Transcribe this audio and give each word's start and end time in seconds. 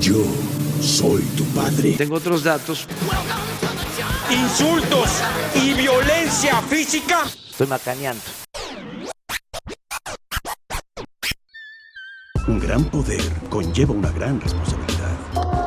Yo 0.00 0.24
soy 0.80 1.22
tu 1.36 1.44
padre. 1.46 1.92
Tengo 1.92 2.16
otros 2.16 2.44
datos. 2.44 2.86
Insultos 4.30 5.10
y 5.54 5.74
violencia 5.74 6.60
física. 6.62 7.24
Estoy 7.50 7.66
macaneando. 7.66 8.22
Un 12.46 12.60
gran 12.60 12.84
poder 12.84 13.22
conlleva 13.48 13.94
una 13.94 14.10
gran 14.10 14.40
responsabilidad. 14.40 15.10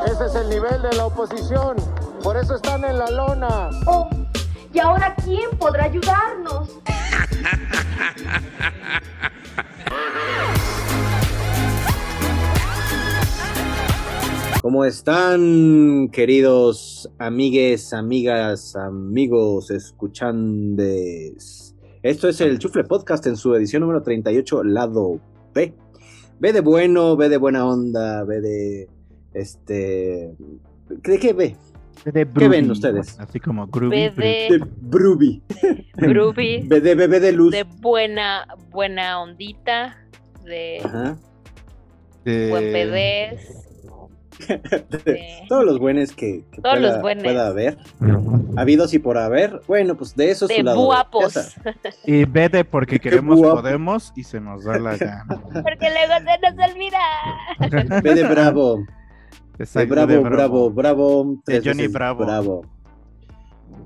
Ese 0.06 0.26
es 0.26 0.36
el 0.36 0.50
nivel 0.50 0.82
de 0.82 0.96
la 0.96 1.06
oposición. 1.06 1.78
Por 2.22 2.38
eso 2.38 2.56
están 2.56 2.84
en 2.84 3.00
la 3.00 3.10
lona. 3.10 3.70
Oh, 3.86 4.10
¿y 4.74 4.80
ahora 4.80 5.16
quién 5.24 5.50
podrá 5.58 5.86
ayudarnos? 5.86 6.70
¿Cómo 14.68 14.84
están, 14.84 16.10
queridos 16.12 17.10
amigues, 17.20 17.94
amigas, 17.94 18.76
amigos, 18.76 19.72
escuchandes? 19.72 21.74
Esto 22.04 22.28
es 22.28 22.42
el 22.42 22.60
Chufle 22.60 22.84
Podcast 22.84 23.26
en 23.28 23.38
su 23.38 23.56
edición 23.56 23.80
número 23.84 24.04
38, 24.04 24.66
lado 24.66 25.22
B. 25.54 25.74
B 26.42 26.52
de 26.52 26.60
bueno, 26.60 27.16
B 27.16 27.30
de 27.30 27.38
buena 27.38 27.66
onda, 27.66 28.26
B 28.26 28.42
de. 28.42 28.90
Este. 29.34 30.36
¿De 30.90 31.18
qué 31.18 31.32
B? 31.32 31.56
De 32.04 32.28
¿Qué 32.38 32.48
ven 32.50 32.70
ustedes? 32.70 33.18
Así 33.22 33.40
como 33.40 33.68
groovy. 33.68 34.10
B 34.10 34.48
De 34.50 34.60
Bruby. 34.82 35.42
groovy, 35.96 36.68
B 36.68 36.82
de 36.82 36.94
bebé 36.94 37.22
de 37.22 37.32
luz. 37.32 37.54
de 37.54 37.64
buena, 37.64 38.46
buena 38.70 39.22
ondita, 39.22 39.96
de 40.44 40.82
Ajá. 40.84 41.18
de- 42.26 42.50
buen 42.50 42.74
pedez, 42.74 43.64
de- 45.06 45.44
Todos 45.50 45.66
los 45.66 45.80
buenos 45.80 46.12
que, 46.14 46.44
que 46.52 46.62
Todos 46.62 46.78
pueda, 46.78 46.92
los 46.94 47.02
buenos. 47.02 47.24
pueda 47.24 47.48
haber. 47.48 47.78
Habidos 48.56 48.94
y 48.94 49.00
por 49.00 49.18
haber. 49.18 49.62
Bueno, 49.68 49.96
pues 49.96 50.16
de 50.16 50.32
eso 50.32 50.46
es 50.46 50.50
de 50.50 50.58
su 50.58 50.64
lado. 50.64 50.78
B. 50.80 50.86
guapos. 50.86 51.56
Y 52.06 52.26
vete 52.26 52.64
porque 52.66 53.00
queremos, 53.00 53.38
guapo. 53.38 53.62
podemos 53.62 54.14
y 54.16 54.24
se 54.24 54.40
nos 54.40 54.64
da 54.64 54.78
la 54.80 54.98
gana. 54.98 55.26
Porque 55.28 55.90
luego 55.90 56.14
se 56.26 56.40
nos 56.56 56.72
olvida. 56.72 58.02
De 58.02 58.24
bravo. 58.24 58.78
De 59.58 59.64
Exacto, 59.64 59.90
bravo, 59.90 60.12
de 60.12 60.20
bravo, 60.20 60.70
bravo. 60.72 61.36
tres 61.44 61.64
Johnny 61.66 61.88
veces 61.88 61.94
Bravo. 61.94 62.66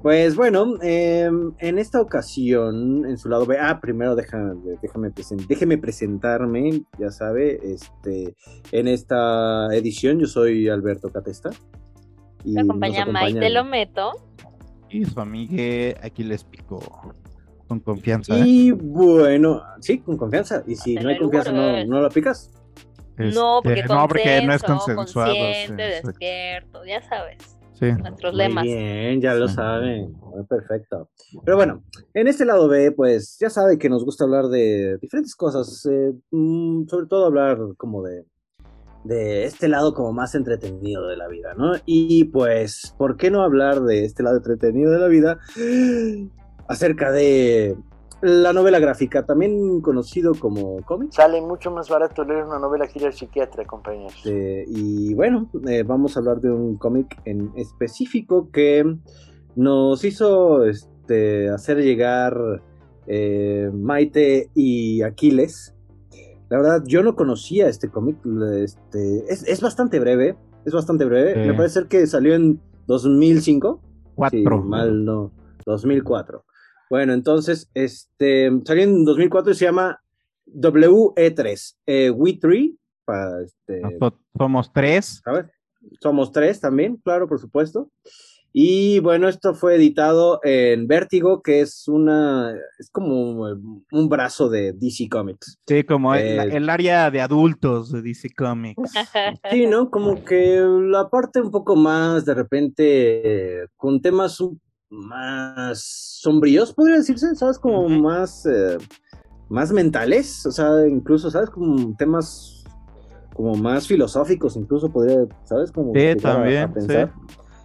Pues 0.01 0.35
bueno, 0.35 0.81
em, 0.81 1.53
en 1.59 1.77
esta 1.77 2.01
ocasión, 2.01 3.05
en 3.05 3.17
su 3.19 3.29
lado 3.29 3.45
B, 3.45 3.57
ah, 3.59 3.79
primero 3.79 4.15
déjame, 4.15 4.55
déjame, 4.81 5.09
presen- 5.11 5.45
déjeme 5.47 5.77
presentarme, 5.77 6.81
ya 6.97 7.11
sabe, 7.11 7.59
este, 7.63 8.35
en 8.71 8.87
esta 8.87 9.67
edición 9.75 10.19
yo 10.19 10.25
soy 10.25 10.69
Alberto 10.69 11.09
Catesta. 11.11 11.51
Y 12.43 12.53
Me 12.53 12.61
acompaña 12.61 13.05
nos 13.05 13.13
Maite 13.13 13.49
Lometo. 13.51 14.11
Y 14.89 15.05
su 15.05 15.19
amigue 15.19 15.95
aquí 16.01 16.23
les 16.23 16.43
picó. 16.43 16.79
Con 17.67 17.79
confianza. 17.79 18.39
Y 18.39 18.71
bueno, 18.71 19.61
sí, 19.79 19.99
con 19.99 20.17
confianza. 20.17 20.63
Y 20.67 20.75
si 20.75 20.95
no 20.95 21.09
hay 21.09 21.17
confianza, 21.19 21.51
no, 21.51 21.85
no 21.85 22.01
la 22.01 22.09
picas. 22.09 22.51
no, 23.17 23.59
porque 23.63 23.81
Este, 23.81 23.93
no, 23.93 24.07
porque 24.07 24.41
no 24.45 24.53
es 24.53 24.63
consensuado. 24.63 25.31
sí, 25.33 25.39
consciente, 25.39 25.83
sí, 26.01 26.07
despierto, 26.07 26.83
ya 26.85 27.01
sabes, 27.03 27.37
sí. 27.81 27.91
nuestros 28.01 28.33
Muy 28.33 28.43
lemas. 28.43 28.63
bien, 28.63 29.19
ya 29.21 29.33
lo 29.33 29.47
Sí. 29.49 29.55
saben. 29.55 30.13
Muy 30.13 30.45
perfecto. 30.45 31.09
Pero 31.43 31.57
bueno, 31.57 31.83
en 32.13 32.27
este 32.27 32.45
lado 32.45 32.67
B, 32.69 32.91
pues 32.93 33.37
ya 33.41 33.49
sabe 33.49 33.77
que 33.77 33.89
nos 33.89 34.05
gusta 34.05 34.23
hablar 34.23 34.45
de 34.47 34.97
diferentes 35.01 35.35
cosas. 35.35 35.85
eh, 35.91 36.13
mm, 36.31 36.87
sobre 36.87 37.07
todo 37.07 37.25
hablar 37.25 37.57
como 37.77 38.01
de, 38.03 38.23
de 39.03 39.45
este 39.45 39.67
lado 39.67 39.93
como 39.93 40.13
más 40.13 40.35
entretenido 40.35 41.07
de 41.07 41.17
la 41.17 41.27
vida, 41.27 41.53
¿no? 41.57 41.73
Y 41.85 42.25
pues, 42.25 42.93
¿por 42.97 43.17
qué 43.17 43.31
no 43.31 43.41
hablar 43.41 43.81
de 43.81 44.05
este 44.05 44.23
lado 44.23 44.37
entretenido 44.37 44.91
de 44.91 44.99
la 44.99 45.07
vida? 45.07 45.39
Acerca 46.67 47.11
de 47.11 47.75
la 48.21 48.53
novela 48.53 48.79
gráfica, 48.79 49.25
también 49.25 49.81
conocido 49.81 50.33
como 50.35 50.81
cómic. 50.83 51.11
Sale 51.11 51.41
mucho 51.41 51.71
más 51.71 51.89
barato 51.89 52.23
leer 52.23 52.43
una 52.43 52.59
novela 52.59 52.87
que 52.87 52.99
ir 52.99 53.05
al 53.05 53.13
psiquiatra, 53.13 53.65
compañeros. 53.65 54.15
Este, 54.17 54.65
y 54.67 55.13
bueno, 55.13 55.49
eh, 55.67 55.83
vamos 55.83 56.15
a 56.15 56.19
hablar 56.19 56.39
de 56.39 56.51
un 56.51 56.77
cómic 56.77 57.19
en 57.25 57.51
específico 57.55 58.49
que 58.51 58.83
nos 59.55 60.03
hizo 60.03 60.65
este, 60.65 61.49
hacer 61.49 61.77
llegar 61.77 62.61
eh, 63.07 63.69
Maite 63.73 64.49
y 64.53 65.01
Aquiles. 65.01 65.75
La 66.49 66.57
verdad, 66.57 66.83
yo 66.85 67.01
no 67.01 67.15
conocía 67.15 67.67
este 67.67 67.89
cómic. 67.89 68.17
Este, 68.61 69.25
es, 69.31 69.47
es 69.47 69.61
bastante 69.61 69.99
breve. 69.99 70.35
Es 70.65 70.73
bastante 70.73 71.05
breve. 71.05 71.33
Sí. 71.33 71.47
Me 71.47 71.53
parece 71.55 71.73
ser 71.73 71.87
que 71.87 72.05
salió 72.05 72.35
en 72.35 72.61
2005. 72.87 73.81
Cuatro. 74.15 74.61
Mal 74.63 75.05
no. 75.05 75.31
2004. 75.65 76.43
Bueno, 76.91 77.13
entonces, 77.13 77.69
este, 77.73 78.51
salió 78.65 78.83
en 78.83 79.05
2004 79.05 79.53
y 79.53 79.55
se 79.55 79.63
llama 79.63 80.03
WE3. 80.45 81.75
Eh, 81.85 82.09
We 82.09 82.33
3. 82.33 82.71
Para, 83.05 83.41
este, 83.43 83.79
Nosotros 83.79 84.19
somos 84.37 84.73
tres. 84.73 85.21
¿sabes? 85.23 85.45
Somos 86.01 86.33
tres 86.33 86.59
también, 86.59 86.97
claro, 86.97 87.29
por 87.29 87.39
supuesto. 87.39 87.89
Y 88.51 88.99
bueno, 88.99 89.29
esto 89.29 89.53
fue 89.53 89.75
editado 89.75 90.41
en 90.43 90.85
Vértigo, 90.85 91.41
que 91.41 91.61
es 91.61 91.87
una, 91.87 92.53
es 92.77 92.89
como 92.91 93.47
un 93.93 94.09
brazo 94.09 94.49
de 94.49 94.73
DC 94.73 95.07
Comics. 95.09 95.59
Sí, 95.65 95.85
como 95.85 96.13
el, 96.13 96.21
Eh, 96.51 96.57
el 96.57 96.69
área 96.69 97.09
de 97.09 97.21
adultos 97.21 97.93
de 97.93 98.01
DC 98.01 98.31
Comics. 98.35 98.75
Sí, 99.49 99.65
¿no? 99.65 99.89
Como 99.89 100.25
que 100.25 100.59
la 100.59 101.07
parte 101.09 101.39
un 101.39 101.51
poco 101.51 101.77
más, 101.77 102.25
de 102.25 102.33
repente, 102.33 103.61
eh, 103.61 103.67
con 103.77 104.01
temas 104.01 104.41
un- 104.41 104.59
más 104.91 105.81
sombríos, 106.21 106.73
podría 106.73 106.97
decirse, 106.97 107.33
¿sabes? 107.35 107.57
Como 107.57 107.87
más, 107.89 108.45
eh, 108.45 108.77
más 109.49 109.71
mentales, 109.71 110.45
o 110.45 110.51
sea, 110.51 110.85
incluso, 110.87 111.31
¿sabes? 111.31 111.49
Como 111.49 111.95
temas 111.95 112.63
como 113.33 113.55
más 113.55 113.87
filosóficos, 113.87 114.57
incluso 114.57 114.89
podría, 114.89 115.25
¿sabes? 115.45 115.71
Como 115.71 115.93
Sí, 115.95 116.15
también, 116.21 116.67
sí. 116.67 116.73
pensar. 116.73 117.13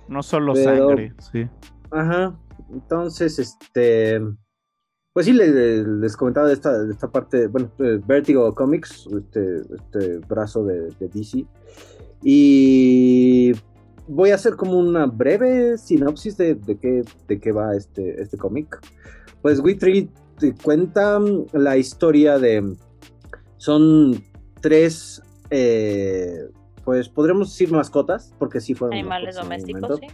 No 0.09 0.23
solo 0.23 0.53
Pero- 0.55 0.89
sangre, 0.89 1.15
sí. 1.33 1.49
Ajá, 1.91 2.39
entonces, 2.71 3.39
este, 3.41 4.21
pues 5.13 5.27
sí, 5.27 5.33
le- 5.33 5.49
le- 5.51 5.83
les, 5.99 6.17
comentaba 6.17 6.47
de 6.47 6.53
esta, 6.55 6.79
de 6.85 6.93
esta 6.93 7.09
parte, 7.11 7.49
bueno, 7.49 7.71
eh, 7.81 8.01
Vertigo 8.07 8.55
Comics, 8.55 9.09
este, 9.09 9.57
este 9.75 10.19
brazo 10.29 10.63
de, 10.65 10.91
de 11.01 11.09
DC, 11.09 11.45
y 12.23 13.53
voy 14.09 14.31
a 14.31 14.37
hacer 14.37 14.57
como 14.57 14.79
una 14.79 15.07
breve 15.07 15.79
sinopsis 15.79 16.37
de, 16.37 16.55
de 16.55 16.79
qué, 16.79 17.03
de 17.29 17.41
qué 17.41 17.53
va 17.53 17.75
este, 17.75 18.21
este 18.21 18.37
cómic. 18.37 18.81
Pues 19.43 19.61
Witry 19.61 20.11
te 20.39 20.55
cuenta 20.55 21.21
la 21.53 21.77
historia 21.77 22.39
de, 22.39 22.77
son 23.57 24.23
tres, 24.61 25.23
eh, 25.51 26.49
pues 26.85 27.09
podremos 27.09 27.51
decir 27.51 27.71
mascotas, 27.71 28.35
porque 28.39 28.61
sí 28.61 28.75
fueron 28.75 28.99
Animales 28.99 29.37
domésticos, 29.37 30.01
sí. 30.01 30.07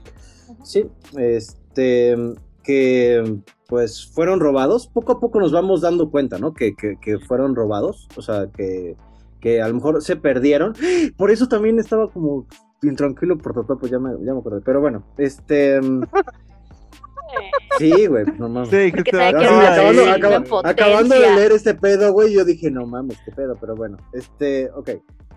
Sí, 0.64 0.86
este, 1.16 2.16
que 2.62 3.40
pues 3.68 4.06
fueron 4.06 4.40
robados. 4.40 4.86
Poco 4.86 5.12
a 5.12 5.20
poco 5.20 5.40
nos 5.40 5.52
vamos 5.52 5.80
dando 5.80 6.10
cuenta, 6.10 6.38
¿no? 6.38 6.52
Que, 6.52 6.74
que, 6.74 6.96
que 7.00 7.18
fueron 7.18 7.54
robados, 7.54 8.08
o 8.16 8.22
sea, 8.22 8.48
que, 8.54 8.96
que 9.40 9.62
a 9.62 9.68
lo 9.68 9.74
mejor 9.74 10.02
se 10.02 10.16
perdieron. 10.16 10.74
Por 11.16 11.30
eso 11.30 11.48
también 11.48 11.78
estaba 11.78 12.10
como 12.10 12.46
intranquilo 12.82 13.38
por 13.38 13.52
todo, 13.54 13.78
pues 13.78 13.90
ya 13.92 13.98
me, 13.98 14.12
ya 14.24 14.32
me 14.34 14.40
acordé. 14.40 14.60
Pero 14.64 14.80
bueno, 14.80 15.04
este... 15.18 15.80
Sí, 17.78 18.06
güey, 18.06 18.26
no 18.38 18.48
mames. 18.48 18.68
Sí, 18.68 18.90
Porque 18.94 19.10
te 19.10 19.16
va 19.16 19.30
que 19.30 19.38
acabando, 19.46 20.02
signo 20.02 20.12
acaba- 20.14 20.62
de 20.62 20.68
acabando 20.70 21.14
de 21.14 21.34
leer 21.34 21.52
este 21.52 21.74
pedo, 21.74 22.12
güey, 22.12 22.34
yo 22.34 22.44
dije, 22.44 22.70
no 22.70 22.86
mames, 22.86 23.18
qué 23.24 23.32
pedo, 23.32 23.56
pero 23.58 23.74
bueno, 23.74 23.96
este, 24.12 24.70
ok. 24.74 24.90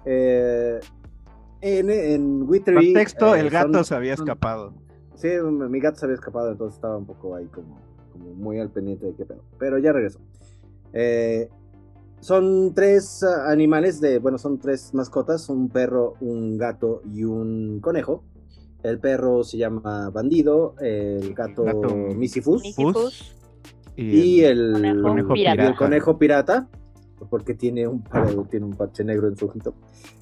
Eh, 0.03 0.79
en, 1.61 1.89
en 1.89 2.42
Witchery, 2.44 2.88
Contexto, 2.94 3.33
eh, 3.36 3.39
el 3.39 3.50
gato 3.50 3.71
son- 3.75 3.86
se 3.86 3.95
había 3.95 4.13
escapado. 4.13 4.74
Sí, 5.15 5.30
mi 5.41 5.80
gato 5.80 5.98
se 6.00 6.06
había 6.06 6.15
escapado, 6.15 6.51
entonces 6.51 6.75
estaba 6.75 6.98
un 6.98 7.06
poco 7.06 7.33
ahí 7.36 7.45
como, 7.45 7.80
como 8.12 8.25
muy 8.33 8.59
al 8.59 8.69
pendiente 8.69 9.06
de 9.06 9.15
qué 9.15 9.25
pedo. 9.25 9.41
Pero 9.57 9.77
ya 9.77 9.94
regresó. 9.94 10.19
Eh, 10.91 11.48
son 12.25 12.74
tres 12.74 13.22
ah, 13.24 13.51
animales 13.51 14.01
de, 14.01 14.18
bueno, 14.18 14.39
son 14.39 14.57
tres 14.57 14.94
mascotas, 14.95 15.48
un 15.50 15.69
perro, 15.69 16.16
un 16.22 16.57
gato 16.57 17.01
y 17.13 17.24
un 17.24 17.80
conejo. 17.81 18.24
El 18.81 19.00
perro 19.00 19.44
se 19.44 19.57
llama 19.57 20.10
Bandido, 20.10 20.74
el 20.80 21.33
gato, 21.36 21.63
Gato 21.63 21.95
Misifus 22.16 22.63
Misifus. 22.63 23.36
y 23.95 24.42
el 24.42 24.74
Conejo 24.74 25.01
conejo 25.04 25.33
pirata. 25.33 25.63
y 25.63 25.68
el 25.68 25.75
conejo 25.75 26.18
pirata, 26.18 26.68
porque 27.30 27.54
tiene 27.54 27.88
un 27.88 28.01
par- 28.04 28.33
tiene 28.50 28.66
un 28.66 28.74
parche 28.74 29.04
negro 29.04 29.27
en 29.27 29.38
su 29.38 29.45
ojito. 29.45 29.74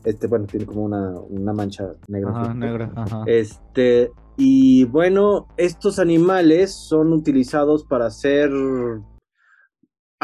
Este, 0.04 0.28
bueno, 0.28 0.46
tiene 0.46 0.66
como 0.66 0.84
una, 0.84 1.12
una 1.30 1.54
mancha 1.54 1.94
negra. 2.10 2.32
Ajá, 2.32 2.54
negra. 2.54 2.92
Ajá. 2.96 3.24
Este, 3.28 4.12
y 4.36 4.84
bueno, 4.86 5.48
estos 5.58 6.00
animales 6.00 6.74
son 6.74 7.14
utilizados 7.14 7.86
para 7.86 8.08
hacer 8.08 8.50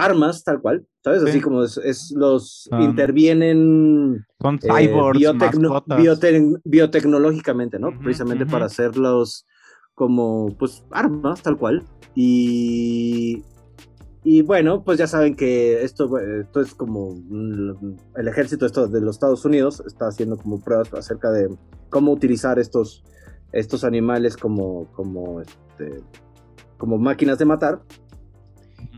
armas 0.03 0.43
tal 0.43 0.61
cual, 0.61 0.85
¿sabes? 1.03 1.23
Así 1.23 1.33
Sí. 1.33 1.41
como 1.41 1.63
es, 1.63 1.77
es 1.77 2.11
los 2.15 2.67
intervienen 2.79 4.25
Son 4.41 4.55
eh, 4.55 4.59
cyborgs, 4.67 5.19
biotecno- 5.19 6.61
biotecnológicamente, 6.63 7.79
¿no? 7.79 7.97
Precisamente 7.99 8.45
para 8.45 8.65
hacerlos 8.65 9.45
como, 9.95 10.55
pues, 10.57 10.83
armas, 10.91 11.41
tal 11.41 11.57
cual. 11.57 11.83
Y, 12.15 13.43
y 14.23 14.41
bueno, 14.41 14.83
pues 14.83 14.97
ya 14.97 15.07
saben 15.07 15.35
que 15.35 15.83
esto, 15.83 16.17
eh, 16.19 16.41
esto 16.41 16.61
es 16.61 16.73
como 16.73 17.15
el 18.15 18.27
ejército 18.27 18.65
esto 18.65 18.87
de 18.87 19.01
los 19.01 19.15
Estados 19.15 19.43
Unidos 19.45 19.81
está 19.85 20.07
haciendo 20.07 20.37
como 20.37 20.59
pruebas 20.59 20.93
acerca 20.93 21.31
de 21.31 21.49
cómo 21.89 22.11
utilizar 22.11 22.59
estos, 22.59 23.03
estos 23.51 23.83
animales 23.83 24.37
como, 24.37 24.85
como, 24.93 25.41
este, 25.41 26.01
como 26.77 26.97
máquinas 26.97 27.37
de 27.39 27.45
matar. 27.45 27.81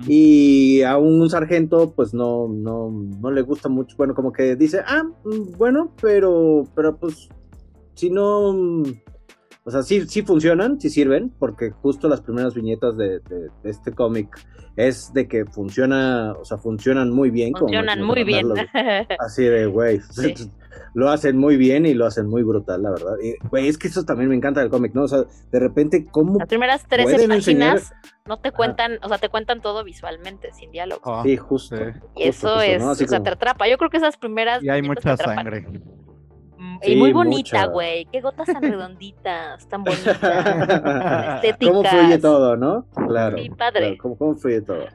Y 0.07 0.81
a 0.83 0.97
un, 0.97 1.29
sargento, 1.29 1.91
pues 1.95 2.13
no, 2.13 2.47
no, 2.47 2.89
no 2.91 3.31
le 3.31 3.41
gusta 3.41 3.69
mucho. 3.69 3.95
Bueno, 3.97 4.15
como 4.15 4.31
que 4.31 4.55
dice, 4.55 4.79
ah, 4.85 5.03
mm, 5.23 5.57
bueno, 5.57 5.93
pero, 6.01 6.65
pero 6.75 6.97
pues, 6.97 7.29
si 7.95 8.09
no. 8.09 8.53
mm, 8.53 8.83
O 9.63 9.71
sea, 9.71 9.83
sí, 9.83 10.01
sí 10.07 10.21
funcionan, 10.23 10.79
sí 10.81 10.89
sirven, 10.89 11.31
porque 11.37 11.69
justo 11.71 12.07
las 12.09 12.21
primeras 12.21 12.55
viñetas 12.55 12.97
de, 12.97 13.19
de- 13.19 13.49
de 13.63 13.69
este 13.69 13.91
cómic 13.91 14.29
es 14.75 15.13
de 15.13 15.27
que 15.27 15.45
funciona, 15.45 16.33
o 16.39 16.45
sea, 16.45 16.57
funcionan 16.57 17.11
muy 17.11 17.29
bien. 17.29 17.51
como 17.53 17.65
Funcionan 17.67 17.99
máquinas 17.99 18.07
muy 18.07 18.23
bien. 18.23 18.47
Así 19.19 19.43
de, 19.43 19.65
güey. 19.67 19.99
Sí. 20.11 20.33
Lo 20.93 21.09
hacen 21.09 21.37
muy 21.37 21.57
bien 21.57 21.85
y 21.85 21.93
lo 21.93 22.05
hacen 22.05 22.27
muy 22.27 22.43
brutal, 22.43 22.81
la 22.83 22.91
verdad. 22.91 23.13
Y, 23.23 23.35
güey, 23.47 23.67
es 23.67 23.77
que 23.77 23.87
eso 23.87 24.03
también 24.03 24.29
me 24.29 24.35
encanta 24.35 24.59
del 24.61 24.69
cómic, 24.69 24.93
¿no? 24.93 25.03
O 25.03 25.07
sea, 25.07 25.23
de 25.51 25.59
repente, 25.59 26.05
¿cómo 26.11 26.37
Las 26.39 26.47
primeras 26.47 26.85
13 26.87 27.03
Pueden 27.03 27.31
enseñar- 27.31 27.75
páginas 27.75 27.93
no 28.25 28.39
te 28.39 28.51
cuentan, 28.51 28.99
o 29.03 29.07
sea, 29.07 29.17
te 29.17 29.29
cuentan 29.29 29.61
todo 29.61 29.83
visualmente, 29.83 30.51
sin 30.53 30.71
diálogo. 30.71 31.01
Ah, 31.05 31.21
Sí, 31.25 31.37
justo. 31.37 31.75
sí. 31.77 31.83
y 32.15 32.23
eso 32.23 32.47
justo, 32.49 32.61
es, 32.61 32.81
¿no? 32.81 32.91
O 32.91 32.95
sea, 32.95 33.07
como- 33.07 33.23
te 33.23 33.29
atrapa. 33.29 33.67
Yo 33.67 33.77
creo 33.77 33.89
que 33.89 33.97
esas 33.97 34.17
primeras. 34.17 34.63
Y 34.63 34.69
hay 34.69 34.81
mucha 34.81 35.17
sangre. 35.17 35.61
Mm, 36.57 36.77
Sí, 36.83 36.91
y 36.93 36.95
muy 36.95 37.11
bonita, 37.11 37.65
güey. 37.65 38.05
Qué 38.11 38.21
gotas 38.21 38.45
tan 38.47 38.61
redonditas, 38.61 39.67
tan 39.67 39.83
bonitas. 39.83 40.17
estéticas. 41.35 41.69
¿Cómo 41.73 41.83
fluye 41.83 42.17
todo, 42.19 42.55
no? 42.57 42.85
Claro. 43.07 43.37
Sí, 43.37 43.49
padre. 43.49 43.79
claro, 43.79 43.95
¿cómo, 44.01 44.17
cómo 44.17 44.35
fluye 44.35 44.61
todo? 44.61 44.85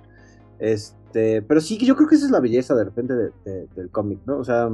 Este, 0.58 1.42
pero 1.42 1.60
sí, 1.60 1.78
yo 1.84 1.96
creo 1.96 2.08
que 2.08 2.14
esa 2.14 2.26
es 2.26 2.30
la 2.30 2.40
belleza 2.40 2.74
de 2.74 2.84
repente 2.84 3.14
de- 3.14 3.30
de- 3.44 3.66
del 3.74 3.90
cómic, 3.90 4.20
¿no? 4.26 4.38
O 4.38 4.44
sea, 4.44 4.68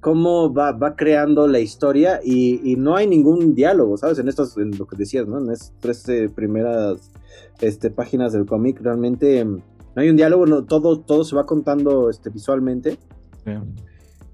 cómo 0.00 0.52
va, 0.52 0.72
va 0.72 0.94
creando 0.94 1.48
la 1.48 1.58
historia 1.58 2.20
y, 2.22 2.60
y 2.72 2.76
no 2.76 2.96
hay 2.96 3.06
ningún 3.06 3.54
diálogo, 3.54 3.96
¿sabes? 3.96 4.18
En 4.18 4.28
estas, 4.28 4.56
en 4.56 4.76
lo 4.78 4.86
que 4.86 4.96
decías, 4.96 5.26
¿no? 5.26 5.38
En 5.38 5.50
estas 5.50 5.72
tres 5.80 6.08
eh, 6.08 6.28
primeras 6.28 7.10
este, 7.60 7.90
páginas 7.90 8.32
del 8.32 8.46
cómic, 8.46 8.80
realmente 8.80 9.44
mm, 9.44 9.62
no 9.96 10.02
hay 10.02 10.10
un 10.10 10.16
diálogo, 10.16 10.46
no, 10.46 10.64
todo, 10.64 11.00
todo 11.00 11.24
se 11.24 11.34
va 11.34 11.46
contando 11.46 12.10
este, 12.10 12.30
visualmente 12.30 12.98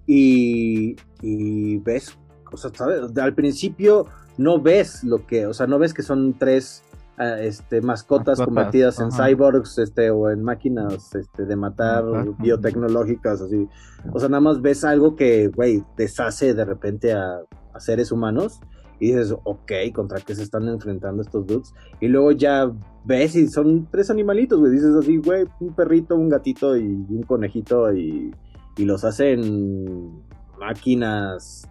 y, 0.06 0.96
y 1.22 1.78
ves, 1.78 2.18
o 2.52 2.56
sea, 2.56 2.70
¿sabes? 2.74 3.16
Al 3.16 3.34
principio 3.34 4.06
no 4.36 4.60
ves 4.60 5.04
lo 5.04 5.26
que, 5.26 5.46
o 5.46 5.54
sea, 5.54 5.66
no 5.66 5.78
ves 5.78 5.94
que 5.94 6.02
son 6.02 6.34
tres 6.38 6.82
este, 7.18 7.80
mascotas, 7.80 8.38
Mascotas, 8.38 8.44
convertidas 8.44 9.00
en 9.00 9.10
cyborgs 9.12 9.78
este, 9.78 10.10
o 10.10 10.30
en 10.30 10.42
máquinas 10.42 11.14
este, 11.14 11.44
de 11.46 11.56
matar 11.56 12.04
Ajá. 12.08 12.24
biotecnológicas, 12.38 13.40
así. 13.40 13.68
O 14.12 14.18
sea, 14.18 14.28
nada 14.28 14.40
más 14.40 14.60
ves 14.60 14.84
algo 14.84 15.14
que, 15.16 15.48
güey, 15.48 15.84
deshace 15.96 16.54
de 16.54 16.64
repente 16.64 17.12
a, 17.12 17.40
a 17.72 17.80
seres 17.80 18.10
humanos 18.12 18.60
y 19.00 19.08
dices, 19.08 19.34
ok, 19.44 19.72
¿contra 19.94 20.20
qué 20.20 20.34
se 20.34 20.42
están 20.42 20.68
enfrentando 20.68 21.22
estos 21.22 21.46
dudes? 21.46 21.72
Y 22.00 22.08
luego 22.08 22.32
ya 22.32 22.70
ves 23.04 23.34
y 23.36 23.48
son 23.48 23.88
tres 23.90 24.10
animalitos, 24.10 24.58
güey, 24.60 24.72
dices 24.72 24.94
así, 24.94 25.16
güey, 25.18 25.44
un 25.60 25.74
perrito, 25.74 26.16
un 26.16 26.28
gatito 26.28 26.76
y 26.76 26.84
un 26.86 27.22
conejito 27.24 27.92
y, 27.92 28.32
y 28.76 28.84
los 28.84 29.04
hacen 29.04 30.22
máquinas 30.58 31.68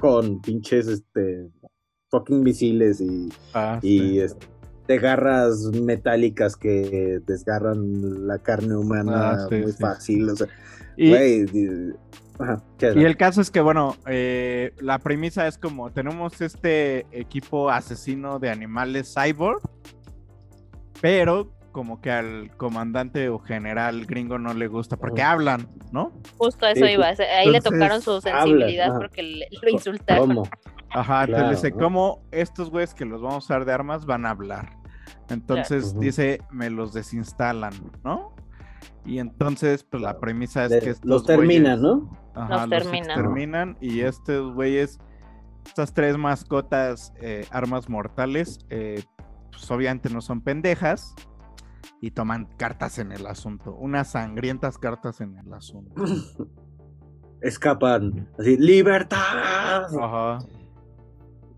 con 0.00 0.40
pinches, 0.40 0.86
este, 0.88 1.50
fucking 2.10 2.42
misiles 2.42 3.00
y, 3.00 3.28
Ah, 3.54 3.78
y 3.82 3.98
sí. 3.98 4.20
este, 4.20 4.46
garras 4.86 5.70
metálicas 5.82 6.56
que 6.56 7.20
desgarran 7.26 8.26
la 8.26 8.38
carne 8.38 8.76
humana 8.76 9.32
Ah, 9.32 9.46
sí, 9.48 9.56
muy 9.56 9.72
sí, 9.72 9.78
fácil, 9.78 10.30
y 10.96 11.12
el 13.04 13.16
caso 13.16 13.40
es 13.40 13.50
que, 13.50 13.60
bueno, 13.60 13.96
eh, 14.06 14.72
la 14.80 14.98
premisa 14.98 15.46
es 15.46 15.56
como 15.56 15.92
tenemos 15.92 16.40
este 16.40 17.06
equipo 17.12 17.70
asesino 17.70 18.38
de 18.38 18.50
animales 18.50 19.14
cyborg, 19.14 19.62
pero 21.00 21.52
como 21.74 22.00
que 22.00 22.08
al 22.12 22.56
comandante 22.56 23.28
o 23.28 23.40
general 23.40 24.06
gringo 24.06 24.38
no 24.38 24.54
le 24.54 24.68
gusta 24.68 24.96
porque 24.96 25.22
hablan, 25.22 25.68
¿no? 25.90 26.12
Justo 26.38 26.66
a 26.66 26.70
eso 26.70 26.86
Sí, 26.86 26.92
iba. 26.92 27.08
Ahí 27.08 27.50
le 27.50 27.60
tocaron 27.60 28.00
su 28.00 28.20
sensibilidad 28.20 28.96
porque 28.96 29.24
le- 29.24 29.48
lo 29.60 29.68
insultaron. 29.70 30.28
¿Cómo? 30.28 30.42
Ajá, 30.90 31.26
Claro, 31.26 31.32
entonces 31.46 31.62
dice, 31.62 31.74
¿no? 31.74 31.82
¿cómo 31.84 32.22
estos 32.30 32.70
güeyes 32.70 32.94
que 32.94 33.04
los 33.04 33.20
vamos 33.20 33.34
a 33.34 33.38
usar 33.38 33.64
de 33.64 33.72
armas 33.72 34.06
van 34.06 34.24
a 34.24 34.30
hablar? 34.30 34.76
Entonces 35.30 35.98
dice, 35.98 36.40
me 36.52 36.70
los 36.70 36.92
desinstalan, 36.92 37.72
¿no? 38.04 38.36
Y 39.04 39.18
entonces, 39.18 39.82
pues 39.82 40.00
la 40.00 40.20
premisa 40.20 40.66
es 40.66 40.70
De- 40.70 40.80
que 40.80 40.90
estos 40.90 41.10
los 41.10 41.26
terminan, 41.26 41.80
güeyes- 41.80 41.82
¿no? 41.82 42.18
Ajá, 42.36 42.66
Los 42.66 42.68
los 42.68 42.82
terminan. 42.82 43.10
exterminan 43.10 43.76
y 43.80 44.00
estos 44.02 44.54
güeyes, 44.54 45.00
estas 45.66 45.92
tres 45.92 46.16
mascotas, 46.16 47.12
eh, 47.20 47.46
armas 47.50 47.88
mortales, 47.88 48.60
eh, 48.70 49.02
pues 49.50 49.68
obviamente 49.72 50.08
no 50.08 50.20
son 50.20 50.40
pendejas 50.40 51.14
y 52.00 52.10
toman 52.10 52.46
cartas 52.56 52.98
en 52.98 53.12
el 53.12 53.26
asunto, 53.26 53.74
unas 53.74 54.12
sangrientas 54.12 54.78
cartas 54.78 55.20
en 55.20 55.36
el 55.38 55.52
asunto. 55.52 55.94
Escapan, 57.40 58.28
así, 58.38 58.56
¡libertad! 58.56 59.84
Ajá. 60.00 60.38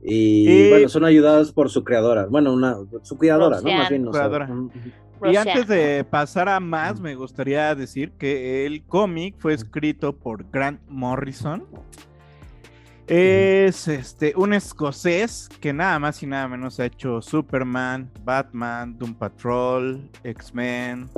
Y, 0.02 0.48
Y- 0.48 0.70
bueno, 0.70 0.88
son 0.88 1.04
ayudados 1.04 1.52
por 1.52 1.70
su 1.70 1.84
creadora, 1.84 2.26
bueno, 2.26 2.52
una, 2.52 2.76
su 3.02 3.16
criadora, 3.16 3.60
¿no? 3.60 3.70
Más 3.72 3.88
bien, 3.88 4.06
o 4.06 4.12
sea, 4.12 4.22
Creadora. 4.28 4.48
ujú. 4.52 4.70
Y 5.24 5.36
antes 5.36 5.66
de 5.66 6.04
pasar 6.04 6.48
a 6.48 6.60
más, 6.60 7.00
me 7.00 7.14
gustaría 7.14 7.74
decir 7.74 8.12
que 8.18 8.66
el 8.66 8.84
cómic 8.84 9.34
fue 9.38 9.54
escrito 9.54 10.14
por 10.18 10.50
Grant 10.50 10.80
Morrison. 10.88 11.64
Es 13.08 13.86
este 13.86 14.32
un 14.36 14.52
escocés 14.52 15.48
que 15.60 15.72
nada 15.72 15.96
más 16.00 16.20
y 16.24 16.26
nada 16.26 16.48
menos 16.48 16.80
ha 16.80 16.86
hecho 16.86 17.22
Superman, 17.22 18.10
Batman, 18.24 18.98
Doom 18.98 19.14
Patrol, 19.14 20.10
X-Men, 20.24 21.08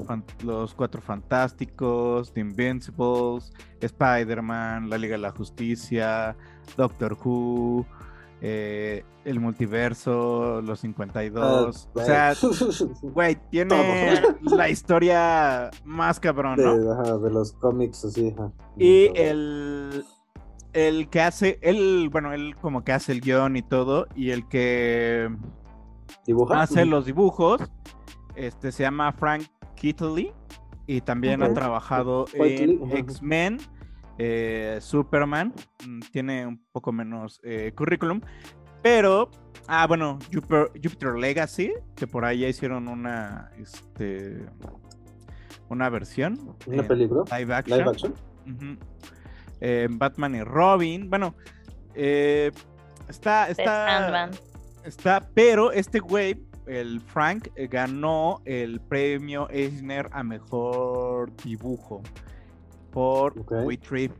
Los 0.45 0.75
Cuatro 0.75 1.01
Fantásticos, 1.01 2.31
The 2.35 2.41
Invincibles, 2.41 3.55
Spider-Man, 3.81 4.91
La 4.91 4.99
Liga 4.99 5.13
de 5.13 5.23
la 5.23 5.31
Justicia, 5.31 6.37
Doctor 6.77 7.17
Who, 7.25 7.87
eh, 8.43 9.03
El 9.25 9.41
Multiverso, 9.41 10.61
Los 10.61 10.81
52. 10.81 11.89
Ah, 11.97 12.01
o 12.01 12.05
sea, 12.05 12.35
güey. 13.01 13.39
Tiene 13.51 14.21
la 14.43 14.69
historia 14.69 15.71
más 15.85 16.21
cabrón, 16.21 16.57
de, 16.57 16.65
¿no? 16.65 16.93
ajá, 16.93 17.17
de 17.17 17.31
los 17.31 17.55
cómics 17.55 18.05
así. 18.05 18.35
ajá. 18.37 18.53
Y 18.77 19.11
el, 19.15 20.05
el 20.73 21.09
que 21.09 21.21
hace, 21.21 21.59
él, 21.63 22.09
bueno, 22.11 22.33
él 22.33 22.55
como 22.57 22.85
que 22.85 22.93
hace 22.93 23.13
el 23.13 23.21
guion 23.21 23.57
y 23.57 23.63
todo, 23.63 24.07
y 24.15 24.31
el 24.31 24.49
que 24.49 25.31
dibuja 26.27 26.63
hace 26.63 26.85
los 26.85 27.07
dibujos, 27.07 27.63
este 28.37 28.73
se 28.73 28.83
llama 28.83 29.13
Frank 29.13 29.45
Kittley, 29.77 30.33
y 30.87 31.01
también 31.01 31.43
ha 31.43 31.53
trabajado 31.53 32.27
en. 32.35 32.91
X-Men, 32.91 33.59
eh, 34.19 34.79
Superman, 34.81 35.53
mm, 35.87 36.01
tiene 36.13 36.47
un 36.47 36.65
poco 36.73 36.93
menos 36.93 37.41
eh, 37.45 37.73
currículum, 37.75 38.21
pero, 38.83 39.31
ah, 39.67 39.87
bueno, 39.87 40.19
Jupiter, 40.33 40.71
Jupiter 40.75 41.15
Legacy, 41.15 41.73
que 41.97 42.07
por 42.07 42.25
ahí 42.25 42.41
ya 42.41 42.49
hicieron 42.49 42.89
una, 42.89 43.51
este, 43.59 44.47
una 45.69 45.89
versión. 45.91 46.57
una 46.67 46.83
película 46.83 47.25
Live 47.39 47.55
action. 47.55 47.79
live 47.79 47.91
action. 47.91 48.15
Eh, 49.61 49.89
Batman 49.91 50.35
y 50.35 50.43
Robin. 50.43 51.11
Bueno, 51.11 51.35
eh, 51.95 52.53
está, 53.09 53.49
está, 53.49 54.31
está, 54.85 55.29
pero 55.35 55.73
este 55.73 55.99
güey, 55.99 56.47
el 56.67 57.01
Frank, 57.01 57.49
eh, 57.57 57.67
ganó 57.67 58.41
el 58.45 58.81
premio 58.81 59.49
Eisner 59.51 60.09
a 60.13 60.23
mejor 60.23 61.35
dibujo 61.37 62.03
por. 62.91 63.35
We 63.51 63.77
Trip, 63.77 64.13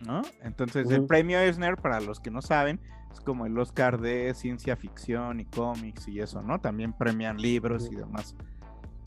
¿no? 0.00 0.22
Entonces, 0.42 0.90
el 0.90 1.06
premio 1.06 1.38
Eisner, 1.38 1.76
para 1.76 2.00
los 2.00 2.20
que 2.20 2.30
no 2.30 2.42
saben, 2.42 2.80
es 3.12 3.20
como 3.20 3.46
el 3.46 3.58
Oscar 3.58 4.00
de 4.00 4.34
ciencia 4.34 4.76
ficción 4.76 5.40
y 5.40 5.44
cómics 5.44 6.08
y 6.08 6.20
eso, 6.20 6.42
¿no? 6.42 6.60
También 6.60 6.92
premian 6.92 7.36
libros 7.36 7.88
y 7.90 7.96
demás. 7.96 8.34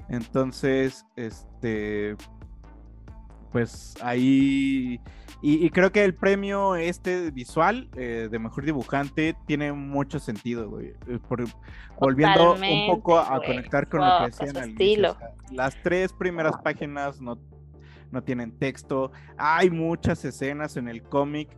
Entonces, 0.10 1.06
este, 1.16 2.16
pues 3.54 3.94
ahí 4.02 5.00
y, 5.42 5.66
y 5.66 5.70
creo 5.70 5.92
que 5.92 6.04
el 6.04 6.14
premio 6.16 6.76
este 6.76 7.32
visual 7.32 7.90
eh, 7.96 8.28
de 8.32 8.40
mejor 8.40 8.66
dibujante 8.66 9.36
tiene 9.46 9.72
mucho 9.74 10.20
sentido, 10.20 10.70
güey. 10.70 10.94
eh, 11.08 11.20
por- 11.30 11.46
volviendo 12.00 12.54
un 12.54 12.88
poco 12.88 13.18
a 13.20 13.38
güey. 13.38 13.48
conectar 13.48 13.88
con 13.88 14.00
Wow, 14.02 14.10
lo 14.10 14.18
que 14.20 14.32
decían 14.32 14.56
su 14.56 14.60
al 14.62 14.70
estilo. 14.72 15.12
o 15.12 15.16
sea, 15.18 15.30
las 15.52 15.82
tres 15.84 16.12
primeras 16.14 16.58
páginas 16.64 17.22
no, 17.22 17.38
no 18.12 18.24
tienen 18.24 18.58
texto. 18.58 19.12
Hay 19.38 19.70
muchas 19.70 20.26
escenas 20.26 20.76
en 20.78 20.88
el 20.88 21.04
cómic 21.04 21.50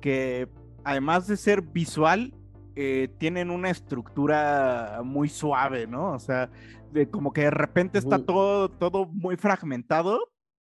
que, 0.00 0.48
además 0.84 1.26
de 1.26 1.36
ser 1.36 1.62
visual, 1.62 2.32
eh, 2.76 3.08
tienen 3.18 3.50
una 3.50 3.70
estructura 3.70 5.00
muy 5.04 5.28
suave, 5.28 5.86
¿no? 5.86 6.12
O 6.12 6.18
sea, 6.18 6.50
de 6.92 7.08
como 7.10 7.32
que 7.32 7.42
de 7.42 7.50
repente 7.50 7.98
está 7.98 8.18
todo, 8.18 8.68
todo 8.70 9.06
muy 9.06 9.36
fragmentado, 9.36 10.20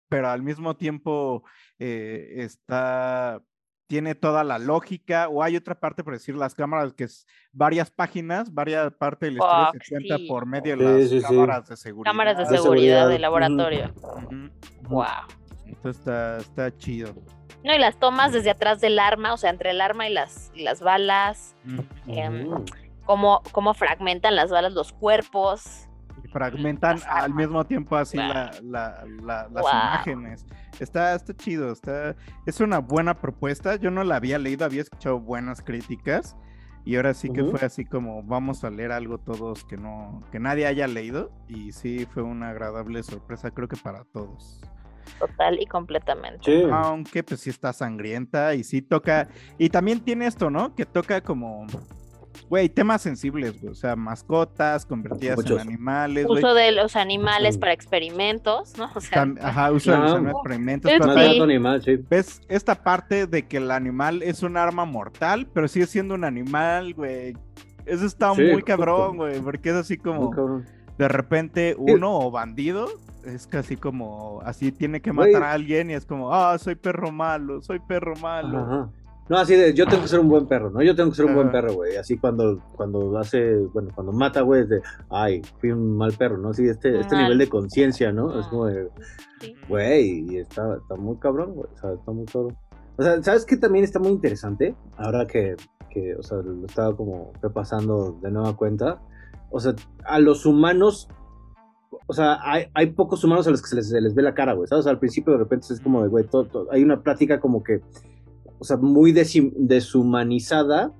pero 0.08 0.28
al 0.28 0.42
mismo 0.42 0.76
tiempo 0.76 1.44
eh, 1.78 2.34
está, 2.36 3.42
tiene 3.86 4.14
toda 4.14 4.44
la 4.44 4.58
lógica, 4.58 5.28
o 5.28 5.42
hay 5.42 5.56
otra 5.56 5.78
parte, 5.78 6.02
por 6.02 6.12
decir, 6.14 6.34
las 6.34 6.54
cámaras, 6.54 6.92
que 6.92 7.04
es 7.04 7.26
varias 7.52 7.90
páginas, 7.90 8.52
varias 8.52 8.92
partes 8.94 9.28
de 9.28 9.38
la 9.38 9.44
historia 9.44 9.66
Fuck, 9.72 9.82
se 9.82 9.94
cuenta 9.94 10.16
sí. 10.18 10.26
por 10.28 10.46
medio 10.46 10.76
de 10.76 10.84
las 10.84 11.08
sí, 11.08 11.20
sí. 11.20 11.26
cámaras 11.26 11.68
de 11.68 11.76
seguridad. 11.76 12.10
Cámaras 12.10 12.36
de 12.36 12.44
De 12.44 12.58
seguridad 12.58 13.08
de 13.08 13.18
laboratorio. 13.18 13.92
Wow. 14.88 15.06
Entonces 15.66 15.98
está, 15.98 16.38
está 16.38 16.76
chido. 16.76 17.14
No, 17.64 17.74
y 17.74 17.78
las 17.78 17.98
tomas 17.98 18.32
desde 18.32 18.50
atrás 18.50 18.80
del 18.80 18.98
arma, 18.98 19.32
o 19.32 19.36
sea, 19.36 19.50
entre 19.50 19.70
el 19.70 19.80
arma 19.80 20.08
y 20.08 20.12
las, 20.12 20.52
y 20.54 20.62
las 20.62 20.80
balas, 20.80 21.56
em, 22.06 22.48
cómo, 23.04 23.42
cómo 23.50 23.74
fragmentan 23.74 24.36
las 24.36 24.50
balas 24.50 24.72
los 24.72 24.92
cuerpos. 24.92 25.85
Y 26.24 26.28
fragmentan 26.28 26.98
al 27.08 27.32
mismo 27.34 27.64
tiempo 27.64 27.96
así 27.96 28.16
Wow. 28.16 28.26
la- 28.28 28.50
la- 28.62 29.04
la- 29.22 29.48
las 29.52 29.62
Wow. 29.62 29.70
imágenes. 29.72 30.46
Está, 30.80 31.14
está 31.14 31.34
chido, 31.34 31.72
está, 31.72 32.14
es 32.46 32.60
una 32.60 32.78
buena 32.78 33.14
propuesta. 33.14 33.76
Yo 33.76 33.90
no 33.90 34.02
la 34.04 34.16
había 34.16 34.38
leído, 34.38 34.64
había 34.64 34.82
escuchado 34.82 35.20
buenas 35.20 35.62
críticas. 35.62 36.36
Y 36.84 36.94
ahora 36.96 37.14
sí 37.14 37.30
que 37.30 37.42
fue 37.42 37.60
así 37.66 37.84
como 37.84 38.22
vamos 38.22 38.62
a 38.62 38.70
leer 38.70 38.92
algo 38.92 39.18
todos 39.18 39.64
que 39.64 39.76
no, 39.76 40.22
que 40.30 40.38
nadie 40.38 40.66
haya 40.66 40.86
leído. 40.86 41.32
Y 41.48 41.72
sí 41.72 42.06
fue 42.12 42.22
una 42.22 42.50
agradable 42.50 43.02
sorpresa, 43.02 43.50
creo 43.50 43.66
que 43.66 43.76
para 43.76 44.04
todos. 44.04 44.60
Total 45.18 45.60
y 45.60 45.66
completamente. 45.66 46.44
Sí. 46.44 46.68
Aunque 46.70 47.22
pues 47.24 47.40
sí 47.40 47.50
está 47.50 47.72
sangrienta 47.72 48.54
y 48.54 48.62
sí 48.62 48.82
toca. 48.82 49.28
Y 49.58 49.68
también 49.70 50.00
tiene 50.00 50.26
esto, 50.26 50.48
¿no? 50.50 50.74
Que 50.74 50.86
toca 50.86 51.20
como. 51.20 51.66
Güey, 52.48 52.68
temas 52.68 53.02
sensibles, 53.02 53.60
güey. 53.60 53.72
O 53.72 53.74
sea, 53.74 53.96
mascotas 53.96 54.86
convertidas 54.86 55.36
Muchos. 55.36 55.60
en 55.60 55.68
animales. 55.68 56.26
Uso 56.28 56.54
de 56.54 56.72
los 56.72 56.96
animales 56.96 57.54
Sí. 57.54 57.60
para 57.60 57.72
experimentos, 57.72 58.76
¿no? 58.78 58.90
O 58.94 59.00
sea, 59.00 59.24
Tam- 59.24 59.38
Ajá, 59.42 59.72
uso 59.72 59.90
de 59.92 59.98
los 59.98 60.12
Ah. 60.12 60.30
experimentos. 60.30 60.90
Sí, 60.90 60.96
pero 61.00 61.12
sí. 61.14 61.40
animal, 61.40 61.82
sí. 61.82 61.96
ves 62.08 62.40
esta 62.48 62.74
parte 62.74 63.26
de 63.26 63.46
que 63.46 63.56
el 63.58 63.70
animal 63.70 64.22
es 64.22 64.42
un 64.42 64.56
arma 64.56 64.84
mortal, 64.84 65.46
pero 65.52 65.68
sigue 65.68 65.86
siendo 65.86 66.14
un 66.14 66.24
animal, 66.24 66.94
güey. 66.94 67.36
Eso 67.84 68.04
está 68.06 68.34
Sí, 68.34 68.42
muy 68.42 68.62
cabrón, 68.62 69.16
güey, 69.16 69.40
porque 69.40 69.70
es 69.70 69.76
así 69.76 69.96
como 69.96 70.32
de 70.98 71.08
repente 71.08 71.74
uno 71.78 72.18
o 72.18 72.30
bandido 72.30 72.88
es 73.24 73.46
casi 73.46 73.76
como 73.76 74.40
así 74.44 74.70
tiene 74.72 75.00
que 75.00 75.12
matar 75.12 75.42
a 75.42 75.52
alguien 75.52 75.90
y 75.90 75.94
es 75.94 76.06
como, 76.06 76.32
ah, 76.32 76.56
soy 76.58 76.74
perro 76.76 77.10
malo, 77.12 77.60
soy 77.60 77.80
perro 77.80 78.14
malo. 78.16 78.58
Ajá. 78.58 78.88
No, 79.28 79.36
así 79.38 79.54
de, 79.56 79.74
yo 79.74 79.86
tengo 79.86 80.02
que 80.02 80.08
ser 80.08 80.20
un 80.20 80.28
buen 80.28 80.46
perro, 80.46 80.70
¿no? 80.70 80.82
Yo 80.82 80.94
tengo 80.94 81.10
que 81.10 81.16
ser 81.16 81.24
un 81.26 81.34
buen 81.34 81.50
perro, 81.50 81.74
güey. 81.74 81.96
Así 81.96 82.16
cuando, 82.16 82.60
cuando 82.76 83.18
hace, 83.18 83.56
bueno, 83.74 83.90
cuando 83.94 84.12
mata, 84.12 84.42
güey, 84.42 84.62
es 84.62 84.68
de, 84.68 84.80
ay, 85.10 85.42
fui 85.58 85.72
un 85.72 85.96
mal 85.96 86.12
perro, 86.12 86.38
¿no? 86.38 86.52
Sí, 86.54 86.68
este, 86.68 87.00
este 87.00 87.16
nivel 87.16 87.38
de 87.38 87.48
conciencia, 87.48 88.12
¿no? 88.12 88.38
Es 88.38 88.46
como 88.46 88.66
de, 88.66 88.88
sí. 89.40 89.54
güey, 89.68 90.32
y 90.32 90.36
está, 90.38 90.76
está 90.76 90.94
muy 90.94 91.16
cabrón, 91.16 91.54
güey. 91.54 91.68
O 91.74 91.76
sea, 91.78 91.92
está 91.92 92.12
muy 92.12 92.24
cabrón. 92.26 92.56
O 92.98 93.02
sea, 93.02 93.20
¿sabes 93.22 93.44
qué 93.44 93.56
también 93.56 93.84
está 93.84 93.98
muy 93.98 94.10
interesante? 94.12 94.76
Ahora 94.96 95.26
que, 95.26 95.56
que 95.90 96.14
o 96.14 96.22
sea, 96.22 96.38
lo 96.38 96.64
estaba 96.64 96.96
como 96.96 97.32
repasando 97.42 98.16
de 98.22 98.30
nueva 98.30 98.56
cuenta. 98.56 99.00
O 99.50 99.58
sea, 99.58 99.74
a 100.04 100.18
los 100.20 100.46
humanos, 100.46 101.08
o 102.06 102.12
sea, 102.14 102.38
hay, 102.42 102.66
hay 102.74 102.92
pocos 102.92 103.24
humanos 103.24 103.46
a 103.48 103.50
los 103.50 103.60
que 103.60 103.68
se 103.68 103.76
les, 103.76 103.88
se 103.88 104.00
les 104.00 104.14
ve 104.14 104.22
la 104.22 104.34
cara, 104.34 104.52
güey. 104.52 104.68
¿Sabes? 104.68 104.86
al 104.86 104.98
principio 105.00 105.32
de 105.32 105.40
repente 105.40 105.66
es 105.74 105.80
como 105.80 106.02
de, 106.02 106.08
güey, 106.08 106.24
todo- 106.26 106.44
todo- 106.46 106.68
hay 106.70 106.84
una 106.84 107.02
plática 107.02 107.40
como 107.40 107.62
que, 107.64 107.80
o 108.58 108.64
sea, 108.64 108.76
muy 108.76 109.12
deshum- 109.12 109.52
deshumanizada, 109.56 110.92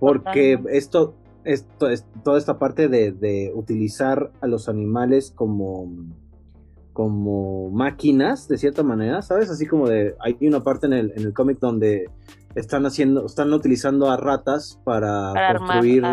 porque 0.00 0.56
Totalmente. 0.56 0.78
esto, 0.78 1.14
esto 1.44 1.88
es 1.88 2.04
toda 2.22 2.38
esta 2.38 2.58
parte 2.58 2.88
de, 2.88 3.12
de 3.12 3.52
utilizar 3.54 4.32
a 4.40 4.46
los 4.46 4.68
animales 4.68 5.32
como 5.34 5.90
como 6.94 7.70
máquinas 7.70 8.46
de 8.46 8.56
cierta 8.56 8.84
manera, 8.84 9.20
¿sabes? 9.20 9.50
Así 9.50 9.66
como 9.66 9.88
de 9.88 10.14
hay 10.20 10.36
una 10.46 10.62
parte 10.62 10.86
en 10.86 10.92
el, 10.92 11.12
en 11.16 11.24
el 11.24 11.34
cómic 11.34 11.58
donde 11.58 12.08
están 12.54 12.86
haciendo, 12.86 13.26
están 13.26 13.52
utilizando 13.52 14.10
a 14.10 14.16
ratas 14.16 14.80
para, 14.84 15.32
construir 15.58 16.04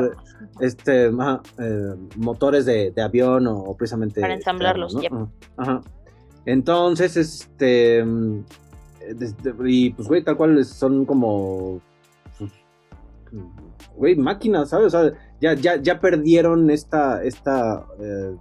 este 0.60 1.12
ajá, 1.18 1.42
eh, 1.60 1.94
motores 2.18 2.66
de, 2.66 2.92
de 2.92 3.02
avión 3.02 3.46
o, 3.48 3.76
precisamente 3.78 4.22
Para 4.22 4.34
ensamblarlos, 4.34 5.00
yep. 5.00 5.12
¿no? 5.12 5.32
Ajá. 5.58 5.82
Entonces, 6.46 7.16
este 7.16 8.04
mm, 8.04 8.44
y 9.66 9.90
pues 9.92 10.08
güey, 10.08 10.24
tal 10.24 10.38
cual 10.38 10.64
son 10.66 11.06
como 11.06 11.82
pues, 12.38 12.52
güey, 13.96 14.16
máquinas, 14.16 14.70
¿sabes? 14.70 14.88
O 14.88 14.90
sea, 14.90 15.14
ya, 15.40 15.54
ya, 15.54 15.82
ya 15.82 16.00
perdieron 16.00 16.70
esta, 16.70 17.24
esta 17.24 17.86
eh, 18.00 18.36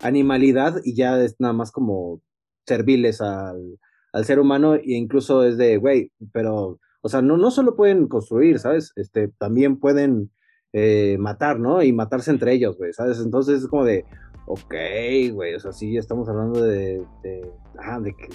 animalidad 0.00 0.80
y 0.84 0.94
ya 0.94 1.20
es 1.20 1.36
nada 1.38 1.54
más 1.54 1.70
como 1.72 2.20
serviles 2.66 3.20
al, 3.20 3.78
al 4.12 4.24
ser 4.24 4.38
humano 4.38 4.74
e 4.74 4.82
incluso 4.84 5.44
es 5.44 5.56
de, 5.56 5.76
güey, 5.76 6.12
pero, 6.32 6.78
o 7.02 7.08
sea, 7.08 7.22
no, 7.22 7.36
no 7.36 7.50
solo 7.50 7.76
pueden 7.76 8.08
construir, 8.08 8.58
¿sabes? 8.58 8.92
Este, 8.96 9.28
también 9.28 9.78
pueden 9.78 10.30
eh, 10.72 11.16
matar, 11.18 11.60
¿no? 11.60 11.82
Y 11.82 11.92
matarse 11.92 12.30
entre 12.30 12.52
ellos, 12.52 12.76
güey, 12.76 12.92
¿sabes? 12.92 13.20
Entonces 13.20 13.62
es 13.62 13.68
como 13.68 13.84
de, 13.84 14.04
ok, 14.46 14.74
güey, 15.32 15.54
o 15.54 15.60
sea, 15.60 15.72
sí, 15.72 15.96
estamos 15.96 16.28
hablando 16.28 16.62
de, 16.62 17.04
de, 17.22 17.50
ah, 17.78 17.98
de 18.00 18.14
que, 18.14 18.28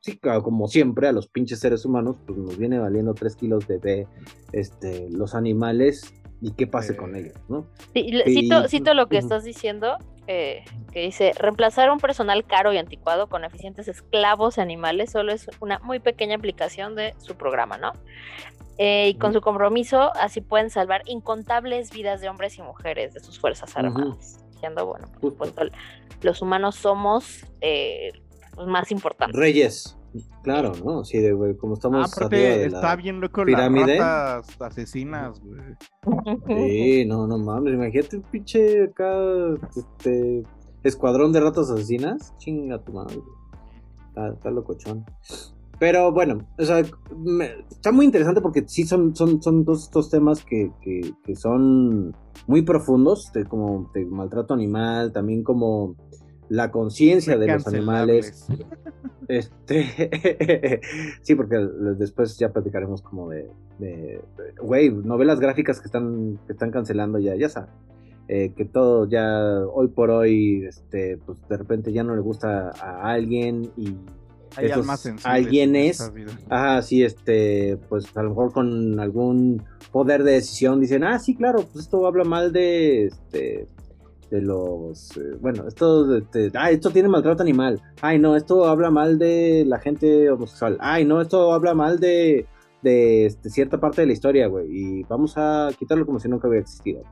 sí, 0.00 0.16
claro, 0.18 0.42
como 0.42 0.66
siempre, 0.68 1.08
a 1.08 1.12
los 1.12 1.28
pinches 1.28 1.60
seres 1.60 1.84
humanos, 1.84 2.16
pues 2.26 2.38
nos 2.38 2.56
viene 2.58 2.78
valiendo 2.78 3.14
tres 3.14 3.36
kilos 3.36 3.66
de, 3.68 3.78
de 3.78 4.06
este, 4.52 5.08
los 5.10 5.34
animales 5.34 6.12
y 6.40 6.52
qué 6.52 6.66
pase 6.66 6.96
con 6.96 7.14
Eh. 7.16 7.20
ellos, 7.20 7.36
¿no? 7.48 7.66
Sí, 7.94 8.10
le- 8.10 8.24
Y- 8.30 8.34
cito, 8.34 8.68
cito 8.68 8.94
lo 8.94 9.06
que 9.08 9.18
estás 9.18 9.44
diciendo, 9.44 9.96
eh, 10.26 10.64
que 10.92 11.00
dice, 11.02 11.32
reemplazar 11.38 11.90
un 11.90 11.98
personal 11.98 12.44
caro 12.44 12.72
y 12.72 12.78
anticuado 12.78 13.28
con 13.28 13.44
eficientes 13.44 13.88
esclavos 13.88 14.58
animales 14.58 15.10
solo 15.12 15.32
es 15.32 15.48
una 15.60 15.78
muy 15.80 16.00
pequeña 16.00 16.36
aplicación 16.36 16.94
de 16.96 17.14
su 17.18 17.36
programa, 17.36 17.78
¿no? 17.78 17.92
Eh, 18.76 19.10
y 19.10 19.14
con 19.14 19.32
su 19.32 19.40
compromiso, 19.40 20.12
así 20.16 20.40
pueden 20.40 20.68
salvar 20.68 21.02
incontables 21.06 21.92
vidas 21.92 22.20
de 22.20 22.28
hombres 22.28 22.58
y 22.58 22.62
mujeres 22.62 23.14
de 23.14 23.20
sus 23.20 23.38
fuerzas 23.38 23.76
armadas. 23.76 24.43
Diciendo, 24.64 24.86
bueno, 24.86 25.06
por 25.20 25.30
supuesto, 25.32 25.62
los 26.22 26.40
humanos 26.40 26.76
somos 26.76 27.44
eh, 27.60 28.12
los 28.56 28.66
más 28.66 28.90
importantes. 28.90 29.38
Reyes, 29.38 29.98
claro, 30.42 30.72
¿no? 30.82 31.04
Sí, 31.04 31.18
de, 31.18 31.32
güey, 31.34 31.54
como 31.54 31.74
Ah, 31.74 31.76
estamos 31.76 31.96
arriba 32.16 32.26
aparte 32.26 32.36
de 32.36 32.66
está 32.66 32.80
la... 32.80 32.96
bien 32.96 33.20
loco 33.20 33.44
pirámide. 33.44 33.98
las 33.98 34.46
ratas 34.58 34.72
asesinas, 34.72 35.38
güey. 35.40 35.60
Sí, 36.70 37.04
no, 37.04 37.26
no 37.26 37.36
mames, 37.36 37.74
imagínate 37.74 38.16
un 38.16 38.22
pinche 38.22 38.84
acá, 38.84 39.14
este, 39.76 40.42
escuadrón 40.82 41.32
de 41.32 41.40
ratas 41.40 41.68
asesinas, 41.70 42.32
chinga 42.38 42.82
tu 42.82 42.92
madre, 42.94 43.18
está 44.32 44.50
locochón. 44.50 45.04
Pero 45.84 46.12
bueno, 46.12 46.38
o 46.58 46.64
sea, 46.64 46.82
me- 47.14 47.50
está 47.70 47.92
muy 47.92 48.06
interesante 48.06 48.40
porque 48.40 48.64
sí 48.66 48.84
son, 48.84 49.14
son, 49.14 49.42
son 49.42 49.66
todos 49.66 49.82
estos 49.84 50.08
temas 50.08 50.42
que, 50.42 50.70
que, 50.80 51.12
que 51.22 51.36
son 51.36 52.16
muy 52.46 52.62
profundos, 52.62 53.30
de 53.34 53.44
como 53.44 53.90
de 53.92 54.06
maltrato 54.06 54.54
animal, 54.54 55.12
también 55.12 55.42
como 55.42 55.94
la 56.48 56.70
conciencia 56.70 57.36
de 57.36 57.46
los 57.56 57.66
animales. 57.74 58.46
Este, 59.28 60.80
sí, 61.22 61.34
porque 61.34 61.56
después 61.98 62.38
ya 62.38 62.50
platicaremos 62.50 63.02
como 63.02 63.28
de, 63.28 63.50
güey, 64.62 64.88
novelas 64.90 65.38
gráficas 65.38 65.80
que 65.80 65.86
están, 65.86 66.38
que 66.46 66.52
están 66.54 66.70
cancelando 66.70 67.18
ya, 67.18 67.34
ya 67.36 67.50
sabes. 67.50 67.70
eh, 68.28 68.54
que 68.56 68.64
todo 68.64 69.06
ya 69.06 69.60
hoy 69.74 69.88
por 69.88 70.08
hoy, 70.10 70.64
este, 70.66 71.18
pues 71.26 71.36
de 71.46 71.56
repente 71.58 71.92
ya 71.92 72.02
no 72.04 72.14
le 72.14 72.22
gusta 72.22 72.70
a 72.80 73.12
alguien 73.12 73.70
y 73.76 73.94
Hay 74.56 74.66
esos 74.66 74.78
almas 74.78 75.00
alguienes, 75.24 76.00
ah, 76.50 76.80
sí, 76.82 77.02
este, 77.02 77.78
pues 77.88 78.04
a 78.16 78.22
lo 78.22 78.30
mejor 78.30 78.52
con 78.52 79.00
algún 79.00 79.62
poder 79.92 80.22
de 80.24 80.32
decisión 80.32 80.80
dicen, 80.80 81.04
ah, 81.04 81.18
sí, 81.18 81.34
claro, 81.34 81.60
pues 81.72 81.84
esto 81.84 82.06
habla 82.06 82.24
mal 82.24 82.52
de, 82.52 83.06
este, 83.06 83.68
de 84.30 84.40
los, 84.42 85.16
eh, 85.16 85.36
bueno, 85.40 85.66
esto, 85.68 86.04
de- 86.06 86.20
de- 86.32 86.50
ah, 86.58 86.70
esto 86.70 86.90
tiene 86.90 87.08
maltrato 87.08 87.42
animal, 87.42 87.80
ay, 88.00 88.18
no, 88.18 88.36
esto 88.36 88.64
habla 88.66 88.90
mal 88.90 89.18
de 89.18 89.64
la 89.66 89.78
gente 89.78 90.30
homosexual, 90.30 90.76
ay, 90.80 91.04
no, 91.04 91.20
esto 91.20 91.52
habla 91.52 91.74
mal 91.74 92.00
de, 92.00 92.46
de 92.82 93.26
este, 93.26 93.50
cierta 93.50 93.78
parte 93.80 94.00
de 94.02 94.06
la 94.08 94.12
historia, 94.12 94.46
güey, 94.48 94.66
y 94.70 95.02
vamos 95.04 95.34
a 95.36 95.70
quitarlo 95.78 96.04
como 96.06 96.18
si 96.20 96.28
nunca 96.28 96.48
hubiera 96.48 96.62
existido. 96.62 97.02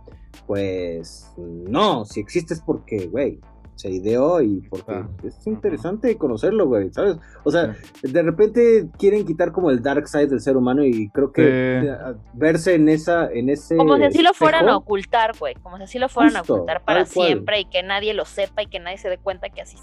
Pues 0.46 1.30
no, 1.38 2.04
si 2.04 2.20
existe 2.20 2.54
es 2.54 2.60
porque, 2.60 3.06
güey, 3.06 3.38
se 3.82 3.90
ideó 3.90 4.40
y 4.40 4.60
porque 4.70 4.92
Ah, 4.92 5.08
es 5.24 5.44
interesante 5.46 6.16
conocerlo, 6.16 6.66
güey, 6.68 6.92
¿sabes? 6.92 7.16
O 7.42 7.50
sea, 7.50 7.74
de 8.02 8.22
repente 8.22 8.88
quieren 8.98 9.26
quitar 9.26 9.50
como 9.50 9.70
el 9.70 9.82
dark 9.82 10.06
side 10.08 10.28
del 10.28 10.40
ser 10.40 10.56
humano 10.56 10.84
y 10.84 11.08
creo 11.08 11.32
que 11.32 11.42
eh, 11.46 11.96
verse 12.34 12.74
en 12.74 12.88
esa, 12.88 13.28
en 13.32 13.48
ese 13.50 13.76
Como 13.76 13.96
si 13.96 14.04
así 14.04 14.22
lo 14.22 14.32
fueran 14.34 14.68
a 14.68 14.76
ocultar, 14.76 15.32
güey. 15.38 15.54
Como 15.56 15.76
si 15.78 15.82
así 15.82 15.98
lo 15.98 16.08
fueran 16.08 16.34
Justo, 16.36 16.52
a 16.52 16.56
ocultar 16.58 16.84
para 16.84 17.04
siempre 17.04 17.60
y 17.60 17.64
que 17.64 17.82
nadie 17.82 18.14
lo 18.14 18.24
sepa 18.24 18.62
y 18.62 18.66
que 18.66 18.78
nadie 18.78 18.98
se 18.98 19.08
dé 19.08 19.18
cuenta 19.18 19.48
que 19.50 19.62
así, 19.62 19.76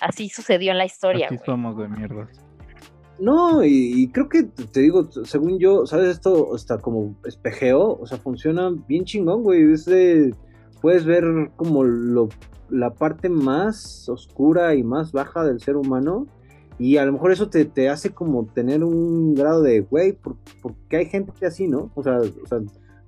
así 0.00 0.28
sucedió 0.30 0.72
en 0.72 0.78
la 0.78 0.86
historia, 0.86 1.26
Así 1.26 1.36
güey. 1.36 1.44
somos 1.46 1.76
de 1.76 1.88
mierda. 1.88 2.28
No, 3.18 3.64
y, 3.64 3.92
y 4.02 4.08
creo 4.08 4.28
que 4.28 4.42
te 4.44 4.80
digo, 4.80 5.08
según 5.24 5.58
yo, 5.58 5.86
¿sabes? 5.86 6.08
Esto 6.10 6.54
está 6.54 6.78
como 6.78 7.14
espejeo, 7.24 7.98
o 7.98 8.06
sea, 8.06 8.18
funciona 8.18 8.70
bien 8.88 9.04
chingón, 9.04 9.42
güey. 9.42 9.72
Es 9.72 9.84
de- 9.86 10.34
puedes 10.82 11.04
ver 11.06 11.24
como 11.56 11.82
lo, 11.82 12.28
la 12.70 12.94
parte 12.94 13.28
más 13.28 14.08
oscura 14.08 14.74
y 14.74 14.82
más 14.82 15.12
baja 15.12 15.44
del 15.44 15.60
ser 15.60 15.76
humano. 15.76 16.26
Y 16.78 16.98
a 16.98 17.06
lo 17.06 17.12
mejor 17.12 17.32
eso 17.32 17.48
te, 17.48 17.64
te 17.64 17.88
hace 17.88 18.10
como 18.10 18.44
tener 18.46 18.84
un 18.84 19.34
grado 19.34 19.62
de, 19.62 19.80
güey, 19.80 20.12
¿por, 20.12 20.36
porque 20.60 20.98
hay 20.98 21.06
gente 21.06 21.46
así, 21.46 21.66
no? 21.68 21.90
O 21.94 22.02
sea, 22.02 22.18
o 22.18 22.46
sea 22.46 22.60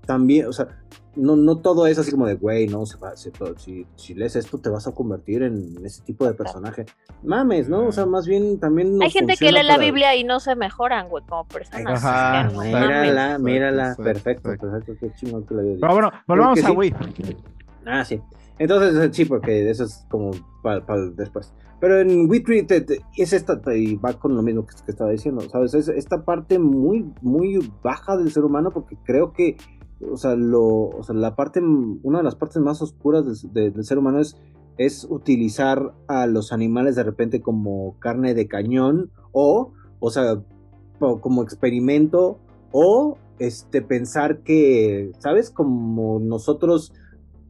también, 0.06 0.46
o 0.46 0.52
sea, 0.54 0.68
no, 1.16 1.36
no 1.36 1.58
todo 1.58 1.86
es 1.86 1.98
así 1.98 2.10
como 2.10 2.26
de, 2.26 2.36
güey, 2.36 2.66
no, 2.66 2.86
se 2.86 2.96
va, 2.96 3.14
se- 3.14 3.30
si, 3.58 3.86
si 3.96 4.14
lees 4.14 4.36
esto 4.36 4.56
te 4.56 4.70
vas 4.70 4.86
a 4.86 4.92
convertir 4.92 5.42
en 5.42 5.84
ese 5.84 6.02
tipo 6.02 6.24
de 6.26 6.32
personaje. 6.32 6.86
Mames, 7.22 7.68
¿no? 7.68 7.86
O 7.88 7.92
sea, 7.92 8.06
más 8.06 8.26
bien 8.26 8.58
también... 8.58 9.02
Hay 9.02 9.10
gente 9.10 9.34
que 9.36 9.52
lee 9.52 9.62
la 9.64 9.74
para- 9.74 9.84
Biblia 9.84 10.16
y 10.16 10.24
no 10.24 10.40
se 10.40 10.56
mejoran, 10.56 11.10
güey, 11.10 11.22
como 11.28 11.44
personas. 11.46 12.02
Ajá. 12.02 12.48
Mírala, 12.58 13.38
mírala, 13.38 13.94
perfecto, 14.02 14.50
exacto. 14.50 14.70
perfecto, 14.70 14.94
qué 14.98 15.12
chingón 15.20 15.44
que 15.44 15.52
lo 15.54 15.60
había 15.60 15.72
dicho. 15.74 15.80
Pero 15.82 15.92
bueno, 15.92 16.10
volvamos 16.26 16.64
a 16.64 16.68
sí. 16.68 16.72
Wii. 16.74 16.94
Ah, 17.88 18.04
sí. 18.04 18.20
Entonces, 18.58 18.94
eh, 19.02 19.08
sí, 19.12 19.24
porque 19.24 19.70
eso 19.70 19.84
es 19.84 20.04
como 20.10 20.32
para 20.62 20.82
después. 21.16 21.54
Pero 21.80 22.00
en 22.00 22.28
Witry 22.28 22.66
es 23.16 23.32
esta, 23.32 23.60
y 23.74 23.96
va 23.96 24.12
con 24.14 24.34
lo 24.34 24.42
mismo 24.42 24.66
que, 24.66 24.74
estaba 24.90 25.10
diciendo, 25.10 25.40
¿sabes? 25.48 25.74
Es 25.74 25.88
esta 25.88 26.24
parte 26.24 26.58
muy, 26.58 27.12
muy 27.22 27.58
baja 27.82 28.16
del 28.16 28.32
ser 28.32 28.44
humano, 28.44 28.72
porque 28.72 28.96
creo 29.04 29.32
que, 29.32 29.56
o 30.00 30.16
sea, 30.16 30.34
lo, 30.34 30.64
o 30.88 31.02
sea, 31.02 31.14
la 31.14 31.36
parte, 31.36 31.60
una 31.60 32.18
de 32.18 32.24
las 32.24 32.34
partes 32.34 32.60
más 32.60 32.82
oscuras 32.82 33.24
del, 33.24 33.52
de- 33.52 33.70
del 33.70 33.84
ser 33.84 33.98
humano 33.98 34.18
es, 34.18 34.36
es 34.76 35.06
utilizar 35.08 35.94
a 36.08 36.26
los 36.26 36.52
animales 36.52 36.96
de 36.96 37.04
repente 37.04 37.40
como 37.40 37.96
carne 38.00 38.34
de 38.34 38.48
cañón, 38.48 39.12
o, 39.32 39.72
o 40.00 40.10
sea, 40.10 40.42
como 40.98 41.42
experimento, 41.44 42.38
o 42.72 43.18
este, 43.38 43.82
pensar 43.82 44.38
que, 44.38 45.12
¿sabes? 45.20 45.50
Como 45.50 46.18
nosotros 46.18 46.92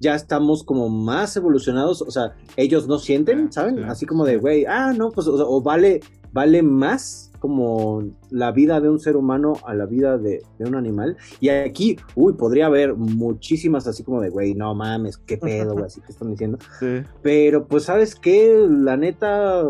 ya 0.00 0.14
estamos 0.14 0.64
como 0.64 0.88
más 0.88 1.36
evolucionados, 1.36 2.02
o 2.02 2.10
sea, 2.10 2.34
ellos 2.56 2.86
no 2.86 2.98
sienten, 2.98 3.52
¿saben? 3.52 3.76
sí, 3.76 3.82
Así 3.86 4.06
como 4.06 4.24
de, 4.24 4.36
güey, 4.36 4.64
ah, 4.66 4.92
no, 4.96 5.10
pues, 5.10 5.26
o, 5.28 5.60
vale, 5.60 6.00
vale 6.32 6.62
más 6.62 7.32
como 7.38 8.02
la 8.30 8.50
vida 8.52 8.80
de 8.80 8.88
un 8.88 8.98
ser 8.98 9.16
humano 9.16 9.54
a 9.64 9.74
la 9.74 9.86
vida 9.86 10.18
de, 10.18 10.42
de 10.58 10.68
un 10.68 10.74
animal. 10.74 11.16
Y 11.40 11.50
aquí, 11.50 11.96
uy, 12.14 12.32
podría 12.34 12.66
haber 12.66 12.94
muchísimas 12.94 13.86
así 13.86 14.02
como 14.02 14.20
de, 14.20 14.28
güey, 14.28 14.54
no 14.54 14.74
mames, 14.74 15.18
qué 15.18 15.36
pedo, 15.36 15.72
güey, 15.72 15.86
así 15.86 16.00
que 16.00 16.12
están 16.12 16.30
diciendo. 16.30 16.58
Sí. 16.78 17.02
Pero 17.22 17.66
pues, 17.66 17.84
¿sabes 17.84 18.14
qué? 18.14 18.66
La 18.68 18.96
neta, 18.96 19.64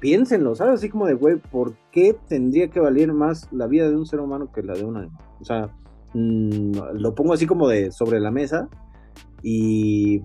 piénsenlo, 0.00 0.54
¿sabes? 0.54 0.74
Así 0.74 0.88
como 0.88 1.06
de, 1.06 1.14
güey, 1.14 1.36
¿por 1.36 1.74
qué 1.92 2.16
tendría 2.28 2.68
que 2.68 2.80
valer 2.80 3.12
más 3.12 3.48
la 3.52 3.66
vida 3.66 3.88
de 3.88 3.96
un 3.96 4.06
ser 4.06 4.20
humano 4.20 4.50
que 4.52 4.62
la 4.62 4.74
de 4.74 4.84
un 4.84 4.96
animal? 4.96 5.18
O 5.40 5.44
sea, 5.44 5.70
mm, 6.14 6.72
lo 6.94 7.14
pongo 7.14 7.32
así 7.32 7.46
como 7.46 7.68
de 7.68 7.92
sobre 7.92 8.18
la 8.18 8.30
mesa 8.30 8.68
y, 9.42 10.22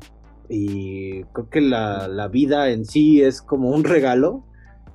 y 0.50 1.24
creo 1.26 1.50
que 1.50 1.62
la, 1.62 2.08
la 2.08 2.28
vida 2.28 2.70
en 2.70 2.86
sí 2.86 3.22
es 3.22 3.42
como 3.42 3.70
un 3.70 3.84
regalo 3.84 4.46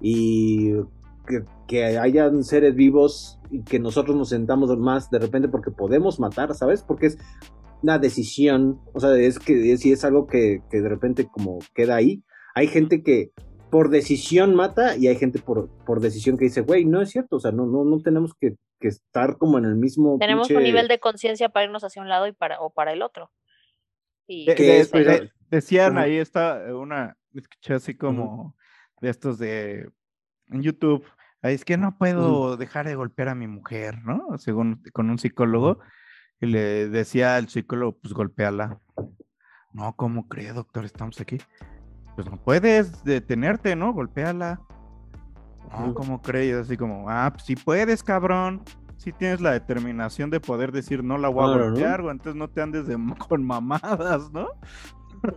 y 0.01 0.73
que, 1.27 1.45
que 1.69 1.99
hayan 1.99 2.43
seres 2.45 2.75
vivos 2.75 3.39
y 3.51 3.63
que 3.63 3.79
nosotros 3.79 4.17
nos 4.17 4.29
sentamos 4.29 4.77
más 4.79 5.11
de 5.11 5.19
repente 5.19 5.49
porque 5.49 5.71
podemos 5.71 6.21
matar, 6.21 6.55
¿sabes? 6.55 6.83
Porque 6.83 7.07
es 7.07 7.19
una 7.83 7.99
decisión, 7.99 8.81
o 8.93 9.01
sea, 9.01 9.15
es 9.17 9.39
que 9.39 9.77
si 9.77 9.93
es 9.93 10.05
algo 10.05 10.27
que, 10.27 10.63
que 10.71 10.81
de 10.81 10.89
repente 10.89 11.27
como 11.27 11.59
queda 11.75 11.97
ahí. 11.97 12.23
Hay 12.55 12.67
gente 12.67 13.03
que 13.03 13.31
por 13.71 13.91
decisión 13.91 14.55
mata 14.55 14.97
y 14.97 15.07
hay 15.07 15.17
gente 15.17 15.39
por, 15.39 15.69
por 15.87 16.01
decisión 16.01 16.37
que 16.37 16.47
dice, 16.47 16.61
güey, 16.63 16.85
no 16.85 17.01
es 17.01 17.11
cierto, 17.11 17.37
o 17.37 17.41
sea, 17.41 17.53
no, 17.53 17.67
no, 17.67 17.85
no 17.85 18.01
tenemos 18.01 18.35
que, 18.35 18.57
que 18.81 18.89
estar 18.89 19.39
como 19.39 19.59
en 19.59 19.65
el 19.65 19.77
mismo... 19.77 20.17
Tenemos 20.19 20.49
pinche- 20.49 20.57
un 20.57 20.65
nivel 20.65 20.89
de 20.89 20.99
conciencia 20.99 21.49
para 21.49 21.67
irnos 21.67 21.85
hacia 21.85 22.03
un 22.03 22.09
lado 22.09 22.27
y 22.27 22.33
para, 22.33 22.61
o 22.61 22.71
para 22.71 22.93
el 22.93 23.03
otro. 23.03 23.31
Y 24.33 24.47
De- 24.47 24.55
Que 24.55 24.63
de- 24.63 24.81
es, 24.81 24.89
pues, 24.89 25.07
de- 25.07 25.33
decían 25.51 25.99
ahí 25.99 26.17
está 26.17 26.63
una, 26.77 27.17
escuché 27.35 27.75
así 27.75 27.97
como 27.97 28.55
de 29.01 29.11
estos 29.11 29.39
de 29.39 29.91
en 30.53 30.63
YouTube, 30.63 31.05
"Ay, 31.43 31.55
es 31.55 31.65
que 31.65 31.77
no 31.77 31.99
puedo 31.99 32.57
dejar 32.57 32.87
de 32.87 32.95
golpear 32.95 33.29
a 33.31 33.35
mi 33.35 33.49
mujer, 33.49 33.99
¿no? 34.05 34.39
Según 34.39 34.83
con 34.93 35.11
un 35.11 35.19
psicólogo, 35.19 35.81
y 36.41 36.47
le 36.47 36.89
decía 36.89 37.35
al 37.37 37.49
psicólogo, 37.49 37.99
pues 38.01 38.15
golpéala. 38.15 38.79
No, 39.73 39.95
¿cómo 39.97 40.29
cree, 40.29 40.53
doctor? 40.53 40.85
Estamos 40.85 41.21
aquí. 41.21 41.39
Pues 42.15 42.31
no 42.31 42.37
puedes 42.43 43.03
detenerte, 43.05 43.75
¿no? 43.77 43.93
Golpéala. 43.93 44.61
No. 45.71 45.95
¿cómo 45.95 46.21
crees? 46.21 46.57
Así 46.57 46.77
como, 46.77 47.09
ah, 47.09 47.31
pues 47.33 47.45
sí 47.45 47.55
puedes, 47.55 48.03
cabrón. 48.03 48.63
Si 49.01 49.13
tienes 49.13 49.41
la 49.41 49.53
determinación 49.53 50.29
de 50.29 50.41
poder 50.41 50.73
decir 50.73 51.03
no 51.03 51.17
la 51.17 51.29
voy 51.31 51.45
a 51.45 51.47
Claro, 51.47 51.65
¿no? 51.65 51.71
golpear, 51.73 52.03
güey, 52.03 52.13
entonces 52.13 52.35
no 52.37 52.49
te 52.49 52.61
andes 52.61 52.87
de- 52.87 52.97
con 53.31 53.43
mamadas, 53.43 54.31
¿no? 54.31 54.49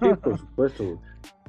Sí, 0.01 0.09
por 0.21 0.37
supuesto. 0.37 0.83
güey. 0.83 0.97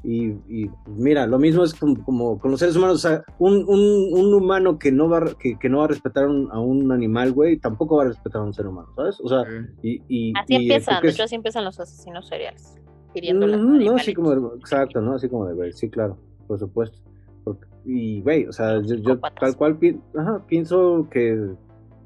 Y, 0.07 0.27
y, 0.49 0.71
mira, 0.87 1.27
lo 1.27 1.39
mismo 1.41 1.65
es 1.65 1.75
como, 1.75 2.05
como 2.05 2.39
con 2.39 2.53
los 2.53 2.61
seres 2.61 2.77
humanos. 2.77 2.97
O 3.05 3.09
sea, 3.09 3.25
un, 3.39 3.65
un, 3.67 4.13
un 4.13 4.33
humano 4.35 4.79
que 4.79 4.93
no 4.93 5.09
va, 5.09 5.19
a- 5.19 5.35
que, 5.37 5.59
que 5.59 5.69
no 5.69 5.79
va 5.79 5.87
a 5.87 5.89
respetar 5.89 6.29
un- 6.29 6.49
a 6.53 6.61
un 6.61 6.93
animal, 6.93 7.33
güey, 7.33 7.57
tampoco 7.59 7.97
va 7.97 8.05
a 8.05 8.07
respetar 8.09 8.43
a 8.43 8.45
un 8.45 8.53
ser 8.55 8.69
humano, 8.69 8.89
¿sabes? 8.95 9.19
O 9.21 9.29
sea, 9.29 9.43
y, 9.83 10.01
y, 10.07 10.33
así 10.39 10.53
y 10.53 10.57
empiezan, 10.57 11.03
de 11.03 11.09
hecho 11.11 11.25
así 11.25 11.35
empiezan 11.35 11.65
los 11.65 11.81
asesinos 11.81 12.29
seriales, 12.29 12.79
los 13.15 13.35
Ujú, 13.61 13.73
no, 13.81 13.97
así 13.97 14.15
como, 14.15 14.31
de- 14.31 14.57
exacto, 14.59 15.01
¿no? 15.01 15.15
Así 15.15 15.29
como 15.29 15.47
de, 15.47 15.55
güey, 15.55 15.73
sí, 15.73 15.89
claro, 15.91 16.17
por 16.47 16.61
supuesto. 16.61 16.97
Porque- 17.43 17.67
y, 17.87 18.21
güey, 18.23 18.47
o 18.47 18.53
sea, 18.53 18.81
yo, 18.83 18.95
yo 18.97 19.19
tal 19.19 19.57
cual 19.57 19.77
pi- 19.79 19.99
ajá, 20.17 20.45
pienso 20.47 21.09
que 21.11 21.51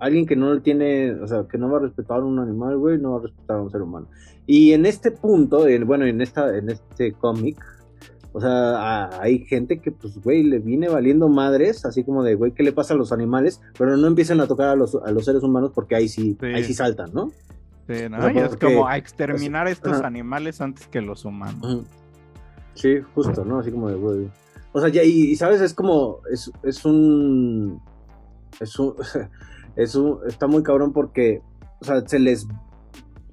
alguien 0.00 0.26
que 0.26 0.36
no 0.36 0.52
le 0.54 0.60
tiene, 0.60 1.12
o 1.14 1.26
sea, 1.26 1.44
que 1.50 1.58
no 1.58 1.70
va 1.70 1.78
a 1.78 1.82
respetar 1.82 2.18
a 2.20 2.24
un 2.24 2.38
animal, 2.38 2.76
güey, 2.78 2.98
no 2.98 3.12
va 3.12 3.18
a 3.18 3.22
respetar 3.22 3.56
a 3.58 3.62
un 3.62 3.70
ser 3.70 3.82
humano. 3.82 4.06
Y 4.46 4.72
en 4.72 4.86
este 4.86 5.10
punto, 5.10 5.66
en- 5.68 5.86
bueno, 5.86 6.04
en 6.06 6.20
esta, 6.20 6.56
en 6.56 6.70
este 6.70 7.12
cómic, 7.12 7.58
o 8.32 8.40
sea, 8.40 8.50
a- 9.06 9.22
hay 9.22 9.40
gente 9.44 9.80
que, 9.80 9.90
pues, 9.90 10.20
güey, 10.22 10.42
le 10.42 10.58
viene 10.58 10.88
valiendo 10.88 11.28
madres, 11.28 11.84
así 11.84 12.04
como 12.04 12.22
de, 12.22 12.34
güey, 12.34 12.52
¿qué 12.52 12.62
le 12.62 12.72
pasa 12.72 12.94
a 12.94 12.96
los 12.96 13.12
animales? 13.12 13.60
Pero 13.78 13.96
no 13.96 14.06
empiezan 14.06 14.40
a 14.40 14.46
tocar 14.46 14.68
a 14.68 14.76
los, 14.76 14.94
a 14.94 15.10
los 15.10 15.24
seres 15.24 15.42
humanos 15.42 15.72
porque 15.74 15.96
ahí 15.96 16.08
sí, 16.08 16.36
Sí. 16.40 16.46
ahí 16.46 16.64
sí 16.64 16.74
saltan, 16.74 17.10
¿no? 17.12 17.30
Sí, 17.88 18.08
¿no? 18.10 18.18
O 18.18 18.20
sea, 18.20 18.32
Y 18.32 18.38
es 18.38 18.48
porque- 18.50 18.66
como 18.66 18.86
a 18.86 18.96
exterminar 18.98 19.66
a 19.66 19.70
estos 19.70 19.94
ajá. 19.94 20.06
animales 20.06 20.60
antes 20.60 20.86
que 20.86 21.00
los 21.00 21.24
humanos. 21.24 21.82
Sí, 22.74 22.98
justo, 23.14 23.44
¿no? 23.44 23.58
Así 23.58 23.70
como 23.72 23.88
de, 23.88 23.96
güey. 23.96 24.28
O 24.72 24.80
sea, 24.80 24.88
ya, 24.90 25.02
y, 25.02 25.30
y, 25.30 25.36
sabes, 25.36 25.60
es 25.62 25.72
como, 25.74 26.18
es, 26.30 26.50
es 26.62 26.84
un, 26.84 27.80
es 28.60 28.78
un, 28.78 28.94
es 29.78 29.94
un, 29.94 30.18
está 30.26 30.46
muy 30.46 30.62
cabrón 30.62 30.92
porque, 30.92 31.40
o 31.80 31.84
sea, 31.84 32.06
se 32.06 32.18
les, 32.18 32.46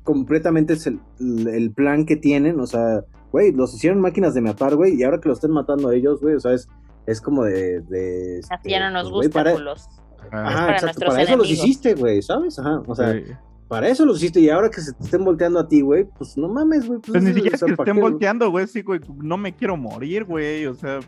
completamente 0.04 0.74
es 0.74 0.88
el, 0.88 1.00
el 1.20 1.72
plan 1.72 2.06
que 2.06 2.16
tienen, 2.16 2.60
o 2.60 2.68
sea, 2.68 3.04
güey, 3.32 3.52
los 3.52 3.74
hicieron 3.74 4.00
máquinas 4.00 4.34
de 4.34 4.42
matar, 4.42 4.76
güey, 4.76 4.96
y 4.96 5.04
ahora 5.04 5.20
que 5.20 5.28
los 5.30 5.40
estén 5.40 5.52
matando 5.52 5.90
a 5.90 5.96
ellos, 5.96 6.22
güey, 6.22 6.36
o 6.36 6.40
sea, 6.40 6.54
es, 6.54 6.68
es 7.08 7.20
como 7.22 7.44
de, 7.44 7.82
de 7.82 8.40
Así 8.44 8.54
este, 8.56 8.70
ya 8.70 8.80
no 8.80 8.92
nos 8.94 9.10
pues, 9.12 9.28
gusta, 9.28 9.40
para- 9.44 9.54
culos. 9.54 9.88
Ajá. 10.32 10.48
Ajá, 10.48 10.60
para 10.66 10.78
exacto, 10.78 11.06
para 11.08 11.22
eso 11.22 11.36
los 11.36 11.50
hiciste, 11.52 11.94
güey, 11.94 12.22
¿sabes? 12.22 12.58
Ajá, 12.60 12.82
o 12.88 12.96
sea, 12.96 13.14
Sí. 13.14 13.24
para 13.68 13.88
eso 13.90 14.06
los 14.06 14.18
hiciste, 14.18 14.40
y 14.40 14.50
ahora 14.50 14.70
que 14.70 14.82
se 14.82 14.94
te 14.94 15.04
estén 15.04 15.24
volteando 15.24 15.60
a 15.60 15.68
ti, 15.68 15.82
güey, 15.82 16.06
pues 16.18 16.36
no 16.38 16.48
mames, 16.50 16.88
güey. 16.88 17.00
Pues 17.00 17.22
ni 17.24 17.30
es- 17.30 17.36
siquiera 17.36 17.56
o 17.56 17.60
sea, 17.60 17.68
que 17.68 17.76
¿para 17.76 17.92
estén 17.92 18.04
qué? 18.04 18.10
volteando, 18.10 18.50
güey. 18.52 18.68
Sí, 18.68 18.82
güey, 18.82 19.00
no 19.18 19.38
me 19.38 19.56
quiero 19.56 19.78
morir, 19.78 20.24
güey. 20.26 20.66
O 20.66 20.74
sea, 20.74 21.00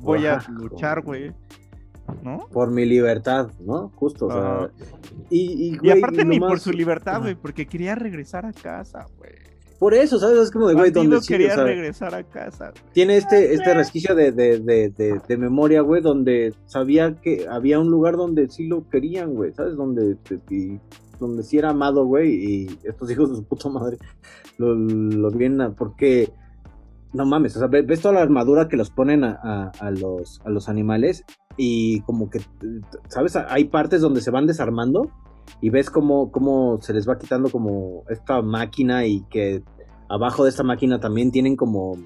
voy 0.00 0.26
a 0.26 0.42
luchar, 0.48 1.02
güey. 1.02 1.32
¿No? 2.22 2.46
Por 2.52 2.70
mi 2.70 2.84
libertad, 2.84 3.50
¿no? 3.60 3.90
Justo, 3.94 4.26
o 4.26 4.30
sea, 4.32 4.54
Ajá. 4.56 4.70
y, 5.30 5.40
y, 5.52 5.74
Y 5.74 5.78
güey, 5.78 5.98
aparte 5.98 6.24
ni 6.24 6.38
por 6.38 6.58
su 6.60 6.70
libertad, 6.72 7.20
güey, 7.22 7.34
porque 7.34 7.66
quería 7.66 7.94
regresar 7.94 8.44
a 8.46 8.52
casa, 8.52 9.06
güey. 9.18 9.32
Por 9.78 9.94
eso, 9.94 10.18
¿sabes? 10.20 10.38
Es 10.38 10.50
como 10.52 10.68
de, 10.68 10.74
güey, 10.74 10.90
donde 10.92 11.18
quería 11.26 11.56
regresar 11.56 12.14
a 12.14 12.22
casa, 12.22 12.70
güey. 12.70 12.92
tiene 12.92 13.16
este, 13.16 13.52
este 13.54 13.74
resquicio 13.74 14.14
de, 14.14 14.30
de, 14.30 14.60
de, 14.60 15.20
de, 15.26 15.36
memoria, 15.36 15.80
güey, 15.80 16.00
donde 16.02 16.54
sabía 16.66 17.16
que 17.20 17.46
había 17.50 17.80
un 17.80 17.90
lugar 17.90 18.16
donde 18.16 18.48
sí 18.48 18.68
lo 18.68 18.88
querían, 18.88 19.34
güey, 19.34 19.52
¿sabes? 19.54 19.76
Donde, 19.76 20.16
y- 20.50 20.78
donde 21.18 21.42
sí 21.42 21.58
era 21.58 21.70
amado, 21.70 22.04
güey, 22.04 22.30
y 22.32 22.78
estos 22.84 23.10
hijos 23.10 23.30
de 23.30 23.36
su 23.36 23.44
puta 23.44 23.68
madre 23.68 23.96
lo, 24.58 24.74
lo 24.74 25.30
vienen 25.30 25.60
a, 25.62 25.70
porque, 25.70 26.30
no 27.12 27.24
mames, 27.26 27.56
o 27.56 27.58
sea, 27.58 27.68
ve- 27.68 27.82
ves 27.82 28.00
toda 28.00 28.14
la 28.14 28.22
armadura 28.22 28.68
que 28.68 28.76
los 28.76 28.90
ponen 28.90 29.24
a, 29.24 29.38
a, 29.42 29.72
a 29.80 29.90
los, 29.90 30.40
a 30.44 30.50
los 30.50 30.68
animales 30.68 31.24
y 31.56 32.00
como 32.02 32.30
que, 32.30 32.40
¿sabes? 33.08 33.36
Hay 33.36 33.64
partes 33.64 34.00
donde 34.00 34.20
se 34.20 34.30
van 34.30 34.46
desarmando 34.46 35.10
y 35.60 35.70
ves 35.70 35.90
cómo, 35.90 36.30
cómo 36.32 36.78
se 36.80 36.94
les 36.94 37.08
va 37.08 37.18
quitando 37.18 37.50
como 37.50 38.04
esta 38.08 38.40
máquina 38.42 39.04
y 39.06 39.22
que 39.30 39.62
abajo 40.08 40.44
de 40.44 40.50
esta 40.50 40.62
máquina 40.62 41.00
también 41.00 41.30
tienen 41.30 41.56
como 41.56 41.96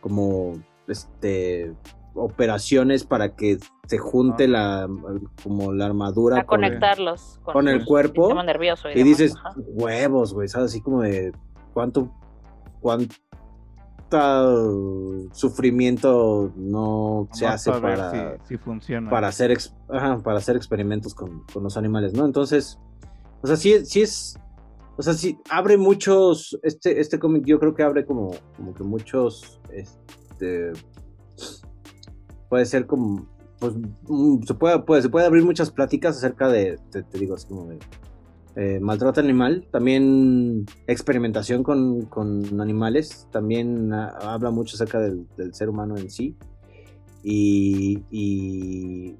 como 0.00 0.52
este 0.86 1.74
operaciones 2.14 3.04
para 3.04 3.34
que 3.36 3.58
se 3.86 3.98
junte 3.98 4.48
la 4.48 4.88
como 5.42 5.72
la 5.72 5.86
armadura 5.86 6.40
A 6.40 6.46
con, 6.46 6.60
conectarlos 6.60 7.40
con 7.44 7.68
el 7.68 7.84
cuerpo, 7.84 8.32
nervioso. 8.42 8.88
Y, 8.90 9.02
dices 9.02 9.34
ajá. 9.36 9.54
huevos, 9.74 10.32
güey, 10.32 10.48
¿sabes? 10.48 10.70
Así 10.70 10.80
como 10.80 11.02
de 11.02 11.32
cuánto 11.74 12.10
sufrimiento 15.32 16.52
no 16.56 17.28
se 17.32 17.46
hace 17.46 17.70
para 17.72 18.38
si, 18.38 18.48
si 18.48 18.56
funciona. 18.58 19.10
para 19.10 19.28
hacer 19.28 19.50
ex- 19.50 19.74
ajá, 19.88 20.18
para 20.22 20.38
hacer 20.38 20.56
experimentos 20.56 21.14
con, 21.14 21.44
con 21.52 21.62
los 21.62 21.76
animales, 21.76 22.12
¿no? 22.14 22.24
Entonces, 22.24 22.78
o 23.42 23.46
sea, 23.46 23.56
sí, 23.56 23.84
sí 23.84 24.02
es, 24.02 24.38
o 24.96 25.02
sea, 25.02 25.12
sí 25.14 25.38
abre 25.50 25.76
muchos, 25.76 26.58
este, 26.62 27.00
este 27.00 27.18
cómic 27.18 27.44
yo 27.44 27.58
creo 27.58 27.74
que 27.74 27.82
abre 27.82 28.04
como, 28.06 28.30
como 28.56 28.74
que 28.74 28.82
muchos, 28.84 29.60
este, 29.72 30.72
puede 32.48 32.64
ser 32.66 32.86
como, 32.86 33.26
pues, 33.58 33.74
mm, 34.08 34.42
se 34.42 34.54
puede, 34.54 34.78
puede, 34.80 35.02
se 35.02 35.08
puede 35.08 35.26
abrir 35.26 35.44
muchas 35.44 35.70
pláticas 35.70 36.16
acerca 36.16 36.48
de, 36.48 36.78
te, 36.90 37.02
te 37.02 37.18
digo, 37.18 37.34
así 37.34 37.46
como 37.48 37.66
de 37.66 37.78
eh, 38.56 38.80
maltrato 38.80 39.20
animal, 39.20 39.66
también 39.70 40.64
experimentación 40.86 41.62
con, 41.62 42.06
con 42.06 42.60
animales, 42.60 43.28
también 43.30 43.92
habla 43.92 44.50
mucho 44.50 44.76
acerca 44.76 44.98
del, 44.98 45.26
del 45.36 45.54
ser 45.54 45.68
humano 45.68 45.96
en 45.96 46.10
sí. 46.10 46.36
Y, 47.22 48.02
y, 48.10 49.16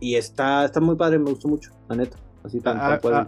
y 0.00 0.14
está, 0.14 0.64
está 0.64 0.80
muy 0.80 0.96
padre, 0.96 1.18
me 1.18 1.30
gustó 1.30 1.48
mucho, 1.48 1.70
la 1.88 1.96
neta. 1.96 2.16
Así 2.44 2.60
tal, 2.60 2.78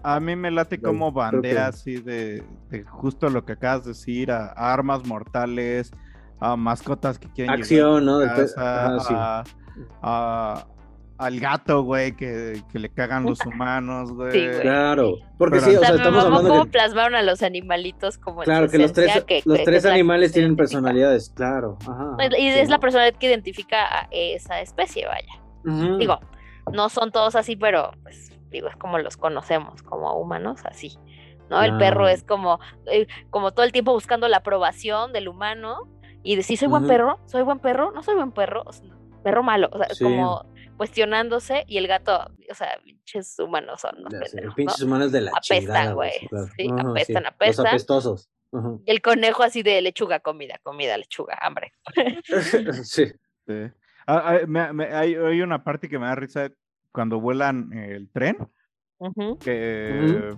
A, 0.05 0.21
mí 0.21 0.37
me 0.37 0.51
late 0.53 0.81
como 0.81 1.13
que- 1.13 1.19
bandea 1.19 1.67
así 1.67 1.97
de, 1.97 2.45
de 2.71 2.85
justo 2.85 3.29
lo 3.29 3.45
que 3.45 3.55
acabas 3.55 3.83
de 3.85 3.89
decir, 3.91 4.31
a, 4.31 4.47
armas 4.53 5.05
mortales, 5.07 5.91
a 6.39 6.55
mascotas 6.57 7.19
que 7.19 7.29
quieren 7.29 7.53
Acción, 7.53 8.05
¿no? 8.05 8.21
llegar 8.21 8.37
a 8.37 8.39
De- 8.41 8.47
casa, 8.47 8.87
ajá, 8.87 9.01
sí. 9.01 9.15
a- 9.17 9.45
a- 10.03 10.67
al 11.19 11.41
gato, 11.41 11.83
güey, 11.83 12.15
que, 12.17 12.63
que 12.73 12.79
le 12.79 12.89
cagan 12.91 13.25
los 13.25 13.39
humanos, 13.47 14.13
güey. 14.13 14.33
Sí, 14.33 14.47
güey. 14.47 14.61
Claro, 14.61 15.15
porque 15.37 15.59
Pero- 15.59 15.71
sí, 15.71 15.77
o 15.77 15.81
sea, 15.81 15.97
estamos 15.97 16.25
hablando 16.25 16.49
cómo 16.49 16.65
que, 16.65 16.71
plasmaron 16.71 17.15
a 17.17 17.23
los 17.23 17.43
animalitos 17.43 18.19
como 18.19 18.43
en 18.43 18.45
claro, 18.45 18.67
su 18.67 18.73
que 18.73 18.79
los 18.79 18.93
tres, 18.93 19.25
que- 19.25 19.43
los 19.45 19.59
que 19.59 19.65
tres 19.65 19.83
que 19.85 19.91
animales 19.91 20.33
tienen 20.33 20.51
identifica. 20.53 20.63
personalidades, 20.63 21.31
claro. 21.35 21.77
Ajá, 21.83 22.17
Y 22.39 22.53
sí, 22.53 22.59
es 22.59 22.71
la 22.71 22.79
personalidad 22.79 23.19
que 23.19 23.27
identifica 23.27 24.03
a 24.03 24.09
esa 24.13 24.61
especie, 24.61 25.07
vaya. 25.07 25.99
Digo, 25.99 26.19
no 26.73 26.89
son 26.89 27.11
todos 27.13 27.35
así, 27.35 27.57
pero 27.57 27.91
pues 28.03 28.31
digo, 28.51 28.69
es 28.69 28.77
como 28.77 28.99
los 28.99 29.17
conocemos 29.17 29.83
como 29.83 30.15
humanos, 30.19 30.61
así. 30.65 30.97
¿No? 31.51 31.63
El 31.63 31.79
perro 31.79 32.09
es 32.09 32.23
como, 32.25 32.61
eh, 32.93 33.07
como 33.31 33.53
todo 33.53 33.65
el 33.65 33.73
tiempo 33.73 33.93
buscando 33.93 34.29
la 34.29 34.37
aprobación 34.39 35.13
del 35.15 35.29
humano 35.29 35.89
y 36.23 36.37
decir, 36.37 36.59
soy 36.59 36.69
buen 36.69 36.87
perro, 36.87 37.19
soy 37.25 37.43
buen 37.43 37.59
perro, 37.59 37.91
no 37.91 38.03
soy 38.03 38.15
buen 38.17 38.33
perro, 38.33 38.65
perro 39.25 39.43
malo, 39.43 39.69
o 39.73 39.79
sea, 39.79 39.89
Sí. 39.95 40.05
como 40.05 40.45
cuestionándose 40.79 41.65
y 41.67 41.77
el 41.77 41.87
gato, 41.89 42.31
o 42.51 42.55
sea, 42.55 42.79
pinches 42.83 43.39
humanos 43.39 43.81
son 43.83 43.97
sé, 43.97 44.19
pendejos, 44.19 44.43
¿no? 44.45 44.55
pinches 44.55 44.83
humanos 44.83 45.13
de 45.13 45.21
la 45.21 45.31
Apestan, 45.33 45.59
chingada, 45.59 45.93
güey. 45.93 46.13
sí, 46.21 46.29
claro. 46.29 46.47
Sí, 46.57 46.69
Ajá, 46.71 46.91
apestan, 46.91 47.23
Los 47.25 47.33
apestan. 47.35 47.67
apestosos. 47.67 48.31
Y 48.87 48.91
el 48.91 49.03
conejo 49.03 49.43
así 49.43 49.63
de 49.63 49.83
lechuga, 49.83 50.21
comida, 50.21 50.59
comida, 50.63 50.97
lechuga, 50.97 51.37
hambre. 51.43 51.73
sí. 52.85 53.13
Sí. 53.47 53.55
Ah, 54.07 54.23
ah, 54.25 54.39
me- 54.47 54.73
me- 54.73 54.95
hay, 54.95 55.15
hay 55.17 55.43
una 55.43 55.63
parte 55.63 55.89
que 55.89 55.99
me 55.99 56.07
da 56.07 56.15
risa 56.15 56.51
cuando 56.93 57.21
vuelan 57.21 57.73
el 57.75 58.09
tren, 58.11 58.39
que 59.45 60.35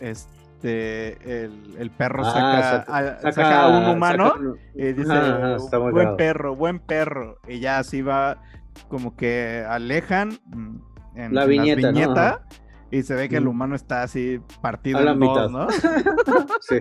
este 0.00 1.44
el, 1.44 1.76
el 1.78 1.90
perro 1.90 2.22
Ah, 2.26 2.30
saca, 2.30 2.62
saca- 2.62 2.96
a, 2.96 3.16
saca- 3.20 3.32
saca 3.32 3.62
a 3.64 3.68
un 3.68 3.86
humano 3.96 4.28
saca 4.30 4.40
y 4.74 4.92
dice 4.92 5.78
buen 5.78 6.16
perro, 6.16 6.54
buen 6.56 6.78
perro. 6.78 7.38
Y 7.48 7.60
ya 7.60 7.78
así 7.78 8.02
va 8.02 8.42
como 8.88 9.16
que 9.16 9.64
alejan 9.68 10.38
mm, 10.46 10.76
en 11.16 11.34
La 11.34 11.44
en 11.44 11.48
viñeta, 11.50 12.46
y 12.90 13.02
se 13.02 13.14
ve 13.14 13.28
que 13.28 13.36
el 13.36 13.44
Ujú. 13.44 13.50
humano 13.52 13.74
está 13.74 14.02
así 14.02 14.40
partido 14.62 14.98
A 14.98 15.02
la 15.02 15.12
en 15.12 15.20
dos, 15.20 15.28
mitad. 15.30 15.48
¿no? 15.50 15.66
Sí. 16.60 16.76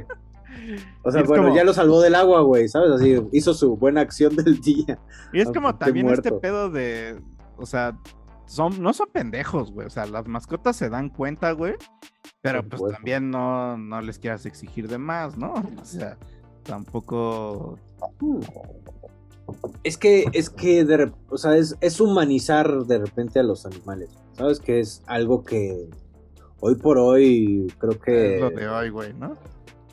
O 1.04 1.12
sea, 1.12 1.24
bueno, 1.24 1.44
como- 1.46 1.56
ya 1.56 1.64
lo 1.64 1.74
salvó 1.74 2.00
del 2.02 2.14
agua, 2.16 2.42
güey, 2.42 2.68
¿sabes? 2.68 2.92
Así 2.92 3.20
hizo 3.32 3.54
su 3.56 3.76
buena 3.76 4.02
acción 4.02 4.36
del 4.36 4.62
día. 4.62 5.00
Y 5.34 5.42
es 5.42 5.52
como 5.52 5.76
también 5.76 6.08
este 6.10 6.32
pedo 6.32 6.70
de, 6.70 7.20
o 7.58 7.66
sea, 7.66 7.98
son, 8.46 8.82
no 8.82 8.94
son 8.94 9.08
pendejos, 9.12 9.72
güey. 9.72 9.88
O 9.88 9.90
sea, 9.90 10.06
las 10.06 10.28
mascotas 10.28 10.76
se 10.76 10.90
dan 10.90 11.10
cuenta, 11.10 11.52
güey. 11.54 11.74
Pero 12.42 12.62
pues 12.68 12.84
también 12.94 13.32
no, 13.32 13.78
no 13.78 14.02
les 14.02 14.20
quieras 14.20 14.46
exigir 14.46 14.88
de 14.88 15.00
más, 15.00 15.38
¿no? 15.38 15.54
O 15.82 15.86
sea, 15.86 16.18
tampoco. 16.64 17.80
Es 19.84 19.98
que, 19.98 20.26
es 20.34 20.50
que, 20.50 20.86
de 20.86 21.12
o 21.30 21.38
sea, 21.38 21.58
es, 21.58 21.76
es 21.82 22.00
humanizar 22.00 22.86
de 22.86 23.00
repente 23.00 23.40
a 23.40 23.44
los 23.44 23.66
animales. 23.66 24.10
¿Sabes? 24.34 24.60
Que 24.60 24.80
es 24.80 25.04
algo 25.06 25.44
que 25.44 25.90
hoy 26.60 26.76
por 26.76 26.98
hoy 26.98 27.68
creo 27.78 28.00
que... 28.00 28.36
Es 28.36 28.42
lo 28.42 28.50
de 28.50 28.68
hoy, 28.68 28.90
güey, 28.90 29.14
¿no? 29.14 29.38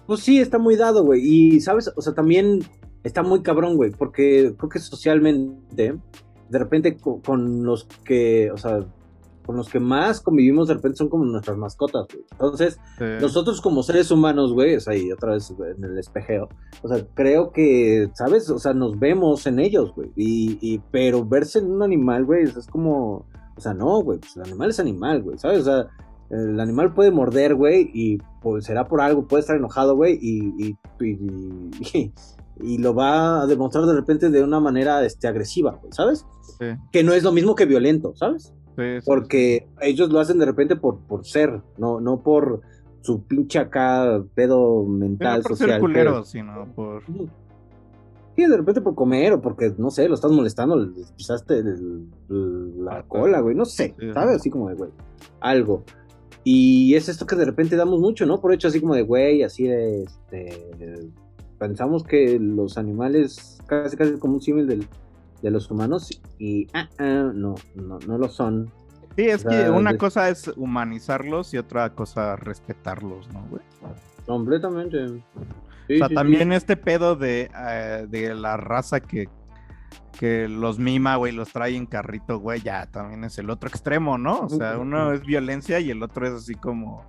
Pues 0.06 0.20
sí, 0.20 0.40
está 0.40 0.58
muy 0.58 0.76
dado, 0.76 1.04
güey. 1.04 1.20
Y, 1.22 1.60
¿sabes? 1.60 1.92
O 1.96 2.00
sea, 2.00 2.14
también 2.14 2.60
está 3.04 3.22
muy 3.22 3.42
cabrón, 3.42 3.76
güey, 3.76 3.90
porque 3.90 4.54
creo 4.56 4.68
que 4.68 4.78
socialmente, 4.78 5.96
de 6.48 6.58
repente 6.58 6.96
co- 6.96 7.20
con, 7.20 7.64
los 7.64 7.84
que, 8.04 8.50
o 8.50 8.56
sea, 8.56 8.86
con 9.46 9.56
los 9.56 9.68
que 9.68 9.80
más 9.80 10.20
convivimos, 10.20 10.68
de 10.68 10.74
repente 10.74 10.98
son 10.98 11.08
como 11.08 11.24
nuestras 11.24 11.56
mascotas, 11.56 12.06
güey. 12.12 12.24
Entonces, 12.32 12.78
Sí. 12.98 13.04
nosotros 13.20 13.60
como 13.60 13.82
seres 13.82 14.10
humanos, 14.10 14.52
güey, 14.52 14.74
sea, 14.80 14.94
y 14.96 15.10
otra 15.10 15.32
vez 15.32 15.52
en 15.76 15.84
el 15.84 15.98
espejeo, 15.98 16.48
o 16.82 16.88
sea, 16.88 17.04
creo 17.14 17.50
que, 17.52 18.08
¿sabes? 18.14 18.48
O 18.50 18.58
sea, 18.58 18.74
nos 18.74 18.98
vemos 18.98 19.46
en 19.46 19.58
ellos, 19.58 19.92
güey. 19.94 20.10
Y, 20.16 20.58
y, 20.60 20.80
pero 20.90 21.24
verse 21.24 21.58
en 21.60 21.70
un 21.70 21.82
animal, 21.82 22.24
güey, 22.24 22.44
es 22.44 22.66
y 22.68 23.26
o 23.56 23.60
sea, 23.60 23.74
no, 23.74 24.00
güey, 24.02 24.18
pues 24.18 24.36
el 24.36 24.42
animal 24.44 24.70
es 24.70 24.80
animal, 24.80 25.22
güey, 25.22 25.36
¿sabes? 25.38 25.60
O 25.60 25.64
sea, 25.64 25.86
el 26.30 26.60
animal 26.60 26.94
puede 26.94 27.10
morder, 27.10 27.54
güey, 27.56 27.90
y 27.92 28.18
pues 28.40 28.64
será 28.64 28.86
por 28.86 29.00
algo, 29.00 29.26
puede 29.26 29.40
estar 29.40 29.56
enojado, 29.56 29.96
güey, 29.96 30.16
y, 30.20 30.54
y, 30.64 30.76
y, 31.00 31.10
y- 31.92 32.12
y 32.62 32.76
lo 32.78 32.94
va 32.94 33.40
a 33.42 33.46
demostrar 33.46 33.84
de 33.86 33.94
repente 33.94 34.28
de 34.30 34.42
una 34.44 34.60
manera 34.60 35.02
este, 35.04 35.26
agresiva, 35.26 35.78
güey, 35.80 35.92
¿sabes? 35.92 36.26
Sí, 36.58 36.66
Que 36.92 37.02
no 37.02 37.14
es 37.14 37.22
lo 37.22 37.32
mismo 37.32 37.54
que 37.54 37.64
violento, 37.64 38.12
¿sabes? 38.16 38.52
Sí, 38.80 39.00
sí, 39.00 39.06
Porque 39.06 39.68
ellos 39.80 40.10
lo 40.10 40.20
hacen 40.20 40.38
de 40.38 40.46
repente 40.46 40.76
por, 40.76 40.98
por 41.00 41.24
ser, 41.24 41.60
no, 41.78 42.00
no 42.00 42.22
por 42.22 42.60
su 43.02 43.22
pinche 43.24 43.58
acá 43.58 44.22
pedo 44.34 44.84
mental, 44.84 45.38
no 45.38 45.42
por 45.42 45.52
social. 45.56 45.70
ser 45.70 45.80
culeros, 45.80 46.28
sino 46.28 46.66
por. 46.74 47.02
Sí, 48.36 48.46
de 48.46 48.56
repente 48.56 48.80
por 48.80 48.94
comer 48.94 49.34
o 49.34 49.40
porque, 49.40 49.72
no 49.76 49.90
sé, 49.90 50.08
lo 50.08 50.14
estás 50.14 50.30
molestando, 50.32 50.76
le 50.76 50.88
pisaste 51.16 51.58
el- 51.58 52.06
el- 52.30 52.84
la 52.84 52.98
Ah, 52.98 53.04
cola, 53.06 53.40
güey, 53.40 53.54
no 53.54 53.64
sé, 53.64 53.94
Sí, 53.98 54.12
¿sabes? 54.14 54.36
Así 54.36 54.50
como 54.50 54.68
de, 54.68 54.76
güey, 54.76 54.90
algo. 55.40 55.82
Y 56.42 56.94
es 56.94 57.08
esto 57.10 57.26
que 57.26 57.36
de 57.36 57.44
repente 57.44 57.76
damos 57.76 58.00
mucho, 58.00 58.24
¿no? 58.24 58.40
Por 58.40 58.54
hecho, 58.54 58.68
así 58.68 58.80
como 58.80 58.94
de, 58.94 59.02
güey, 59.02 59.42
así 59.42 59.64
de, 59.64 60.04
este, 60.04 61.10
pensamos 61.58 62.02
que 62.04 62.38
los 62.40 62.78
animales, 62.78 63.58
casi 63.66 63.96
casi 63.96 64.12
como 64.18 64.34
un 64.34 64.40
símil 64.40 64.66
del- 64.66 64.86
de 65.42 65.50
los 65.50 65.70
humanos, 65.70 66.20
y, 66.38 66.66
ah, 66.74 66.88
ah, 66.98 67.30
no, 67.34 67.54
no, 67.74 67.98
no 68.06 68.18
lo 68.18 68.28
son. 68.28 68.70
Sí, 69.16 69.22
es 69.28 69.44
O 69.44 69.48
que 69.48 69.70
una 69.70 69.92
de- 69.92 69.98
cosa 69.98 70.28
es 70.28 70.48
humanizarlos 70.56 71.52
y 71.54 71.58
otra 71.58 71.90
cosa 71.94 72.36
respetarlos, 72.36 73.28
¿no, 73.32 73.42
güey? 73.50 73.62
Completamente. 74.26 75.04
O 75.04 75.08
sea, 75.08 75.18
sí, 75.88 76.00
sí. 76.08 76.14
también 76.14 76.52
este 76.52 76.76
pedo 76.76 77.16
de, 77.16 77.50
eh, 77.58 78.06
de 78.08 78.34
la 78.34 78.56
raza 78.56 79.00
que, 79.00 79.28
que 80.18 80.46
los 80.48 80.78
mima, 80.78 81.16
güey, 81.16 81.32
los 81.32 81.52
trae 81.52 81.74
en 81.74 81.86
carrito, 81.86 82.38
güey, 82.38 82.60
ya 82.60 82.86
también 82.86 83.24
es 83.24 83.38
el 83.38 83.50
otro 83.50 83.68
extremo, 83.68 84.16
¿no? 84.18 84.40
O 84.42 84.48
sea, 84.48 84.78
uno 84.78 85.12
es 85.12 85.22
violencia 85.22 85.80
y 85.80 85.90
el 85.90 86.02
otro 86.02 86.26
es 86.28 86.34
así 86.34 86.54
como 86.54 87.04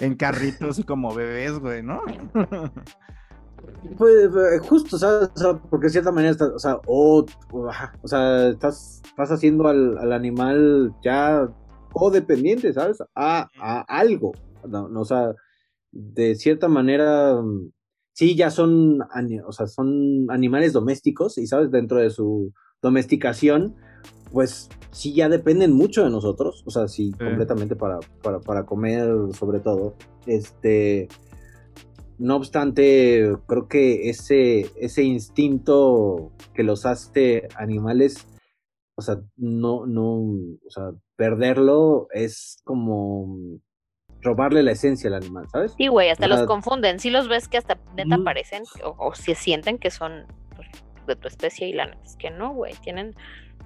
en 0.00 0.14
carrito, 0.16 0.70
así 0.70 0.82
como 0.82 1.14
bebés, 1.14 1.58
güey, 1.58 1.82
¿no? 1.82 2.02
Pues, 3.98 4.26
eh, 4.26 4.58
justo, 4.60 4.98
¿sabes? 4.98 5.30
O 5.34 5.38
sea, 5.38 5.54
porque 5.70 5.86
de 5.86 5.92
cierta 5.92 6.12
manera, 6.12 6.32
estás, 6.32 6.50
o 6.50 6.58
sea, 6.58 6.80
o, 6.86 7.24
o, 7.52 8.08
sea, 8.08 8.48
estás, 8.48 9.02
estás 9.04 9.30
haciendo 9.30 9.68
al, 9.68 9.96
al 9.98 10.12
animal 10.12 10.94
ya 11.02 11.48
codependiente, 11.92 12.72
¿sabes? 12.72 12.98
A, 13.14 13.48
a 13.60 13.80
algo. 13.82 14.32
No, 14.68 14.88
no, 14.88 15.00
o 15.00 15.04
sea, 15.04 15.34
de 15.92 16.34
cierta 16.34 16.68
manera, 16.68 17.40
sí, 18.12 18.34
ya 18.36 18.50
son, 18.50 19.00
o 19.46 19.52
sea, 19.52 19.66
son 19.66 20.26
animales 20.30 20.72
domésticos 20.72 21.38
y, 21.38 21.46
¿sabes? 21.46 21.70
Dentro 21.70 21.98
de 21.98 22.10
su 22.10 22.52
domesticación, 22.82 23.76
pues 24.32 24.68
sí, 24.90 25.14
ya 25.14 25.28
dependen 25.28 25.72
mucho 25.72 26.04
de 26.04 26.10
nosotros, 26.10 26.62
o 26.66 26.70
sea, 26.70 26.88
sí, 26.88 27.12
Sí. 27.12 27.24
completamente 27.24 27.76
para, 27.76 27.98
para, 28.22 28.40
para 28.40 28.66
comer, 28.66 29.08
sobre 29.32 29.60
todo. 29.60 29.94
Este. 30.26 31.08
No 32.18 32.36
obstante, 32.36 33.36
creo 33.46 33.68
que 33.68 34.08
ese, 34.08 34.70
ese 34.80 35.02
instinto 35.02 36.32
que 36.54 36.62
los 36.62 36.86
hace 36.86 37.48
animales, 37.56 38.26
o 38.96 39.02
sea, 39.02 39.16
no, 39.36 39.86
no, 39.86 40.14
o 40.14 40.70
sea, 40.70 40.92
perderlo 41.16 42.08
es 42.12 42.58
como 42.64 43.58
robarle 44.22 44.62
la 44.62 44.72
esencia 44.72 45.08
al 45.08 45.14
animal, 45.14 45.46
¿sabes? 45.52 45.74
Sí, 45.76 45.88
güey, 45.88 46.08
hasta 46.08 46.26
los 46.26 46.42
confunden. 46.44 46.98
Sí 47.00 47.10
los 47.10 47.28
ves 47.28 47.48
que 47.48 47.58
hasta 47.58 47.78
neta 47.94 48.18
parecen 48.24 48.64
o, 48.82 48.96
o 48.98 49.14
se 49.14 49.34
sienten 49.34 49.78
que 49.78 49.90
son 49.90 50.26
pues, 50.56 50.68
de 51.06 51.16
tu 51.16 51.28
especie 51.28 51.68
y 51.68 51.72
la 51.74 51.86
neta 51.86 52.02
es 52.02 52.16
que 52.16 52.30
no, 52.30 52.52
güey, 52.54 52.74
tienen 52.82 53.14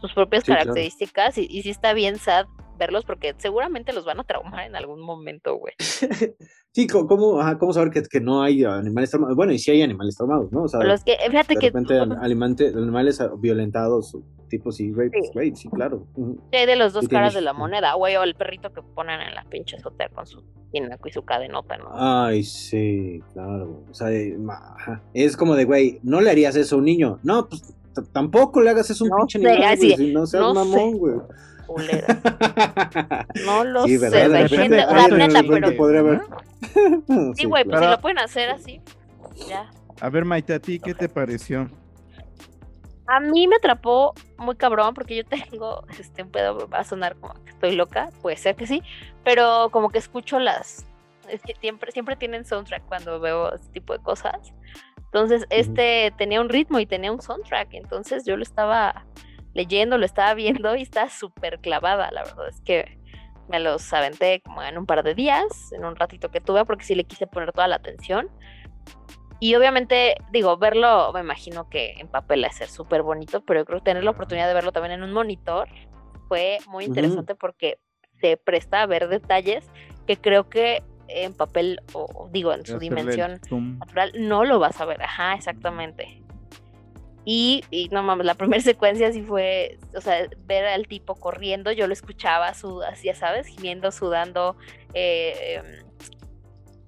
sus 0.01 0.13
propias 0.13 0.43
Sí, 0.43 0.47
claro. 0.47 0.63
características 0.63 1.39
y, 1.39 1.47
y 1.49 1.63
sí 1.63 1.71
está 1.71 1.93
bien 1.93 2.17
sad 2.17 2.47
verlos 2.81 3.05
porque 3.05 3.35
seguramente 3.39 3.93
los 3.93 4.05
van 4.05 4.19
a 4.19 4.25
traumar 4.25 4.67
en 4.67 4.75
algún 4.75 5.01
momento, 5.01 5.55
güey. 5.57 5.75
Sí, 6.73 6.87
¿cómo, 6.87 7.41
ajá, 7.41 7.59
cómo 7.59 7.73
saber 7.73 7.91
que, 7.91 8.01
que 8.05 8.21
no 8.21 8.43
hay 8.45 8.63
animales 8.65 9.11
traumados? 9.11 9.35
Bueno, 9.37 9.53
y 9.53 9.59
sí 9.59 9.73
hay 9.73 9.83
animales 9.83 10.15
traumados, 10.15 10.53
¿no? 10.53 10.63
O 10.63 10.69
sea, 10.69 10.79
Los 10.85 11.03
que, 11.03 11.17
fíjate 11.29 11.55
de 11.57 11.61
repente 11.63 11.99
animales 11.99 13.21
ah, 13.21 13.33
violentados, 13.37 14.17
tipo 14.49 14.71
sí, 14.71 14.93
rape, 14.93 15.11
Sí. 15.35 15.53
sí, 15.57 15.69
claro. 15.69 16.07
Sí, 16.15 16.57
hay 16.57 16.67
de 16.67 16.77
los 16.77 16.93
dos 16.93 17.07
Sí, 17.07 17.09
caras 17.11 17.33
tienes- 17.33 17.35
de 17.35 17.41
la 17.41 17.55
moneda, 17.55 17.95
güey, 17.95 18.15
o 18.15 18.23
el 18.23 18.37
perrito 18.37 18.73
que 18.73 18.83
ponen 18.83 19.21
en 19.21 19.35
la 19.35 19.43
pinche 19.51 19.79
azotea 19.79 20.11
con 20.11 20.25
su 20.29 20.45
tinaco 20.71 21.09
y 21.09 21.13
su 21.13 21.23
cadenota, 21.25 21.77
¿no? 21.77 21.89
Ay, 21.93 22.45
sí, 22.45 23.21
claro. 23.33 23.83
O 23.91 23.95
sea, 23.95 24.13
eh, 24.13 24.39
es 25.13 25.37
como 25.37 25.57
de, 25.57 25.65
güey, 25.65 25.99
no 26.05 26.21
le 26.21 26.31
harías 26.31 26.55
eso 26.55 26.77
a 26.77 26.79
un 26.79 26.85
niño. 26.85 27.19
No, 27.25 27.49
pues 27.49 27.75
tampoco 28.13 28.61
le 28.61 28.71
hagas 28.71 28.89
eso 28.91 29.03
a 29.03 29.07
un 29.07 29.11
No 29.11 29.17
pinche 29.27 29.41
sé, 29.41 29.49
animal, 29.49 29.73
así 29.73 29.87
güey, 29.95 29.97
si 29.97 30.13
no 30.13 30.25
seas 30.25 30.41
no 30.43 30.55
mamón, 30.55 30.99
güey. 30.99 31.17
Culera. 31.71 32.07
No 33.47 33.63
lo 33.63 33.85
Sí, 33.85 33.97
sé, 33.97 34.07
hay 34.07 34.49
gente, 34.49 34.85
o 34.85 34.89
sea, 34.89 34.89
¿cuánto 34.89 35.17
neta, 35.17 35.41
pero... 35.49 35.77
podría 35.77 36.01
haber. 36.01 36.21
Sí, 37.37 37.45
güey, 37.45 37.65
pues 37.65 37.81
si 37.81 37.87
lo 37.87 38.01
pueden 38.01 38.19
hacer 38.19 38.51
así, 38.51 38.81
ya. 39.49 39.71
A 40.01 40.11
ver, 40.11 40.25
Maite, 40.25 40.55
¿a 40.55 40.59
ti 40.59 40.81
qué 40.81 40.95
te 40.95 41.09
pareció? 41.09 41.71
A 43.07 43.21
mí 43.21 43.47
me 43.47 43.57
atrapó 43.57 44.15
muy 44.37 44.57
cabrón 44.57 44.95
porque 44.95 45.15
yo 45.17 45.25
tengo, 45.25 45.85
este, 45.99 46.25
un 46.25 46.31
pedo, 46.31 46.69
va 46.69 46.79
a 46.79 46.85
sonar 46.85 47.15
como 47.17 47.35
que 47.45 47.51
estoy 47.51 47.77
loca, 47.77 48.11
puede 48.21 48.37
ser 48.37 48.57
que 48.57 48.67
sí, 48.67 48.83
pero 49.23 49.69
como 49.71 49.91
que 49.91 49.99
escucho 49.99 50.41
las, 50.41 50.87
es 51.29 51.41
que 51.43 51.55
siempre, 51.55 51.93
siempre 51.93 52.17
tienen 52.17 52.45
soundtrack 52.45 52.85
cuando 52.87 53.21
veo 53.21 53.55
este 53.55 53.69
tipo 53.75 53.93
de 53.93 54.01
cosas. 54.01 54.53
Entonces, 55.05 55.45
este 55.51 56.13
tenía 56.19 56.41
un 56.41 56.49
ritmo 56.49 56.81
y 56.81 56.87
tenía 56.87 57.13
un 57.13 57.23
soundtrack, 57.23 57.75
entonces 57.75 58.25
yo 58.25 58.37
lo 58.37 58.43
estaba 58.43 59.05
leyendo, 59.55 59.99
lo 59.99 60.07
estaba 60.07 60.35
viendo 60.35 60.77
y 60.77 60.83
estaba 60.83 61.09
súper 61.09 61.61
clavada, 61.61 62.11
la 62.11 62.25
verdad 62.25 62.49
es 62.49 62.61
que 62.63 62.99
me 63.49 63.59
los 63.59 63.93
aventé 63.93 64.41
como 64.43 64.63
en 64.63 64.79
un 64.79 64.87
par 64.87 65.03
de 65.03 65.15
días, 65.15 65.73
en 65.73 65.85
un 65.85 65.97
ratito 65.97 66.31
que 66.31 66.41
tuve, 66.41 66.65
porque 66.65 66.85
sí 66.85 66.95
le 66.95 67.05
quise 67.05 67.27
poner 67.27 67.53
toda 67.53 67.67
la 67.67 67.77
atención. 67.77 68.29
Y 69.41 69.55
obviamente, 69.55 70.17
digo, 70.31 70.57
verlo, 70.59 71.13
me 71.13 71.21
imagino 71.21 71.69
que 71.69 71.95
en 71.99 72.09
papel 72.09 72.45
va 72.45 72.49
a 72.49 72.53
ser 72.53 72.69
súper 72.69 73.03
bonito, 73.03 73.43
pero 73.45 73.61
yo 73.61 73.65
creo 73.65 73.79
que 73.79 73.85
tener 73.85 74.05
la 74.05 74.11
oportunidad 74.11 74.47
de 74.47 74.55
verlo 74.55 74.71
también 74.71 74.93
en 74.93 75.03
un 75.03 75.13
monitor 75.13 75.69
fue 76.29 76.59
muy 76.69 76.85
interesante 76.85 77.35
porque 77.35 77.79
se 78.21 78.37
presta 78.37 78.83
a 78.83 78.87
ver 78.87 79.09
detalles 79.09 79.65
que 80.07 80.17
creo 80.17 80.49
que 80.49 80.83
en 81.09 81.35
papel, 81.35 81.81
o 81.93 82.29
digo, 82.31 82.53
en 82.53 82.65
su 82.67 82.79
dimensión 82.79 83.41
natural, 83.81 84.13
no 84.17 84.45
lo 84.45 84.59
vas 84.59 84.81
a 84.81 84.85
ver. 84.85 85.03
Ajá, 85.03 85.35
exactamente. 85.35 86.20
Y, 87.25 87.63
y 87.71 87.89
no 87.91 88.03
mames, 88.03 88.27
la 88.27 88.35
primera 88.35 88.63
secuencia 88.63 89.13
sí 89.13 89.23
fue, 89.23 89.79
o 89.95 90.01
sea, 90.01 90.29
ver 90.47 90.65
al 90.67 90.87
tipo 90.87 91.15
corriendo, 91.15 91.71
yo 91.73 91.87
lo 91.87 91.93
escuchaba, 91.93 92.49
así, 92.49 92.69
ya 93.05 93.15
sabes, 93.15 93.47
gimiendo, 93.47 93.91
sudando, 93.93 94.57
eh, 94.95 95.57
em, 95.57 95.91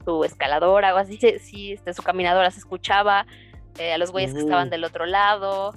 su 0.05 0.25
escaladora 0.25 0.95
o 0.95 0.99
así, 0.99 1.19
sí, 1.39 1.73
este, 1.73 1.95
su 1.95 2.03
caminadora 2.03 2.51
se 2.51 2.59
escuchaba, 2.59 3.27
eh, 3.79 3.93
a 3.93 3.99
los 3.99 4.11
güeyes 4.11 4.35
que 4.35 4.41
estaban 4.41 4.69
del 4.71 4.85
otro 4.85 5.07
lado, 5.07 5.75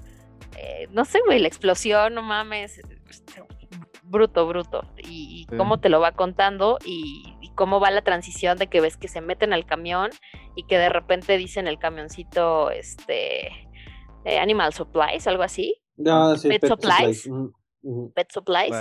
eh, 0.58 0.88
no 0.91 1.06
sé, 1.06 1.20
güey, 1.26 1.39
la 1.39 1.48
explosión, 1.48 2.13
no 2.15 2.22
mames, 2.22 2.82
bruto, 4.04 4.48
bruto, 4.48 4.88
y, 4.98 5.41
y 5.41 5.48
Sí. 5.50 5.58
cómo 5.58 5.80
te 5.80 5.89
lo 5.89 6.00
va 6.00 6.12
contando 6.13 6.78
y, 6.86 7.36
y 7.41 7.50
cómo 7.56 7.80
va 7.80 7.91
la 7.91 8.02
transición 8.02 8.58
de 8.58 8.68
que 8.68 8.82
ves 8.82 8.98
que 8.98 9.08
se 9.08 9.22
meten 9.22 9.52
al 9.54 9.65
camión 9.65 10.12
y 10.56 10.63
que 10.63 10.78
de 10.78 10.89
repente 10.89 11.38
dicen 11.38 11.68
el 11.68 11.78
camioncito, 11.78 12.72
este, 12.72 13.64
eh, 14.25 14.39
Animal 14.39 14.73
Supplies, 14.73 15.25
algo 15.27 15.43
así, 15.43 15.81
Ah, 16.05 16.35
sí, 16.38 16.49
Pet 16.49 16.61
pet 16.61 16.69
supplies. 16.71 17.29
Pet 18.15 18.31
Supplies, 18.31 18.75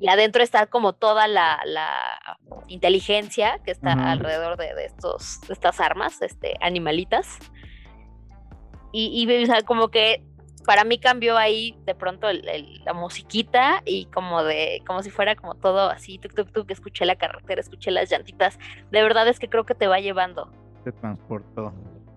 y 0.00 0.08
adentro 0.08 0.42
está 0.42 0.66
como 0.66 0.92
toda 0.92 1.26
la, 1.26 1.58
la 1.64 2.20
inteligencia 2.68 3.58
que 3.64 3.70
está 3.70 3.94
alrededor 3.94 4.56
de, 4.58 4.74
de 4.74 4.84
estos, 4.84 5.40
de 5.48 5.54
estas 5.54 5.80
armas, 5.80 6.20
este, 6.22 6.54
animalitas. 6.60 7.38
Y, 8.92 9.24
y, 9.26 9.42
o 9.42 9.46
sea, 9.46 9.62
como 9.62 9.88
que 9.88 10.22
para 10.66 10.84
mí 10.84 10.98
cambió 10.98 11.38
ahí 11.38 11.74
de 11.86 11.94
pronto 11.94 12.28
el- 12.28 12.46
el- 12.48 12.84
la 12.84 12.92
musiquita 12.92 13.82
y 13.86 14.04
como 14.06 14.42
de, 14.44 14.82
como 14.86 15.02
si 15.02 15.10
fuera 15.10 15.34
como 15.36 15.54
todo 15.54 15.88
así, 15.88 16.18
tuk, 16.18 16.34
tuk, 16.34 16.52
tuk, 16.52 16.70
escuché 16.70 17.06
la 17.06 17.16
carretera, 17.16 17.60
escuché 17.62 17.90
las 17.90 18.10
llantitas. 18.10 18.58
De 18.90 19.02
verdad 19.02 19.26
es 19.28 19.38
que 19.38 19.48
creo 19.48 19.64
que 19.64 19.74
te 19.74 19.86
va 19.86 20.00
llevando 20.00 20.50
Te 20.84 20.92
transportó. 20.92 21.72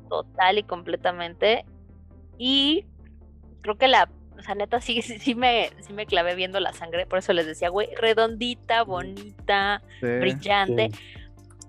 total 0.10 0.58
y 0.58 0.64
completamente. 0.64 1.66
Y 2.38 2.86
creo 3.62 3.78
que 3.78 3.88
la, 3.88 4.10
o 4.38 4.42
sea, 4.42 4.56
neta, 4.56 4.82
sí, 4.82 5.02
sí, 5.04 5.20
sí 5.20 5.36
me, 5.36 5.70
sí 5.82 5.94
me 5.94 6.06
clavé 6.06 6.36
viendo 6.36 6.60
la 6.60 6.74
sangre, 6.74 7.06
por 7.06 7.20
eso 7.20 7.34
les 7.34 7.46
decía, 7.46 7.70
güey, 7.70 7.90
redondita, 7.96 8.84
bonita, 8.84 9.82
Sí. 10.00 10.08
brillante. 10.20 10.92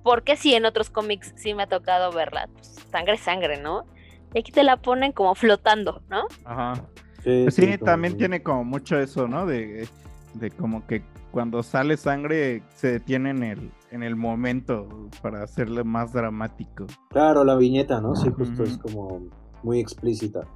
Porque 0.03 0.37
sí, 0.37 0.55
en 0.55 0.67
otros 0.67 0.91
cómics 0.91 1.33
sí 1.37 1.55
me 1.55 1.63
ha 1.63 1.67
tocado 1.67 2.13
verla, 2.13 2.49
pues, 2.53 2.77
sangre, 2.91 3.17
sangre, 3.17 3.61
¿no? 3.61 3.87
Y 4.35 4.41
aquí 4.41 4.53
te 4.53 4.63
la 4.63 4.77
ponen 4.77 5.13
como 5.13 5.35
flotando, 5.35 6.03
¿no? 6.11 6.25
Ajá. 6.45 6.75
Sí, 7.23 7.41
Pues 7.45 7.55
sí, 7.55 7.79
también 7.79 8.19
tiene 8.19 8.43
como 8.43 8.65
mucho 8.65 8.99
eso, 8.99 9.27
¿no? 9.27 9.47
De, 9.47 9.89
de 10.35 10.51
como 10.51 10.87
que 10.87 11.03
cuando 11.31 11.63
sale 11.63 11.97
sangre 11.97 12.63
se 12.75 12.93
detiene 12.93 13.31
en 13.31 13.43
el, 13.43 13.71
en 13.91 14.03
el 14.03 14.15
momento 14.15 15.09
para 15.23 15.43
hacerle 15.43 15.85
más 15.85 16.13
dramático. 16.13 16.87
Claro, 17.11 17.43
la 17.45 17.57
viñeta, 17.57 18.01
¿no? 18.01 18.15
Sí, 18.15 18.29
justo 18.31 18.63
es 18.63 18.77
como 18.77 19.23
muy 19.65 19.81
explícita. 19.81 20.47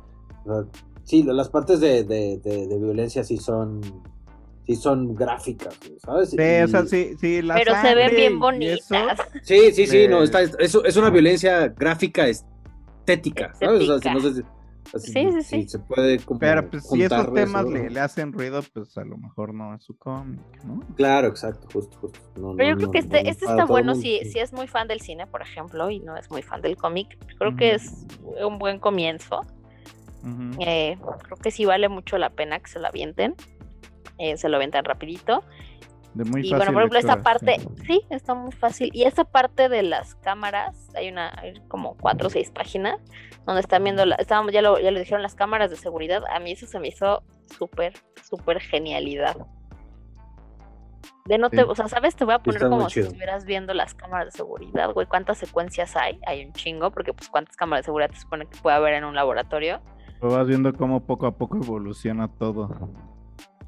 O 0.44 0.54
sea, 0.54 0.64
sí, 1.02 1.22
la- 1.24 1.32
las 1.32 1.48
partes 1.48 1.80
de, 1.80 2.04
de, 2.04 2.38
de, 2.38 2.66
de 2.68 2.78
violencia 2.78 3.24
sí 3.24 3.36
son, 3.38 3.80
sí 4.66 4.76
son 4.76 5.14
gráficas, 5.14 5.76
¿sabes? 6.04 6.30
Sí, 6.30 6.36
o 6.64 6.68
sea, 6.68 6.86
sí, 6.86 7.16
sí, 7.20 7.42
la 7.42 7.54
Pero 7.54 7.74
se 7.80 7.94
ven 7.94 8.14
bien 8.14 8.38
bonitas. 8.38 9.18
Sí, 9.42 9.72
sí, 9.72 9.86
sí, 9.86 9.98
de- 9.98 10.08
no, 10.08 10.22
está, 10.22 10.42
es, 10.42 10.54
es 10.84 10.96
una 10.96 11.10
violencia 11.10 11.68
gráfica 11.68 12.28
estética, 12.28 13.52
¿sabes? 13.54 13.88
O 13.88 13.98
sea, 13.98 14.12
si 14.12 14.14
no 14.16 14.20
sé 14.20 14.34
si, 14.34 14.48
así- 14.94 15.12
Sí, 15.12 15.30
sí, 15.32 15.42
sí. 15.42 15.68
se 15.68 15.78
puede 15.78 16.18
como 16.18 16.38
Pero 16.40 16.68
pues 16.70 16.86
si 16.88 17.02
esos 17.02 17.32
temas 17.32 17.62
eso, 17.66 17.70
le, 17.72 17.90
le 17.90 18.00
hacen 18.00 18.32
ruido, 18.32 18.62
pues 18.72 18.96
a 18.98 19.04
lo 19.04 19.16
mejor 19.16 19.54
no 19.54 19.74
es 19.74 19.82
su 19.82 19.96
cómic, 19.96 20.40
¿no? 20.64 20.82
Claro, 20.96 21.28
exacto, 21.28 21.66
justo, 21.72 21.96
justo. 21.98 22.18
No, 22.36 22.54
Pero 22.56 22.70
yo 22.70 22.76
creo 22.76 22.86
no, 22.86 22.92
que 22.92 22.98
este, 22.98 23.22
no, 23.22 23.30
este 23.30 23.44
está 23.46 23.64
bueno 23.64 23.94
si, 23.94 24.24
si 24.24 24.38
es 24.38 24.52
muy 24.52 24.66
fan 24.68 24.88
del 24.88 25.00
cine, 25.00 25.26
por 25.26 25.42
ejemplo, 25.42 25.90
y 25.90 26.00
no 26.00 26.16
es 26.16 26.30
muy 26.30 26.42
fan 26.42 26.60
del 26.62 26.76
cómic. 26.76 27.18
Creo 27.38 27.56
que 27.56 27.74
es 27.74 28.06
un 28.44 28.58
buen 28.58 28.78
comienzo. 28.78 29.40
Eh, 30.60 30.98
creo 31.22 31.36
que 31.36 31.50
sí 31.50 31.64
vale 31.64 31.88
mucho 31.88 32.18
la 32.18 32.30
pena 32.30 32.58
que 32.58 32.68
se 32.68 32.78
lo 32.78 32.88
avienten. 32.88 33.34
Eh, 34.18 34.36
se 34.36 34.48
lo 34.48 34.56
avientan 34.56 34.84
rapidito. 34.84 35.44
De 36.18 36.24
muy 36.24 36.40
y 36.40 36.50
fácil 36.50 36.56
bueno, 36.56 36.72
por 36.72 36.80
ejemplo, 36.82 36.98
esta 36.98 37.14
lectura, 37.14 37.38
parte, 37.38 37.60
sí. 37.60 37.84
sí, 37.86 38.02
está 38.10 38.34
muy 38.34 38.50
fácil. 38.50 38.90
Y 38.92 39.04
esta 39.04 39.22
parte 39.22 39.68
de 39.68 39.84
las 39.84 40.16
cámaras, 40.16 40.88
hay 40.96 41.08
una, 41.10 41.32
hay 41.38 41.54
como 41.68 41.96
cuatro 41.96 42.26
o 42.26 42.30
seis 42.30 42.50
páginas, 42.50 42.98
donde 43.46 43.60
están 43.60 43.84
viendo, 43.84 44.04
la, 44.04 44.16
estábamos, 44.16 44.52
ya 44.52 44.60
lo, 44.60 44.80
ya 44.80 44.90
lo 44.90 44.98
dijeron, 44.98 45.22
las 45.22 45.36
cámaras 45.36 45.70
de 45.70 45.76
seguridad. 45.76 46.24
A 46.34 46.40
mí 46.40 46.50
eso 46.50 46.66
se 46.66 46.80
me 46.80 46.88
hizo 46.88 47.22
súper, 47.56 47.92
súper 48.28 48.58
genialidad. 48.58 49.36
De 51.26 51.38
no 51.38 51.50
te, 51.50 51.58
Sí. 51.58 51.62
o 51.68 51.74
sea, 51.76 51.86
¿sabes? 51.86 52.16
Te 52.16 52.24
voy 52.24 52.34
a 52.34 52.40
poner 52.40 52.56
está 52.62 52.68
como 52.68 52.90
si 52.90 52.98
estuvieras 52.98 53.44
viendo 53.44 53.72
las 53.72 53.94
cámaras 53.94 54.32
de 54.32 54.32
seguridad, 54.32 54.92
güey. 54.92 55.06
¿Cuántas 55.06 55.38
secuencias 55.38 55.94
hay? 55.94 56.18
Hay 56.26 56.44
un 56.46 56.52
chingo, 56.52 56.90
porque 56.90 57.12
pues 57.12 57.28
cuántas 57.28 57.54
cámaras 57.54 57.84
de 57.84 57.86
seguridad 57.86 58.10
te 58.10 58.18
supone 58.18 58.46
que 58.46 58.58
puede 58.60 58.76
haber 58.76 58.94
en 58.94 59.04
un 59.04 59.14
laboratorio. 59.14 59.80
Lo 60.20 60.30
vas 60.30 60.48
viendo 60.48 60.72
cómo 60.72 61.06
poco 61.06 61.28
a 61.28 61.36
poco 61.38 61.58
evoluciona 61.58 62.26
todo. 62.26 62.90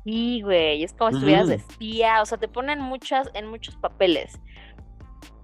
Sí, 0.05 0.41
güey, 0.43 0.83
es 0.83 0.93
como 0.95 1.11
si 1.11 1.17
estuvieras 1.19 1.49
de 1.49 1.55
espía, 1.57 2.23
o 2.23 2.27
sea, 2.27 2.39
te 2.39 2.49
ponen 2.49 2.81
muchas, 2.81 3.29
en 3.35 3.47
muchos 3.47 3.77
papeles. 3.77 4.39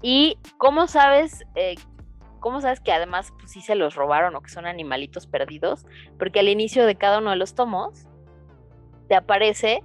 Y 0.02 0.38
cómo 0.58 0.86
sabes, 0.86 1.44
eh, 1.54 1.74
cómo 2.40 2.60
sabes 2.60 2.80
que 2.80 2.92
además 2.92 3.32
pues 3.38 3.50
sí 3.50 3.60
se 3.60 3.74
los 3.74 3.94
robaron 3.94 4.34
o 4.36 4.40
que 4.40 4.48
son 4.50 4.66
animalitos 4.66 5.26
perdidos, 5.26 5.84
porque 6.18 6.40
al 6.40 6.48
inicio 6.48 6.86
de 6.86 6.94
cada 6.94 7.18
uno 7.18 7.30
de 7.30 7.36
los 7.36 7.54
tomos 7.54 8.06
te 9.08 9.14
aparece 9.14 9.82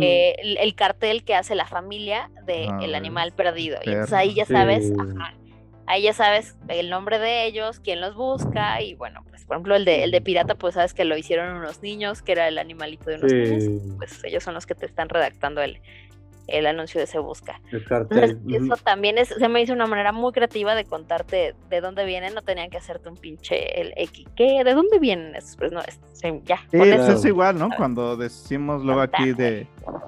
eh, 0.00 0.36
el, 0.38 0.56
el 0.58 0.74
cartel 0.74 1.24
que 1.24 1.34
hace 1.34 1.54
la 1.54 1.66
familia 1.66 2.30
del 2.46 2.94
Ah, 2.94 2.96
animal 2.96 3.32
perdido. 3.32 3.78
Y 3.84 3.88
entonces 3.90 4.14
ahí 4.14 4.34
ya 4.34 4.46
sabes, 4.46 4.86
Sí. 4.86 4.94
ajá, 4.98 5.34
ahí 5.88 6.02
ya 6.02 6.12
sabes 6.12 6.56
el 6.68 6.90
nombre 6.90 7.18
de 7.18 7.46
ellos, 7.46 7.80
quién 7.80 8.00
los 8.00 8.14
busca, 8.14 8.80
y 8.82 8.94
bueno, 8.94 9.24
pues 9.28 9.44
por 9.44 9.56
ejemplo 9.56 9.74
el 9.74 9.84
de, 9.84 10.04
el 10.04 10.10
de 10.10 10.20
pirata, 10.20 10.54
pues 10.54 10.74
sabes 10.74 10.94
que 10.94 11.04
lo 11.04 11.16
hicieron 11.16 11.56
unos 11.56 11.82
niños, 11.82 12.22
que 12.22 12.32
era 12.32 12.46
el 12.46 12.58
animalito 12.58 13.10
de 13.10 13.16
unos 13.16 13.32
niños 13.32 13.96
pues 13.96 14.22
ellos 14.24 14.44
son 14.44 14.54
los 14.54 14.66
que 14.66 14.74
te 14.74 14.86
están 14.86 15.08
redactando 15.08 15.62
el, 15.62 15.80
el 16.48 16.66
anuncio 16.66 17.00
de 17.00 17.06
Se 17.06 17.18
Busca. 17.18 17.60
Entonces, 17.70 18.36
eso 18.48 18.76
también 18.82 19.18
es, 19.18 19.28
se 19.28 19.48
me 19.48 19.62
hizo 19.62 19.72
una 19.72 19.86
manera 19.86 20.12
muy 20.12 20.32
creativa 20.32 20.74
de 20.74 20.84
contarte 20.84 21.54
de 21.68 21.80
dónde 21.80 22.04
vienen, 22.04 22.34
no 22.34 22.42
tenían 22.42 22.70
que 22.70 22.78
hacerte 22.78 23.08
un 23.08 23.16
pinche 23.16 23.80
el 23.80 23.92
X. 23.96 24.26
¿Qué? 24.34 24.64
¿De 24.64 24.74
dónde 24.74 24.98
vienen 24.98 25.34
esos? 25.36 25.56
Pues 25.56 25.72
no, 25.72 25.80
es, 25.80 26.00
ya. 26.44 26.56
Sí, 26.70 26.78
con 26.78 26.80
pues 26.80 27.00
eso. 27.00 27.12
es 27.12 27.24
igual, 27.24 27.58
¿no? 27.58 27.68
Cuando 27.76 28.16
decimos 28.16 28.82
luego 28.82 29.02
aquí 29.02 29.32
de 29.32 29.66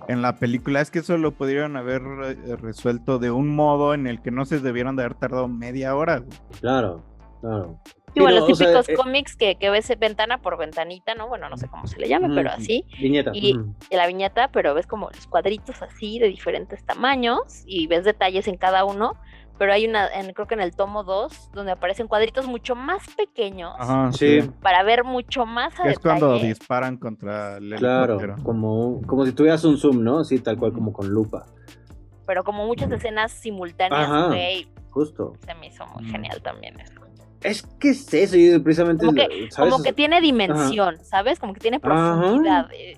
en 0.08 0.22
la 0.22 0.36
película, 0.36 0.80
es 0.80 0.90
que 0.90 1.00
eso 1.00 1.16
lo 1.16 1.32
pudieron 1.32 1.76
haber 1.76 2.02
eh, 2.02 2.56
resuelto 2.56 3.18
de 3.18 3.30
un 3.30 3.54
modo 3.54 3.94
en 3.94 4.06
el 4.06 4.20
que 4.20 4.30
no 4.30 4.44
se 4.44 4.58
debieron 4.60 4.96
de 4.96 5.04
haber 5.04 5.14
tardado 5.14 5.46
media 5.48 5.94
hora. 5.94 6.18
güey. 6.18 6.38
Claro, 6.60 7.04
claro. 7.40 7.80
Sí, 8.14 8.20
bueno, 8.20 8.40
no, 8.40 8.46
los 8.48 8.50
o 8.50 8.54
sea, 8.54 8.66
típicos 8.66 8.88
eh, 8.88 8.94
cómics 8.94 9.36
que, 9.36 9.56
que 9.56 9.70
ves 9.70 9.92
ventana 9.98 10.38
por 10.38 10.58
ventanita, 10.58 11.14
¿no? 11.14 11.28
Bueno, 11.28 11.48
no 11.48 11.56
sé 11.56 11.68
cómo 11.68 11.86
se 11.86 11.98
le 12.00 12.08
llame, 12.08 12.28
pero 12.34 12.50
Ujú. 12.50 12.60
así. 12.60 12.84
Viñeta. 13.00 13.30
Y, 13.34 13.56
y 13.90 13.96
la 13.96 14.06
viñeta, 14.06 14.48
pero 14.48 14.74
ves 14.74 14.86
como 14.86 15.10
los 15.10 15.26
cuadritos 15.26 15.80
así 15.82 16.18
de 16.18 16.28
diferentes 16.28 16.84
tamaños 16.84 17.62
y 17.66 17.86
ves 17.86 18.04
detalles 18.04 18.48
en 18.48 18.56
cada 18.56 18.84
uno. 18.84 19.14
Pero 19.58 19.74
hay 19.74 19.86
una, 19.86 20.08
en, 20.08 20.32
creo 20.32 20.46
que 20.46 20.54
en 20.54 20.62
el 20.62 20.74
tomo 20.74 21.04
2, 21.04 21.50
donde 21.52 21.72
aparecen 21.72 22.08
cuadritos 22.08 22.46
mucho 22.46 22.74
más 22.74 23.02
pequeños 23.14 23.74
Ajá, 23.78 24.10
Sí, 24.10 24.40
para 24.62 24.82
ver 24.82 25.04
mucho 25.04 25.44
más 25.44 25.78
a 25.78 25.90
Es 25.90 25.98
cuando 25.98 26.38
disparan 26.38 26.96
contra 26.96 27.58
el 27.58 27.74
claro, 27.76 28.14
helicóptero. 28.20 28.42
como, 28.42 29.02
como 29.06 29.26
si 29.26 29.32
tuvieras 29.32 29.62
un 29.64 29.76
zoom, 29.76 30.02
¿no? 30.02 30.24
Sí, 30.24 30.38
tal 30.38 30.56
cual 30.56 30.72
como 30.72 30.94
con 30.94 31.08
lupa. 31.10 31.44
Pero 32.26 32.42
como 32.42 32.64
muchas 32.66 32.90
escenas 32.90 33.32
simultáneas, 33.32 34.08
Ajá. 34.08 34.28
güey, 34.28 34.66
Justo. 34.88 35.34
se 35.44 35.54
me 35.56 35.66
hizo 35.66 35.84
muy 35.88 36.04
Mm. 36.04 36.10
genial 36.10 36.40
también 36.42 36.80
eso. 36.80 36.99
Es 37.42 37.62
que 37.78 37.90
es 37.90 38.12
eso, 38.12 38.36
y 38.36 38.58
precisamente, 38.58 39.06
Como 39.06 39.16
que-. 39.16 39.48
Como 39.56 39.82
que 39.82 39.92
tiene 39.92 40.20
dimensión, 40.20 40.96
¿sabes? 41.02 41.38
Como 41.38 41.54
que 41.54 41.60
tiene 41.60 41.80
profundidad. 41.80 42.66
eh. 42.72 42.96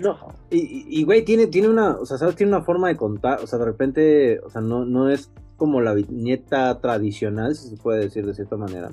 No, 0.00 0.18
y, 0.50 1.02
güey, 1.04 1.24
tiene, 1.24 1.46
tiene 1.46 1.68
una, 1.68 1.92
o 1.92 2.04
sea, 2.04 2.18
¿sabes? 2.18 2.36
Tiene 2.36 2.52
una 2.54 2.62
forma 2.62 2.88
de 2.88 2.96
contar, 2.96 3.40
o 3.42 3.46
sea, 3.46 3.58
de 3.58 3.64
repente, 3.64 4.38
o 4.40 4.50
sea, 4.50 4.60
no, 4.60 4.84
no 4.84 5.08
es 5.08 5.30
como 5.56 5.80
la 5.80 5.94
viñeta 5.94 6.78
tradicional, 6.80 7.54
si 7.54 7.70
se 7.70 7.76
puede 7.78 8.00
decir 8.00 8.26
de 8.26 8.34
cierta 8.34 8.56
manera. 8.56 8.90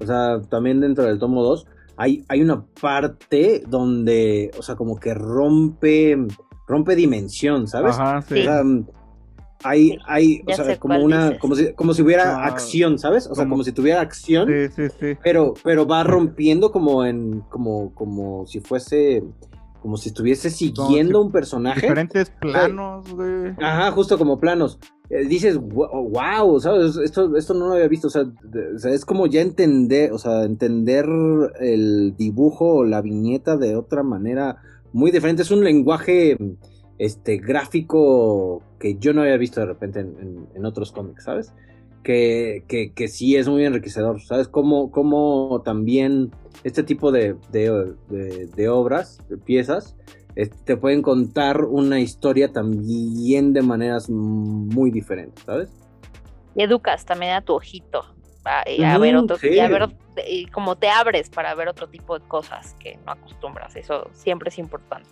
O 0.00 0.06
sea, 0.06 0.42
también 0.50 0.80
dentro 0.80 1.04
del 1.04 1.18
tomo 1.18 1.42
2 1.42 1.66
hay, 1.96 2.24
hay 2.28 2.42
una 2.42 2.62
parte 2.80 3.62
donde, 3.66 4.50
o 4.58 4.62
sea, 4.62 4.74
como 4.74 4.96
que 4.96 5.14
rompe, 5.14 6.16
rompe 6.66 6.94
dimensión, 6.94 7.66
¿sabes? 7.66 7.98
Ajá, 7.98 8.18
O 8.18 8.22
sí. 8.22 8.42
sea, 8.42 8.62
hay, 9.64 9.98
hay, 10.06 10.42
o 10.46 10.52
sea, 10.54 10.78
como 10.78 10.98
una, 11.02 11.24
dices. 11.26 11.40
como 11.40 11.54
si, 11.56 11.72
como 11.72 11.94
si 11.94 12.02
hubiera 12.02 12.36
Ah, 12.36 12.46
acción, 12.46 12.98
¿sabes? 12.98 13.26
O 13.26 13.34
sea, 13.34 13.48
como- 13.48 13.64
si 13.64 13.72
tuviera 13.72 14.00
acción, 14.00 14.48
Sí, 14.48 14.68
sí, 14.76 14.94
sí. 15.00 15.18
pero, 15.24 15.54
pero 15.64 15.86
va 15.86 16.04
rompiendo 16.04 16.70
como 16.70 17.04
en, 17.04 17.40
como, 17.50 17.92
como 17.94 18.46
si 18.46 18.60
fuese, 18.60 19.24
como 19.80 19.96
si 19.96 20.10
estuviese 20.10 20.50
siguiendo 20.50 21.20
si- 21.20 21.26
un 21.26 21.32
personaje. 21.32 21.80
Diferentes 21.82 22.30
planos, 22.40 23.10
güey. 23.12 23.52
Ajá, 23.60 23.90
justo 23.90 24.16
como 24.18 24.38
planos. 24.38 24.78
Eh, 25.10 25.26
dices, 25.26 25.58
wow, 25.58 26.58
¿sabes? 26.60 26.96
Esto, 26.96 27.36
esto 27.36 27.52
no 27.54 27.68
lo 27.68 27.74
había 27.74 27.88
visto. 27.88 28.06
O 28.06 28.10
sea, 28.10 28.24
de- 28.24 28.74
o 28.74 28.78
sea, 28.78 28.92
es 28.92 29.04
como 29.04 29.26
ya 29.26 29.42
entender, 29.42 30.12
o 30.12 30.18
sea, 30.18 30.44
entender 30.44 31.06
el 31.60 32.14
dibujo 32.16 32.76
o 32.76 32.84
la 32.84 33.02
viñeta 33.02 33.56
de 33.58 33.76
otra 33.76 34.02
manera 34.02 34.56
muy 34.92 35.10
diferente. 35.10 35.42
Es 35.42 35.50
un 35.50 35.62
lenguaje 35.64 36.38
este, 36.98 37.38
gráfico 37.38 38.62
que 38.78 38.96
yo 38.98 39.12
no 39.12 39.22
había 39.22 39.36
visto 39.36 39.60
de 39.60 39.66
repente 39.66 40.00
en, 40.00 40.16
en- 40.20 40.48
en 40.54 40.64
otros 40.64 40.92
cómics, 40.92 41.24
¿sabes? 41.24 41.52
Que, 42.02 42.64
que, 42.68 42.92
que 42.92 43.08
sí 43.08 43.36
es 43.36 43.48
muy 43.48 43.64
enriquecedor, 43.64 44.20
¿sabes? 44.20 44.48
Como, 44.48 44.90
como 44.90 45.62
también 45.64 46.30
este 46.62 46.82
tipo 46.82 47.10
de, 47.12 47.34
de, 47.50 47.94
de- 48.08 48.46
de 48.46 48.68
obras, 48.68 49.18
de 49.28 49.38
piezas, 49.38 49.96
eh, 50.36 50.50
te 50.64 50.76
pueden 50.76 51.00
contar 51.00 51.64
una 51.64 52.00
historia 52.00 52.52
también 52.52 53.52
de 53.52 53.62
maneras 53.62 54.10
muy 54.10 54.90
diferentes, 54.90 55.44
¿sabes? 55.44 55.70
Y 56.54 56.62
educas 56.62 57.04
también 57.04 57.32
a 57.32 57.40
tu 57.40 57.54
ojito. 57.54 58.04
A, 58.44 58.68
y 58.68 58.82
a 58.84 58.98
ver 58.98 59.16
otro, 59.16 59.36
y 59.42 59.58
a 59.58 59.66
sí. 59.66 59.72
ver, 59.72 59.88
y 60.28 60.46
como 60.48 60.76
te 60.76 60.90
abres 60.90 61.30
para 61.30 61.54
ver 61.54 61.68
otro 61.68 61.88
tipo 61.88 62.18
de 62.18 62.28
cosas 62.28 62.74
que 62.78 62.98
no 63.06 63.12
acostumbras. 63.12 63.74
Eso 63.74 64.10
siempre 64.12 64.50
es 64.50 64.58
importante. 64.58 65.08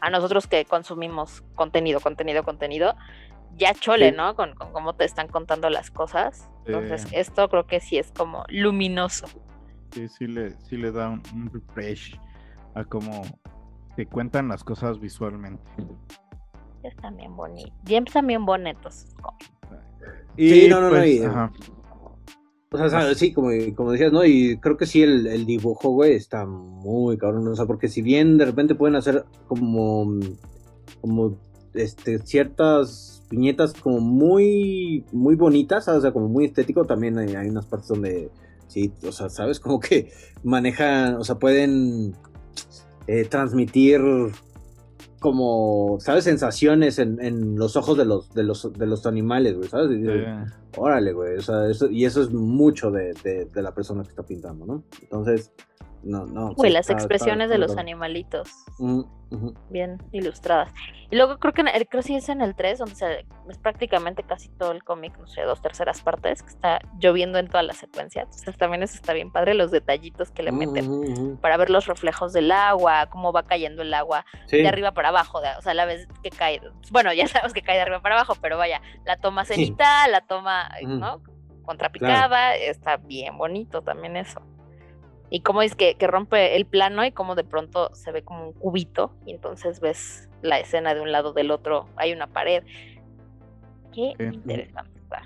A 0.00 0.10
nosotros 0.10 0.46
que 0.46 0.64
consumimos 0.64 1.42
contenido, 1.54 2.00
contenido, 2.00 2.42
contenido, 2.44 2.94
ya 3.56 3.74
chole, 3.74 4.10
Sí. 4.10 4.16
¿no? 4.16 4.34
Con, 4.34 4.54
con 4.54 4.72
cómo 4.72 4.94
te 4.94 5.04
están 5.04 5.28
contando 5.28 5.68
las 5.70 5.90
cosas. 5.90 6.48
Entonces, 6.66 7.06
esto 7.12 7.48
creo 7.48 7.66
que 7.66 7.80
sí 7.80 7.98
es 7.98 8.12
como 8.12 8.44
luminoso. 8.48 9.26
Sí, 9.92 10.08
sí 10.08 10.26
le, 10.26 10.52
sí 10.60 10.76
le 10.76 10.92
da 10.92 11.08
un, 11.08 11.22
un 11.34 11.50
refresh 11.52 12.18
a 12.74 12.84
cómo 12.84 13.22
te 13.96 14.06
cuentan 14.06 14.48
las 14.48 14.62
cosas 14.64 15.00
visualmente. 15.00 15.62
Están 16.82 17.16
bien 17.16 17.36
bonitos. 17.36 17.72
Bien, 17.82 18.04
están 18.06 18.26
bien 18.26 18.46
bonitos. 18.46 19.06
Sí, 20.36 20.68
no, 20.70 20.80
no, 20.80 20.90
no, 20.90 21.04
y- 21.04 21.18
pues, 21.18 21.28
ajá. 21.30 21.52
O 22.72 22.78
sea, 22.78 22.88
sabes, 22.88 23.18
sí, 23.18 23.32
como, 23.32 23.50
como 23.74 23.90
decías, 23.90 24.12
¿no? 24.12 24.24
Y 24.24 24.56
creo 24.58 24.76
que 24.76 24.86
sí, 24.86 25.02
el, 25.02 25.26
el 25.26 25.44
dibujo, 25.44 25.90
güey, 25.90 26.14
está 26.14 26.46
muy 26.46 27.18
cabrón. 27.18 27.48
O 27.48 27.56
sea, 27.56 27.66
porque 27.66 27.88
si 27.88 28.00
bien 28.00 28.38
de 28.38 28.44
repente 28.44 28.76
pueden 28.76 28.94
hacer 28.94 29.24
como, 29.48 30.20
como, 31.00 31.36
este, 31.74 32.20
ciertas 32.20 33.24
viñetas 33.28 33.72
como 33.74 33.98
muy, 33.98 35.04
muy 35.10 35.34
bonitas, 35.34 35.86
¿sabes? 35.86 35.98
o 35.98 36.02
sea, 36.02 36.12
como 36.12 36.28
muy 36.28 36.44
estético, 36.44 36.84
también 36.84 37.18
hay, 37.18 37.34
hay 37.34 37.48
unas 37.48 37.66
partes 37.66 37.88
donde, 37.88 38.30
sí, 38.68 38.92
o 39.02 39.10
sea, 39.10 39.28
¿sabes? 39.30 39.58
Como 39.58 39.80
que 39.80 40.12
manejan, 40.44 41.16
o 41.16 41.24
sea, 41.24 41.40
pueden 41.40 42.14
eh, 43.08 43.24
transmitir 43.24 44.00
como, 45.18 45.98
¿sabes? 45.98 46.22
Sensaciones 46.22 47.00
en, 47.00 47.20
en 47.20 47.56
los 47.56 47.74
ojos 47.74 47.98
de 47.98 48.04
los, 48.04 48.32
de 48.32 48.44
los, 48.44 48.72
de 48.72 48.86
los 48.86 49.06
animales, 49.06 49.56
güey, 49.56 49.68
¿sabes? 49.68 49.90
Sí. 49.90 50.69
Órale, 50.76 51.12
güey. 51.12 51.36
O 51.36 51.42
sea, 51.42 51.66
eso, 51.68 51.88
y 51.90 52.04
eso 52.04 52.22
es 52.22 52.30
mucho 52.30 52.90
de, 52.90 53.12
de- 53.22 53.44
de 53.46 53.62
la 53.62 53.72
persona 53.74 54.02
que 54.02 54.10
está 54.10 54.22
pintando, 54.24 54.66
¿no? 54.66 54.82
Entonces, 55.02 55.52
no, 56.02 56.24
no. 56.26 56.54
Güey, 56.54 56.70
sí, 56.70 56.74
las 56.74 56.88
está- 56.88 56.94
expresiones 56.94 57.46
está- 57.46 57.54
de 57.54 57.58
los 57.58 57.76
animalitos. 57.76 58.48
Mm, 58.78 59.02
bien 59.68 60.02
ilustradas. 60.10 60.72
Y 61.08 61.14
luego 61.16 61.38
creo 61.38 61.52
que 61.52 61.60
en 61.60 61.68
el- 61.68 61.86
creo 61.86 62.02
que 62.02 62.08
sí 62.08 62.16
es 62.16 62.28
en 62.28 62.40
el 62.40 62.56
3, 62.56 62.80
donde 62.80 62.96
se, 62.96 63.26
es 63.48 63.58
prácticamente 63.58 64.24
casi 64.24 64.48
todo 64.48 64.72
el 64.72 64.82
cómic, 64.82 65.16
no 65.18 65.26
sé, 65.28 65.42
dos 65.42 65.62
terceras 65.62 66.00
partes, 66.02 66.42
que 66.42 66.48
está 66.48 66.80
lloviendo 66.98 67.38
en 67.38 67.46
toda 67.46 67.62
la 67.62 67.72
secuencia. 67.72 68.22
Entonces 68.22 68.56
también 68.58 68.82
eso 68.82 68.94
está 68.96 69.12
bien 69.12 69.30
padre, 69.30 69.54
los 69.54 69.70
detallitos 69.70 70.32
que 70.32 70.42
le 70.42 70.50
meten 70.50 70.88
Ujú, 70.90 71.12
ujú. 71.12 71.36
para 71.40 71.56
ver 71.58 71.70
los 71.70 71.86
reflejos 71.86 72.32
del 72.32 72.50
agua, 72.50 73.06
cómo 73.10 73.32
va 73.32 73.44
cayendo 73.44 73.82
el 73.82 73.94
agua 73.94 74.24
Sí. 74.46 74.56
de 74.56 74.66
arriba 74.68 74.92
para 74.94 75.10
abajo, 75.10 75.40
de- 75.40 75.54
o 75.58 75.62
sea, 75.62 75.74
la 75.74 75.84
vez 75.84 76.08
que 76.24 76.30
cae, 76.30 76.60
bueno, 76.90 77.12
ya 77.12 77.28
sabemos 77.28 77.52
que 77.52 77.62
cae 77.62 77.76
de 77.76 77.82
arriba 77.82 78.00
para 78.02 78.16
abajo, 78.16 78.34
pero 78.42 78.56
vaya, 78.58 78.80
la 79.04 79.16
toma 79.16 79.44
Sí. 79.44 79.54
cenital, 79.54 80.10
la 80.10 80.22
toma, 80.22 80.59
¿no? 81.00 81.22
Contrapicada, 81.62 82.54
está 82.56 82.96
bien 82.96 83.36
bonito 83.38 83.82
también 83.82 84.16
eso. 84.16 84.40
Y 85.30 85.42
cómo 85.42 85.62
es 85.62 85.76
que, 85.76 85.94
que 85.94 86.06
rompe 86.08 86.56
el 86.56 86.66
plano 86.66 87.04
y 87.04 87.12
cómo 87.12 87.36
de 87.36 87.44
pronto 87.44 87.94
se 87.94 88.10
ve 88.10 88.22
como 88.24 88.48
un 88.48 88.52
cubito 88.52 89.14
y 89.26 89.30
entonces 89.32 89.78
ves 89.80 90.28
la 90.42 90.58
escena 90.58 90.94
de 90.94 91.00
un 91.00 91.12
lado 91.12 91.32
del 91.32 91.50
otro, 91.52 91.88
hay 91.96 92.12
una 92.12 92.26
pared. 92.26 92.64
Qué 93.92 94.14
interesante 94.32 94.98
está. 94.98 95.22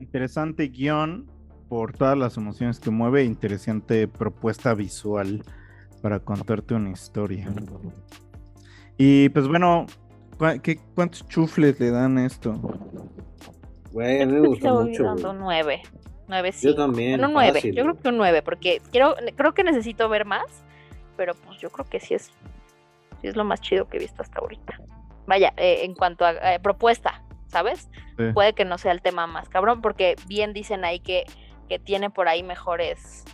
Interesante 0.00 0.68
guion 0.68 1.28
por 1.68 1.92
todas 1.96 2.16
las 2.16 2.36
emociones 2.36 2.78
que 2.78 2.90
mueve, 2.90 3.24
interesante 3.24 4.06
propuesta 4.06 4.74
visual 4.74 5.42
para 6.02 6.20
contarte 6.20 6.74
una 6.74 6.90
historia. 6.90 7.48
Y 8.98 9.28
pues 9.30 9.48
bueno, 9.48 9.86
¿cuá- 10.38 10.58
qué- 10.58 10.78
¿cuántos 10.94 11.26
chufles 11.28 11.80
le 11.80 11.90
dan 11.90 12.18
esto? 12.18 12.60
Güey, 13.92 14.22
a 14.22 14.26
mí 14.26 14.32
me 14.32 14.48
gustó 14.48 14.82
mucho, 14.82 15.14
nueve. 15.34 15.82
Nueve 16.28 16.52
sí. 16.52 16.66
Yo 16.66 16.74
también. 16.74 17.22
un 17.22 17.32
9, 17.32 17.52
fácil, 17.52 17.74
yo 17.74 17.82
creo 17.82 17.98
que 18.00 18.08
un 18.08 18.16
9, 18.16 18.42
porque 18.42 18.80
quiero, 18.90 19.14
creo 19.36 19.52
que 19.52 19.64
necesito 19.64 20.08
ver 20.08 20.24
más, 20.24 20.64
pero 21.16 21.34
pues 21.34 21.58
yo 21.58 21.70
creo 21.70 21.86
que 21.86 22.00
sí 22.00 22.14
es, 22.14 22.30
sí 23.20 23.28
es 23.28 23.36
lo 23.36 23.44
más 23.44 23.60
chido 23.60 23.88
que 23.88 23.98
he 23.98 24.00
visto 24.00 24.22
hasta 24.22 24.40
ahorita. 24.40 24.80
Vaya, 25.26 25.52
eh, 25.56 25.80
en 25.84 25.94
cuanto 25.94 26.24
a 26.24 26.32
eh, 26.32 26.60
propuesta, 26.60 27.22
¿sabes? 27.48 27.90
Sí. 28.16 28.32
Puede 28.32 28.54
que 28.54 28.64
no 28.64 28.78
sea 28.78 28.92
el 28.92 29.02
tema 29.02 29.26
más 29.26 29.48
cabrón, 29.48 29.82
porque 29.82 30.16
bien 30.26 30.52
dicen 30.54 30.84
ahí 30.84 31.00
que, 31.00 31.24
que 31.68 31.78
tiene 31.78 32.08
por 32.08 32.28
ahí 32.28 32.42
mejores, 32.42 33.24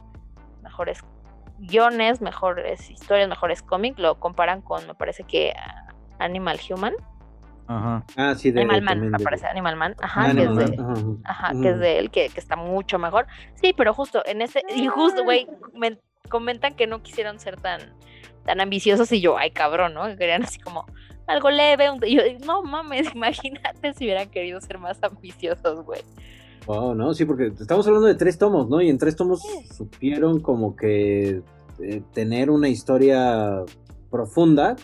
mejores 0.62 1.04
guiones, 1.58 2.20
mejores 2.20 2.90
historias, 2.90 3.28
mejores 3.28 3.62
cómics, 3.62 3.98
lo 3.98 4.18
comparan 4.18 4.60
con, 4.62 4.86
me 4.86 4.94
parece 4.94 5.24
que 5.24 5.54
Animal 6.18 6.58
Human, 6.68 6.94
Ajá. 7.68 8.04
Ah, 8.16 8.34
sí, 8.34 8.50
de 8.50 8.60
Animal 8.62 8.82
Man, 8.82 9.10
me 9.10 9.18
parece, 9.18 9.46
Animal 9.46 9.76
Man, 9.76 9.94
ajá, 10.00 10.30
Ah, 10.30 10.34
que 10.34 10.42
es 10.42 10.56
de, 10.56 10.64
ajá, 10.64 10.92
ajá. 10.92 11.04
Ajá, 11.24 11.52
Ujú. 11.52 11.62
que 11.62 11.68
es 11.70 11.78
de 11.78 11.98
él, 11.98 12.10
que, 12.10 12.28
que 12.30 12.40
está 12.40 12.56
mucho 12.56 12.98
mejor. 12.98 13.26
Sí, 13.54 13.74
pero 13.76 13.92
justo 13.94 14.22
en 14.26 14.40
ese, 14.42 14.62
y 14.74 14.86
justo, 14.86 15.22
güey, 15.22 15.46
men- 15.74 16.00
comentan 16.30 16.74
que 16.74 16.86
no 16.86 17.02
quisieron 17.02 17.38
ser 17.38 17.60
tan, 17.60 17.80
tan 18.44 18.60
ambiciosos 18.60 19.12
y 19.12 19.20
yo, 19.20 19.36
ay, 19.38 19.50
cabrón, 19.50 19.92
¿no? 19.94 20.06
Que 20.06 20.16
querían 20.16 20.42
así 20.42 20.58
como 20.58 20.86
algo 21.26 21.50
leve. 21.50 21.90
un- 21.90 22.00
y 22.04 22.16
yo, 22.16 22.22
no 22.46 22.62
mames, 22.62 23.06
imagínate 23.14 23.92
si 23.94 24.04
hubieran 24.04 24.30
querido 24.30 24.60
ser 24.62 24.78
más 24.78 24.98
ambiciosos, 25.02 25.84
güey. 25.84 26.00
Wow, 26.66 26.94
no, 26.94 27.12
sí, 27.14 27.24
porque 27.26 27.52
estamos 27.60 27.86
hablando 27.86 28.08
de 28.08 28.14
tres 28.14 28.38
tomos, 28.38 28.68
¿no? 28.68 28.80
Y 28.80 28.88
en 28.88 28.98
tres 28.98 29.14
tomos 29.16 29.40
supieron 29.76 30.40
como 30.40 30.74
que 30.76 31.42
eh, 31.80 32.02
tener 32.12 32.50
una 32.50 32.68
historia 32.68 33.62
profunda 34.10 34.76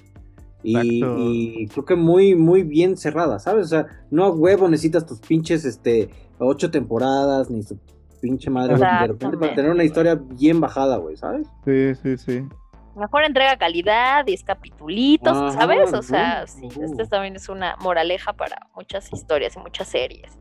y, 0.64 1.67
creo 1.69 1.85
que 1.85 1.94
muy, 1.94 2.35
muy 2.35 2.62
bien 2.62 2.96
cerrada, 2.96 3.38
¿sabes? 3.38 3.67
O 3.67 3.69
sea, 3.69 3.87
no 4.10 4.25
a 4.25 4.31
huevo 4.31 4.69
necesitas 4.69 5.06
tus 5.06 5.21
pinches, 5.21 5.65
este, 5.65 6.08
ocho 6.38 6.71
temporadas, 6.71 7.50
ni 7.50 7.62
su 7.62 7.79
pinche 8.21 8.48
madre, 8.50 8.77
güey, 8.77 8.90
de 9.00 9.06
repente 9.08 9.37
para 9.37 9.54
tener 9.54 9.71
una 9.71 9.85
historia 9.85 10.15
bien 10.15 10.60
bajada, 10.60 10.96
güey, 10.96 11.17
¿sabes? 11.17 11.46
Sí, 11.65 11.94
sí, 12.02 12.17
sí. 12.17 12.48
Mejor 12.96 13.25
entrega 13.25 13.56
calidad, 13.58 14.25
10 14.25 14.44
capitulitos, 14.44 15.37
Ajá, 15.37 15.50
¿sabes? 15.50 15.92
O 15.92 16.02
sea, 16.02 16.46
sí, 16.46 16.67
ujú. 16.67 16.85
este 16.85 17.06
también 17.06 17.35
es 17.37 17.48
una 17.48 17.77
moraleja 17.81 18.33
para 18.33 18.69
muchas 18.75 19.12
historias 19.12 19.56
y 19.56 19.58
muchas 19.58 19.88
series. 19.88 20.38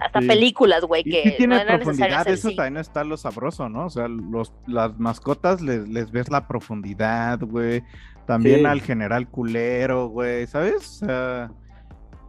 Hasta 0.00 0.20
Sí. 0.20 0.26
películas, 0.28 0.84
güey, 0.84 1.04
que 1.04 1.22
sí 1.22 1.34
tiene 1.38 1.56
no 1.56 1.60
era 1.62 1.76
profundidad, 1.78 2.26
eso 2.28 2.48
sí. 2.50 2.56
también 2.56 2.78
está 2.78 3.04
lo 3.04 3.16
sabroso, 3.16 3.68
¿no? 3.68 3.86
O 3.86 3.90
sea, 3.90 4.08
los, 4.08 4.52
las 4.66 4.98
mascotas 4.98 5.60
les, 5.60 5.88
les 5.88 6.10
ves 6.10 6.30
la 6.30 6.46
profundidad, 6.48 7.40
güey. 7.40 7.82
También 8.26 8.60
Sí. 8.60 8.64
al 8.66 8.80
general 8.80 9.28
culero, 9.28 10.08
güey, 10.08 10.46
¿sabes? 10.46 11.02
O 11.02 11.06
sea, 11.06 11.50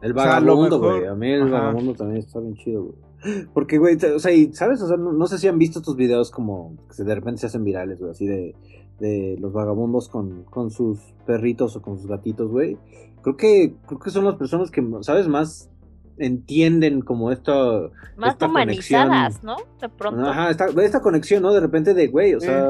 El 0.02 0.12
O 0.18 0.22
sea, 0.22 0.38
a 0.38 0.40
lo 0.40 0.58
vagabundo, 0.58 0.80
güey. 0.80 1.06
A 1.06 1.14
mí 1.14 1.32
el 1.32 1.44
Ajá. 1.44 1.52
vagabundo 1.52 1.94
también 1.94 2.20
está 2.20 2.40
bien 2.40 2.56
chido, 2.56 2.84
güey. 2.86 2.96
Porque, 3.54 3.78
güey, 3.78 3.98
o 4.04 4.20
sea, 4.20 4.32
y, 4.32 4.52
¿sabes? 4.54 4.82
O 4.82 4.88
sea, 4.88 4.98
no, 4.98 5.12
no 5.14 5.28
sé 5.28 5.38
si 5.38 5.48
han 5.48 5.60
visto 5.60 5.78
estos 5.80 5.96
videos 5.96 6.32
como 6.32 6.76
que 6.88 6.96
se- 6.96 7.04
de 7.04 7.14
repente 7.14 7.42
se 7.42 7.46
hacen 7.48 7.64
virales, 7.64 8.00
güey, 8.00 8.10
así 8.12 8.26
de, 8.26 8.56
de 9.00 9.38
los 9.40 9.54
vagabundos 9.54 10.10
con, 10.10 10.44
con 10.46 10.72
sus 10.72 10.98
perritos 11.28 11.76
o 11.76 11.82
con 11.84 11.98
sus 12.00 12.08
gatitos, 12.08 12.50
güey. 12.50 12.78
Creo 13.22 13.38
que, 13.38 13.76
creo 13.86 14.00
que 14.00 14.10
son 14.10 14.26
las 14.26 14.36
personas 14.36 14.72
que, 14.72 14.84
¿sabes? 15.02 15.28
Más 15.28 15.70
entienden 16.26 17.02
como 17.02 17.32
esto. 17.32 17.92
Más 18.18 18.34
esta 18.34 18.48
humanizadas, 18.48 19.40
conexión. 19.40 19.46
¿no? 19.46 19.80
De 19.82 19.90
pronto. 19.90 20.22
Ajá, 20.30 20.50
esta, 20.52 20.66
esta 20.82 21.02
conexión, 21.02 21.42
¿no? 21.44 21.52
De 21.54 21.60
repente 21.60 21.94
de, 21.94 22.08
güey, 22.08 22.34
o 22.36 22.40
sea, 22.40 22.68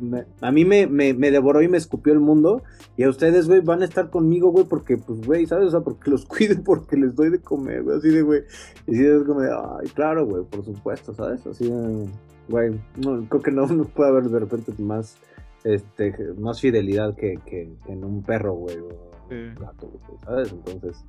me- 0.00 0.24
a 0.40 0.50
mí 0.52 0.64
me, 0.64 0.86
me, 0.86 1.12
me 1.14 1.30
devoró 1.30 1.62
y 1.62 1.68
me 1.68 1.76
escupió 1.78 2.12
el 2.12 2.20
mundo. 2.20 2.62
Y 2.96 3.02
a 3.04 3.08
ustedes, 3.10 3.48
güey, 3.48 3.60
van 3.60 3.82
a 3.82 3.84
estar 3.84 4.10
conmigo, 4.10 4.50
güey, 4.50 4.64
porque, 4.64 4.96
pues, 4.96 5.20
güey, 5.26 5.46
¿sabes? 5.46 5.68
O 5.68 5.70
sea, 5.70 5.80
porque 5.80 6.10
los 6.10 6.24
cuido, 6.26 6.56
porque 6.64 6.96
les 6.96 7.14
doy 7.14 7.30
de 7.30 7.40
comer, 7.40 7.82
güey, 7.82 7.98
así 7.98 8.08
de, 8.08 8.22
güey. 8.22 8.42
Y 8.86 8.94
sí, 8.94 9.04
es 9.04 9.22
como 9.24 9.40
de, 9.40 9.50
ay, 9.52 9.88
claro, 9.94 10.26
güey, 10.26 10.44
por 10.44 10.64
supuesto, 10.64 11.12
¿sabes? 11.14 11.46
Así, 11.46 11.68
de, 11.70 12.06
güey, 12.48 12.70
no, 12.96 13.24
creo 13.28 13.42
que 13.42 13.50
no, 13.50 13.66
no 13.68 13.84
puede 13.84 14.10
haber 14.10 14.24
de 14.24 14.38
repente 14.40 14.72
más, 14.82 15.16
este, 15.64 16.14
más 16.38 16.60
fidelidad 16.60 17.14
que, 17.16 17.38
que, 17.46 17.72
que 17.86 17.92
en 17.92 18.04
un 18.04 18.22
perro, 18.22 18.52
güey, 18.54 18.78
o 18.78 18.88
Sí. 19.28 19.36
un 19.36 19.54
gato, 19.54 19.88
güey, 19.88 20.20
¿sabes? 20.22 20.52
Entonces, 20.52 21.02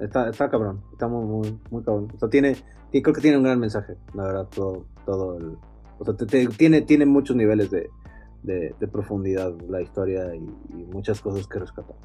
está, 0.00 0.28
está 0.28 0.48
cabrón, 0.50 0.82
está 0.92 1.08
muy, 1.08 1.24
muy, 1.26 1.58
muy 1.70 1.82
cabrón. 1.82 2.08
O 2.14 2.18
sea, 2.18 2.28
tiene, 2.28 2.56
y 2.92 3.02
creo 3.02 3.14
que 3.14 3.20
tiene 3.20 3.36
un 3.36 3.44
gran 3.44 3.58
mensaje, 3.60 3.94
la 4.14 4.24
verdad, 4.24 4.48
todo, 4.54 4.86
todo 5.04 5.36
el, 5.38 5.56
o 5.98 6.04
sea, 6.04 6.14
te- 6.14 6.26
te- 6.26 6.46
tiene, 6.48 6.82
tiene 6.82 7.06
muchos 7.06 7.34
niveles 7.36 7.70
de, 7.70 7.88
de, 8.42 8.74
de 8.78 8.88
profundidad 8.88 9.52
la 9.68 9.80
historia 9.82 10.34
y, 10.34 10.38
y 10.70 10.84
muchas 10.92 11.20
cosas 11.20 11.46
que 11.46 11.58
rescatar. 11.58 11.96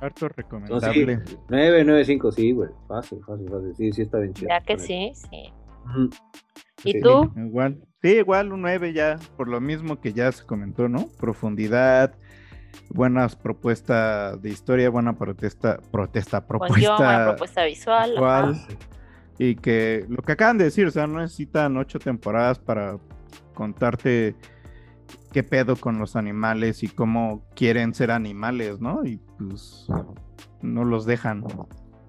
harto 0.00 0.26
No, 0.26 0.30
sí, 0.30 0.36
recomendable. 0.36 1.20
9, 1.48 1.84
9, 1.84 2.04
5, 2.04 2.32
sí, 2.32 2.52
güey, 2.52 2.70
fácil, 2.88 3.20
fácil, 3.26 3.48
fácil, 3.48 3.74
sí, 3.76 3.92
sí 3.92 4.02
está 4.02 4.18
bien 4.18 4.34
chido. 4.34 4.48
Ya 4.50 4.60
que 4.60 4.78
sí, 4.78 5.12
sí. 5.14 5.52
¿Y 6.84 6.92
Sí. 6.92 7.00
tú? 7.00 7.30
Igual. 7.36 7.82
Sí, 8.02 8.08
igual 8.16 8.52
un 8.52 8.60
9 8.62 8.92
ya, 8.92 9.18
por 9.36 9.48
lo 9.48 9.60
mismo 9.60 10.00
que 10.00 10.12
ya 10.12 10.30
se 10.30 10.44
comentó, 10.44 10.88
¿no? 10.88 11.08
Profundidad, 11.18 12.14
buenas 12.90 13.36
propuestas 13.36 14.40
de 14.40 14.50
historia, 14.50 14.90
buena 14.90 15.16
protesta, 15.16 15.78
protesta, 15.90 16.40
Con 16.40 16.58
propuesta 16.58 17.26
propuesta 17.26 17.64
visual. 17.64 18.66
y 19.38 19.56
que 19.56 20.06
lo 20.08 20.22
que 20.22 20.32
acaban 20.32 20.58
de 20.58 20.64
decir, 20.64 20.86
o 20.86 20.90
sea, 20.90 21.06
no 21.06 21.20
necesitan 21.20 21.76
ocho 21.76 21.98
temporadas 21.98 22.58
para 22.58 22.98
contarte 23.54 24.34
qué 25.32 25.42
pedo 25.42 25.76
con 25.76 25.98
los 25.98 26.16
animales 26.16 26.82
y 26.82 26.88
cómo 26.88 27.42
quieren 27.54 27.94
ser 27.94 28.10
animales, 28.10 28.80
¿no? 28.80 29.04
Y 29.04 29.18
pues 29.38 29.86
no 30.62 30.84
los 30.84 31.06
dejan. 31.06 31.44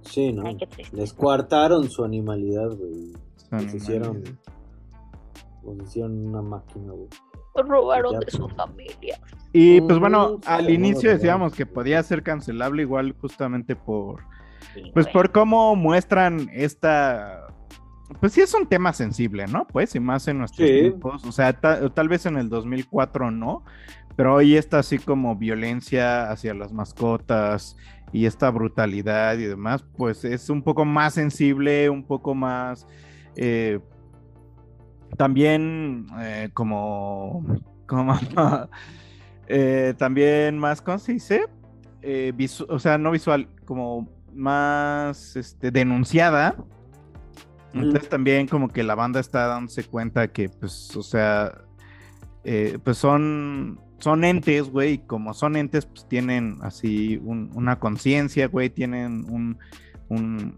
Sí, 0.02 0.32
¿no? 0.32 0.48
Ay. 0.48 0.58
Les 0.94 1.14
coartaron 1.14 1.90
su 1.90 2.04
animalidad, 2.04 2.70
güey. 2.70 3.14
Les 3.52 3.74
hicieron, 3.74 4.24
les 5.66 5.88
hicieron 5.88 6.28
una 6.28 6.42
máquina, 6.42 6.94
güey. 6.94 7.10
Robaron 7.64 8.20
de 8.20 8.26
pues. 8.26 8.34
su 8.36 8.48
familia. 8.50 9.20
Y 9.54 9.82
pues 9.82 9.98
bueno, 10.00 10.40
al 10.46 10.70
inicio 10.70 11.10
decíamos 11.10 11.54
que 11.54 11.66
podía 11.66 12.02
ser 12.04 12.22
cancelable 12.24 12.82
igual 12.84 13.16
justamente 13.20 13.76
por 13.76 14.22
pues 14.94 15.08
por 15.08 15.32
cómo 15.32 15.76
muestran 15.76 16.50
esta 16.54 17.48
pues 18.20 18.32
sí 18.34 18.42
es 18.42 18.54
un 18.54 18.68
tema 18.68 18.94
sensible, 18.94 19.46
¿no? 19.48 19.66
Pues 19.68 19.96
y 19.96 20.00
más 20.00 20.28
en 20.28 20.38
nuestros 20.40 20.68
Sí. 20.68 20.74
tiempos, 20.82 21.26
o 21.26 21.32
sea, 21.32 21.54
ta- 21.54 21.90
tal 21.90 22.08
vez 22.08 22.26
en 22.26 22.38
el 22.38 22.48
2004 22.50 23.32
no, 23.32 23.64
pero 24.16 24.36
hoy 24.36 24.56
está 24.56 24.80
así 24.80 24.98
como 25.00 25.36
violencia 25.36 26.30
hacia 26.32 26.54
las 26.54 26.72
mascotas 26.72 27.76
y 28.14 28.26
esta 28.26 28.50
brutalidad 28.52 29.38
y 29.38 29.46
demás, 29.46 29.84
pues 29.98 30.24
es 30.24 30.50
un 30.50 30.62
poco 30.62 30.86
más 30.86 31.16
sensible, 31.16 31.90
un 31.90 32.04
poco 32.04 32.34
más 32.36 32.88
eh, 33.36 33.80
también 35.16 36.08
eh, 36.20 36.50
como 36.54 37.46
como 37.88 38.14
eh, 39.48 39.94
también 39.98 40.58
más, 40.60 40.82
¿cómo 40.82 41.00
se 41.00 41.14
dice? 41.14 41.46
Eh, 42.02 42.34
o 42.68 42.80
sea, 42.80 42.98
no 42.98 43.12
visual, 43.12 43.48
como 43.66 44.10
más 44.34 45.36
este, 45.36 45.72
denunciada. 45.72 46.56
Entonces 47.74 48.10
también 48.10 48.48
como 48.48 48.70
que 48.70 48.82
la 48.84 48.96
banda 48.96 49.20
está 49.20 49.48
dándose 49.48 49.84
cuenta 49.84 50.30
que, 50.30 50.50
pues, 50.50 50.96
o 50.96 51.04
sea, 51.04 51.62
pues 52.84 52.98
son, 52.98 53.80
son 54.00 54.24
entes, 54.24 54.70
güey, 54.70 54.94
y 54.94 54.98
como 55.00 55.34
son 55.34 55.56
entes, 55.58 55.86
pues 55.86 56.08
tienen 56.08 56.58
así 56.62 57.18
un- 57.24 57.52
una 57.54 57.78
conciencia, 57.78 58.48
güey, 58.48 58.70
tienen 58.70 59.26
un, 59.30 59.60
un, 60.10 60.56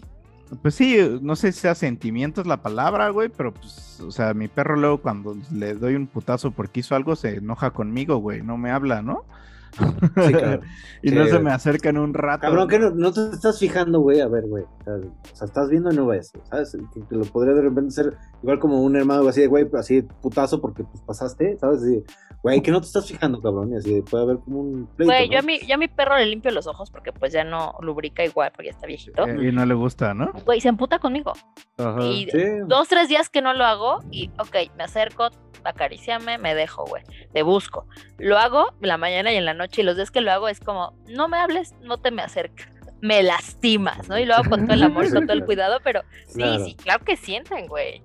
pues 0.62 0.76
sí, 0.76 0.98
no 1.22 1.36
sé 1.36 1.52
si 1.52 1.60
sea 1.62 1.76
sentimiento 1.76 2.42
es 2.42 2.48
la 2.48 2.62
palabra, 2.62 3.10
güey, 3.10 3.30
pero 3.30 3.54
pues, 3.54 4.00
o 4.02 4.12
sea, 4.12 4.34
mi 4.34 4.48
perro 4.48 4.76
luego 4.76 5.00
cuando 5.00 5.38
le 5.52 5.76
doy 5.76 5.96
un 5.96 6.08
putazo 6.08 6.52
porque 6.52 6.82
hizo 6.82 6.96
algo 6.96 7.16
se 7.16 7.36
enoja 7.38 7.72
conmigo, 7.72 8.18
güey, 8.18 8.42
no 8.42 8.58
me 8.58 8.72
habla, 8.72 9.02
¿no? 9.02 9.26
Sí, 9.72 10.34
claro. 10.34 10.62
y 11.04 11.12
no 11.12 11.26
se 11.28 11.40
me 11.40 11.52
acerca 11.52 11.90
en 11.90 11.98
un 11.98 12.14
rato. 12.14 12.42
Cabrón, 12.42 12.68
que 12.68 12.80
no, 12.80 12.90
no 12.92 13.12
te 13.14 13.30
estás 13.32 13.60
fijando, 13.60 14.00
güey. 14.02 14.20
A 14.22 14.28
ver, 14.28 14.46
güey. 14.48 14.64
O 14.86 15.36
sea, 15.36 15.46
estás 15.46 15.70
viendo 15.70 15.92
no 15.92 16.08
ves, 16.08 16.32
¿sabes? 16.50 16.76
Que, 16.94 17.02
que 17.08 17.16
lo 17.16 17.26
podría 17.26 17.54
de 17.54 17.62
repente 17.62 17.92
ser 17.92 18.18
igual 18.42 18.60
como 18.60 18.82
un 18.82 18.96
hermano 18.96 19.28
así 19.28 19.42
de, 19.42 19.48
güey, 19.48 19.68
así 19.78 20.02
putazo 20.22 20.60
porque 20.62 20.84
pues 20.84 21.02
pasaste, 21.04 21.58
¿sabes? 21.60 21.82
Así, 21.84 22.04
güey, 22.42 22.62
que 22.62 22.72
no 22.72 22.82
te 22.82 22.88
estás 22.88 23.08
fijando, 23.08 23.42
cabrón. 23.42 23.72
Y 23.74 23.78
así 23.78 23.94
de, 23.94 24.02
puede 24.04 24.24
haber 24.24 24.40
como 24.40 24.62
un 24.62 24.88
pleito, 24.96 25.14
Güey, 25.14 25.28
¿no? 25.28 25.34
yo 25.34 25.40
a 25.40 25.42
mi, 25.44 25.60
yo 25.60 25.76
a 25.76 25.78
mi 25.78 25.88
perro 25.88 26.18
le 26.18 26.26
limpio 26.26 26.52
los 26.52 26.68
ojos 26.68 26.90
porque 26.90 27.12
pues 27.14 27.32
ya 27.34 27.44
no 27.44 27.76
lubrica 27.82 28.24
igual 28.24 28.52
porque 28.54 28.68
ya 28.70 28.72
está 28.76 28.88
viejito. 28.88 29.28
Eh, 29.28 29.50
y 29.50 29.52
no 29.52 29.66
le 29.66 29.74
gusta, 29.76 30.14
¿no? 30.14 30.32
Güey, 30.46 30.60
se 30.62 30.70
emputa 30.70 31.00
conmigo. 31.00 31.34
Ajá. 31.78 32.04
Y 32.04 32.28
Sí. 32.32 32.44
dos, 32.68 32.88
tres 32.88 33.08
días 33.10 33.30
que 33.30 33.42
no 33.42 33.54
lo 33.54 33.64
hago 33.66 34.00
y, 34.12 34.30
ok, 34.40 34.56
me 34.78 34.84
acerco, 34.84 35.30
acariciame, 35.64 36.38
me 36.38 36.56
dejo, 36.56 36.86
güey, 36.86 37.04
te 37.34 37.44
busco. 37.44 37.88
Lo 38.18 38.38
hago 38.38 38.74
en 38.82 38.88
la 38.88 38.98
mañana 38.98 39.32
y 39.34 39.36
en 39.36 39.46
la 39.46 39.54
noche 39.54 39.82
y 39.82 39.86
los 39.86 39.96
días 39.96 40.12
que 40.12 40.22
lo 40.22 40.32
hago 40.32 40.48
es 40.50 40.60
como, 40.60 40.94
no 41.08 41.28
me 41.28 41.38
hables, 41.38 41.74
no 41.82 41.98
te 41.98 42.12
me 42.12 42.22
acerques, 42.22 42.68
me 43.02 43.22
lastimas, 43.24 44.08
¿no? 44.10 44.18
Y 44.20 44.26
lo 44.26 44.36
hago 44.36 44.50
con 44.50 44.66
todo 44.66 44.74
el 44.74 44.84
amor 44.84 45.06
y 45.06 45.12
con 45.12 45.26
todo 45.26 45.34
el 45.38 45.46
cuidado, 45.46 45.80
pero 45.84 46.02
sí, 46.28 46.36
Claro. 46.36 46.66
sí, 46.66 46.76
claro 46.76 47.04
que 47.06 47.16
sienten, 47.18 47.68
güey. 47.68 48.02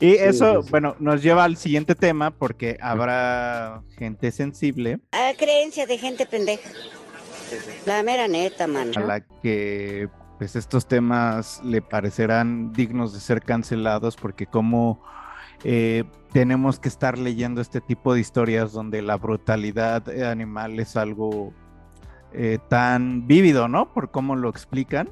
Y 0.00 0.14
eso, 0.14 0.56
sí, 0.56 0.62
sí. 0.64 0.70
bueno, 0.70 0.96
nos 0.98 1.22
lleva 1.22 1.44
al 1.44 1.56
siguiente 1.56 1.94
tema 1.94 2.30
porque 2.32 2.76
habrá 2.80 3.82
gente 3.96 4.32
sensible 4.32 4.98
Ah, 5.12 5.30
creencia 5.38 5.86
de 5.86 5.98
gente 5.98 6.26
pendeja. 6.26 6.68
La 7.86 8.02
mera 8.02 8.26
neta, 8.26 8.66
mano. 8.66 8.90
a 8.96 9.00
la 9.00 9.20
que 9.20 10.08
pues 10.38 10.56
estos 10.56 10.88
temas 10.88 11.60
le 11.64 11.80
parecerán 11.80 12.72
dignos 12.72 13.12
de 13.14 13.20
ser 13.20 13.40
cancelados 13.40 14.16
porque 14.16 14.46
como 14.46 15.00
eh, 15.64 16.04
tenemos 16.32 16.78
que 16.78 16.88
estar 16.88 17.18
leyendo 17.18 17.60
este 17.60 17.80
tipo 17.80 18.14
de 18.14 18.20
historias 18.20 18.72
donde 18.72 19.02
la 19.02 19.16
brutalidad 19.16 20.08
eh, 20.08 20.26
animal 20.26 20.78
es 20.78 20.96
algo 20.96 21.52
eh, 22.32 22.58
tan 22.68 23.26
vívido, 23.26 23.68
¿no? 23.68 23.92
Por 23.92 24.10
cómo 24.10 24.36
lo 24.36 24.48
explican 24.48 25.08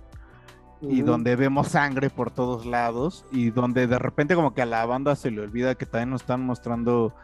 y 0.80 1.02
donde 1.02 1.36
vemos 1.36 1.68
sangre 1.68 2.10
por 2.10 2.32
todos 2.32 2.66
lados 2.66 3.24
y 3.30 3.50
donde 3.50 3.86
de 3.86 3.98
repente 3.98 4.34
como 4.34 4.52
que 4.52 4.62
a 4.62 4.66
la 4.66 4.84
banda 4.84 5.14
se 5.14 5.30
le 5.30 5.40
olvida 5.40 5.76
que 5.76 5.86
también 5.86 6.10
nos 6.10 6.22
están 6.22 6.44
mostrando 6.44 7.14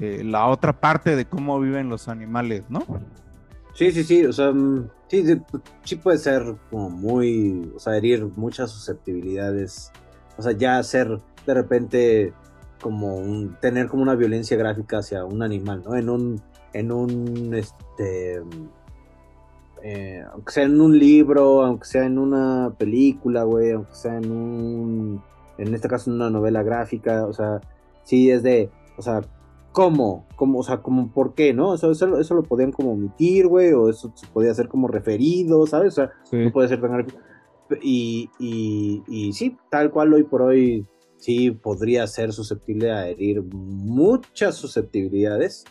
eh, 0.00 0.22
la 0.24 0.48
otra 0.48 0.80
parte 0.80 1.14
de 1.14 1.24
cómo 1.24 1.60
viven 1.60 1.88
los 1.88 2.08
animales, 2.08 2.64
¿no? 2.68 2.80
Sí, 3.74 3.92
sí, 3.92 4.02
sí, 4.02 4.26
o 4.26 4.32
sea, 4.32 4.50
mm, 4.50 4.90
sí, 5.06 5.24
sí 5.84 5.96
puede 5.96 6.18
ser 6.18 6.56
como 6.70 6.90
muy, 6.90 7.70
o 7.76 7.78
sea, 7.78 7.96
herir 7.96 8.26
muchas 8.36 8.72
susceptibilidades, 8.72 9.92
o 10.36 10.42
sea, 10.42 10.52
ya 10.52 10.82
ser 10.82 11.20
de 11.46 11.54
repente 11.54 12.32
como 12.80 13.16
un, 13.16 13.56
tener 13.60 13.88
como 13.88 14.02
una 14.02 14.14
violencia 14.14 14.56
gráfica 14.56 14.98
hacia 14.98 15.24
un 15.24 15.42
animal, 15.42 15.82
¿no? 15.84 15.96
En 15.96 16.08
un, 16.08 16.40
en 16.72 16.92
un, 16.92 17.54
este, 17.54 18.42
eh, 19.82 20.24
aunque 20.32 20.52
sea 20.52 20.64
en 20.64 20.80
un 20.80 20.98
libro, 20.98 21.62
aunque 21.62 21.86
sea 21.86 22.06
en 22.06 22.18
una 22.18 22.74
película, 22.78 23.44
güey, 23.44 23.72
aunque 23.72 23.94
sea 23.94 24.16
en 24.16 24.30
un, 24.30 25.22
en 25.58 25.74
este 25.74 25.88
caso 25.88 26.10
en 26.10 26.16
una 26.16 26.30
novela 26.30 26.62
gráfica, 26.62 27.26
o 27.26 27.32
sea, 27.32 27.60
sí 28.02 28.30
es 28.30 28.42
de, 28.42 28.70
o 28.96 29.02
sea, 29.02 29.22
¿cómo? 29.72 30.26
¿Cómo? 30.36 30.60
O 30.60 30.62
sea, 30.62 30.78
como 30.82 31.12
por 31.12 31.34
qué, 31.34 31.52
¿no? 31.52 31.74
Eso, 31.74 31.90
eso, 31.90 32.18
eso 32.18 32.34
lo 32.34 32.42
podían 32.44 32.72
como 32.72 32.92
omitir, 32.92 33.46
güey, 33.46 33.72
o 33.72 33.88
eso 33.88 34.12
se 34.14 34.26
podía 34.28 34.52
hacer 34.52 34.68
como 34.68 34.88
referido, 34.88 35.66
¿sabes? 35.66 35.98
O 35.98 36.02
sea, 36.02 36.10
no 36.32 36.52
puede 36.52 36.68
ser 36.68 36.80
tan 36.80 36.92
gráfico. 36.92 37.18
Y, 37.82 38.30
y, 38.38 39.02
y 39.08 39.32
sí, 39.32 39.56
tal 39.70 39.90
cual 39.90 40.12
hoy 40.12 40.24
por 40.24 40.42
hoy 40.42 40.86
sí 41.24 41.50
podría 41.50 42.06
ser 42.06 42.32
susceptible 42.32 42.92
a 42.92 43.08
herir 43.08 43.42
muchas 43.42 44.56
susceptibilidades, 44.56 45.64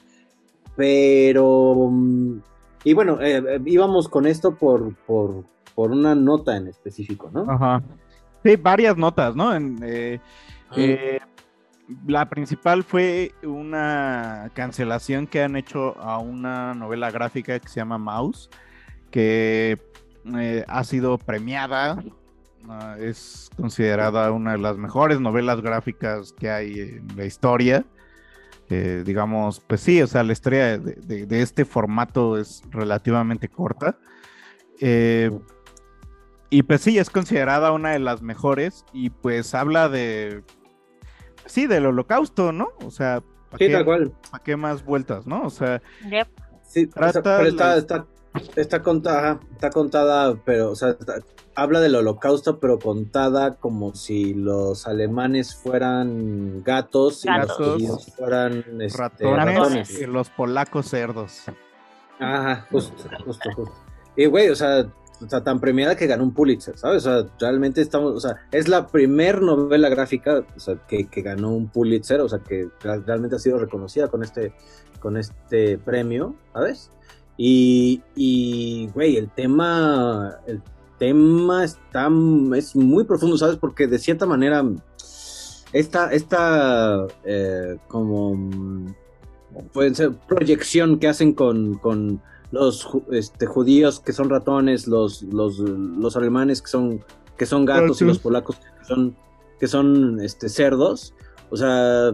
pero... 0.76 1.90
mm, 1.92 2.42
Y 2.86 2.94
bueno, 2.94 3.22
eh, 3.22 3.38
eh, 3.38 3.62
íbamos 3.66 4.10
con 4.10 4.26
esto 4.26 4.56
por, 4.56 4.94
por, 5.06 5.46
por 5.74 5.92
una 5.92 6.16
nota 6.16 6.58
en 6.58 6.68
específico, 6.68 7.30
¿no? 7.32 7.46
Ajá. 7.50 7.82
Sí, 8.44 8.58
varias 8.58 8.98
notas, 8.98 9.36
¿no? 9.36 9.56
En, 9.56 9.80
eh, 9.84 10.20
eh, 10.76 11.20
la 12.08 12.28
principal 12.28 12.84
fue 12.84 13.32
una 13.44 14.52
cancelación 14.54 15.28
que 15.28 15.44
han 15.44 15.56
hecho 15.56 15.98
a 16.00 16.18
una 16.18 16.74
novela 16.74 17.10
gráfica 17.10 17.58
que 17.60 17.70
se 17.70 17.76
llama 17.80 17.98
Mouse, 17.98 18.50
que 19.12 19.78
ha 20.68 20.84
sido 20.84 21.18
premiada, 21.18 22.04
ah, 22.70 22.96
es 23.00 23.50
considerada 23.58 24.32
una 24.32 24.54
de 24.54 24.58
las 24.60 24.78
mejores 24.78 25.20
novelas 25.20 25.62
gráficas 25.62 26.34
que 26.34 26.50
hay 26.50 26.80
en 26.80 27.08
la 27.16 27.26
historia. 27.26 27.86
Eh, 28.70 29.04
digamos, 29.06 29.60
pues 29.60 29.82
sí, 29.82 30.02
o 30.02 30.08
sea, 30.08 30.24
la 30.24 30.34
historia 30.34 30.78
de, 30.78 30.94
de- 30.96 31.26
de 31.26 31.42
este 31.42 31.66
formato 31.66 32.38
es 32.38 32.64
relativamente 32.72 33.48
corta. 33.50 33.98
Eh, 34.80 35.32
y 36.50 36.64
pues 36.64 36.82
sí, 36.82 36.98
es 36.98 37.10
considerada 37.10 37.72
una 37.72 37.92
de 37.92 38.00
las 38.00 38.22
mejores 38.22 38.86
y 38.94 39.10
pues 39.10 39.54
habla 39.56 39.90
de, 39.90 40.44
sí, 41.46 41.68
del 41.68 41.86
holocausto, 41.88 42.52
¿no? 42.52 42.70
O 42.86 42.92
sea, 42.92 43.22
¿para 43.50 43.58
Sí, 43.60 43.68
qué, 43.68 43.74
tal 43.74 43.86
cual. 43.86 44.14
pa' 44.32 44.40
qué 44.40 44.56
más 44.56 44.84
vueltas, 44.86 45.26
no? 45.28 45.44
O 45.44 45.50
sea, 45.50 45.82
Yep. 46.10 46.28
Sí, 46.64 46.90
o 46.90 46.92
sea, 47.00 47.12
Trata 47.12 47.38
pero 47.38 47.50
está, 47.50 47.68
la- 47.72 47.78
está, 47.78 48.06
está 48.56 48.82
contada, 48.82 49.40
está 49.54 49.70
contada, 49.70 50.36
pero, 50.46 50.72
o 50.72 50.76
sea, 50.76 50.90
está- 50.90 51.20
habla 51.56 51.80
del 51.82 51.96
holocausto, 51.96 52.60
pero 52.60 52.80
contada 52.80 53.56
como 53.56 53.94
si 53.94 54.34
los 54.34 54.88
alemanes 54.88 55.56
fueran 55.56 56.64
gatos 56.64 57.26
y 57.26 57.28
los 57.88 58.06
fueran 58.16 58.82
este, 58.82 58.98
ratones, 58.98 59.46
ratones. 59.56 60.02
y 60.02 60.06
los 60.08 60.30
polacos 60.30 60.88
cerdos. 60.88 61.44
Ajá, 62.20 62.66
justo, 62.72 62.96
justo, 63.26 63.50
justo. 63.56 63.74
Y 64.16 64.26
güey, 64.28 64.50
o 64.50 64.56
sea, 64.56 64.86
o 65.24 65.30
sea, 65.30 65.44
tan 65.44 65.60
premiada 65.60 65.96
que 65.96 66.08
ganó 66.08 66.24
un 66.24 66.34
Pulitzer, 66.34 66.78
¿sabes? 66.78 67.06
O 67.06 67.22
sea, 67.24 67.30
realmente 67.40 67.82
estamos, 67.82 68.14
o 68.16 68.20
sea, 68.20 68.36
es 68.52 68.68
la 68.68 68.88
primer 68.88 69.42
novela 69.42 69.90
gráfica, 69.90 70.44
o 70.56 70.60
sea, 70.60 70.76
que, 70.88 71.08
que 71.08 71.22
ganó 71.22 71.50
un 71.52 71.68
Pulitzer, 71.70 72.20
o 72.22 72.28
sea, 72.30 72.40
que 72.40 72.68
real- 72.82 73.04
realmente 73.06 73.36
ha 73.36 73.40
sido 73.40 73.58
reconocida 73.58 74.08
con 74.08 74.24
este, 74.24 74.54
con 75.00 75.18
este 75.18 75.78
premio, 75.78 76.36
¿sabes? 76.54 76.90
Y, 77.38 78.02
y, 78.16 78.90
güey, 78.94 79.18
el 79.18 79.30
tema, 79.30 80.38
el 80.46 80.62
tema 81.00 81.64
está, 81.64 82.10
es 82.56 82.76
muy 82.76 83.04
profundo, 83.04 83.38
¿sabes? 83.38 83.58
Porque 83.58 83.88
de 83.88 84.00
cierta 84.00 84.26
manera, 84.26 84.64
esta, 85.74 86.12
esta, 86.14 87.08
eh, 87.26 87.78
como, 87.88 88.38
pueden 89.72 89.96
ser 89.96 90.12
proyección 90.28 91.00
que 91.00 91.08
hacen 91.08 91.34
con, 91.34 91.76
con 91.76 92.22
los 92.52 92.88
este, 93.12 93.48
judíos 93.48 94.00
que 94.00 94.14
son 94.14 94.30
ratones, 94.30 94.88
los, 94.88 95.24
los, 95.24 95.58
los 95.58 96.16
alemanes 96.16 96.62
que 96.62 96.70
son, 96.70 97.04
que 97.36 97.48
son 97.48 97.66
gatos 97.66 98.02
y 98.02 98.06
los 98.06 98.20
polacos 98.20 98.58
que 98.58 98.86
son, 98.86 99.16
que 99.60 99.68
son 99.68 100.20
este, 100.22 100.50
cerdos. 100.50 101.16
O 101.50 101.58
sea, 101.58 102.14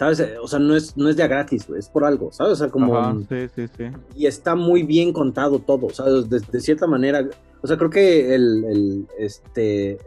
¿sabes? 0.00 0.26
O 0.42 0.48
sea, 0.48 0.58
no 0.58 0.74
es, 0.74 0.96
no 0.96 1.10
es 1.10 1.16
de 1.18 1.22
a 1.24 1.26
gratis, 1.26 1.66
güey, 1.68 1.78
es 1.78 1.90
por 1.90 2.06
algo, 2.06 2.32
¿sabes? 2.32 2.54
O 2.54 2.56
sea, 2.56 2.68
como... 2.70 2.96
Ajá, 2.96 3.14
sí, 3.28 3.48
sí, 3.54 3.66
sí. 3.76 3.84
Y 4.16 4.24
está 4.24 4.54
muy 4.54 4.82
bien 4.82 5.12
contado 5.12 5.58
todo, 5.58 5.90
¿sabes? 5.90 6.30
De, 6.30 6.40
de 6.40 6.60
cierta 6.60 6.86
manera, 6.86 7.28
o 7.60 7.66
sea, 7.66 7.76
creo 7.76 7.90
que 7.90 8.34
el, 8.34 8.64
el, 8.64 9.06
este, 9.18 9.98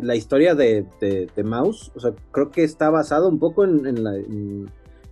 la 0.00 0.14
historia 0.14 0.54
de, 0.54 0.86
de, 1.00 1.28
de 1.34 1.42
Mouse, 1.42 1.90
o 1.96 1.98
sea, 2.00 2.12
creo 2.30 2.52
que 2.52 2.62
está 2.62 2.90
basado 2.90 3.28
un 3.28 3.40
poco 3.40 3.64
en, 3.64 3.86
en 3.86 4.04
la... 4.04 4.14
en- 4.14 4.66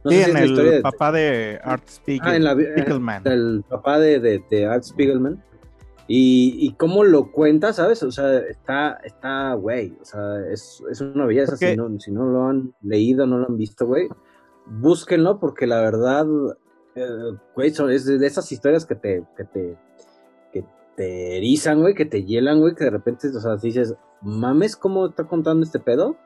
no 0.04 0.12
sí, 0.12 0.18
sé 0.18 0.24
si 0.26 0.30
en 0.30 0.30
es 0.30 0.32
la 0.34 0.40
el 0.44 0.50
historia 0.52 0.82
papá 0.82 1.10
de 1.10 1.60
Art 1.64 1.88
Spiegel, 1.88 2.28
Ah, 2.30 2.36
en 2.36 2.44
la, 2.44 2.52
Spiegelman. 2.52 3.22
el 3.26 3.64
papá 3.68 3.98
de, 3.98 4.20
de, 4.48 4.66
Art 4.66 4.84
Spiegelman. 4.84 5.42
Y, 6.06 6.56
y 6.60 6.74
cómo 6.74 7.02
lo 7.02 7.32
cuenta, 7.32 7.72
¿sabes? 7.72 8.04
O 8.04 8.12
sea, 8.12 8.38
está, 8.38 8.98
está, 9.04 9.52
güey, 9.54 9.94
o 10.00 10.04
sea, 10.04 10.40
es, 10.50 10.80
es 10.90 11.00
una 11.00 11.26
belleza. 11.26 11.56
Si 11.56 11.76
no, 11.76 11.98
si 11.98 12.12
no 12.12 12.24
lo 12.24 12.46
han 12.46 12.72
leído, 12.82 13.26
no 13.26 13.36
lo 13.38 13.46
han 13.48 13.56
visto, 13.58 13.84
güey, 13.86 14.08
búsquenlo 14.70 15.38
porque 15.40 15.66
la 15.66 15.80
verdad, 15.80 16.26
eh, 16.94 17.06
güey, 17.54 17.70
son- 17.70 17.90
es 17.90 18.04
de, 18.06 18.24
esas 18.26 18.50
historias 18.52 18.86
que 18.86 18.94
te, 18.94 19.24
que 19.36 19.44
te, 19.44 19.78
que 20.52 20.64
te 20.96 21.36
erizan, 21.38 21.80
güey, 21.80 21.94
que 21.94 22.04
te 22.06 22.24
hielan, 22.24 22.60
güey, 22.60 22.74
que 22.74 22.84
de 22.84 22.90
repente, 22.90 23.28
o 23.28 23.40
sea, 23.40 23.56
dices, 23.56 23.94
mames, 24.22 24.76
¿cómo 24.76 25.06
está 25.06 25.24
contando 25.24 25.64
este 25.64 25.78
pedo? 25.80 26.16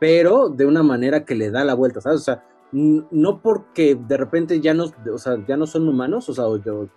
Pero 0.00 0.48
de 0.48 0.66
una 0.66 0.82
manera 0.82 1.24
que 1.24 1.34
le 1.34 1.50
da 1.50 1.64
la 1.64 1.74
vuelta, 1.74 2.00
¿sabes? 2.00 2.20
O 2.20 2.24
sea, 2.24 2.44
no 2.72 3.40
porque 3.40 3.94
de 3.94 4.16
repente 4.16 4.60
ya 4.60 4.74
no, 4.74 4.86
o 5.12 5.18
sea, 5.18 5.36
ya 5.46 5.56
no 5.56 5.64
son 5.66 5.88
humanos, 5.88 6.28
o 6.28 6.34
sea, 6.34 6.44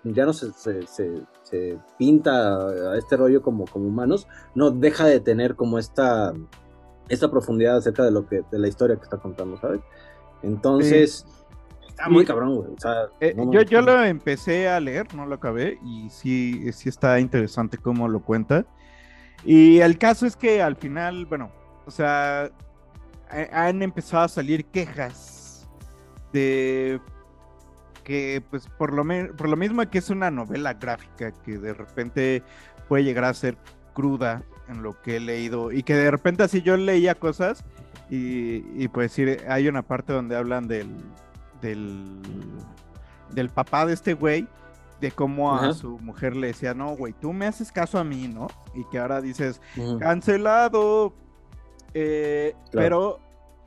ya 0.05 0.25
no 0.25 0.33
se, 0.33 0.51
se, 0.53 0.81
se- 0.87 1.23
se 1.43 1.79
pinta 1.99 2.57
a 2.91 2.97
este 2.97 3.15
rollo 3.15 3.43
como, 3.43 3.65
como 3.65 3.87
humanos, 3.87 4.27
no 4.55 4.71
deja 4.71 5.05
de 5.05 5.19
tener 5.19 5.55
como 5.55 5.77
esta, 5.77 6.33
esta 7.09 7.29
profundidad 7.29 7.77
acerca 7.77 8.03
de 8.03 8.09
lo 8.11 8.25
que, 8.27 8.41
de 8.51 8.57
la 8.57 8.67
historia 8.67 8.95
que 8.95 9.03
está 9.03 9.17
contando, 9.17 9.57
¿sabes? 9.57 9.81
Entonces, 10.43 11.25
está 11.87 12.09
muy 12.09 12.23
Y- 12.23 12.27
cabrón, 12.27 12.55
güey. 12.55 12.69
O 12.75 12.79
sea, 12.79 12.93
Eh, 13.19 13.33
no 13.35 13.51
yo, 13.51 13.61
yo 13.63 13.81
lo 13.81 14.03
empecé 14.03 14.69
a 14.69 14.79
leer, 14.79 15.13
no 15.15 15.25
lo 15.25 15.35
acabé, 15.35 15.79
y 15.83 16.09
sí, 16.09 16.71
sí 16.73 16.89
está 16.89 17.19
interesante 17.19 17.77
cómo 17.77 18.07
lo 18.07 18.21
cuenta. 18.21 18.65
Y 19.43 19.79
el 19.79 19.97
caso 19.97 20.25
es 20.25 20.35
que 20.35 20.61
al 20.61 20.75
final, 20.75 21.25
bueno, 21.25 21.51
o 21.85 21.91
sea, 21.91 22.51
ha- 23.29 23.67
han 23.67 23.81
empezado 23.81 24.23
a 24.23 24.27
salir 24.27 24.65
quejas 24.65 25.67
de 26.33 26.99
que, 28.03 28.41
pues, 28.49 28.67
por 28.77 28.93
lo, 28.93 29.03
por 29.35 29.49
lo 29.49 29.57
mismo 29.57 29.87
que 29.89 29.97
es 29.97 30.09
una 30.09 30.31
novela 30.31 30.73
gráfica, 30.75 31.31
que 31.43 31.57
de 31.57 31.73
repente 31.73 32.41
puede 32.87 33.03
llegar 33.03 33.25
a 33.25 33.33
ser 33.33 33.57
cruda 33.93 34.43
en 34.69 34.81
lo 34.81 35.01
que 35.01 35.17
he 35.17 35.19
leído, 35.19 35.71
y 35.71 35.83
que 35.83 35.93
de 35.95 36.09
repente 36.11 36.43
así 36.43 36.61
yo 36.61 36.77
leía 36.77 37.15
cosas, 37.15 37.63
y, 38.09 38.63
y 38.83 38.87
pues 38.87 39.11
sí, 39.11 39.25
hay 39.47 39.67
una 39.67 39.81
parte 39.81 40.13
donde 40.13 40.35
hablan 40.35 40.67
del, 40.67 40.95
del, 41.61 42.21
del 43.31 43.49
papá 43.49 43.85
de 43.85 43.93
este 43.93 44.13
güey, 44.13 44.47
de 45.01 45.11
cómo 45.11 45.53
a 45.55 45.73
su 45.73 45.99
mujer 45.99 46.35
le 46.35 46.47
decía, 46.47 46.73
no, 46.73 46.95
güey, 46.95 47.13
tú 47.13 47.33
me 47.33 47.45
haces 47.45 47.71
caso 47.71 47.99
a 47.99 48.03
mí, 48.03 48.27
¿no? 48.27 48.47
Y 48.73 48.83
que 48.85 48.97
ahora 48.99 49.21
dices, 49.21 49.61
cancelado. 49.99 51.13
Eh, 51.93 52.53
Claro. 52.71 52.71
Pero 52.71 53.19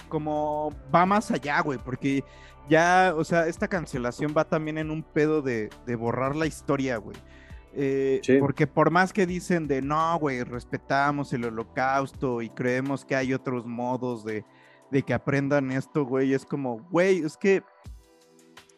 como 0.08 0.72
va 0.94 1.06
más 1.06 1.30
allá, 1.30 1.60
güey, 1.60 1.78
porque 1.78 2.24
ya, 2.68 3.14
o 3.16 3.24
sea, 3.24 3.46
esta 3.46 3.68
cancelación 3.68 4.34
va 4.36 4.44
también 4.44 4.78
en 4.78 4.90
un 4.90 5.02
pedo 5.02 5.40
de, 5.42 5.70
de 5.86 5.96
borrar 5.96 6.34
la 6.36 6.46
historia, 6.46 6.96
güey. 6.96 7.16
Eh, 7.74 8.20
Sí. 8.22 8.38
Porque 8.38 8.66
por 8.66 8.90
más 8.90 9.12
que 9.12 9.26
dicen 9.26 9.68
de 9.68 9.82
no, 9.82 10.18
güey, 10.18 10.42
respetamos 10.42 11.32
el 11.32 11.44
holocausto 11.44 12.42
y 12.42 12.50
creemos 12.50 13.04
que 13.04 13.16
hay 13.16 13.32
otros 13.32 13.66
modos 13.66 14.24
de, 14.24 14.44
de 14.90 15.02
que 15.02 15.14
aprendan 15.14 15.70
esto, 15.70 16.04
güey, 16.04 16.34
es 16.34 16.44
como, 16.44 16.80
güey, 16.90 17.18
es 17.18 17.36
que 17.36 17.62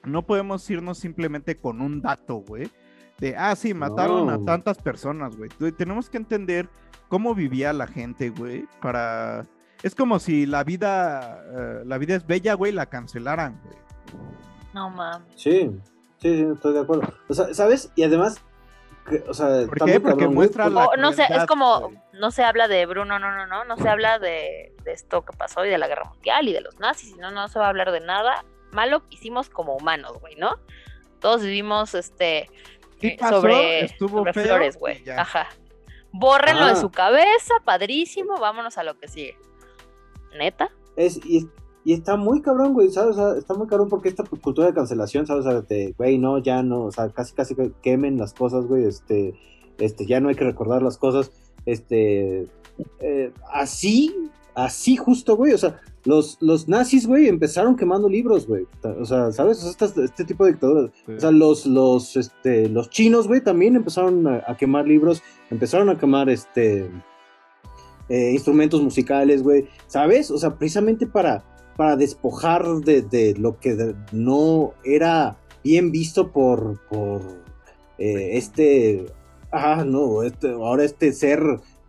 no 0.04 0.26
podemos 0.26 0.68
irnos 0.68 0.98
simplemente 0.98 1.56
con 1.56 1.80
un 1.80 2.00
dato, 2.00 2.36
güey. 2.36 2.70
De, 3.18 3.36
ah, 3.36 3.54
sí, 3.54 3.72
mataron 3.72 4.30
a 4.30 4.44
tantas 4.44 4.78
personas, 4.78 5.36
güey. 5.36 5.48
Tenemos 5.76 6.10
que 6.10 6.16
entender 6.16 6.68
cómo 7.08 7.34
vivía 7.34 7.72
la 7.72 7.86
gente, 7.86 8.30
güey, 8.30 8.66
para... 8.80 9.46
Es 9.82 9.94
como 9.94 10.18
si 10.18 10.46
la 10.46 10.64
vida, 10.64 11.42
eh, 11.52 11.82
la 11.84 11.98
vida 11.98 12.14
es 12.16 12.26
bella, 12.26 12.54
güey, 12.54 12.72
la 12.72 12.86
cancelaran, 12.86 13.60
güey. 13.64 13.76
No 14.74 14.90
mames. 14.90 15.26
Sí, 15.36 15.70
sí, 16.18 16.36
sí, 16.36 16.46
estoy 16.52 16.74
de 16.74 16.80
acuerdo. 16.80 17.12
O 17.28 17.34
sea, 17.34 17.52
¿sabes? 17.52 17.92
Y 17.96 18.02
además, 18.04 18.40
que- 19.08 19.24
o 19.28 19.34
sea, 19.34 19.46
¿Por 19.66 19.84
qué? 19.84 20.00
Porque 20.00 20.16
cabrón, 20.18 20.34
muestra 20.34 20.64
porque- 20.64 20.74
la 20.78 20.86
O, 20.86 20.96
no 20.96 21.12
sé, 21.12 21.24
es 21.28 21.44
como, 21.46 21.80
güey. 21.80 21.98
no 22.12 22.30
se 22.30 22.44
habla 22.44 22.68
de 22.68 22.86
Bruno, 22.86 23.18
no, 23.18 23.30
no, 23.34 23.46
no, 23.46 23.64
no 23.64 23.76
se 23.76 23.88
habla 23.88 24.18
de, 24.18 24.74
de 24.84 24.92
esto 24.92 25.24
que 25.24 25.36
pasó 25.36 25.64
y 25.64 25.68
de 25.70 25.78
la 25.78 25.88
guerra 25.88 26.04
mundial 26.04 26.48
y 26.48 26.52
de 26.52 26.60
los 26.60 26.78
nazis, 26.78 27.16
no, 27.16 27.30
no 27.30 27.48
se 27.48 27.58
va 27.58 27.66
a 27.66 27.68
hablar 27.68 27.90
de 27.92 28.00
nada 28.00 28.44
malo 28.72 29.00
que 29.06 29.14
hicimos 29.16 29.48
como 29.50 29.74
humanos, 29.76 30.18
güey, 30.20 30.36
¿no? 30.36 30.58
Todos 31.20 31.42
vivimos, 31.42 31.94
este, 31.94 32.48
eh, 33.00 33.16
pasó, 33.18 33.36
sobre, 33.40 33.84
estuvo 33.84 34.18
sobre 34.18 34.32
feo 34.32 34.44
flores, 34.46 34.76
güey, 34.78 35.08
ajá. 35.10 35.48
Bórrenlo 36.12 36.66
de 36.66 36.72
Ah. 36.72 36.76
su 36.76 36.90
cabeza, 36.90 37.54
padrísimo, 37.64 38.38
vámonos 38.38 38.76
a 38.78 38.82
lo 38.84 38.98
que 38.98 39.08
sigue. 39.08 39.36
¿Neta? 40.36 40.70
Es, 40.96 41.20
y, 41.24 41.38
es- 41.38 41.46
y 41.84 41.92
está 41.92 42.16
muy 42.16 42.42
cabrón, 42.42 42.74
güey, 42.74 42.90
¿sabes? 42.90 43.16
O 43.16 43.32
sea, 43.32 43.38
está 43.38 43.54
muy 43.54 43.66
cabrón 43.66 43.88
porque 43.88 44.08
esta 44.08 44.22
cultura 44.22 44.66
de 44.68 44.74
cancelación, 44.74 45.26
¿sabes? 45.26 45.46
O 45.46 45.50
sea, 45.50 45.60
de, 45.62 45.94
güey, 45.98 46.18
no, 46.18 46.38
ya 46.38 46.62
no, 46.62 46.84
o 46.84 46.92
sea, 46.92 47.08
casi, 47.08 47.34
casi 47.34 47.54
que 47.54 47.72
quemen 47.82 48.18
las 48.18 48.32
cosas, 48.32 48.66
güey, 48.66 48.84
este, 48.84 49.34
este, 49.78 50.06
ya 50.06 50.20
no 50.20 50.28
hay 50.28 50.34
que 50.34 50.44
recordar 50.44 50.82
las 50.82 50.96
cosas, 50.96 51.32
este, 51.66 52.46
eh, 53.00 53.32
así, 53.52 54.14
así 54.54 54.96
justo, 54.96 55.36
güey, 55.36 55.52
o 55.52 55.58
sea, 55.58 55.80
los, 56.04 56.38
los 56.40 56.68
nazis, 56.68 57.06
güey, 57.06 57.28
empezaron 57.28 57.76
quemando 57.76 58.08
libros, 58.08 58.46
güey, 58.46 58.66
o 58.82 59.04
sea, 59.04 59.32
¿sabes? 59.32 59.64
O 59.64 59.72
sea, 59.72 60.04
este, 60.04 60.24
tipo 60.24 60.44
de 60.44 60.52
dictaduras, 60.52 60.90
Sí. 61.06 61.12
o 61.12 61.20
sea, 61.20 61.30
los, 61.32 61.66
los, 61.66 62.16
este, 62.16 62.68
los 62.68 62.90
chinos, 62.90 63.26
güey, 63.26 63.40
también 63.40 63.74
empezaron 63.74 64.26
a, 64.28 64.44
a 64.46 64.56
quemar 64.56 64.86
libros, 64.86 65.22
empezaron 65.50 65.88
a 65.88 65.98
quemar, 65.98 66.30
este, 66.30 66.88
eh, 68.08 68.32
instrumentos 68.32 68.82
musicales, 68.82 69.42
güey, 69.42 69.68
¿sabes? 69.86 70.30
O 70.30 70.38
sea, 70.38 70.56
precisamente 70.56 71.06
para, 71.06 71.44
para 71.76 71.96
despojar 71.96 72.64
de, 72.84 73.02
de 73.02 73.34
lo 73.38 73.58
que 73.58 73.94
no 74.12 74.72
era 74.84 75.36
bien 75.64 75.90
visto 75.92 76.30
por, 76.30 76.80
por 76.88 77.22
eh, 77.98 78.36
este, 78.36 79.06
ah, 79.50 79.84
no, 79.86 80.22
este, 80.22 80.50
ahora 80.52 80.84
este 80.84 81.12
ser 81.12 81.42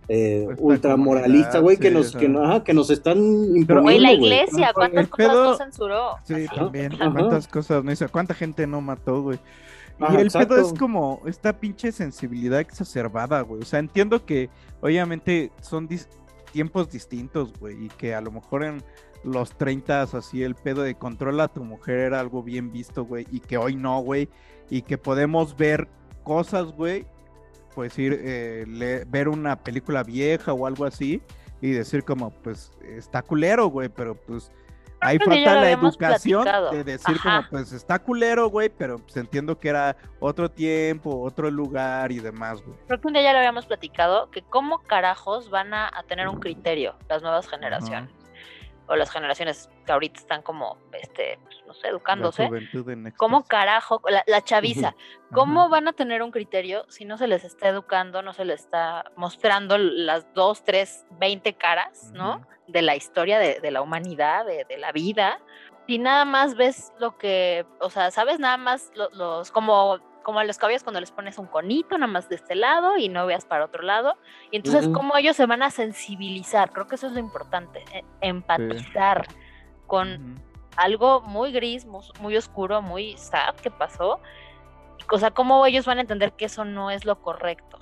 eh, 0.10 0.48
ultramoralista, 0.58 1.60
güey, 1.60 1.78
que 1.78 1.90
nos, 1.90 2.16
que, 2.16 2.28
ajá. 2.28 2.64
que 2.64 2.74
nos 2.74 2.90
están 2.90 3.18
imponiendo, 3.18 3.82
Güey, 3.84 4.00
la 4.00 4.12
iglesia, 4.14 4.72
¿cuántas 4.74 5.08
cosas 5.08 5.28
pedo- 5.32 5.44
no 5.52 5.58
censuró? 5.58 6.10
Sí, 6.26 6.34
Así. 6.34 6.48
también. 6.56 6.94
Ajá. 6.94 7.12
¿Cuántas 7.12 7.48
cosas 7.48 7.84
no 7.84 7.92
hizo? 7.92 8.08
¿Cuánta 8.10 8.34
gente 8.34 8.68
no 8.68 8.82
mató, 8.82 9.22
güey? 9.22 9.40
Y 10.00 10.04
Ajá, 10.04 10.20
el 10.20 10.28
exacto. 10.28 10.56
pedo 10.56 10.68
es 10.68 10.74
como 10.78 11.22
esta 11.26 11.54
pinche 11.54 11.92
sensibilidad 11.92 12.60
exacerbada, 12.60 13.42
güey. 13.42 13.62
O 13.62 13.66
sea, 13.66 13.80
entiendo 13.80 14.26
que 14.26 14.50
obviamente 14.82 15.52
son 15.62 15.88
dis- 15.88 16.08
tiempos 16.52 16.92
distintos, 16.92 17.54
güey, 17.60 17.86
y 17.86 17.88
que 17.90 18.14
a 18.14 18.20
lo 18.22 18.32
mejor 18.32 18.64
en 18.66 18.84
los 19.24 19.51
30 19.57 20.01
así 20.03 20.43
el 20.43 20.55
pedo 20.55 20.82
de 20.82 20.95
controla 20.95 21.45
a 21.45 21.47
tu 21.47 21.63
mujer 21.63 21.97
era 21.99 22.19
algo 22.19 22.43
bien 22.43 22.71
visto, 22.71 23.05
güey, 23.05 23.26
y 23.32 23.39
que 23.39 23.57
hoy 23.57 23.76
no, 23.76 23.99
güey, 23.99 24.30
y 24.69 24.82
que 24.82 24.97
podemos 24.97 25.55
ver 25.55 25.88
cosas, 26.24 26.71
güey, 26.74 27.05
pues 27.76 27.97
ir, 27.97 28.19
eh, 28.21 28.65
le- 28.67 29.05
ver 29.05 29.28
una 29.30 29.55
película 29.57 30.03
vieja 30.03 30.53
o 30.53 30.65
algo 30.67 30.86
así 30.86 31.21
y 31.61 31.71
decir 31.71 32.03
como, 32.03 32.30
pues, 32.32 32.71
está 32.84 33.21
culero, 33.21 33.67
güey, 33.67 33.89
pero 33.89 34.15
pues 34.15 34.51
ahí 34.99 35.17
falta 35.17 35.55
la 35.55 35.71
educación 35.71 36.43
platicado. 36.43 36.71
de 36.71 36.84
decir 36.84 37.15
Ajá. 37.19 37.38
como, 37.38 37.49
pues, 37.49 37.71
está 37.74 37.99
culero, 37.99 38.47
güey, 38.49 38.69
pero 38.69 38.97
pues 38.99 39.17
entiendo 39.17 39.57
que 39.59 39.69
era 39.69 39.95
otro 40.19 40.49
tiempo, 40.51 41.21
otro 41.21 41.49
lugar 41.49 42.11
y 42.11 42.19
demás, 42.19 42.61
güey. 42.63 42.78
Creo 42.88 43.01
que 43.01 43.07
un 43.07 43.13
día 43.13 43.24
ya 43.24 43.32
lo 43.34 43.39
habíamos 43.39 43.65
platicado, 43.65 44.30
que 44.32 44.41
cómo 44.43 44.80
carajos 44.80 45.49
van 45.49 45.74
a, 45.74 45.88
a 45.88 46.03
tener 46.03 46.28
un 46.28 46.39
criterio 46.39 46.95
las 47.09 47.21
nuevas 47.21 47.47
generaciones. 47.49 48.09
O 48.88 48.96
las 48.96 49.12
generaciones 49.12 49.70
que 49.86 49.92
ahorita 49.92 50.20
están 50.20 50.42
como, 50.42 50.78
este, 50.92 51.40
pues, 51.44 51.56
no 51.66 51.74
sé, 51.74 51.88
educándose. 51.88 52.44
en 52.44 52.50
¿Cómo 53.18 53.44
carajo, 53.46 54.02
la, 54.10 54.24
la 54.28 54.42
chaviza, 54.42 54.94
cómo 55.34 55.70
van 55.70 55.88
a 55.88 55.94
tener 55.94 56.22
un 56.22 56.32
criterio 56.32 56.86
si 56.90 57.06
no 57.06 57.18
se 57.18 57.28
les 57.28 57.44
está 57.46 57.70
educando, 57.70 58.22
no 58.22 58.34
se 58.34 58.44
les 58.46 58.62
está 58.62 59.06
mostrando 59.16 59.78
las 59.78 60.32
dos, 60.34 60.64
tres, 60.64 61.06
veinte 61.12 61.54
caras, 61.54 62.12
¿no? 62.14 62.46
De 62.68 62.82
la 62.82 62.96
historia 62.96 63.40
de, 63.40 63.60
de 63.62 63.72
la 63.72 63.82
humanidad, 63.82 64.46
de, 64.46 64.66
de 64.66 64.78
la 64.78 64.92
vida. 64.92 65.40
Si 65.88 65.98
nada 65.98 66.24
más 66.26 66.56
ves 66.56 66.92
lo 67.00 67.18
que, 67.18 67.66
o 67.80 67.90
sea, 67.90 68.12
sabes 68.12 68.40
nada 68.40 68.58
más 68.58 68.92
lo- 68.96 69.10
los, 69.12 69.52
como, 69.52 70.00
como 70.24 70.39
a 70.39 70.43
los 70.43 70.57
caballos 70.57 70.84
cuando 70.84 70.99
les 70.99 71.11
pones 71.11 71.38
un 71.38 71.45
conito 71.47 71.97
nada 71.97 72.11
más 72.11 72.30
de 72.30 72.36
este 72.36 72.55
lado 72.55 72.97
y 72.97 73.09
no 73.09 73.26
veas 73.26 73.45
para 73.45 73.65
otro 73.65 73.84
lado. 73.84 74.15
Y 74.51 74.57
entonces, 74.57 74.88
cómo 74.93 75.15
ellos 75.17 75.36
se 75.36 75.45
van 75.45 75.61
a 75.63 75.69
sensibilizar, 75.69 76.71
creo 76.71 76.88
que 76.88 76.95
eso 76.95 77.07
es 77.07 77.13
lo 77.13 77.19
importante, 77.19 77.84
eh, 77.93 78.03
empatizar 78.21 79.28
con 79.88 80.41
algo 80.78 81.21
muy 81.21 81.51
gris, 81.51 81.86
muy, 81.86 82.03
muy 82.19 82.36
oscuro, 82.38 82.82
muy 82.82 83.15
sad 83.17 83.55
que 83.55 83.69
pasó. 83.69 84.19
O 85.11 85.17
sea, 85.19 85.32
cómo 85.32 85.65
ellos 85.65 85.86
van 85.86 85.97
a 85.97 86.01
entender 86.01 86.32
que 86.34 86.45
eso 86.45 86.65
no 86.65 86.89
es 86.89 87.05
lo 87.05 87.21
correcto. 87.21 87.80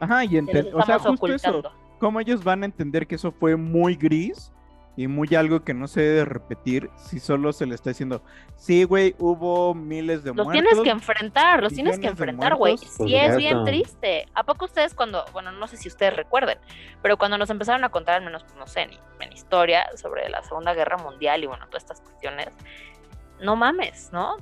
Ajá, 0.00 0.24
y 0.24 0.28
Que 0.30 0.36
los 0.42 0.48
ente- 0.48 0.74
o 0.74 0.82
sea, 0.82 0.98
justo 0.98 1.26
eso, 1.26 1.62
cómo 2.00 2.18
ellos 2.18 2.42
van 2.42 2.62
a 2.62 2.66
entender 2.66 3.06
que 3.06 3.14
eso 3.14 3.30
fue 3.30 3.54
muy 3.56 3.94
gris 3.94 4.50
y 4.94 5.06
muy 5.06 5.34
algo 5.34 5.64
que 5.64 5.72
no 5.72 5.88
se 5.88 6.02
debe 6.02 6.24
repetir 6.26 6.90
si 6.96 7.18
solo 7.18 7.52
se 7.54 7.64
le 7.64 7.74
está 7.74 7.90
diciendo, 7.90 8.22
sí, 8.56 8.84
güey, 8.84 9.14
hubo 9.18 9.74
miles 9.74 10.22
de 10.22 10.34
Los 10.34 10.44
muertos. 10.46 10.52
tienes 10.68 10.84
que 10.84 10.90
enfrentar, 10.90 11.62
los 11.62 11.72
tienes 11.72 11.98
que 11.98 12.08
enfrentar, 12.08 12.56
güey. 12.56 12.76
Sí 12.76 13.14
es 13.16 13.36
bien 13.38 13.64
triste. 13.64 14.26
¿A 14.34 14.44
poco 14.44 14.66
ustedes 14.66 14.92
cuando, 14.94 15.24
bueno, 15.32 15.50
no 15.52 15.66
sé 15.66 15.78
si 15.78 15.88
ustedes 15.88 16.14
recuerden, 16.14 16.58
pero 17.00 17.16
cuando 17.16 17.38
nos 17.38 17.48
empezaron 17.48 17.84
a 17.84 17.88
contar, 17.88 18.16
al 18.16 18.24
menos, 18.24 18.44
no 18.58 18.66
sé, 18.66 18.86
ni 18.86 18.98
en 19.20 19.32
historia 19.32 19.86
sobre 19.96 20.28
la 20.28 20.42
Segunda 20.42 20.74
Guerra 20.74 20.98
Mundial 20.98 21.42
y 21.42 21.46
bueno, 21.46 21.66
todas 21.68 21.84
estas 21.84 22.00
cuestiones, 22.02 22.48
no 23.40 23.56
mames, 23.56 24.10
¿no? 24.12 24.36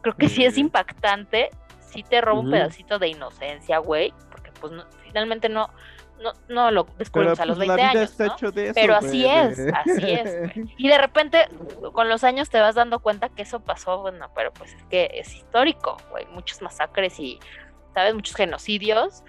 Creo 0.00 0.16
que 0.16 0.28
sí 0.30 0.44
es 0.44 0.56
impactante, 0.58 1.50
sí 1.80 2.02
te 2.02 2.20
roba 2.22 2.40
un 2.40 2.50
pedacito 2.50 2.98
de 2.98 3.08
inocencia, 3.08 3.78
güey, 3.78 4.12
porque 4.30 4.50
pues 4.60 4.72
no- 4.72 4.84
finalmente 5.04 5.48
no, 5.48 5.68
no, 6.22 6.32
no 6.48 6.70
lo 6.70 6.86
Pero 6.86 6.98
descubrimos 6.98 7.40
a 7.40 7.46
los 7.46 7.56
pues, 7.56 7.68
20 7.68 7.82
la 7.82 7.90
vida 7.90 8.00
años, 8.00 8.18
¿no? 8.18 8.48
eso. 8.48 8.72
Pero 8.74 8.94
así 8.94 9.26
es, 9.26 9.58
así 9.74 10.10
es. 10.10 10.52
Y 10.76 10.88
de 10.88 10.98
repente, 10.98 11.48
con 11.92 12.08
los 12.08 12.24
años 12.24 12.50
te 12.50 12.60
vas 12.60 12.74
dando 12.74 13.00
cuenta 13.00 13.28
que 13.28 13.42
eso 13.42 13.60
pasó, 13.60 14.00
bueno, 14.00 14.30
pero 14.34 14.52
pues 14.52 14.74
es 14.74 14.84
que 14.84 15.10
es 15.14 15.34
histórico, 15.34 15.96
güey, 16.10 16.26
muchos 16.26 16.62
masacres 16.62 17.18
y, 17.18 17.38
¿sabes? 17.94 18.14
Muchos 18.14 18.36
genocidios. 18.36 19.24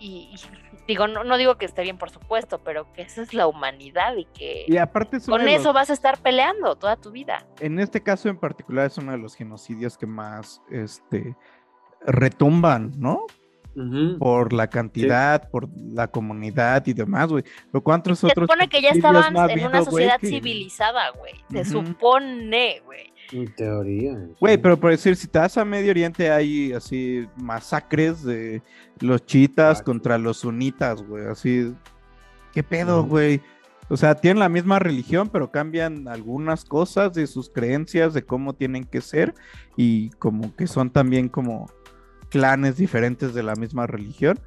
Y, 0.00 0.30
y 0.32 0.38
digo, 0.86 1.06
no, 1.06 1.22
no 1.22 1.36
digo 1.36 1.58
que 1.58 1.66
esté 1.66 1.82
bien, 1.82 1.98
por 1.98 2.10
supuesto, 2.10 2.58
pero 2.64 2.90
que 2.92 3.02
esa 3.02 3.20
es 3.22 3.34
la 3.34 3.46
humanidad 3.46 4.16
y 4.16 4.24
que 4.24 4.64
Y 4.66 4.78
aparte 4.78 5.18
con 5.20 5.46
eso 5.46 5.72
vas 5.72 5.90
a 5.90 5.92
estar 5.92 6.18
peleando 6.18 6.76
toda 6.76 6.96
tu 6.96 7.10
vida. 7.10 7.46
en 7.60 7.78
este 7.78 8.02
caso 8.02 8.28
en 8.28 8.38
particular 8.38 8.86
es 8.86 8.96
uno 8.96 9.12
de 9.12 9.18
los 9.18 9.34
genocidios 9.34 9.98
que 9.98 10.06
más 10.06 10.62
este 10.70 11.36
retumban, 12.06 12.92
¿no? 12.96 13.26
Por 14.18 14.52
la 14.52 14.66
cantidad, 14.68 15.48
por 15.50 15.68
la 15.92 16.08
comunidad 16.08 16.84
y 16.86 16.92
demás, 16.94 17.28
güey. 17.28 17.44
Pero 17.70 17.82
cuántos 17.82 18.18
Se 18.18 18.26
otros 18.26 18.46
supone 18.48 18.68
que 18.68 18.82
ya 18.82 18.90
estaban 18.90 19.32
no 19.32 19.40
ha 19.40 19.52
en 19.52 19.60
una 19.60 19.78
habido, 19.78 19.84
sociedad 19.84 20.18
que- 20.20 20.28
civilizada, 20.28 21.10
güey. 21.10 21.34
Se 21.50 21.64
supone, 21.64 22.80
güey. 22.84 23.12
En 23.30 23.54
teoría. 23.54 24.18
Güey, 24.40 24.54
sí. 24.54 24.60
pero 24.62 24.78
por 24.80 24.90
decir, 24.90 25.14
si 25.14 25.28
te 25.28 25.38
vas 25.38 25.56
a 25.58 25.64
Medio 25.64 25.90
Oriente 25.90 26.30
hay 26.30 26.72
así 26.72 27.26
masacres 27.36 28.24
de 28.24 28.62
los 29.00 29.24
chiitas 29.26 29.82
contra 29.82 30.18
los 30.18 30.38
sunitas, 30.38 31.02
güey, 31.02 31.26
así. 31.26 31.72
¿Qué 32.52 32.62
pedo, 32.62 33.04
güey? 33.04 33.40
O 33.90 33.96
sea, 33.96 34.14
tienen 34.14 34.38
la 34.38 34.48
misma 34.48 34.78
religión, 34.78 35.28
pero 35.32 35.50
cambian 35.50 36.08
algunas 36.08 36.64
cosas 36.64 37.14
de 37.14 37.26
sus 37.26 37.48
creencias, 37.48 38.12
de 38.12 38.22
cómo 38.22 38.54
tienen 38.54 38.84
que 38.84 39.00
ser, 39.00 39.34
y 39.76 40.10
como 40.18 40.54
que 40.56 40.66
son 40.66 40.90
también 40.90 41.28
como 41.28 41.70
clanes 42.30 42.76
diferentes 42.76 43.34
de 43.34 43.42
la 43.42 43.54
misma 43.54 43.86
religión. 43.86 44.38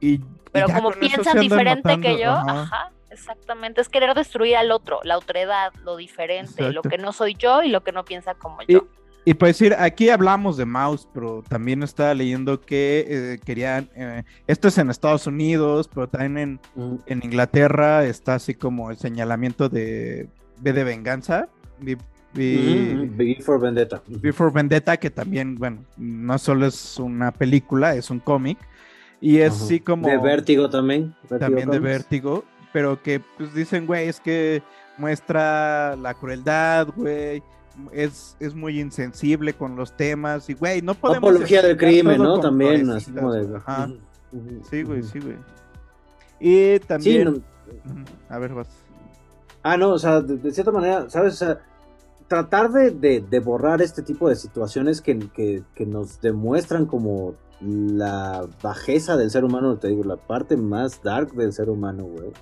Y, 0.00 0.20
Pero 0.52 0.68
como 0.68 0.90
piensan 0.92 1.40
diferente 1.40 2.00
que 2.00 2.18
yo, 2.20 2.30
ajá. 2.32 2.62
ajá. 2.62 2.92
exactamente. 3.10 3.80
Es 3.80 3.88
querer 3.88 4.14
destruir 4.14 4.56
al 4.56 4.70
otro, 4.70 5.00
la 5.04 5.16
otredad, 5.18 5.72
lo 5.84 5.96
diferente, 5.96 6.70
lo 6.72 6.82
que 6.82 6.98
no 6.98 7.12
soy 7.12 7.34
yo 7.34 7.62
y 7.62 7.68
lo 7.68 7.82
que 7.82 7.92
no 7.92 8.04
piensa 8.04 8.34
como 8.34 8.58
Y, 8.66 8.74
yo. 8.74 8.86
y 9.24 9.34
por 9.34 9.48
decir, 9.48 9.74
aquí 9.78 10.10
hablamos 10.10 10.56
de 10.58 10.66
mouse, 10.66 11.08
pero 11.14 11.42
también 11.48 11.82
estaba 11.82 12.12
leyendo 12.14 12.60
que 12.60 13.06
eh, 13.08 13.40
querían, 13.44 13.88
eh, 13.96 14.22
esto 14.46 14.68
es 14.68 14.76
en 14.78 14.90
Estados 14.90 15.26
Unidos, 15.26 15.88
pero 15.92 16.08
también 16.08 16.36
en, 16.38 16.60
Ujú. 16.74 17.02
en 17.06 17.24
Inglaterra 17.24 18.04
está 18.04 18.34
así 18.34 18.54
como 18.54 18.90
el 18.90 18.98
señalamiento 18.98 19.68
de 19.70 20.28
B 20.58 20.72
de 20.72 20.84
venganza, 20.84 21.48
B- 22.36 22.94
B- 22.96 23.04
Ujú, 23.04 23.14
V 23.16 23.42
for 23.42 23.60
Vendetta. 23.60 24.02
For 24.32 24.52
Vendetta, 24.52 24.96
que 24.96 25.10
también, 25.10 25.56
bueno, 25.56 25.78
no 25.96 26.38
solo 26.38 26.66
es 26.66 26.98
una 26.98 27.32
película, 27.32 27.94
es 27.94 28.10
un 28.10 28.20
cómic, 28.20 28.58
y 29.20 29.38
es 29.38 29.54
Ajá. 29.54 29.64
así 29.64 29.80
como... 29.80 30.06
De 30.08 30.18
Vértigo 30.18 30.68
también. 30.68 31.14
Vértigo 31.22 31.38
también 31.38 31.70
de 31.70 31.78
Comics. 31.78 31.82
vértigo, 31.82 32.44
pero 32.72 33.02
que 33.02 33.20
pues 33.38 33.54
dicen, 33.54 33.86
güey, 33.86 34.08
es 34.08 34.20
que 34.20 34.62
muestra 34.98 35.96
la 35.96 36.14
crueldad, 36.14 36.88
güey, 36.94 37.42
es, 37.92 38.36
es 38.40 38.54
muy 38.54 38.80
insensible 38.80 39.52
con 39.54 39.76
los 39.76 39.96
temas 39.96 40.48
y, 40.50 40.54
güey, 40.54 40.82
no 40.82 40.94
podemos... 40.94 41.30
Apología 41.30 41.62
del 41.62 41.76
crimen, 41.76 42.18
¿no? 42.22 42.38
También, 42.40 42.88
así 42.90 43.10
como 43.12 43.32
de. 43.32 43.56
Ajá. 43.56 43.88
Sí, 44.70 44.82
güey, 44.82 45.02
sí, 45.02 45.18
güey. 45.20 45.36
Y 46.40 46.74
Sí, 46.78 46.80
también... 46.86 47.24
no- 47.24 47.30
Ujú, 47.32 48.04
A 48.28 48.38
ver, 48.38 48.54
vas. 48.54 48.68
Ah, 49.62 49.76
no, 49.76 49.90
o 49.90 49.98
sea, 49.98 50.20
de, 50.20 50.36
de 50.36 50.50
cierta 50.52 50.70
manera, 50.70 51.08
¿sabes? 51.10 51.34
O 51.34 51.36
sea, 51.36 51.58
tratar 52.28 52.72
de, 52.72 52.90
de- 52.90 53.20
de 53.20 53.40
borrar 53.40 53.82
este 53.82 54.02
tipo 54.02 54.28
de 54.28 54.36
situaciones 54.36 55.00
que, 55.00 55.18
que- 55.30 55.62
que 55.74 55.86
nos 55.86 56.20
demuestran 56.20 56.86
como 56.86 57.34
la 57.60 58.46
bajeza 58.62 59.16
del 59.16 59.30
ser 59.30 59.44
humano, 59.44 59.78
te 59.78 59.88
digo, 59.88 60.04
la 60.04 60.16
parte 60.16 60.56
más 60.56 61.02
dark 61.02 61.32
del 61.32 61.52
ser 61.52 61.70
humano, 61.70 62.04
güey. 62.04 62.32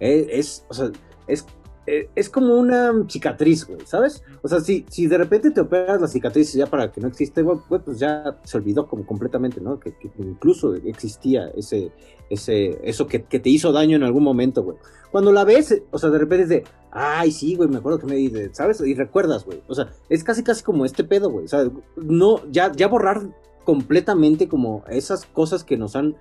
Es, 0.00 0.26
es, 0.30 0.66
o 0.68 0.74
sea, 0.74 0.90
es, 1.26 1.44
es, 1.86 2.06
es 2.14 2.28
como 2.28 2.54
una 2.54 2.92
cicatriz, 3.08 3.66
güey, 3.66 3.80
¿sabes? 3.84 4.22
O 4.42 4.48
sea, 4.48 4.60
si, 4.60 4.84
si 4.88 5.06
de 5.06 5.18
repente 5.18 5.50
te 5.50 5.60
operas 5.60 6.00
la 6.00 6.08
cicatriz 6.08 6.52
ya 6.52 6.66
para 6.66 6.90
que 6.92 7.00
no 7.00 7.08
existe, 7.08 7.42
güey, 7.42 7.58
pues 7.84 7.98
ya 7.98 8.38
se 8.44 8.56
olvidó 8.56 8.86
como 8.86 9.06
completamente, 9.06 9.60
¿no? 9.60 9.78
Que, 9.80 9.94
incluso 10.18 10.74
existía 10.74 11.48
ese, 11.56 11.92
ese, 12.30 12.78
eso 12.82 13.06
que, 13.06 13.24
que 13.24 13.40
te 13.40 13.50
hizo 13.50 13.72
daño 13.72 13.96
en 13.96 14.02
algún 14.02 14.22
momento, 14.22 14.62
güey. 14.62 14.76
Cuando 15.10 15.30
la 15.30 15.44
ves, 15.44 15.82
o 15.90 15.98
sea, 15.98 16.10
de 16.10 16.18
repente 16.18 16.44
es 16.44 16.48
de, 16.48 16.64
ay, 16.90 17.32
sí, 17.32 17.54
güey, 17.54 17.68
me 17.68 17.78
acuerdo 17.78 17.98
que 17.98 18.06
me 18.06 18.16
dice, 18.16 18.50
¿sabes? 18.54 18.80
Y 18.80 18.94
recuerdas, 18.94 19.44
güey. 19.44 19.62
O 19.68 19.74
sea, 19.74 19.90
es 20.08 20.24
casi, 20.24 20.42
casi 20.42 20.62
como 20.62 20.86
este 20.86 21.04
pedo, 21.04 21.30
güey. 21.30 21.44
O 21.44 21.48
sea, 21.48 21.70
no, 21.96 22.40
ya, 22.50 22.72
ya 22.72 22.88
borrar 22.88 23.22
completamente 23.64 24.48
como 24.48 24.84
esas 24.88 25.26
cosas 25.26 25.64
que 25.64 25.76
nos 25.76 25.96
han 25.96 26.16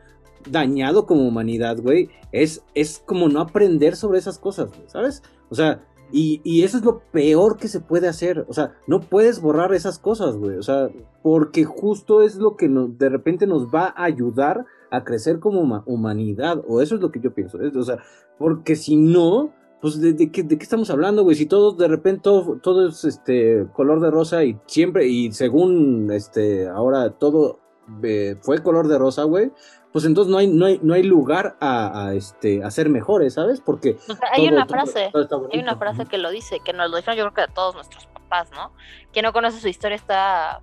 dañado 0.49 1.05
como 1.05 1.27
humanidad, 1.27 1.77
güey, 1.81 2.09
es, 2.31 2.63
es 2.73 3.03
como 3.05 3.29
no 3.29 3.41
aprender 3.41 3.95
sobre 3.95 4.19
esas 4.19 4.39
cosas, 4.39 4.69
¿sabes? 4.87 5.21
O 5.49 5.55
sea, 5.55 5.81
y, 6.13 6.41
y 6.43 6.63
eso 6.63 6.77
es 6.77 6.83
lo 6.83 6.99
peor 7.11 7.55
que 7.57 7.69
se 7.69 7.79
puede 7.79 8.07
hacer. 8.09 8.45
O 8.49 8.53
sea, 8.53 8.73
no 8.85 8.99
puedes 8.99 9.41
borrar 9.41 9.73
esas 9.73 9.97
cosas, 9.97 10.35
güey. 10.35 10.57
O 10.57 10.63
sea, 10.63 10.89
porque 11.23 11.63
justo 11.63 12.21
es 12.21 12.35
lo 12.35 12.57
que 12.57 12.67
nos, 12.67 12.97
de 12.97 13.07
repente 13.07 13.47
nos 13.47 13.67
va 13.67 13.93
a 13.95 14.03
ayudar 14.03 14.65
a 14.89 15.05
crecer 15.05 15.39
como 15.39 15.61
huma- 15.61 15.83
humanidad. 15.85 16.61
O 16.67 16.81
eso 16.81 16.95
es 16.95 17.01
lo 17.01 17.11
que 17.11 17.21
yo 17.21 17.33
pienso. 17.33 17.57
O 17.75 17.83
sea, 17.83 17.99
porque 18.37 18.75
si 18.75 18.97
no, 18.97 19.53
pues 19.81 20.01
de, 20.01 20.11
de 20.11 20.31
qué, 20.31 20.43
de 20.43 20.57
qué 20.57 20.63
estamos 20.63 20.89
hablando, 20.89 21.23
güey. 21.23 21.37
Si 21.37 21.45
todos 21.45 21.77
de 21.77 21.87
repente 21.87 22.23
todo 22.23 22.89
es 22.89 23.05
este 23.05 23.67
color 23.73 24.01
de 24.01 24.11
rosa 24.11 24.43
y 24.43 24.59
siempre, 24.65 25.07
y 25.07 25.31
según 25.31 26.11
este, 26.11 26.67
ahora 26.67 27.11
todo 27.11 27.59
eh, 28.03 28.35
fue 28.41 28.61
color 28.61 28.89
de 28.89 28.97
rosa, 28.97 29.23
güey. 29.23 29.51
Pues 29.91 30.05
entonces 30.05 30.31
no 30.31 30.37
hay, 30.37 30.47
no 30.47 30.65
hay, 30.65 30.79
no 30.81 30.93
hay 30.93 31.03
lugar 31.03 31.57
a, 31.59 32.05
a, 32.07 32.13
este, 32.13 32.63
a 32.63 32.71
ser 32.71 32.89
mejores, 32.89 33.33
¿sabes? 33.33 33.59
Porque 33.61 33.97
O 34.09 34.15
sea, 34.15 34.29
hay 34.31 34.45
todo- 34.47 34.55
una 34.55 34.65
frase, 34.65 35.09
todo 35.11 35.49
hay 35.51 35.59
una 35.59 35.75
frase 35.75 36.05
que 36.05 36.17
lo 36.17 36.29
dice, 36.31 36.59
que 36.63 36.73
nos 36.73 36.89
lo 36.89 36.97
dijeron 36.97 37.17
yo 37.17 37.23
creo 37.25 37.33
que 37.33 37.41
a 37.51 37.53
todos 37.53 37.75
nuestros 37.75 38.05
papás, 38.07 38.49
¿no? 38.51 38.71
Quien 39.11 39.23
no 39.23 39.33
conoce 39.33 39.59
su 39.59 39.67
historia 39.67 39.95
está, 39.95 40.61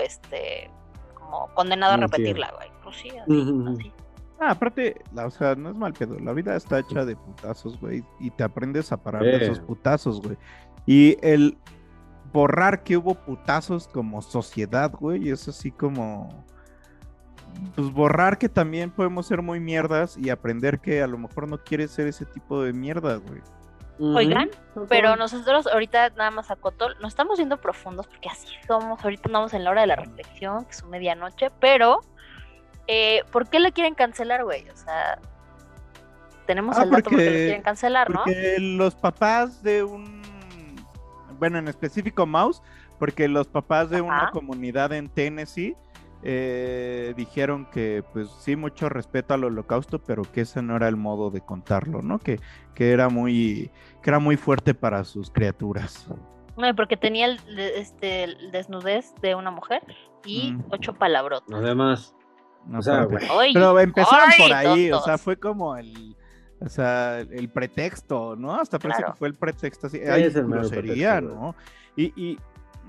este, 0.00 0.70
como 1.14 1.48
condenado 1.54 1.92
a 1.94 1.96
repetirla, 1.98 2.52
güey. 2.56 2.68
Pues 2.82 2.96
sí, 2.96 3.10
así, 3.10 3.54
así. 3.68 3.92
Ah, 4.40 4.50
aparte, 4.50 5.00
la- 5.14 5.26
o 5.26 5.30
sea, 5.30 5.54
no 5.54 5.70
es 5.70 5.76
mal 5.76 5.92
pedo. 5.94 6.18
La 6.18 6.32
vida 6.32 6.56
está 6.56 6.80
hecha 6.80 7.04
de 7.04 7.14
putazos, 7.16 7.80
güey. 7.80 8.04
Y 8.18 8.30
te 8.30 8.42
aprendes 8.42 8.90
a 8.92 8.96
parar 8.96 9.22
de 9.22 9.36
esos 9.44 9.60
putazos, 9.60 10.20
güey. 10.20 10.36
Y 10.86 11.16
el 11.26 11.56
borrar 12.32 12.82
que 12.82 12.96
hubo 12.96 13.14
putazos 13.14 13.86
como 13.88 14.20
sociedad, 14.20 14.90
güey, 14.92 15.30
es 15.30 15.46
así 15.48 15.70
como. 15.70 16.44
Pues 17.74 17.90
borrar 17.92 18.38
que 18.38 18.48
también 18.48 18.90
podemos 18.90 19.26
ser 19.26 19.42
muy 19.42 19.60
mierdas 19.60 20.16
y 20.16 20.30
aprender 20.30 20.80
que 20.80 21.02
a 21.02 21.06
lo 21.06 21.18
mejor 21.18 21.48
no 21.48 21.58
quieres 21.62 21.90
ser 21.90 22.06
ese 22.06 22.24
tipo 22.24 22.62
de 22.62 22.72
mierda, 22.72 23.16
güey. 23.16 23.40
Oigan, 24.00 24.50
Pero 24.88 25.14
nosotros 25.14 25.68
ahorita 25.68 26.10
nada 26.10 26.32
más 26.32 26.50
a 26.50 26.56
Cotol, 26.56 26.96
nos 27.00 27.12
estamos 27.12 27.38
viendo 27.38 27.60
profundos 27.60 28.08
porque 28.08 28.28
así 28.28 28.48
somos, 28.66 29.02
ahorita 29.04 29.28
andamos 29.28 29.54
en 29.54 29.62
la 29.62 29.70
hora 29.70 29.82
de 29.82 29.86
la 29.86 29.96
reflexión, 29.96 30.64
que 30.64 30.70
es 30.72 30.78
su 30.78 30.86
medianoche, 30.88 31.50
pero 31.60 32.00
eh, 32.88 33.22
¿por 33.30 33.48
qué 33.48 33.60
le 33.60 33.70
quieren 33.70 33.94
cancelar, 33.94 34.42
güey? 34.44 34.68
O 34.68 34.76
sea, 34.76 35.20
tenemos 36.46 36.76
Ah, 36.76 36.82
el 36.82 36.90
dato 36.90 37.02
porque 37.04 37.16
porque- 37.16 37.30
lo 37.30 37.36
quieren 37.46 37.62
cancelar, 37.62 38.10
¿no? 38.10 38.24
Porque 38.24 38.56
los 38.58 38.94
papás 38.96 39.62
de 39.62 39.84
un. 39.84 40.24
Bueno, 41.38 41.58
en 41.58 41.68
específico 41.68 42.26
Mouse, 42.26 42.62
porque 42.98 43.28
los 43.28 43.46
papás 43.46 43.90
de 43.90 44.00
una 44.00 44.30
comunidad 44.32 44.92
en 44.92 45.08
Tennessee 45.08 45.76
eh, 46.26 47.12
dijeron 47.16 47.66
que, 47.70 48.02
pues 48.12 48.28
sí, 48.40 48.56
mucho 48.56 48.88
respeto 48.88 49.34
al 49.34 49.44
holocausto, 49.44 49.98
pero 50.02 50.22
que 50.22 50.40
ese 50.40 50.62
no 50.62 50.74
era 50.76 50.88
el 50.88 50.96
modo 50.96 51.30
de 51.30 51.42
contarlo, 51.42 52.00
¿no? 52.02 52.18
Que, 52.18 52.40
que 52.74 52.92
era 52.92 53.08
muy 53.10 53.70
que 54.02 54.10
era 54.10 54.18
muy 54.18 54.36
fuerte 54.36 54.74
para 54.74 55.04
sus 55.04 55.30
criaturas. 55.30 56.06
No, 56.56 56.74
porque 56.76 56.96
tenía 56.96 57.26
el, 57.26 57.38
este, 57.58 58.24
el 58.24 58.50
desnudez 58.52 59.14
de 59.20 59.34
una 59.34 59.50
mujer 59.50 59.82
y 60.24 60.52
Mm. 60.52 60.64
ocho 60.70 60.94
palabrotas. 60.94 61.52
Además, 61.54 62.14
No, 62.66 62.78
o 62.78 62.82
sea. 62.82 63.06
Ay, 63.38 63.52
Pero 63.52 63.78
empezaron 63.78 64.28
ay, 64.30 64.38
por 64.48 64.52
ahí, 64.56 64.92
o 64.92 65.00
sea, 65.00 65.18
fue 65.18 65.36
como 65.36 65.76
el, 65.76 66.16
o 66.60 66.68
sea, 66.70 67.20
el 67.20 67.50
pretexto, 67.50 68.34
¿no? 68.36 68.54
Hasta 68.54 68.78
parece 68.78 69.00
Claro. 69.00 69.12
que 69.12 69.18
fue 69.18 69.28
el 69.28 69.34
pretexto 69.34 69.88
así, 69.88 69.98
Sí, 69.98 70.04
hay 70.08 70.22
es 70.22 70.34
el 70.36 70.46
grosería, 70.46 71.16
pretexto, 71.18 71.38
¿no? 71.40 71.54
Y, 71.96 72.04
y, 72.16 72.38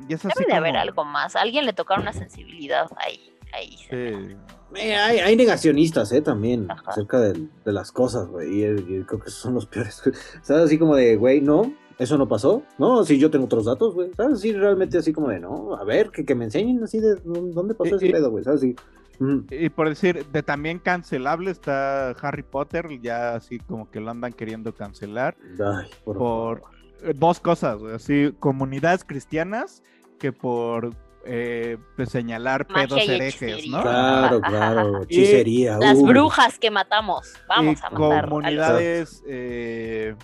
y 0.08 0.14
es 0.14 0.26
así 0.26 0.34
Debe 0.40 0.52
de 0.52 0.58
haber 0.58 0.78
algo 0.78 1.04
más. 1.06 1.36
A 1.36 1.42
alguien 1.42 1.66
le 1.66 1.74
tocaron 1.74 2.04
una 2.04 2.14
sensibilidad 2.14 2.88
ahí. 2.98 3.32
ahí. 3.54 3.78
Sí. 3.90 4.36
Eh, 4.78 4.96
hay, 4.96 5.20
hay 5.20 5.36
negacionistas, 5.36 6.12
¿eh? 6.12 6.22
También, 6.22 6.70
Ajá. 6.70 6.84
acerca 6.88 7.20
de, 7.20 7.48
de 7.64 7.72
las 7.72 7.92
cosas, 7.92 8.28
güey. 8.28 8.62
Y, 8.62 8.66
y 8.66 9.04
creo 9.04 9.20
que 9.20 9.30
esos 9.30 9.42
son 9.42 9.54
los 9.54 9.66
peores. 9.66 10.02
¿Sabes? 10.42 10.66
Así 10.66 10.78
como 10.78 10.96
de, 10.96 11.16
güey, 11.16 11.40
no, 11.40 11.74
eso 11.98 12.18
no 12.18 12.28
pasó. 12.28 12.64
No, 12.78 13.06
si 13.06 13.18
yo 13.18 13.32
tengo 13.32 13.46
otros 13.46 13.66
datos, 13.66 13.94
güey. 13.94 14.12
¿Sabes? 14.16 14.42
Sí, 14.42 14.52
realmente 14.52 14.98
así 14.98 15.14
como 15.14 15.30
de, 15.30 15.40
no, 15.40 15.76
a 15.76 15.84
ver, 15.86 16.10
que, 16.12 16.26
que 16.26 16.36
me 16.36 16.46
enseñen 16.46 16.84
así 16.84 17.00
de 17.00 17.16
dónde 17.24 17.74
pasó 17.74 17.94
Y- 17.94 17.98
ese 17.98 18.08
y- 18.08 18.12
pedo, 18.12 18.32
güey. 18.32 18.44
¿Sabes? 18.44 18.62
Sí. 18.62 18.76
Y 19.50 19.70
por 19.70 19.88
decir, 19.88 20.26
de 20.26 20.44
también 20.44 20.78
cancelable 20.78 21.50
está 21.50 22.10
Harry 22.22 22.44
Potter, 22.44 23.00
ya 23.02 23.36
así 23.36 23.60
como 23.60 23.90
que 23.90 24.02
lo 24.02 24.12
andan 24.12 24.34
queriendo 24.34 24.76
cancelar 24.76 25.38
Ay, 25.54 25.90
por, 26.04 26.18
por 26.18 26.18
favor. 26.18 26.62
Dos 27.16 27.40
cosas, 27.40 27.80
güey, 27.80 27.96
así 27.96 28.34
comunidades 28.40 29.04
cristianas 29.04 29.84
que 30.20 30.32
por 30.32 30.96
eh, 31.26 31.78
pues, 31.96 32.10
señalar 32.10 32.68
Magia 32.70 32.88
pedos 32.88 33.10
herejes. 33.10 33.68
¿no? 33.68 33.82
Claro, 33.82 34.42
claro. 34.42 35.04
Hechicería. 35.04 35.78
Las 35.78 35.98
uh. 35.98 36.06
brujas 36.06 36.60
que 36.60 36.70
matamos. 36.72 37.34
Vamos 37.48 37.80
y 37.82 37.86
a 37.86 37.90
matar. 37.90 38.30
comunidades, 38.30 39.24
eh, 39.28 40.16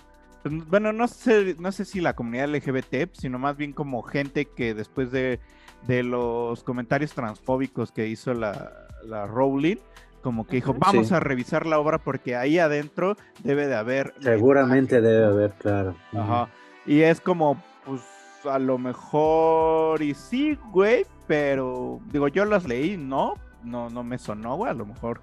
pues, 0.43 0.67
bueno, 0.67 0.93
no 0.93 1.07
sé, 1.07 1.55
no 1.59 1.72
sé 1.72 1.86
si 1.86 2.01
la 2.01 2.15
comunidad 2.15 2.49
LGBT, 2.49 3.13
sino 3.13 3.39
más 3.39 3.57
bien 3.57 3.74
como 3.74 4.03
gente 4.03 4.45
que 4.45 4.74
después 4.74 5.11
de, 5.11 5.39
de 5.88 6.03
los 6.03 6.63
comentarios 6.63 7.13
transfóbicos 7.13 7.91
que 7.91 8.07
hizo 8.07 8.34
la, 8.34 8.72
la 9.03 9.26
Rowling, 9.26 9.78
como 10.22 10.45
que 10.45 10.57
dijo, 10.57 10.76
vamos 10.78 11.07
Sí. 11.07 11.13
a 11.15 11.19
revisar 11.19 11.65
la 11.65 11.80
obra 11.80 11.97
porque 11.97 12.36
ahí 12.36 12.59
adentro 12.59 13.17
debe 13.43 13.67
de 13.67 13.76
haber... 13.76 14.13
Seguramente 14.22 15.01
mensaje". 15.01 15.13
debe 15.15 15.26
haber, 15.26 15.51
claro. 15.53 15.95
Ajá. 16.13 16.47
Y 16.86 17.01
es 17.01 17.21
como, 17.21 17.61
pues, 17.86 18.01
a 18.45 18.57
lo 18.59 18.77
mejor, 18.77 20.01
y 20.01 20.13
sí, 20.13 20.57
güey, 20.71 21.05
pero, 21.27 21.99
digo, 22.11 22.27
yo 22.27 22.45
las 22.45 22.65
leí, 22.67 22.97
¿no? 22.97 23.36
No, 23.63 23.89
no 23.89 24.03
me 24.03 24.17
sonó, 24.17 24.55
güey, 24.57 24.71
a 24.71 24.73
lo 24.75 24.86
mejor 24.86 25.21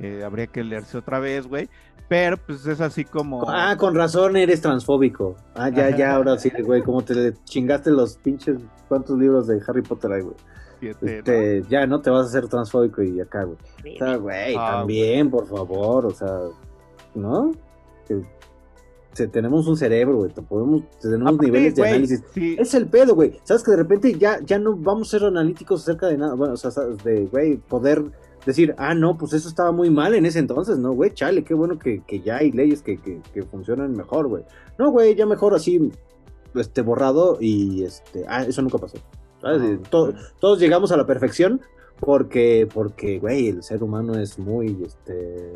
eh, 0.00 0.22
habría 0.24 0.46
que 0.48 0.64
leerse 0.64 0.98
otra 0.98 1.20
vez, 1.20 1.46
güey. 1.46 1.68
Pero, 2.08 2.36
pues, 2.38 2.66
es 2.66 2.80
así 2.80 3.04
como... 3.04 3.48
Ah, 3.48 3.76
con 3.78 3.94
razón 3.94 4.36
eres 4.36 4.62
transfóbico. 4.62 5.36
Ah, 5.54 5.68
ya, 5.68 5.88
Ajá. 5.88 5.96
ya, 5.96 6.14
ahora 6.16 6.38
sí, 6.38 6.50
güey, 6.64 6.82
como 6.82 7.02
te 7.02 7.34
chingaste 7.44 7.90
los 7.90 8.16
pinches, 8.18 8.58
¿cuántos 8.88 9.18
libros 9.18 9.46
de 9.46 9.60
Harry 9.68 9.82
Potter 9.82 10.12
hay, 10.12 10.22
güey? 10.22 10.36
siete, 10.80 10.98
¿no? 11.06 11.10
Este, 11.10 11.62
ya 11.68 11.86
no 11.86 12.00
te 12.00 12.08
vas 12.08 12.26
a 12.26 12.28
hacer 12.28 12.48
transfóbico 12.48 13.02
y 13.02 13.20
acá, 13.20 13.42
güey. 13.44 13.58
O 13.96 13.98
sea, 13.98 14.16
güey, 14.16 14.54
Ah, 14.56 14.78
también, 14.78 15.28
por 15.30 15.46
favor, 15.46 16.06
o 16.06 16.10
sea, 16.10 16.38
¿no? 17.14 17.50
Que- 18.06 18.22
tenemos 19.26 19.66
un 19.66 19.76
cerebro, 19.76 20.18
güey, 20.18 20.30
podemos, 20.30 20.82
tenemos 21.00 21.28
Aparte, 21.28 21.46
niveles 21.46 21.74
de 21.74 21.88
análisis. 21.88 22.22
sí, 22.32 22.56
Es 22.58 22.74
el 22.74 22.86
pedo, 22.86 23.14
güey. 23.14 23.38
Sabes 23.42 23.62
que 23.62 23.72
de 23.72 23.76
repente 23.78 24.14
ya, 24.14 24.40
ya 24.44 24.58
no 24.58 24.76
vamos 24.76 25.08
a 25.08 25.18
ser 25.18 25.26
analíticos 25.26 25.82
acerca 25.82 26.06
de 26.06 26.18
nada. 26.18 26.34
Bueno, 26.34 26.54
o 26.54 26.56
sea, 26.56 26.70
de, 27.04 27.26
güey, 27.26 27.56
poder 27.56 28.04
decir, 28.46 28.74
ah, 28.78 28.94
no, 28.94 29.18
pues 29.18 29.32
eso 29.32 29.48
estaba 29.48 29.72
muy 29.72 29.90
mal 29.90 30.14
en 30.14 30.24
ese 30.24 30.38
entonces, 30.38 30.78
¿no, 30.78 30.92
güey? 30.92 31.12
Chale, 31.12 31.44
qué 31.44 31.54
bueno 31.54 31.78
que, 31.78 32.02
que 32.06 32.20
ya 32.20 32.36
hay 32.36 32.52
leyes 32.52 32.82
que, 32.82 32.96
que, 32.98 33.20
que 33.34 33.42
funcionan 33.42 33.92
mejor, 33.92 34.28
güey. 34.28 34.44
No, 34.78 34.90
güey, 34.90 35.14
ya 35.14 35.26
mejor 35.26 35.54
así, 35.54 35.90
este, 36.54 36.82
borrado 36.82 37.38
y, 37.40 37.84
este, 37.84 38.24
ah, 38.28 38.44
eso 38.44 38.62
nunca 38.62 38.78
pasó. 38.78 38.96
sí. 38.96 39.80
todos 39.90 40.58
llegamos 40.60 40.92
a 40.92 40.96
la 40.96 41.06
perfección 41.06 41.60
porque, 42.00 42.68
porque, 42.72 43.18
güey, 43.18 43.48
el 43.48 43.62
ser 43.62 43.82
humano 43.82 44.14
es 44.14 44.38
muy, 44.38 44.78
este, 44.84 45.52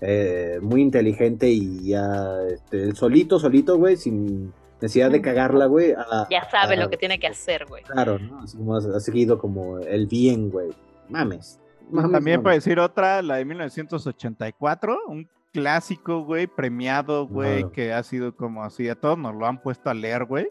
eh, 0.00 0.58
muy 0.62 0.80
inteligente 0.82 1.48
y 1.48 1.88
ya, 1.88 2.38
este, 2.52 2.94
solito, 2.94 3.38
solito, 3.38 3.76
güey, 3.76 3.96
sin 3.96 4.52
necesidad 4.80 5.10
de 5.10 5.20
cagarla, 5.20 5.66
güey. 5.66 5.92
a- 5.92 6.26
Ya 6.30 6.48
sabe 6.50 6.74
a- 6.74 6.80
lo 6.80 6.88
que 6.90 6.96
tiene 6.96 7.18
que 7.18 7.26
hacer, 7.26 7.66
güey. 7.66 7.82
Claro, 7.84 8.18
¿no? 8.18 8.40
Así 8.40 8.56
como 8.56 8.74
ha, 8.74 8.78
ha 8.78 9.00
seguido 9.00 9.38
como 9.38 9.78
el 9.78 10.06
bien, 10.06 10.50
güey. 10.50 10.70
Mames. 11.08 11.58
mames, 11.90 12.12
También 12.12 12.36
mames. 12.36 12.44
para 12.44 12.54
decir 12.54 12.78
otra, 12.78 13.20
la 13.20 13.36
de 13.36 13.44
1984, 13.44 14.98
un 15.08 15.28
clásico, 15.52 16.22
güey, 16.24 16.46
premiado, 16.46 17.26
güey, 17.26 17.68
que 17.72 17.92
ha 17.92 18.02
sido 18.04 18.34
como 18.36 18.62
así, 18.62 18.88
a 18.88 18.94
todos 18.94 19.18
nos 19.18 19.34
lo 19.34 19.46
han 19.46 19.60
puesto 19.60 19.90
a 19.90 19.94
leer, 19.94 20.24
güey. 20.24 20.48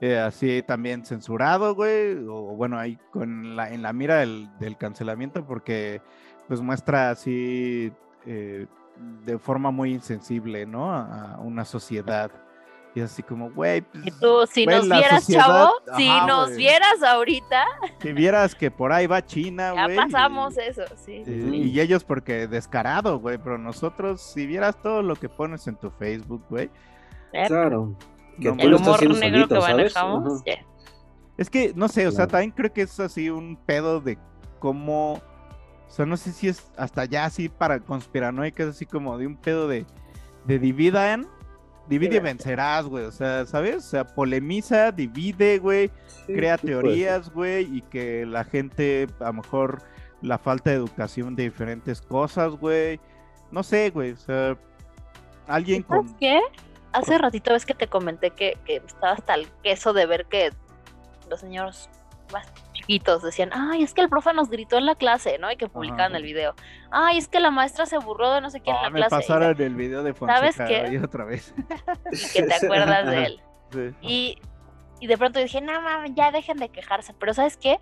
Eh, 0.00 0.18
así 0.18 0.62
también 0.66 1.06
censurado, 1.06 1.74
güey, 1.74 2.16
o 2.28 2.54
bueno, 2.56 2.78
ahí 2.78 2.98
con 3.12 3.56
la, 3.56 3.72
en 3.72 3.80
la 3.82 3.92
mira 3.94 4.16
del, 4.16 4.48
del 4.60 4.76
cancelamiento, 4.76 5.46
porque 5.46 6.02
pues 6.48 6.60
muestra 6.60 7.10
así 7.10 7.90
eh, 8.26 8.66
de 9.24 9.38
forma 9.38 9.70
muy 9.70 9.92
insensible, 9.92 10.66
¿no? 10.66 10.92
A, 10.92 11.34
a 11.34 11.38
una 11.38 11.64
sociedad. 11.64 12.30
Y 12.94 13.02
así 13.02 13.22
como, 13.22 13.50
güey, 13.50 13.82
pues, 13.82 14.06
Y 14.06 14.10
tú, 14.10 14.46
si 14.50 14.64
nos 14.64 14.88
vieras, 14.88 15.24
sociedad- 15.24 15.44
chavo, 15.44 15.70
si 15.98 16.08
nos 16.26 16.56
vieras 16.56 17.02
ahorita, 17.02 17.64
si 18.00 18.12
vieras 18.14 18.54
que 18.54 18.70
por 18.70 18.90
ahí 18.90 19.06
va 19.06 19.22
China, 19.22 19.74
ya 19.74 19.84
güey. 19.84 19.96
pasamos 19.96 20.56
eso, 20.56 20.82
sí. 20.96 21.22
y- 21.26 21.78
ellos 21.78 22.04
porque 22.04 22.46
descarado, 22.46 23.18
güey, 23.18 23.36
pero 23.36 23.58
nosotros, 23.58 24.22
si 24.22 24.46
vieras 24.46 24.80
todo 24.80 25.02
lo 25.02 25.14
que 25.14 25.28
pones 25.28 25.66
en 25.66 25.76
tu 25.76 25.90
Facebook, 25.90 26.42
güey, 26.48 26.70
Claro. 27.48 27.94
Que 28.40 28.50
No, 28.50 28.62
El 28.62 28.74
humor 28.74 29.00
negro 29.02 29.40
solito, 29.40 29.48
que 29.54 29.60
manejamos, 29.60 30.42
ya. 30.46 30.54
es 31.36 31.50
que, 31.50 31.72
no 31.76 31.88
sé, 31.88 32.06
o 32.06 32.12
sea, 32.12 32.26
también 32.26 32.50
creo 32.50 32.72
que 32.72 32.80
es 32.82 32.98
así 32.98 33.28
un 33.28 33.56
pedo 33.66 34.00
de 34.00 34.16
cómo, 34.58 35.20
o 35.88 35.90
sea, 35.90 36.06
no 36.06 36.16
sé 36.16 36.32
si 36.32 36.48
es 36.48 36.70
hasta 36.76 37.04
ya 37.04 37.24
así 37.24 37.48
para 37.48 37.80
conspiranoicas, 37.80 38.68
así 38.68 38.86
como 38.86 39.16
de 39.18 39.26
un 39.26 39.36
pedo 39.36 39.68
de, 39.68 39.86
de 40.44 40.58
dividan, 40.58 41.26
divide 41.88 42.16
y 42.16 42.20
vencerás, 42.20 42.86
güey, 42.86 43.04
o 43.04 43.12
sea, 43.12 43.46
¿sabes? 43.46 43.76
O 43.76 43.88
sea, 43.88 44.04
polemiza, 44.04 44.92
divide, 44.92 45.58
güey, 45.58 45.90
Sí, 46.26 46.34
crea 46.34 46.58
sí 46.58 46.66
teorías, 46.66 47.32
güey, 47.32 47.76
y 47.76 47.82
que 47.82 48.26
la 48.26 48.44
gente, 48.44 49.06
a 49.20 49.26
lo 49.26 49.34
mejor, 49.34 49.82
la 50.22 50.38
falta 50.38 50.70
de 50.70 50.76
educación 50.76 51.36
de 51.36 51.44
diferentes 51.44 52.00
cosas, 52.00 52.52
güey, 52.54 53.00
no 53.50 53.62
sé, 53.62 53.90
güey, 53.90 54.12
o 54.12 54.16
sea, 54.16 54.58
alguien 55.46 55.84
¿Sabes 55.86 56.10
con... 56.10 56.18
qué? 56.18 56.40
Hace 56.92 57.18
ratito 57.18 57.52
ves 57.52 57.66
que 57.66 57.74
te 57.74 57.88
comenté 57.88 58.30
que, 58.30 58.56
que 58.64 58.76
estaba 58.76 59.12
hasta 59.12 59.34
el 59.34 59.48
queso 59.62 59.92
de 59.92 60.06
ver 60.06 60.26
que 60.26 60.50
los 61.28 61.40
señores 61.40 61.90
más 62.32 62.52
chiquitos 62.72 63.22
decían, 63.22 63.50
ay, 63.52 63.82
es 63.82 63.94
que 63.94 64.00
el 64.00 64.08
profe 64.08 64.32
nos 64.32 64.48
gritó 64.50 64.78
en 64.78 64.86
la 64.86 64.94
clase, 64.94 65.38
¿no? 65.38 65.50
Y 65.50 65.56
que 65.56 65.68
publicaban 65.68 66.12
Ajá. 66.12 66.16
el 66.18 66.22
video. 66.22 66.54
Ay, 66.90 67.18
es 67.18 67.28
que 67.28 67.40
la 67.40 67.50
maestra 67.50 67.86
se 67.86 67.98
burló 67.98 68.32
de 68.32 68.40
no 68.40 68.50
sé 68.50 68.60
quién 68.60 68.76
Ah, 68.76 68.86
en 68.88 68.92
me 68.92 69.00
la 69.00 69.08
clase. 69.08 69.24
Y 69.24 69.28
pasaron 69.28 69.60
el 69.60 69.74
video 69.74 70.02
de 70.02 70.14
¿Sabes 70.14 70.56
Fonseca 70.56 70.66
qué? 70.66 70.76
ahí 70.76 70.96
otra 70.98 71.24
vez. 71.24 71.54
y 72.12 72.32
que 72.32 72.42
te 72.42 72.54
acuerdas 72.66 73.06
de 73.06 73.24
él. 73.24 73.40
Sí. 73.72 73.94
Y, 74.02 74.38
y 75.00 75.06
de 75.06 75.18
pronto 75.18 75.38
dije, 75.40 75.60
no 75.60 75.80
mames, 75.80 76.12
ya 76.14 76.30
dejen 76.30 76.58
de 76.58 76.68
quejarse. 76.68 77.14
Pero 77.14 77.34
¿sabes 77.34 77.56
qué? 77.56 77.78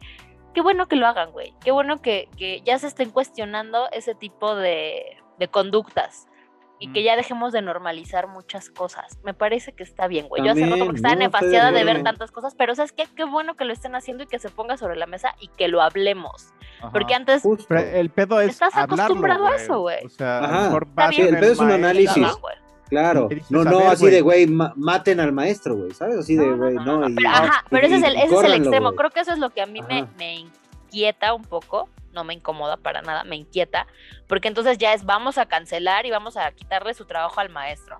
qué 0.55 0.61
bueno 0.61 0.87
que 0.87 0.95
lo 0.97 1.07
hagan, 1.09 1.33
güey. 1.33 1.53
Qué 1.65 1.73
bueno 1.73 2.01
que, 2.01 2.29
que 2.39 2.61
ya 2.63 2.79
se 2.79 2.87
estén 2.87 3.11
cuestionando 3.11 3.91
ese 3.91 4.15
tipo 4.15 4.55
de, 4.55 5.17
de 5.39 5.49
conductas 5.49 6.29
y 6.85 6.93
que 6.93 7.03
ya 7.03 7.17
dejemos 7.17 7.53
de 7.53 7.63
normalizar 7.63 8.27
muchas 8.29 8.69
cosas. 8.69 9.19
Me 9.25 9.33
parece 9.33 9.73
que 9.73 9.83
está 9.83 10.07
bien, 10.07 10.29
güey. 10.29 10.45
Yo 10.45 10.53
hace 10.53 10.67
rato 10.67 10.85
porque 10.85 10.97
estaba 10.97 11.15
no, 11.15 11.21
nefaciada 11.21 11.73
de 11.73 11.83
ver 11.83 12.03
tantas 12.03 12.31
cosas, 12.31 12.55
pero 12.55 12.75
¿sabes 12.75 12.93
qué? 12.93 13.05
Qué 13.17 13.25
bueno 13.25 13.55
que 13.55 13.65
lo 13.65 13.73
estén 13.73 13.95
haciendo 13.95 14.25
y 14.25 14.27
que 14.27 14.39
se 14.39 14.51
ponga 14.51 14.77
sobre 14.77 14.97
la 14.97 15.07
mesa 15.07 15.35
y 15.41 15.49
que 15.49 15.69
lo 15.69 15.81
hablemos. 15.81 16.53
Porque 16.93 17.15
antes 17.15 17.41
Justo. 17.43 17.65
Pero 17.69 17.81
el 17.81 18.11
pedo 18.11 18.39
es 18.43 18.51
Estás 18.51 18.75
hablarlo, 18.75 19.05
acostumbrado 19.05 19.47
a 19.47 19.57
eso, 19.57 19.81
güey. 19.81 20.05
O 20.05 20.09
sea, 20.11 20.41
Ajá. 20.45 20.63
mejor 20.65 20.89
El 21.17 21.39
pedo 21.39 21.53
es 21.53 21.59
un 21.59 21.71
análisis. 21.71 22.27
Claro, 22.91 23.31
no, 23.49 23.65
no 23.65 23.79
ver, 23.79 23.87
así 23.87 24.07
de, 24.07 24.21
güey, 24.21 24.47
ma- 24.47 24.75
maten 24.77 25.19
al 25.19 25.33
maestro, 25.33 25.75
güey, 25.75 25.93
¿sabes? 25.93 26.19
Así 26.19 26.37
de, 26.37 26.47
No, 26.47 26.53
no, 26.53 26.57
güey, 26.59 26.75
no, 26.75 26.85
no. 26.85 26.99
no, 26.99 27.09
y- 27.09 27.15
Pero, 27.15 27.29
ajá, 27.31 27.65
pero 27.71 27.87
ese 27.87 27.97
es 27.97 28.03
el, 28.03 28.17
ese 28.17 28.35
es 28.35 28.43
el 28.45 28.53
extremo. 28.55 28.93
Creo 28.93 29.09
que 29.11 29.21
eso 29.21 29.33
es 29.33 29.39
lo 29.39 29.49
que 29.51 29.63
a 29.63 29.67
mí 29.67 29.81
me 30.19 30.35
inquieta 30.35 31.33
un 31.33 31.43
poco. 31.43 31.89
No 32.15 32.25
me 32.25 32.35
incomoda 32.35 32.77
para 32.77 33.03
nada, 33.03 33.25
me 33.25 33.37
inquieta. 33.37 33.87
Porque 34.29 34.49
entonces 34.49 34.79
ya 34.79 34.95
es 34.95 35.05
vamos 35.05 35.37
a 35.39 35.47
cancelar 35.47 36.07
y 36.07 36.11
vamos 36.11 36.37
a 36.37 36.51
quitarle 36.53 36.95
su 36.95 37.05
trabajo 37.05 37.41
al 37.41 37.51
maestro. 37.51 37.99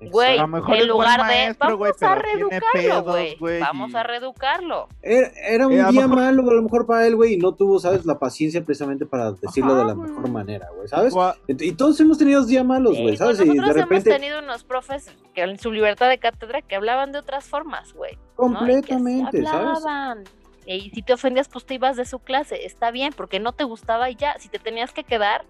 Güey, 0.00 0.38
en 0.38 0.88
lugar 0.88 1.20
de 1.20 1.24
maestro, 1.24 1.78
vamos 1.78 2.02
a 2.02 2.14
reeducarlo, 2.16 3.02
güey. 3.04 3.36
güey, 3.38 3.60
Vamos 3.60 3.94
a 3.94 4.02
reeducarlo. 4.02 4.88
Era, 5.00 5.28
era 5.48 5.66
un 5.66 5.72
Eh, 5.72 5.76
día 5.76 6.02
mejor- 6.02 6.16
malo, 6.16 6.42
a 6.50 6.54
lo 6.54 6.62
mejor 6.62 6.86
para 6.86 7.06
él, 7.06 7.16
güey, 7.16 7.34
y 7.34 7.36
no 7.38 7.52
tuvo, 7.54 7.78
¿sabes? 7.78 8.04
La 8.04 8.18
paciencia 8.18 8.62
precisamente 8.62 9.06
para 9.06 9.32
decirlo 9.32 9.72
Ajá, 9.72 9.80
de 9.82 9.88
la 9.88 9.94
mejor 9.94 10.28
manera, 10.30 10.68
güey, 10.76 10.88
¿sabes? 10.88 11.14
Y 11.46 11.72
todos 11.72 11.98
hemos 12.00 12.18
tenido 12.18 12.44
días 12.44 12.64
malos, 12.66 12.96
Sí, 12.96 13.02
güey, 13.02 13.16
¿sabes? 13.16 13.36
pues 13.38 13.48
Y 13.48 13.52
de 13.52 13.56
nosotros 13.56 13.82
repente, 13.82 14.10
hemos 14.10 14.20
tenido 14.20 14.38
unos 14.40 14.64
profes 14.64 15.10
que 15.32 15.42
en 15.42 15.58
su 15.58 15.72
libertad 15.72 16.08
de 16.10 16.18
cátedra 16.18 16.60
que 16.60 16.74
hablaban 16.76 17.12
de 17.12 17.18
otras 17.20 17.44
formas, 17.48 17.94
güey. 17.94 18.16
¿no? 18.16 18.18
Y 18.18 18.82
que 18.82 18.92
completamente, 18.94 19.42
¿sabes? 19.44 19.78
hablaban. 19.78 20.24
Y 20.66 20.90
si 20.90 21.02
te 21.02 21.12
ofendías, 21.12 21.48
pues 21.48 21.64
te 21.66 21.74
ibas 21.74 21.96
de 21.96 22.04
su 22.04 22.18
clase. 22.18 22.64
Está 22.66 22.90
bien, 22.90 23.12
porque 23.16 23.40
no 23.40 23.52
te 23.52 23.64
gustaba 23.64 24.10
y 24.10 24.16
ya. 24.16 24.38
Si 24.38 24.48
te 24.48 24.58
tenías 24.58 24.92
que 24.92 25.04
quedar, 25.04 25.44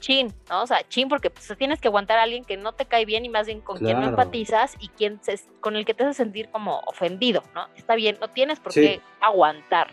chin, 0.00 0.32
¿no? 0.48 0.62
O 0.62 0.66
sea, 0.66 0.86
chin, 0.88 1.08
porque 1.08 1.28
pues, 1.30 1.52
tienes 1.58 1.80
que 1.80 1.88
aguantar 1.88 2.18
a 2.18 2.22
alguien 2.22 2.44
que 2.44 2.56
no 2.56 2.72
te 2.72 2.86
cae 2.86 3.04
bien 3.04 3.24
y 3.24 3.28
más 3.28 3.46
bien 3.46 3.60
con 3.60 3.78
quien 3.78 4.00
no 4.00 4.06
empatizas 4.08 4.74
y 4.80 4.88
quien 4.88 5.22
se- 5.22 5.40
con 5.60 5.76
el 5.76 5.84
que 5.84 5.92
te 5.94 6.04
hace 6.04 6.14
sentir 6.14 6.48
como 6.50 6.78
ofendido, 6.86 7.42
¿no? 7.54 7.66
Está 7.76 7.94
bien, 7.96 8.16
no 8.20 8.28
tienes 8.28 8.60
por 8.60 8.72
Sí. 8.72 8.80
qué 8.80 9.00
aguantar. 9.20 9.92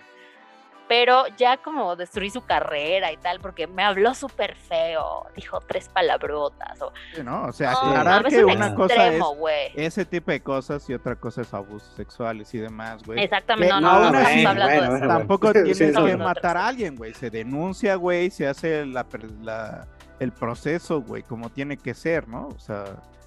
Pero 0.87 1.25
ya 1.37 1.57
como 1.57 1.95
destruí 1.95 2.29
su 2.29 2.41
carrera 2.45 3.11
y 3.11 3.17
tal, 3.17 3.39
porque 3.39 3.67
me 3.67 3.83
habló 3.83 4.13
súper 4.13 4.55
feo, 4.55 5.25
dijo 5.35 5.59
tres 5.67 5.89
palabrotas. 5.89 6.81
O, 6.81 6.93
Sí, 7.13 7.23
¿no? 7.23 7.45
O 7.45 7.51
sea, 7.51 7.71
no, 7.73 7.77
aclarar 7.79 8.25
que 8.25 8.45
un 8.45 8.51
una 8.55 8.73
cosa 8.75 9.07
es 9.07 9.21
ese 9.75 10.05
tipo 10.05 10.31
de 10.31 10.41
cosas 10.41 10.89
y 10.89 10.93
otra 10.93 11.15
cosa 11.15 11.41
es 11.41 11.53
abusos 11.53 11.93
sexuales 11.95 12.53
y 12.53 12.59
demás, 12.59 13.03
güey. 13.03 13.21
Exactamente, 13.23 13.73
no, 13.73 13.81
no, 13.81 14.11
no 14.11 14.19
estamos 14.19 14.45
hablando 14.45 14.75
bueno, 14.75 14.91
de 14.93 14.97
eso. 14.99 15.07
Tampoco 15.07 15.53
tienes 15.53 15.77
sí, 15.77 15.91
que 15.93 16.17
matar 16.17 16.57
a 16.57 16.67
alguien, 16.67 16.95
güey. 16.95 17.13
Se 17.13 17.29
denuncia, 17.29 17.95
güey, 17.95 18.29
se 18.29 18.47
hace 18.47 18.85
la, 18.85 19.03
per- 19.03 19.29
la- 19.41 19.87
el 20.19 20.31
proceso, 20.31 21.01
güey, 21.01 21.21
como 21.23 21.49
tiene 21.49 21.77
que 21.77 21.93
ser, 21.93 22.27
¿no? 22.27 22.47
O 22.47 22.59
sea, 22.59 22.85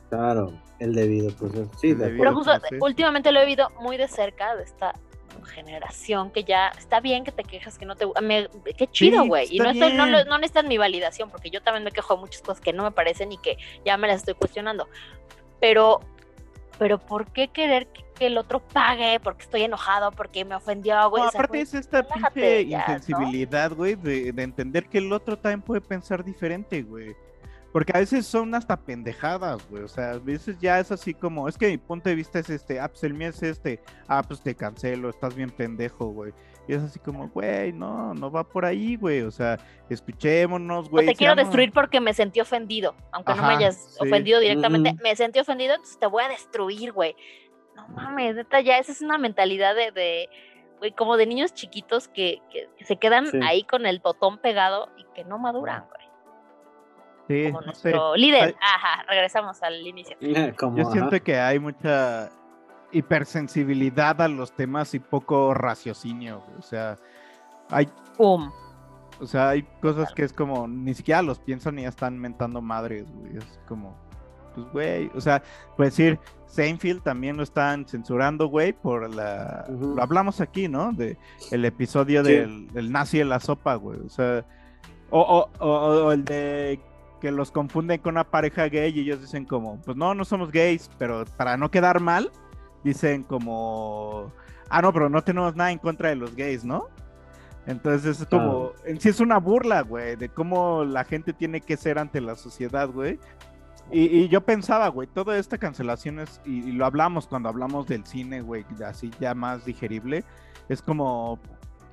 Claro, 0.09 0.53
el 0.81 0.93
debido 0.95 1.31
proceso. 1.37 1.71
Sí, 1.81 1.91
El 1.91 1.99
de 1.99 2.05
debido 2.07 2.25
Pero 2.25 2.35
justo 2.35 2.53
últimamente 2.81 3.31
lo 3.31 3.39
he 3.41 3.45
vivido 3.45 3.71
muy 3.81 3.97
de 3.97 4.09
cerca 4.09 4.57
de 4.57 4.65
esta 4.65 4.93
generación 5.45 6.31
que 6.31 6.45
ya 6.45 6.69
está 6.79 7.01
bien 7.01 7.25
que 7.25 7.33
te 7.33 7.43
quejas 7.45 7.79
que 7.79 7.87
no 7.87 7.97
te 7.97 8.07
me- 8.23 8.49
qué 8.77 8.87
chido 8.87 9.23
Sí, 9.23 9.29
güey 9.29 9.49
y 9.51 9.59
no 9.59 9.71
estoy 9.71 9.95
no, 9.95 10.07
no 10.25 10.39
necesitan 10.39 10.69
mi 10.69 10.79
validación 10.79 11.31
porque 11.31 11.51
yo 11.51 11.63
también 11.63 11.85
me 11.85 11.93
quejo 11.93 12.15
de 12.15 12.21
muchas 12.21 12.43
cosas 12.43 12.61
que 12.61 12.73
no 12.73 12.83
me 12.83 12.91
parecen 12.91 13.33
y 13.33 13.39
que 13.39 13.57
ya 13.85 13.97
me 13.97 14.09
las 14.09 14.19
estoy 14.19 14.35
cuestionando 14.35 14.89
pero 15.61 16.01
pero 16.79 16.99
por 16.99 17.27
qué 17.33 17.49
querer 17.49 17.87
que, 17.89 18.05
que 18.15 18.27
el 18.27 18.39
otro 18.39 18.61
pague 18.61 19.21
porque 19.21 19.43
estoy 19.43 19.63
enojado 19.63 20.13
porque 20.13 20.45
me 20.45 20.55
ofendió 20.55 21.11
güey 21.11 21.23
no, 21.23 21.29
O 21.29 21.31
sea, 21.31 21.41
aparte 21.41 21.61
es 21.61 21.75
esta 21.75 22.03
pinche 22.03 22.63
insensibilidad, 22.63 23.73
güey, 23.73 23.95
de, 23.97 24.33
de 24.33 24.43
entender 24.43 24.89
que 24.89 24.99
el 24.99 25.13
otro 25.13 25.39
también 25.39 25.63
puede 25.63 25.81
pensar 25.81 26.25
diferente, 26.25 26.83
güey. 26.83 27.15
Porque 27.73 27.93
a 27.95 28.01
veces 28.01 28.27
son 28.27 28.53
hasta 28.55 28.77
pendejadas, 28.77 29.65
güey. 29.69 29.85
O 29.85 29.89
sea, 29.89 30.13
a 30.13 30.19
veces 30.19 30.57
ya 30.61 30.81
es 30.81 30.91
así 30.91 31.15
como, 31.15 31.49
es 31.49 31.57
que 31.57 31.69
mi 31.69 31.79
punto 31.79 32.09
de 32.09 32.17
vista 32.17 32.41
es 32.41 32.51
este, 32.51 32.81
ah, 32.81 32.89
pues 32.89 33.05
el 33.05 33.15
mío 33.15 33.29
es 33.29 33.43
este, 33.45 33.81
ah, 34.09 34.23
pues 34.27 34.41
te 34.43 34.55
cancelo, 34.57 35.09
estás 35.09 35.35
bien 35.37 35.51
pendejo, 35.51 36.07
güey. 36.07 36.33
Y 36.67 36.75
es 36.75 36.83
así 36.83 36.99
como, 36.99 37.29
güey, 37.29 37.73
no, 37.73 38.13
no 38.15 38.31
va 38.31 38.43
por 38.45 38.65
ahí, 38.65 38.97
güey. 38.97 39.23
O 39.23 39.31
sea, 39.31 39.57
escuchémonos, 39.89 40.87
o 40.89 40.91
güey. 40.91 41.07
te 41.07 41.15
quiero 41.15 41.35
seamos- 41.35 41.47
destruir 41.49 41.73
porque 41.73 42.01
me 42.01 42.13
sentí 42.15 42.41
ofendido, 42.41 42.95
aunque 43.13 43.35
no 43.35 43.43
me 43.43 43.55
hayas 43.55 43.77
sí. 43.95 43.99
ofendido 44.01 44.41
directamente, 44.41 44.95
me 45.03 45.15
sentí 45.15 45.39
ofendido, 45.39 45.75
entonces 45.75 45.99
te 45.99 46.07
voy 46.07 46.25
a 46.25 46.29
destruir, 46.29 46.93
güey. 46.93 47.15
No 47.77 47.87
mames, 47.89 48.35
neta, 48.37 48.61
ya 48.61 48.79
esa 48.79 48.93
es 48.93 49.01
una 49.01 49.17
mentalidad 49.19 49.75
de, 49.75 49.93
de 49.93 50.29
güey, 50.79 50.93
como 50.93 51.17
de 51.17 51.27
niños 51.27 51.55
chiquitos 51.55 52.09
que, 52.09 52.41
que- 52.51 52.69
que 52.77 52.85
se 52.85 52.97
quedan 52.97 53.27
Sí. 53.29 53.39
ahí 53.45 53.63
con 53.65 53.87
el 53.87 54.01
botón 54.01 54.39
pegado 54.39 54.89
y 54.97 55.05
que 55.15 55.25
no 55.25 55.39
maduran, 55.39 55.85
güey. 55.89 56.00
Sí, 57.31 57.45
Como 57.53 57.61
no 57.61 57.73
sé. 57.75 57.91
nuestro 57.93 58.17
líder. 58.17 58.43
Ay- 58.43 58.55
Ajá, 58.61 59.05
regresamos 59.09 59.63
al 59.63 59.87
inicio. 59.87 60.17
Como, 60.59 60.77
Yo 60.77 60.83
ajá. 60.83 60.93
siento 60.93 61.23
que 61.23 61.39
hay 61.39 61.61
mucha 61.61 62.29
hipersensibilidad 62.93 64.21
a 64.21 64.29
los 64.29 64.53
temas 64.53 64.95
y 64.95 64.99
poco 64.99 65.55
raciocinio, 65.55 66.41
güey. 66.47 66.59
O 66.59 66.63
sea, 66.63 66.97
hay 67.71 67.89
Pum. 68.17 68.51
O 69.21 69.27
sea, 69.27 69.51
hay 69.51 69.63
cosas 69.83 70.13
que 70.15 70.23
es 70.25 70.33
como, 70.33 70.67
ni 70.67 70.95
siquiera 70.95 71.21
los 71.23 71.39
piensan 71.39 71.79
y 71.79 71.83
ya 71.83 71.89
están 71.89 72.19
mentando 72.19 72.61
madres, 72.63 73.05
güey. 73.15 73.37
Es 73.37 73.61
como, 73.69 73.95
pues, 74.55 74.67
güey. 74.73 75.11
O 75.15 75.21
sea, 75.21 75.43
puedes 75.77 75.97
decir, 75.97 76.19
Seinfeld 76.47 77.03
también 77.03 77.37
lo 77.37 77.43
están 77.43 77.87
censurando, 77.87 78.47
güey, 78.49 78.73
por 78.73 79.13
la. 79.15 79.67
Lo 79.69 80.03
hablamos 80.03 80.41
aquí, 80.41 80.69
¿no? 80.69 80.93
De 80.93 81.19
el 81.51 81.65
episodio 81.65 82.25
Sí. 82.25 82.33
del, 82.33 82.69
del 82.69 82.91
nazi 82.91 83.21
en 83.21 83.29
la 83.29 83.41
sopa, 83.41 83.75
güey. 83.75 84.01
O 84.01 84.09
sea, 84.09 84.45
o, 85.11 85.21
o, 85.21 85.51
o- 85.65 86.07
o 86.07 86.13
el 86.13 86.25
de 86.25 86.81
que 87.21 87.31
los 87.31 87.51
confunden 87.51 88.01
con 88.01 88.15
una 88.15 88.25
pareja 88.25 88.69
gay 88.69 88.93
y 88.95 89.01
ellos 89.01 89.21
dicen 89.21 89.45
como, 89.45 89.81
pues 89.83 89.97
no, 89.97 90.15
no 90.15 90.25
somos 90.25 90.51
gays, 90.51 90.91
pero 90.99 91.25
para 91.37 91.57
no 91.57 91.71
quedar 91.71 92.01
mal, 92.01 92.31
dicen 92.83 93.23
como, 93.23 94.33
ah, 94.69 94.83
no, 94.83 94.93
pero 94.93 95.09
no 95.09 95.23
tenemos 95.23 95.55
nada 95.55 95.71
en 95.71 95.79
contra 95.79 96.09
de 96.09 96.17
los 96.17 96.35
gays, 96.35 96.65
¿no? 96.65 96.89
Entonces 97.67 98.21
es 98.21 98.27
como, 98.27 98.73
en 98.85 99.01
sí 99.01 99.11
es 99.11 99.21
una 99.21 99.39
burla, 99.39 99.83
güey, 99.83 100.17
de 100.17 100.29
cómo 100.29 100.85
la 100.85 101.05
gente 101.05 101.33
tiene 101.33 101.61
que 101.61 101.77
ser 101.77 101.99
ante 101.99 102.21
la 102.21 102.35
sociedad, 102.35 102.89
güey. 102.89 103.19
Y, 103.93 104.05
y 104.05 104.29
yo 104.29 104.41
pensaba, 104.41 104.89
güey, 104.89 105.07
toda 105.09 105.37
esta 105.37 105.59
cancelación 105.59 106.21
es, 106.21 106.41
y, 106.45 106.69
y 106.69 106.73
lo 106.73 106.87
hablamos 106.87 107.27
cuando 107.27 107.49
hablamos 107.49 107.87
del 107.87 108.07
cine, 108.07 108.41
güey, 108.41 108.65
así 108.87 109.11
ya 109.21 109.35
más 109.35 109.65
digerible, 109.65 110.25
es 110.69 110.81
como, 110.81 111.39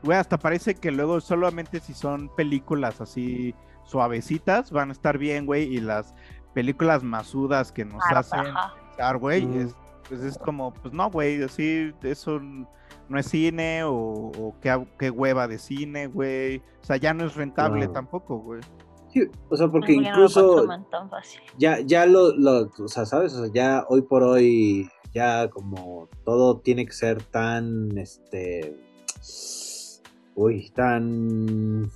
güey, 0.04 0.18
hasta 0.18 0.38
parece 0.38 0.76
que 0.76 0.92
luego 0.92 1.20
solamente 1.20 1.80
si 1.80 1.94
son 1.94 2.30
películas 2.36 3.02
así 3.02 3.54
suavecitas 3.88 4.72
van 4.72 4.90
a 4.90 4.92
estar 4.92 5.18
bien, 5.18 5.46
güey, 5.46 5.64
y 5.64 5.80
las 5.80 6.14
películas 6.54 7.04
masudas 7.04 7.72
que 7.72 7.86
nos 7.86 8.02
Claro, 8.04 8.20
hacen 8.20 8.40
ajá. 8.48 8.74
pensar, 8.90 9.18
güey, 9.18 9.58
es, 9.58 9.76
pues 10.08 10.22
es 10.22 10.38
como, 10.38 10.74
pues 10.74 10.94
no, 10.94 11.10
güey, 11.10 11.42
así, 11.44 11.94
eso 12.04 12.40
no 13.10 13.18
es 13.20 13.26
cine 13.28 13.84
o, 13.84 13.94
o 13.94 14.56
qué, 14.62 14.86
qué 15.00 15.10
hueva 15.10 15.48
de 15.48 15.58
cine, 15.58 16.08
güey. 16.08 16.58
O 16.82 16.84
sea, 16.86 16.98
ya 16.98 17.14
no 17.14 17.26
es 17.26 17.36
rentable 17.36 17.80
Claro. 17.82 17.94
tampoco, 17.94 18.38
güey. 18.40 18.62
Sí, 19.14 19.24
o 19.50 19.56
sea, 19.56 19.68
porque 19.70 19.94
Ya 19.96 20.02
no 20.02 20.04
lo 20.04 20.10
incluso 20.10 20.48
consuman 20.54 20.90
tan 20.90 21.10
fácil. 21.10 21.40
ya, 21.58 21.80
ya 21.80 22.06
lo, 22.06 22.36
lo, 22.36 22.70
o 22.78 22.88
sea, 22.88 23.06
¿sabes? 23.06 23.34
O 23.36 23.46
sea, 23.46 23.54
ya 23.54 23.86
hoy 23.90 24.02
por 24.02 24.24
hoy, 24.24 24.90
ya 25.14 25.50
como 25.50 26.10
todo 26.26 26.60
tiene 26.60 26.86
que 26.86 26.92
ser 26.92 27.24
tan, 27.24 27.98
este, 27.98 28.76
uy, 30.36 30.70
tan 30.76 31.90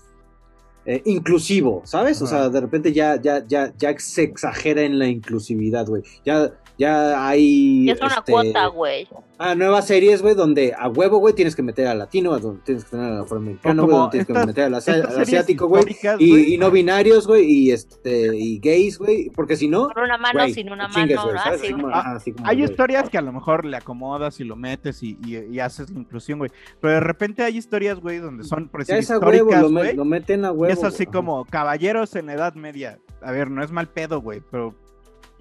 eh, 0.85 1.01
inclusivo, 1.05 1.81
¿sabes? 1.85 2.21
O 2.21 2.27
sea, 2.27 2.49
de 2.49 2.59
repente 2.59 2.91
ya, 2.91 3.21
ya, 3.21 3.45
ya, 3.47 3.71
ya 3.77 3.93
se 3.99 4.23
exagera 4.23 4.81
en 4.81 4.97
la 4.97 5.07
inclusividad, 5.07 5.85
güey. 5.85 6.03
Ya, 6.25 6.51
ya 6.77 7.27
hay... 7.27 7.85
Ya 7.85 7.93
es 7.93 8.01
una 8.01 8.07
este, 8.15 8.31
cuota, 8.31 8.67
güey. 8.67 9.07
Ah, 9.43 9.55
nuevas 9.55 9.87
series, 9.87 10.21
güey, 10.21 10.35
donde 10.35 10.73
a 10.77 10.87
huevo, 10.87 11.17
güey, 11.17 11.33
tienes 11.33 11.55
que 11.55 11.63
meter 11.63 11.87
al 11.87 11.97
latino, 11.97 12.37
donde 12.37 12.61
tienes 12.63 12.83
que 12.85 12.91
tener 12.91 13.11
al 13.13 13.21
afroamericano, 13.21 13.85
güey, 13.85 13.97
donde 13.97 14.11
tienes 14.11 14.27
que 14.27 14.45
meter 14.45 14.63
al, 14.65 14.75
asiático, 14.75 15.67
güey, 15.67 15.83
y, 16.19 16.53
y 16.53 16.57
no 16.59 16.69
binarios, 16.69 17.25
güey, 17.25 17.45
y 17.45 17.71
este, 17.71 18.37
y 18.37 18.59
gays, 18.59 18.99
güey, 18.99 19.31
porque 19.31 19.55
si 19.55 19.67
no, 19.67 19.87
Por 19.87 20.03
una 20.03 20.19
mano, 20.19 20.47
sin 20.49 20.71
una 20.71 20.87
chingues, 20.91 21.17
mano, 21.17 21.31
¿no? 21.33 21.39
¿sabes? 21.39 21.59
Así, 21.59 21.73
Así 21.73 21.81
como- 21.81 21.95
así 21.95 22.31
como, 22.33 22.47
Hay 22.47 22.63
historias 22.63 23.09
que 23.09 23.17
a 23.17 23.21
lo 23.21 23.33
mejor 23.33 23.65
le 23.65 23.77
acomodas 23.77 24.39
y 24.39 24.43
lo 24.43 24.55
metes 24.55 25.01
y, 25.01 25.17
y- 25.25 25.37
y 25.55 25.59
haces 25.59 25.89
la 25.89 25.99
inclusión, 25.99 26.37
güey. 26.37 26.51
Pero 26.79 26.93
de 26.93 26.99
repente 26.99 27.41
hay 27.41 27.57
historias, 27.57 27.99
güey, 27.99 28.19
donde 28.19 28.43
son 28.43 28.69
decir, 28.77 28.95
es 28.95 29.09
a 29.09 29.17
huevo, 29.17 29.51
lo, 29.55 29.69
me- 29.69 29.81
güey. 29.81 29.95
lo 29.95 30.05
meten 30.05 30.45
a 30.45 30.49
Y 30.49 30.51
huevo. 30.51 30.73
es 30.73 30.83
así 30.83 31.07
como 31.07 31.45
caballeros 31.45 32.15
en 32.15 32.27
la 32.27 32.33
Edad 32.33 32.53
Media. 32.53 32.99
A 33.23 33.31
ver, 33.31 33.49
no 33.49 33.63
es 33.63 33.71
mal 33.71 33.87
pedo, 33.87 34.21
güey, 34.21 34.41
pero, 34.51 34.75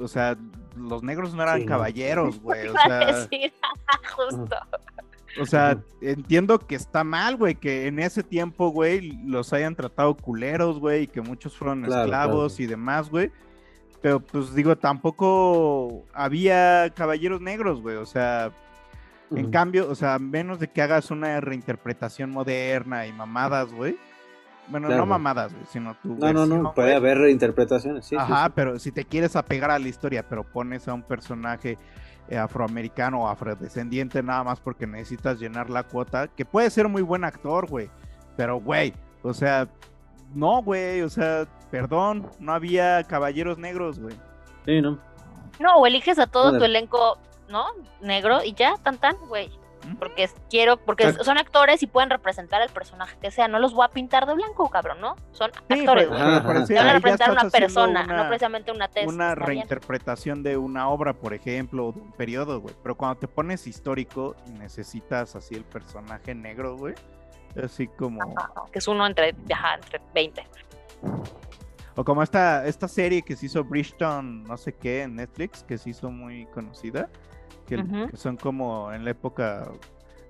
o 0.00 0.08
sea, 0.08 0.36
los 0.76 1.02
negros 1.02 1.34
no 1.34 1.42
eran 1.42 1.60
Sí, 1.60 1.66
caballeros, 1.66 2.40
güey. 2.42 2.68
O 2.68 2.72
sea, 2.72 3.28
justo. 4.16 4.56
o 5.40 5.46
sea, 5.46 5.78
entiendo 6.00 6.58
que 6.58 6.74
está 6.74 7.04
mal, 7.04 7.36
güey, 7.36 7.54
que 7.54 7.86
en 7.86 7.98
ese 7.98 8.22
tiempo, 8.22 8.68
güey, 8.70 9.12
los 9.26 9.52
hayan 9.52 9.74
tratado 9.76 10.16
culeros, 10.16 10.78
güey, 10.78 11.02
y 11.02 11.06
que 11.06 11.20
muchos 11.20 11.56
fueron 11.56 11.82
Claro, 11.84 12.02
esclavos 12.02 12.54
claro. 12.56 12.64
y 12.64 12.66
demás, 12.66 13.10
güey. 13.10 13.30
Pero, 14.02 14.18
pues, 14.20 14.54
digo, 14.54 14.76
tampoco 14.76 16.04
había 16.14 16.90
caballeros 16.96 17.40
negros, 17.42 17.82
güey. 17.82 17.96
O 17.96 18.06
sea, 18.06 18.50
En 19.32 19.50
cambio, 19.52 19.88
o 19.88 19.94
sea, 19.94 20.14
a 20.14 20.18
menos 20.18 20.58
de 20.58 20.66
que 20.68 20.82
hagas 20.82 21.10
una 21.12 21.40
reinterpretación 21.40 22.30
moderna 22.30 23.06
y 23.06 23.12
mamadas, 23.12 23.72
güey. 23.72 23.96
Bueno, 24.70 24.86
Claro. 24.88 25.02
no 25.02 25.06
mamadas, 25.06 25.52
güey, 25.52 25.64
sino 25.66 25.94
tu 25.94 26.14
No, 26.14 26.32
no, 26.32 26.46
no, 26.46 26.72
puede 26.74 26.88
güey. 26.88 26.96
haber 26.96 27.18
reinterpretaciones, 27.18 28.04
sí. 28.06 28.16
Ajá, 28.16 28.46
sí. 28.46 28.52
pero 28.54 28.78
si 28.78 28.92
te 28.92 29.04
quieres 29.04 29.34
apegar 29.36 29.70
a 29.70 29.78
la 29.78 29.88
historia, 29.88 30.26
pero 30.28 30.44
pones 30.44 30.86
a 30.88 30.94
un 30.94 31.02
personaje 31.02 31.76
eh, 32.28 32.38
afroamericano 32.38 33.22
o 33.24 33.28
afrodescendiente 33.28 34.22
nada 34.22 34.44
más 34.44 34.60
porque 34.60 34.86
necesitas 34.86 35.40
llenar 35.40 35.68
la 35.70 35.82
cuota, 35.82 36.28
que 36.28 36.44
puede 36.44 36.70
ser 36.70 36.88
muy 36.88 37.02
buen 37.02 37.24
actor, 37.24 37.66
güey. 37.68 37.90
Pero, 38.36 38.60
güey, 38.60 38.94
o 39.22 39.34
sea, 39.34 39.66
no, 40.34 40.62
güey, 40.62 41.02
o 41.02 41.08
sea, 41.08 41.46
perdón, 41.72 42.28
no 42.38 42.52
había 42.52 43.02
caballeros 43.04 43.58
negros, 43.58 43.98
güey. 43.98 44.14
Sí, 44.64 44.80
¿no? 44.80 44.98
No, 45.58 45.76
o 45.76 45.86
eliges 45.86 46.18
a 46.20 46.26
todo 46.28 46.56
tu 46.56 46.64
elenco, 46.64 47.18
¿no? 47.48 47.64
Negro 48.00 48.44
y 48.44 48.52
ya, 48.54 48.74
tan 48.82 48.96
tan, 48.98 49.16
güey. 49.28 49.50
Porque 49.98 50.28
quiero, 50.48 50.76
porque 50.76 51.12
son 51.12 51.38
actores 51.38 51.82
y 51.82 51.86
pueden 51.86 52.10
representar 52.10 52.62
al 52.62 52.68
personaje 52.70 53.16
que 53.20 53.30
sea. 53.30 53.48
No 53.48 53.58
los 53.58 53.72
voy 53.74 53.84
a 53.84 53.88
pintar 53.88 54.26
de 54.26 54.34
blanco, 54.34 54.68
cabrón, 54.70 55.00
¿no? 55.00 55.16
Son 55.32 55.50
Sí, 55.68 55.80
actores, 55.80 56.06
pero- 56.08 56.10
güey. 56.10 56.22
Van 56.76 56.86
a 56.88 56.92
representar 56.92 57.30
una 57.32 57.50
persona, 57.50 58.04
una- 58.04 58.16
no 58.22 58.28
precisamente 58.28 58.70
una 58.72 58.88
tesis. 58.88 59.12
una 59.12 59.34
bien. 59.34 59.46
reinterpretación 59.46 60.42
de 60.42 60.56
una 60.56 60.88
obra, 60.88 61.12
por 61.14 61.34
ejemplo, 61.34 61.86
o 61.88 61.92
de 61.92 62.00
un 62.00 62.12
periodo, 62.12 62.60
güey. 62.60 62.74
Pero 62.82 62.94
cuando 62.96 63.18
te 63.18 63.28
pones 63.28 63.66
histórico 63.66 64.36
y 64.46 64.50
necesitas 64.52 65.34
así 65.36 65.54
el 65.54 65.64
personaje 65.64 66.34
negro, 66.34 66.76
güey, 66.76 66.94
así 67.62 67.86
como... 67.88 68.22
Ajá, 68.22 68.50
que 68.72 68.78
es 68.78 68.86
uno 68.88 69.06
entre, 69.06 69.34
ajá, 69.52 69.74
entre 69.74 70.00
20. 70.14 70.44
O 71.96 72.04
como 72.04 72.22
esta, 72.22 72.66
esta 72.66 72.86
serie 72.88 73.22
que 73.22 73.36
se 73.36 73.46
hizo 73.46 73.64
Bridgeton, 73.64 74.44
no 74.44 74.56
sé 74.56 74.72
qué, 74.74 75.02
en 75.02 75.16
Netflix, 75.16 75.62
que 75.64 75.76
se 75.76 75.90
hizo 75.90 76.10
muy 76.10 76.46
conocida, 76.46 77.08
que, 77.76 78.16
son 78.16 78.36
como 78.36 78.92
en 78.92 79.04
la 79.04 79.12
época 79.12 79.70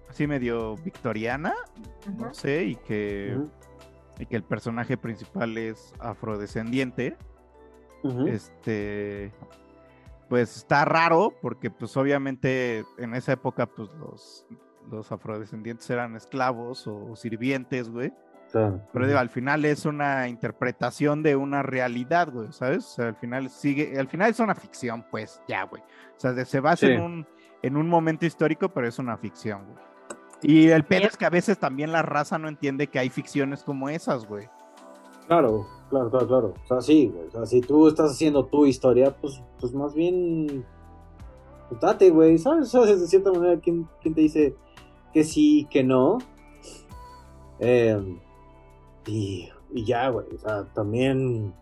así 0.08 0.26
medio 0.26 0.76
victoriana, 0.76 1.54
no 2.18 2.34
sé, 2.34 2.64
y 2.64 2.76
que, 2.76 3.38
y 4.18 4.26
que 4.26 4.36
el 4.36 4.42
personaje 4.42 4.96
principal 4.96 5.56
es 5.56 5.94
afrodescendiente. 5.98 7.16
este 8.26 9.32
pues 10.28 10.56
está 10.56 10.84
raro 10.84 11.34
porque 11.42 11.72
pues 11.72 11.96
obviamente 11.96 12.84
en 12.98 13.14
esa 13.14 13.32
época 13.32 13.66
pues 13.66 13.90
los, 13.94 14.46
los 14.88 15.10
afrodescendientes 15.10 15.90
eran 15.90 16.14
esclavos 16.14 16.86
o 16.86 17.16
sirvientes, 17.16 17.90
güey. 17.90 18.12
Claro. 18.52 18.80
Pero 18.92 19.06
digo, 19.06 19.18
al 19.18 19.28
final 19.30 19.64
es 19.64 19.84
una 19.86 20.28
interpretación 20.28 21.22
de 21.22 21.36
una 21.36 21.62
realidad, 21.62 22.30
güey, 22.32 22.52
¿sabes? 22.52 22.84
O 22.86 22.88
sea, 22.96 23.06
al 23.08 23.16
final 23.16 23.48
sigue, 23.48 23.98
al 23.98 24.08
final 24.08 24.30
es 24.30 24.40
una 24.40 24.54
ficción, 24.54 25.04
pues, 25.10 25.40
ya, 25.46 25.64
güey. 25.64 25.82
O 25.82 26.20
sea, 26.20 26.32
de- 26.32 26.44
se 26.44 26.58
basa 26.60 26.86
Sí. 26.86 26.92
en 26.92 27.00
un, 27.00 27.26
en 27.62 27.76
un 27.76 27.88
momento 27.88 28.26
histórico, 28.26 28.68
pero 28.70 28.88
es 28.88 28.98
una 28.98 29.16
ficción, 29.16 29.64
güey. 29.66 29.84
Y 30.42 30.68
el 30.70 30.84
pedo 30.84 31.06
es 31.06 31.16
que 31.16 31.26
a 31.26 31.30
veces 31.30 31.58
también 31.58 31.92
la 31.92 32.02
raza 32.02 32.38
no 32.38 32.48
entiende 32.48 32.86
que 32.88 32.98
hay 32.98 33.10
ficciones 33.10 33.62
como 33.62 33.88
esas, 33.88 34.26
güey. 34.26 34.48
Claro, 35.26 35.66
claro, 35.90 36.10
claro, 36.10 36.26
claro. 36.26 36.54
O 36.64 36.66
sea, 36.66 36.80
sí, 36.80 37.08
güey. 37.14 37.28
O 37.28 37.30
sea, 37.30 37.46
si 37.46 37.60
tú 37.60 37.86
estás 37.86 38.10
haciendo 38.12 38.46
tu 38.46 38.66
historia, 38.66 39.14
pues, 39.20 39.40
pues 39.60 39.72
más 39.74 39.94
bien. 39.94 40.64
Pues 41.68 41.80
date, 41.80 42.10
güey. 42.10 42.36
¿Sabes? 42.38 42.74
O 42.74 42.84
sea, 42.84 42.96
de 42.96 43.06
cierta 43.06 43.30
manera, 43.30 43.60
¿quién, 43.60 43.86
quién 44.02 44.14
te 44.14 44.22
dice 44.22 44.56
que 45.12 45.22
sí, 45.22 45.68
que 45.70 45.84
no? 45.84 46.18
Eh, 47.60 48.18
y, 49.06 49.48
y 49.72 49.84
ya, 49.84 50.08
güey. 50.08 50.26
O 50.34 50.38
sea, 50.38 50.64
también. 50.74 51.54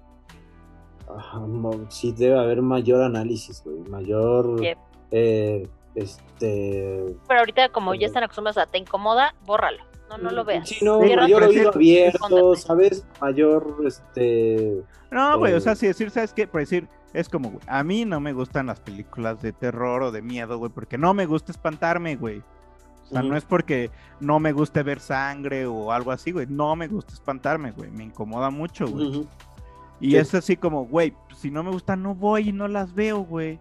sí 1.89 2.13
debe 2.13 2.39
haber 2.39 2.63
mayor 2.63 3.03
análisis, 3.03 3.63
güey. 3.65 3.79
Mayor. 3.89 4.61
Yep. 4.61 4.79
eh, 5.11 5.69
este. 5.95 7.17
Pero 7.27 7.41
ahorita, 7.41 7.69
como 7.71 7.95
ya 7.95 8.07
están 8.07 8.23
acostumbrados 8.23 8.59
a 8.59 8.67
te 8.67 8.79
incomoda, 8.79 9.35
bórralo. 9.45 9.83
No, 10.09 10.17
no 10.17 10.31
lo 10.31 10.45
veas. 10.45 10.69
Sí, 10.69 10.83
no, 10.83 11.01
mayor 11.01 11.43
oído 11.43 11.71
abierto. 11.71 12.57
¿sabes? 12.57 13.07
Mayor, 13.21 13.77
este. 13.85 14.83
No, 15.11 15.39
güey, 15.39 15.53
o 15.53 15.61
sea, 15.61 15.73
Eh, 15.73 15.77
si 15.77 15.87
decir, 15.87 16.11
¿sabes 16.11 16.33
qué? 16.33 16.47
Por 16.47 16.61
decir, 16.61 16.89
es 17.13 17.29
como, 17.29 17.51
güey, 17.51 17.63
a 17.67 17.83
mí 17.85 18.05
no 18.05 18.21
me 18.21 18.33
gustan 18.33 18.67
las 18.67 18.81
películas 18.81 19.43
de 19.43 19.53
terror 19.53 20.03
o 20.03 20.11
de 20.11 20.23
miedo, 20.23 20.57
güey, 20.59 20.71
porque 20.73 20.97
no 20.97 21.13
me 21.15 21.27
gusta 21.27 21.53
espantarme, 21.53 22.17
güey. 22.17 22.43
O 23.09 23.13
sea, 23.15 23.23
no 23.23 23.37
es 23.37 23.45
porque 23.45 23.91
no 24.21 24.39
me 24.39 24.53
guste 24.53 24.83
ver 24.83 25.01
sangre 25.01 25.67
o 25.67 25.93
algo 25.93 26.11
así, 26.13 26.31
güey. 26.31 26.47
No 26.49 26.77
me 26.77 26.89
gusta 26.89 27.15
espantarme, 27.15 27.71
güey. 27.73 27.91
Me 27.91 28.05
incomoda 28.05 28.51
mucho, 28.51 28.87
güey. 28.87 29.27
Y 30.01 30.11
Sí. 30.11 30.17
es 30.17 30.35
así 30.35 30.57
como, 30.57 30.85
güey, 30.87 31.15
si 31.35 31.51
no 31.51 31.63
me 31.63 31.71
gusta, 31.71 31.97
no 31.97 32.15
voy 32.15 32.51
y 32.51 32.53
no 32.53 32.69
las 32.69 32.95
veo, 32.95 33.21
güey. 33.21 33.59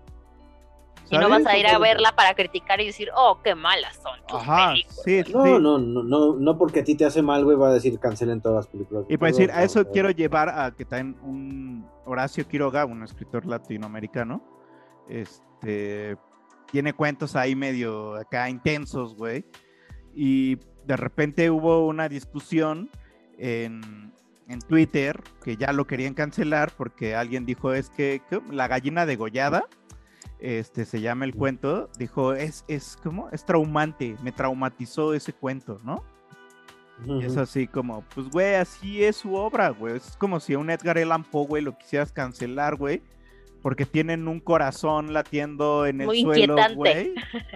Y 1.09 1.17
no 1.17 1.29
vas 1.29 1.45
a 1.45 1.57
ir 1.57 1.65
a 1.65 1.77
verla 1.79 2.11
para 2.17 2.33
criticar 2.35 2.81
y 2.81 2.87
decir, 2.87 3.07
oh, 3.15 3.39
qué 3.41 3.55
malas 3.55 3.95
son 4.03 4.19
tus 4.27 4.37
Ajá, 4.41 4.71
películas. 4.71 5.01
sí, 5.05 5.23
sí, 5.23 5.33
No, 5.33 5.43
sí. 5.45 5.51
no, 5.51 5.77
no, 5.79 6.03
no, 6.03 6.35
no 6.35 6.57
porque 6.57 6.81
a 6.81 6.83
ti 6.83 6.95
te 6.95 7.05
hace 7.05 7.21
mal, 7.21 7.45
güey, 7.45 7.55
va 7.55 7.69
a 7.69 7.73
decir 7.73 7.97
cancelen 7.97 8.41
todas 8.41 8.57
las 8.57 8.67
películas. 8.67 9.05
Y 9.07 9.15
para 9.17 9.31
No, 9.31 9.37
decir, 9.37 9.51
a 9.53 9.63
eso 9.63 9.83
no. 9.83 9.89
quiero 9.91 10.09
llevar 10.11 10.49
a 10.49 10.71
que 10.71 10.83
también 10.83 11.17
un 11.23 11.87
Horacio 12.05 12.45
Quiroga, 12.45 12.83
un 12.85 13.03
escritor 13.03 13.45
latinoamericano, 13.45 14.41
este, 15.07 16.17
tiene 16.71 16.93
cuentos 16.93 17.35
ahí 17.35 17.55
medio 17.55 18.15
acá 18.15 18.49
intensos, 18.49 19.15
güey. 19.15 19.45
Y 20.13 20.57
de 20.85 20.97
repente 20.97 21.49
hubo 21.49 21.85
una 21.87 22.09
discusión 22.09 22.89
en, 23.37 24.11
en 24.47 24.59
Twitter 24.59 25.21
que 25.43 25.57
ya 25.57 25.73
lo 25.73 25.85
querían 25.85 26.13
cancelar 26.13 26.71
porque 26.75 27.15
alguien 27.15 27.45
dijo 27.45 27.73
es 27.73 27.89
que 27.89 28.21
la 28.51 28.67
gallina 28.67 29.05
degollada, 29.05 29.65
este 30.39 30.85
se 30.85 31.01
llama 31.01 31.25
el 31.25 31.35
cuento, 31.35 31.89
dijo 31.97 32.33
es, 32.33 32.63
es, 32.67 32.97
¿cómo? 33.03 33.29
Es 33.31 33.45
traumante, 33.45 34.15
me 34.23 34.31
traumatizó 34.31 35.13
ese 35.13 35.33
cuento, 35.33 35.79
¿no? 35.83 36.03
Y 37.05 37.23
es 37.23 37.37
así 37.37 37.67
como, 37.67 38.01
pues, 38.15 38.27
güey, 38.29 38.55
así 38.55 39.03
es 39.03 39.17
su 39.17 39.35
obra, 39.35 39.69
güey. 39.69 39.97
Es 39.97 40.17
como 40.17 40.39
si 40.39 40.53
a 40.53 40.59
un 40.59 40.71
Edgar 40.71 40.97
Allan 40.97 41.23
Poe, 41.23 41.45
güey, 41.45 41.63
lo 41.63 41.77
quisieras 41.77 42.11
cancelar, 42.11 42.75
güey. 42.75 43.03
Porque 43.61 43.85
tienen 43.85 44.27
un 44.27 44.39
corazón 44.39 45.13
latiendo 45.13 45.85
en 45.85 46.01
el 46.01 46.07
Muy 46.07 46.21
suelo, 46.21 46.53
inquietante. 46.53 46.75
güey. 46.75 47.13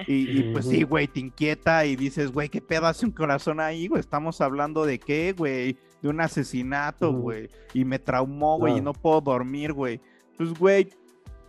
Y, 0.08 0.40
y, 0.40 0.44
pues 0.52 0.68
sí, 0.68 0.84
güey, 0.84 1.08
te 1.08 1.20
inquieta 1.20 1.86
y 1.86 1.96
dices, 1.96 2.32
güey, 2.32 2.50
¿qué 2.50 2.62
pedo 2.62 2.88
hace 2.88 3.06
un 3.06 3.12
corazón 3.12 3.60
ahí, 3.60 3.88
güey? 3.88 4.00
Estamos 4.00 4.42
hablando 4.42 4.86
de 4.86 5.00
qué, 5.00 5.34
güey? 5.38 5.78
De 6.02 6.10
un 6.10 6.20
asesinato, 6.20 7.14
güey. 7.14 7.50
Y 7.74 7.86
me 7.86 8.00
traumó, 8.00 8.58
güey, 8.58 8.78
y 8.78 8.82
no 8.82 8.94
puedo 8.94 9.22
dormir, 9.22 9.74
güey. 9.74 10.02
Pues, 10.38 10.54
güey, 10.54 10.90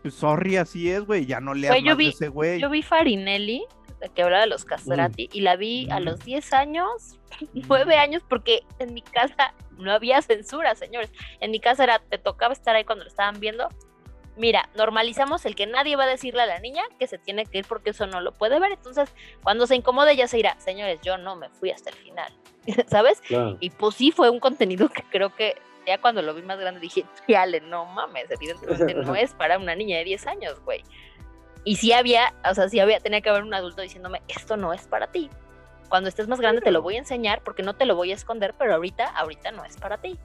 pues 0.02 0.14
sorry, 0.14 0.56
así 0.56 0.90
es, 0.90 1.04
güey. 1.04 1.24
Ya 1.24 1.40
no 1.40 1.52
Güey, 1.52 1.82
yo 1.82 1.90
más 1.90 1.98
de 1.98 2.08
ese 2.08 2.28
güey. 2.28 2.60
Yo 2.60 2.68
vi 2.68 2.82
Farinelli, 2.82 3.64
la 4.00 4.08
que 4.08 4.22
hablaba 4.22 4.42
de 4.42 4.48
los 4.48 4.64
Castrati, 4.64 5.30
y 5.32 5.40
la 5.40 5.56
vi 5.56 5.88
a 5.90 6.00
los 6.00 6.20
10 6.24 6.52
años, 6.52 7.18
9 7.54 7.96
años, 7.96 8.22
porque 8.28 8.62
en 8.80 8.92
mi 8.92 9.02
casa 9.02 9.54
no 9.78 9.92
había 9.92 10.20
censura, 10.22 10.74
señores. 10.74 11.12
En 11.40 11.50
mi 11.50 11.60
casa 11.60 11.84
era, 11.84 12.00
te 12.00 12.18
tocaba 12.18 12.52
estar 12.52 12.74
ahí 12.74 12.84
cuando 12.84 13.04
lo 13.04 13.10
estaban 13.10 13.40
viendo. 13.40 13.68
Mira, 14.36 14.68
normalizamos 14.74 15.44
el 15.44 15.54
que 15.54 15.66
nadie 15.66 15.96
va 15.96 16.04
a 16.04 16.08
decirle 16.08 16.42
a 16.42 16.46
la 16.46 16.58
niña 16.58 16.82
que 16.98 17.06
se 17.06 17.18
tiene 17.18 17.44
que 17.44 17.58
ir 17.58 17.66
porque 17.66 17.90
eso 17.90 18.06
no 18.06 18.20
lo 18.20 18.32
puede 18.32 18.58
ver. 18.58 18.72
Entonces, 18.72 19.14
cuando 19.42 19.66
se 19.66 19.76
incomode, 19.76 20.16
ya 20.16 20.26
se 20.26 20.38
irá. 20.38 20.58
Señores, 20.58 21.00
yo 21.02 21.18
no 21.18 21.36
me 21.36 21.50
fui 21.50 21.70
hasta 21.70 21.90
el 21.90 21.96
final. 21.96 22.32
¿Sabes? 22.88 23.20
Claro. 23.20 23.58
Y 23.60 23.70
pues 23.70 23.94
sí, 23.96 24.10
fue 24.10 24.30
un 24.30 24.40
contenido 24.40 24.88
que 24.88 25.02
creo 25.02 25.34
que 25.34 25.56
ya 25.86 26.00
cuando 26.00 26.22
lo 26.22 26.34
vi 26.34 26.42
más 26.42 26.58
grande 26.58 26.80
dije, 26.80 27.04
chale, 27.28 27.60
no 27.60 27.84
mames, 27.86 28.30
evidentemente 28.30 28.94
no 28.94 29.14
es 29.16 29.34
para 29.34 29.58
una 29.58 29.74
niña 29.74 29.98
de 29.98 30.04
10 30.04 30.26
años, 30.26 30.60
güey. 30.64 30.82
Y 31.64 31.76
sí 31.76 31.92
había, 31.92 32.34
o 32.48 32.54
sea, 32.54 32.68
sí 32.68 32.80
había, 32.80 32.98
tenía 33.00 33.20
que 33.20 33.28
haber 33.28 33.44
un 33.44 33.54
adulto 33.54 33.82
diciéndome, 33.82 34.22
esto 34.28 34.56
no 34.56 34.72
es 34.72 34.86
para 34.86 35.08
ti. 35.08 35.30
Cuando 35.88 36.08
estés 36.08 36.26
más 36.26 36.40
grande 36.40 36.62
te 36.62 36.70
lo 36.70 36.82
voy 36.82 36.96
a 36.96 36.98
enseñar 36.98 37.42
porque 37.42 37.62
no 37.62 37.74
te 37.74 37.84
lo 37.84 37.94
voy 37.94 38.12
a 38.12 38.14
esconder, 38.14 38.54
pero 38.58 38.74
ahorita, 38.74 39.04
ahorita 39.04 39.52
no 39.52 39.64
es 39.64 39.76
para 39.76 39.98
ti. 39.98 40.18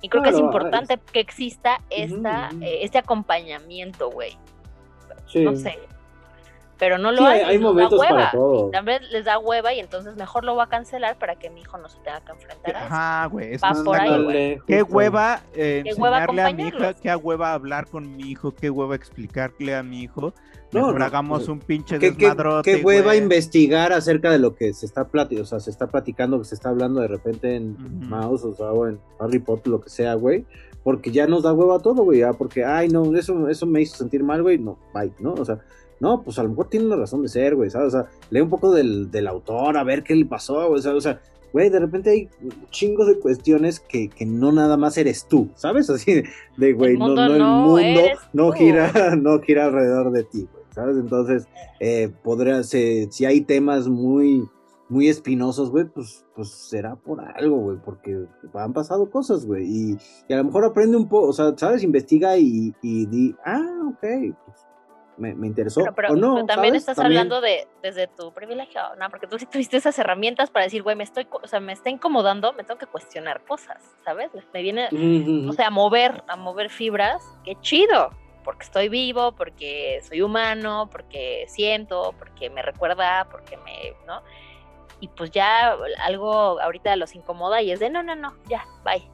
Y 0.00 0.08
creo 0.08 0.22
que 0.22 0.30
es 0.30 0.38
importante 0.38 0.98
que 1.12 1.20
exista 1.20 1.80
esta, 1.90 2.50
eh, 2.60 2.80
este 2.82 2.98
acompañamiento, 2.98 4.10
güey. 4.10 4.36
Sí. 5.26 5.40
No 5.44 5.54
sé. 5.56 5.78
Pero 6.78 6.96
no 6.96 7.10
lo 7.10 7.18
Sí, 7.18 7.24
hay. 7.24 7.40
hay- 7.40 7.58
momentos 7.58 7.98
para 7.98 8.14
hueva. 8.14 8.30
todo. 8.30 8.68
Y 8.68 8.70
también 8.70 9.02
les 9.10 9.24
da 9.24 9.38
hueva 9.40 9.72
y 9.74 9.80
entonces 9.80 10.14
mejor 10.14 10.44
lo 10.44 10.54
va 10.54 10.64
a 10.64 10.68
cancelar 10.68 11.16
para 11.18 11.34
que 11.34 11.50
mi 11.50 11.62
hijo 11.62 11.76
no 11.76 11.88
se 11.88 11.98
tenga 12.00 12.20
que 12.20 12.30
enfrentar 12.30 12.76
a 12.76 12.78
eso. 12.86 12.94
Ajá, 12.94 13.26
güey. 13.26 13.54
es 13.54 13.62
Va 13.64 13.72
por 13.84 14.00
ahí, 14.00 14.22
güey. 14.22 14.60
Qué 14.64 14.82
hueva 14.84 15.40
eh, 15.54 15.82
Qué 15.84 15.94
hueva 15.94 16.20
enseñarle 16.22 16.42
a 16.42 16.52
mi 16.54 16.68
hija, 16.68 16.94
qué 16.94 17.16
hueva 17.16 17.52
hablar 17.52 17.88
con 17.88 18.16
mi 18.16 18.30
hijo, 18.30 18.54
qué 18.54 18.70
hueva 18.70 18.94
explicarle 18.94 19.74
a 19.74 19.82
mi 19.82 20.02
hijo. 20.02 20.32
No, 20.72 20.80
Mejor 20.80 20.98
no, 20.98 21.04
hagamos 21.06 21.38
pues, 21.38 21.48
un 21.48 21.58
pinche 21.60 21.98
¿Qué, 21.98 22.14
qué, 22.14 22.26
desmadrote. 22.26 22.76
qué 22.76 22.84
hueva 22.84 23.06
güey. 23.06 23.18
investigar 23.18 23.92
acerca 23.92 24.30
de 24.30 24.38
lo 24.38 24.54
que 24.54 24.74
se 24.74 24.84
está 24.84 25.08
platicando, 25.08 25.42
o 25.44 25.46
sea, 25.46 25.60
se 25.60 25.70
está 25.70 25.86
platicando, 25.86 26.38
que 26.38 26.44
se 26.44 26.54
está 26.54 26.68
hablando 26.68 27.00
de 27.00 27.08
repente 27.08 27.56
en 27.56 27.72
Ujú. 27.72 28.04
Mouse, 28.06 28.44
o 28.44 28.54
sea, 28.54 28.72
o 28.72 28.86
en 28.86 28.98
Harry 29.18 29.38
Potter, 29.38 29.68
lo 29.68 29.80
que 29.80 29.88
sea, 29.88 30.14
güey, 30.14 30.44
porque 30.82 31.10
ya 31.10 31.26
nos 31.26 31.42
da 31.42 31.54
hueva 31.54 31.78
todo, 31.78 32.02
güey, 32.04 32.20
ya, 32.20 32.34
porque, 32.34 32.64
ay, 32.64 32.88
no, 32.88 33.16
eso, 33.16 33.48
eso 33.48 33.64
me 33.64 33.80
hizo 33.80 33.96
sentir 33.96 34.22
mal, 34.22 34.42
güey, 34.42 34.58
no, 34.58 34.78
bye, 34.92 35.12
¿no? 35.20 35.34
O 35.34 35.44
sea, 35.44 35.58
no, 36.00 36.22
pues 36.22 36.38
a 36.38 36.42
lo 36.42 36.50
mejor 36.50 36.68
tiene 36.68 36.86
una 36.86 36.96
razón 36.96 37.22
de 37.22 37.28
ser, 37.28 37.56
güey, 37.56 37.70
¿sabes? 37.70 37.88
O 37.94 37.98
sea, 38.02 38.10
lee 38.30 38.40
un 38.42 38.50
poco 38.50 38.70
del, 38.72 39.10
del 39.10 39.26
autor, 39.26 39.76
a 39.78 39.84
ver 39.84 40.02
qué 40.02 40.14
le 40.14 40.26
pasó, 40.26 40.68
güey, 40.68 40.86
o 40.86 41.00
sea, 41.00 41.20
güey, 41.52 41.70
de 41.70 41.80
repente 41.80 42.10
hay 42.10 42.28
chingos 42.70 43.06
de 43.06 43.18
cuestiones 43.18 43.80
que, 43.80 44.08
que 44.08 44.26
no 44.26 44.52
nada 44.52 44.76
más 44.76 44.98
eres 44.98 45.26
tú, 45.26 45.48
¿sabes? 45.54 45.88
Así 45.90 46.22
de, 46.56 46.72
güey, 46.74 46.96
no, 46.96 47.14
no, 47.14 47.24
el 47.26 47.42
mundo 47.42 48.00
no 48.32 48.52
gira, 48.52 48.92
no 49.16 49.40
gira 49.40 49.66
alrededor 49.66 50.12
de 50.12 50.24
ti, 50.24 50.46
güey, 50.52 50.57
¿sabes? 50.78 50.96
Entonces, 50.96 51.48
eh, 51.80 52.08
podría 52.22 52.62
ser, 52.62 53.10
si 53.10 53.24
hay 53.24 53.40
temas 53.40 53.88
muy, 53.88 54.48
muy 54.88 55.08
espinosos, 55.08 55.70
güey, 55.70 55.86
pues, 55.86 56.24
pues 56.36 56.50
será 56.50 56.94
por 56.94 57.20
algo, 57.20 57.56
güey, 57.58 57.78
porque 57.84 58.26
han 58.54 58.72
pasado 58.72 59.10
cosas, 59.10 59.44
güey, 59.44 59.64
y, 59.66 59.98
y 60.28 60.32
a 60.32 60.36
lo 60.36 60.44
mejor 60.44 60.64
aprende 60.64 60.96
un 60.96 61.08
poco, 61.08 61.26
o 61.28 61.32
sea, 61.32 61.52
¿sabes? 61.56 61.82
Investiga 61.82 62.36
y, 62.38 62.72
y 62.80 63.06
di, 63.06 63.34
ah, 63.44 63.66
ok, 63.90 64.00
pues, 64.46 64.66
me, 65.16 65.34
me 65.34 65.48
interesó. 65.48 65.80
Pero, 65.80 65.94
pero- 65.96 66.12
o 66.12 66.16
no, 66.16 66.34
pero 66.36 66.46
también 66.46 66.74
¿sabes? 66.74 66.82
estás 66.82 66.96
También- 66.96 67.22
hablando 67.22 67.40
de 67.40 67.66
desde 67.82 68.06
tu 68.06 68.32
privilegio, 68.32 68.80
¿no? 69.00 69.10
Porque 69.10 69.26
tú 69.26 69.36
sí 69.36 69.46
tuviste 69.46 69.76
esas 69.76 69.98
herramientas 69.98 70.48
para 70.48 70.64
decir, 70.64 70.84
güey, 70.84 70.94
me 70.94 71.02
estoy, 71.02 71.26
o 71.30 71.46
sea, 71.48 71.58
me 71.58 71.72
está 71.72 71.90
incomodando, 71.90 72.52
me 72.52 72.62
tengo 72.62 72.78
que 72.78 72.86
cuestionar 72.86 73.44
cosas, 73.44 73.82
¿sabes? 74.04 74.30
Me 74.54 74.62
viene, 74.62 74.88
o 75.48 75.52
sea, 75.54 75.66
a 75.66 75.70
mover, 75.70 76.22
a 76.28 76.36
mover 76.36 76.70
fibras, 76.70 77.20
qué 77.44 77.56
chido, 77.62 78.10
porque 78.48 78.64
estoy 78.64 78.88
vivo, 78.88 79.32
porque 79.32 80.00
soy 80.08 80.22
humano, 80.22 80.88
porque 80.90 81.44
siento, 81.48 82.14
porque 82.18 82.48
me 82.48 82.62
recuerda, 82.62 83.28
porque 83.30 83.58
me, 83.58 83.92
¿no? 84.06 84.22
Y 85.00 85.08
pues 85.08 85.30
ya 85.32 85.76
algo 86.02 86.58
ahorita 86.58 86.96
los 86.96 87.14
incomoda 87.14 87.60
y 87.60 87.72
es 87.72 87.78
de, 87.78 87.90
no, 87.90 88.02
no, 88.02 88.16
no, 88.16 88.32
ya, 88.48 88.64
bye. 88.86 89.06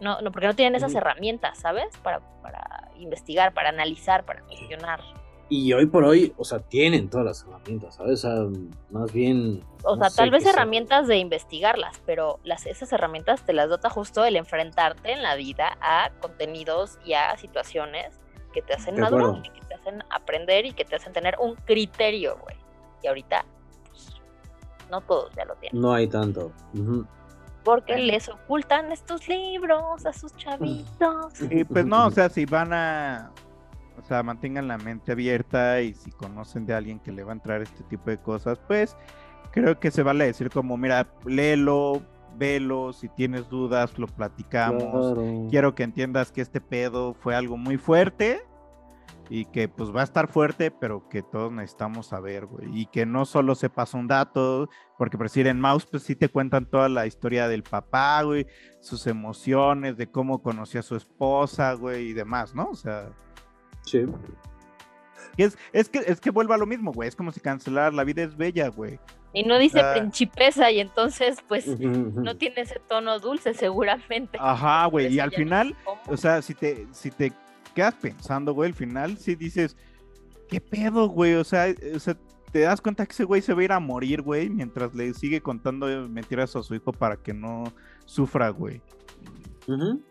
No, 0.00 0.20
no, 0.20 0.30
porque 0.30 0.46
no 0.46 0.54
tienen 0.54 0.76
esas 0.76 0.94
herramientas, 0.94 1.58
¿sabes? 1.58 1.88
Para, 2.04 2.20
para 2.40 2.92
investigar, 2.96 3.52
para 3.54 3.70
analizar, 3.70 4.24
para 4.24 4.40
cuestionar. 4.42 5.00
Y 5.48 5.72
hoy 5.72 5.86
por 5.86 6.04
hoy, 6.04 6.32
o 6.36 6.44
sea, 6.44 6.60
tienen 6.60 7.10
todas 7.10 7.26
las 7.26 7.42
herramientas, 7.42 7.96
¿sabes? 7.96 8.24
O 8.24 8.28
sea, 8.28 8.60
más 8.90 9.12
bien... 9.12 9.64
O 9.82 9.96
no 9.96 10.04
sea, 10.04 10.14
tal 10.14 10.30
vez 10.30 10.44
qué 10.44 10.50
sea. 10.50 10.52
herramientas 10.52 11.08
de 11.08 11.16
investigarlas, 11.16 12.00
pero 12.06 12.38
las, 12.44 12.66
esas 12.66 12.92
herramientas 12.92 13.44
te 13.44 13.52
las 13.52 13.68
dota 13.68 13.90
justo 13.90 14.24
el 14.24 14.36
enfrentarte 14.36 15.10
en 15.10 15.24
la 15.24 15.34
vida 15.34 15.76
a 15.80 16.12
contenidos 16.20 17.00
y 17.04 17.14
a 17.14 17.36
situaciones 17.36 18.20
que 18.52 18.62
te 18.62 18.74
hacen 18.74 18.98
madurar, 18.98 19.42
y 19.44 19.50
que 19.50 19.60
te 19.66 19.74
hacen 19.74 20.04
aprender 20.10 20.66
y 20.66 20.72
que 20.72 20.84
te 20.84 20.96
hacen 20.96 21.12
tener 21.12 21.36
un 21.40 21.54
criterio, 21.54 22.38
güey. 22.38 22.56
Y 23.02 23.06
ahorita, 23.06 23.44
pues, 23.88 24.20
no 24.90 25.00
todos 25.02 25.34
ya 25.34 25.44
lo 25.44 25.54
tienen. 25.56 25.80
No 25.80 25.92
hay 25.92 26.08
tanto. 26.08 26.52
Porque 27.64 27.96
les 27.96 28.28
ocultan 28.28 28.92
estos 28.92 29.28
libros 29.28 30.06
a 30.06 30.12
sus 30.12 30.34
chavitos. 30.36 31.40
Y 31.50 31.64
pues 31.64 31.84
no, 31.84 32.06
o 32.06 32.10
sea, 32.10 32.28
si 32.28 32.46
van 32.46 32.72
a, 32.72 33.30
o 33.98 34.04
sea, 34.06 34.22
mantengan 34.22 34.68
la 34.68 34.78
mente 34.78 35.12
abierta 35.12 35.80
y 35.80 35.94
si 35.94 36.10
conocen 36.10 36.66
de 36.66 36.74
alguien 36.74 36.98
que 37.00 37.12
le 37.12 37.24
va 37.24 37.32
a 37.32 37.34
entrar 37.34 37.62
este 37.62 37.82
tipo 37.84 38.10
de 38.10 38.18
cosas, 38.18 38.58
pues 38.66 38.96
creo 39.50 39.78
que 39.78 39.90
se 39.90 40.02
vale 40.02 40.26
decir 40.26 40.50
como, 40.50 40.76
mira, 40.76 41.06
léelo, 41.24 42.02
velo, 42.36 42.92
si 42.92 43.08
tienes 43.08 43.48
dudas, 43.48 43.98
lo 43.98 44.06
platicamos. 44.06 44.82
Claro. 45.14 45.46
Quiero 45.50 45.74
que 45.74 45.82
entiendas 45.82 46.32
que 46.32 46.40
este 46.40 46.60
pedo 46.60 47.14
fue 47.14 47.34
algo 47.34 47.56
muy 47.56 47.76
fuerte 47.76 48.42
y 49.30 49.44
que 49.46 49.68
pues 49.68 49.94
va 49.94 50.00
a 50.00 50.04
estar 50.04 50.28
fuerte, 50.28 50.70
pero 50.70 51.08
que 51.08 51.22
todos 51.22 51.52
necesitamos 51.52 52.06
saber, 52.06 52.46
güey. 52.46 52.68
Y 52.80 52.86
que 52.86 53.04
no 53.04 53.26
solo 53.26 53.54
sepas 53.54 53.92
un 53.94 54.06
dato, 54.06 54.68
porque 54.96 55.18
por 55.18 55.26
decir 55.26 55.46
en 55.46 55.60
Mouse, 55.60 55.86
pues 55.86 56.02
sí 56.02 56.16
te 56.16 56.28
cuentan 56.28 56.64
toda 56.66 56.88
la 56.88 57.06
historia 57.06 57.46
del 57.48 57.62
papá, 57.62 58.22
güey, 58.22 58.46
sus 58.80 59.06
emociones, 59.06 59.96
de 59.96 60.10
cómo 60.10 60.42
conoció 60.42 60.80
a 60.80 60.82
su 60.82 60.96
esposa, 60.96 61.74
güey, 61.74 62.08
y 62.08 62.12
demás, 62.14 62.54
¿no? 62.54 62.68
O 62.70 62.74
sea, 62.74 63.10
Sí. 63.82 64.06
y 65.36 65.42
es, 65.42 65.56
es 65.72 65.88
que 65.88 65.98
es 66.06 66.20
que 66.20 66.30
vuelva 66.30 66.54
a 66.54 66.58
lo 66.58 66.66
mismo, 66.66 66.92
güey. 66.92 67.08
Es 67.08 67.16
como 67.16 67.30
si 67.32 67.40
cancelar 67.40 67.92
La 67.94 68.04
vida 68.04 68.22
es 68.22 68.36
bella, 68.36 68.68
güey. 68.68 68.98
Y 69.38 69.44
no 69.44 69.58
dice 69.58 69.80
Ah. 69.80 69.94
principesa 69.94 70.70
y 70.70 70.80
entonces 70.80 71.38
pues 71.46 71.66
no 71.78 72.36
tiene 72.36 72.62
ese 72.62 72.80
tono 72.88 73.18
dulce 73.20 73.54
seguramente. 73.54 74.38
Ajá, 74.40 74.86
güey. 74.86 75.14
Y 75.14 75.20
al 75.20 75.30
no 75.30 75.36
final, 75.36 75.76
o 76.06 76.16
sea, 76.16 76.42
si 76.42 76.54
te, 76.54 76.86
si 76.92 77.10
te 77.10 77.32
quedas 77.74 77.94
pensando, 77.94 78.52
güey, 78.54 78.68
al 78.70 78.74
final 78.74 79.16
sí 79.18 79.34
dices, 79.36 79.76
¿qué 80.48 80.60
pedo, 80.60 81.08
güey? 81.08 81.34
O 81.34 81.44
sea, 81.44 81.68
eh, 81.68 81.92
o 81.94 82.00
sea, 82.00 82.16
te 82.50 82.60
das 82.60 82.80
cuenta 82.80 83.04
que 83.06 83.12
ese 83.12 83.24
güey 83.24 83.42
se 83.42 83.52
va 83.54 83.60
a 83.60 83.64
ir 83.64 83.72
a 83.72 83.78
morir, 83.78 84.22
güey, 84.22 84.48
mientras 84.48 84.94
le 84.94 85.12
sigue 85.14 85.40
contando 85.40 85.86
mentiras 86.08 86.56
a 86.56 86.62
su 86.62 86.74
hijo 86.74 86.92
para 86.92 87.16
que 87.16 87.32
no 87.34 87.64
sufra, 88.06 88.48
güey. 88.48 88.80
Ujú. 89.66 90.02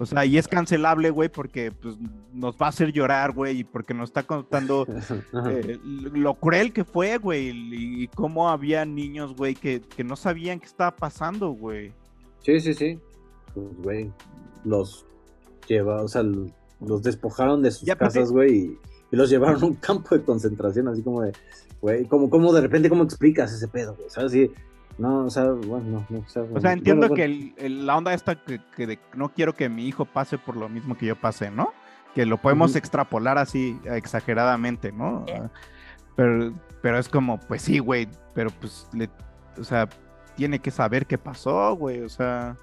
O 0.00 0.06
sea, 0.06 0.24
y 0.24 0.38
es 0.38 0.46
cancelable, 0.46 1.10
güey, 1.10 1.28
porque 1.28 1.72
pues, 1.72 1.96
nos 2.32 2.54
va 2.56 2.66
a 2.66 2.68
hacer 2.68 2.92
llorar, 2.92 3.32
güey, 3.32 3.60
y 3.60 3.64
porque 3.64 3.94
nos 3.94 4.10
está 4.10 4.22
contando 4.22 4.86
eh, 5.50 5.78
lo 5.82 6.34
cruel 6.34 6.72
que 6.72 6.84
fue, 6.84 7.18
güey, 7.18 7.48
y, 7.48 8.02
y 8.04 8.08
cómo 8.08 8.48
había 8.48 8.84
niños, 8.84 9.34
güey, 9.34 9.54
que, 9.54 9.80
que 9.80 10.04
no 10.04 10.16
sabían 10.16 10.60
qué 10.60 10.66
estaba 10.66 10.94
pasando, 10.94 11.50
güey. 11.50 11.92
Sí, 12.40 12.60
sí, 12.60 12.74
sí. 12.74 12.98
Pues, 13.54 13.66
güey, 13.82 14.12
los 14.64 15.04
lleva, 15.66 16.02
o 16.02 16.08
sea, 16.08 16.22
los 16.22 17.02
despojaron 17.02 17.62
de 17.62 17.70
sus 17.70 17.86
Ya, 17.86 17.96
casas, 17.96 18.30
güey, 18.30 18.56
y, 18.56 18.78
y 19.10 19.16
los 19.16 19.30
llevaron 19.30 19.62
a 19.62 19.66
un 19.66 19.74
campo 19.74 20.14
de 20.14 20.22
concentración, 20.22 20.88
así 20.88 21.02
como 21.02 21.22
de, 21.22 21.32
güey, 21.80 22.04
como, 22.04 22.30
como 22.30 22.52
de 22.52 22.60
repente, 22.60 22.88
¿cómo 22.88 23.04
explicas 23.04 23.52
ese 23.52 23.68
pedo, 23.68 23.94
güey? 23.96 24.08
¿Sabes? 24.10 24.32
Sí, 24.32 24.50
no, 24.98 25.24
o 25.26 25.30
sea, 25.30 25.44
bueno, 25.52 25.84
no, 25.88 26.06
no, 26.08 26.18
o 26.18 26.28
sea, 26.28 26.42
O 26.42 26.60
sea, 26.60 26.72
entiendo 26.72 27.08
bueno, 27.08 27.14
que 27.14 27.24
el- 27.24 27.54
el- 27.56 27.86
la 27.86 27.96
onda 27.96 28.12
esta 28.12 28.34
que, 28.42 28.60
que 28.76 28.86
de- 28.86 28.98
no 29.14 29.28
quiero 29.30 29.54
que 29.54 29.68
mi 29.68 29.86
hijo 29.86 30.04
pase 30.04 30.38
por 30.38 30.56
lo 30.56 30.68
mismo 30.68 30.96
que 30.96 31.06
yo 31.06 31.16
pasé, 31.16 31.50
¿no? 31.50 31.72
Que 32.14 32.26
lo 32.26 32.38
podemos 32.38 32.74
extrapolar 32.76 33.38
así 33.38 33.78
exageradamente, 33.84 34.90
¿no? 34.92 35.24
Ah, 35.32 35.48
Pero, 36.16 36.52
pero 36.82 36.98
es 36.98 37.08
como, 37.08 37.38
pues 37.38 37.62
sí, 37.62 37.78
güey, 37.78 38.08
pero 38.34 38.50
pues, 38.60 38.88
le, 38.92 39.08
o 39.58 39.62
sea, 39.64 39.88
tiene 40.36 40.58
que 40.58 40.70
saber 40.72 41.06
qué 41.06 41.16
pasó, 41.16 41.76
güey, 41.76 42.00
o 42.02 42.08
sea... 42.08 42.56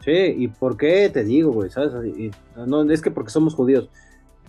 Sí, 0.00 0.10
¿y 0.12 0.48
por 0.48 0.76
qué 0.76 1.08
te 1.10 1.22
digo, 1.22 1.52
güey? 1.52 1.70
¿Sabes? 1.70 1.92
Y- 2.16 2.30
no, 2.56 2.82
es 2.90 3.00
que 3.02 3.10
porque 3.10 3.30
somos 3.30 3.54
judíos. 3.54 3.88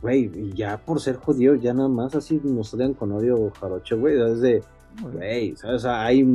Güey, 0.02 0.32
y 0.34 0.54
ya 0.54 0.78
por 0.78 1.02
ser 1.02 1.18
judío, 1.18 1.56
ya 1.56 1.74
nada 1.74 1.90
más 1.90 2.16
así 2.16 2.40
nos 2.44 2.74
odian 2.74 2.94
con 2.94 3.12
odio 3.12 3.52
jarocho, 3.60 4.00
güey. 4.00 4.20
Es 4.20 4.40
de, 4.40 4.64
O 5.64 5.80
sea, 5.80 6.04
hay, 6.06 6.26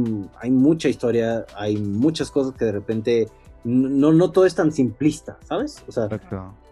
hay 0.41 0.51
mucha 0.51 0.89
historia, 0.89 1.45
hay 1.57 1.77
muchas 1.77 2.31
cosas 2.31 2.55
que 2.55 2.65
de 2.65 2.73
repente 2.73 3.29
no, 3.65 4.13
no 4.13 4.31
todo 4.31 4.47
es 4.47 4.55
tan 4.55 4.73
simplista, 4.73 5.39
¿sabes? 5.45 5.83
O 5.89 5.93
sea, 5.93 6.09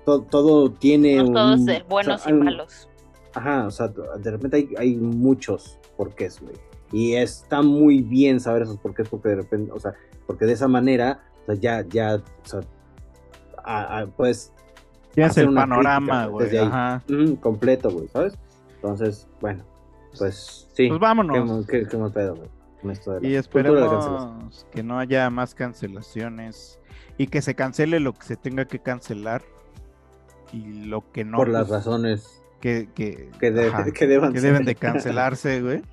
to- 0.05 0.23
todo 0.23 0.71
tiene 0.73 1.17
No 1.23 1.33
todos 1.33 1.61
buenos 1.89 2.21
o 2.21 2.25
sea, 2.25 2.33
y 2.33 2.37
hay- 2.37 2.43
malos. 2.43 2.89
Ajá, 3.35 3.67
o 3.67 3.71
sea, 3.71 3.89
de 3.89 4.31
repente 4.31 4.57
hay, 4.59 4.69
hay 4.79 4.97
muchos 4.97 5.79
porqués, 5.97 6.41
güey. 6.41 6.55
Y 6.93 7.15
está 7.15 7.63
muy 7.63 8.03
bien 8.03 8.41
saber 8.41 8.63
esos 8.63 8.77
porqués 8.79 9.09
porque 9.09 9.31
de 9.31 9.37
repente, 9.37 9.73
o 9.73 9.81
sea, 9.81 9.95
porque 10.27 10.45
de 10.45 10.53
esa 10.53 10.69
manera, 10.69 11.23
o 11.43 11.47
sea, 11.47 11.55
ya, 11.55 11.87
ya, 11.89 12.17
o 12.17 12.47
sea, 12.49 12.61
a- 13.65 14.01
a- 14.01 14.07
pues, 14.07 14.53
Tienes 15.15 15.37
el 15.39 15.53
panorama, 15.55 16.27
güey, 16.27 16.57
ajá. 16.57 17.03
mm, 17.09 17.33
completo, 17.35 17.91
güey, 17.91 18.09
¿sabes? 18.09 18.35
Entonces, 18.77 19.27
bueno, 19.41 19.65
pues 20.19 20.69
sí. 20.75 20.89
Pues 20.89 21.01
vámonos. 21.01 21.67
Qué, 21.67 21.81
qué- 21.83 21.89
qué 21.89 21.97
mal 21.97 22.13
pedo, 22.13 22.37
güey. 22.37 22.49
de 23.21 23.29
Y 23.29 23.33
de 23.33 23.39
esperemos 23.39 24.67
que 24.73 24.83
no 24.83 24.99
haya 24.99 25.31
más 25.31 25.55
cancelaciones 25.55 26.81
y 27.19 27.27
que 27.29 27.41
se 27.43 27.55
cancele 27.55 28.01
lo 28.01 28.13
que 28.13 28.23
se 28.27 28.37
tenga 28.37 28.65
que 28.65 28.81
cancelar 28.81 29.43
y 30.53 30.85
lo 30.87 31.11
que 31.13 31.25
no 31.25 31.37
por 31.39 31.49
las 31.49 31.69
pues, 31.69 31.79
razones 31.85 32.43
que, 32.61 32.89
que, 32.95 33.31
que, 33.39 33.51
de- 33.51 33.69
ajá, 33.69 33.85
que 33.93 34.07
deban 34.07 34.33
que 34.33 34.41
deben 34.41 34.65
de 34.65 34.75
cancelarse, 34.75 35.61
güey. 35.63 35.83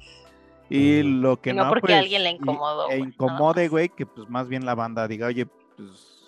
Y 0.71 1.01
lo 1.01 1.41
que 1.41 1.49
Y 1.49 1.53
no 1.53 1.63
no, 1.63 1.69
porque 1.69 1.87
pues, 1.87 1.95
a 1.95 1.99
alguien 1.99 2.21
le 2.23 2.29
y- 2.29 2.35
incomodó, 2.35 2.89
E 2.91 2.99
incomode, 2.99 3.67
güey, 3.69 3.89
que 3.89 4.05
pues 4.05 4.29
más 4.29 4.47
bien 4.47 4.65
la 4.67 4.75
banda 4.75 5.07
diga, 5.07 5.25
oye, 5.25 5.47
pues 5.75 6.21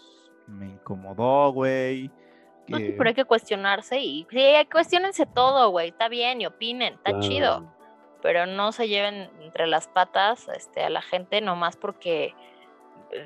me 0.48 0.66
incomodó, 0.68 1.52
güey. 1.54 2.10
No, 2.68 2.78
pero 2.98 3.10
hay 3.10 3.14
que 3.14 3.26
cuestionarse 3.26 4.00
y 4.00 4.26
sí, 4.32 4.40
cuestionense 4.72 5.28
todo, 5.28 5.70
güey, 5.70 5.90
está 5.90 6.10
bien 6.10 6.42
y 6.42 6.48
opinen, 6.48 6.94
está 6.96 7.12
Claro. 7.12 7.20
chido, 7.22 7.74
pero 8.22 8.46
no 8.46 8.72
se 8.72 8.88
lleven 8.88 9.30
entre 9.42 9.68
las 9.68 9.88
patas 9.88 10.48
este, 10.56 10.84
a 10.84 10.90
la 10.90 11.02
gente 11.02 11.42
nomás 11.42 11.76
porque, 11.78 12.34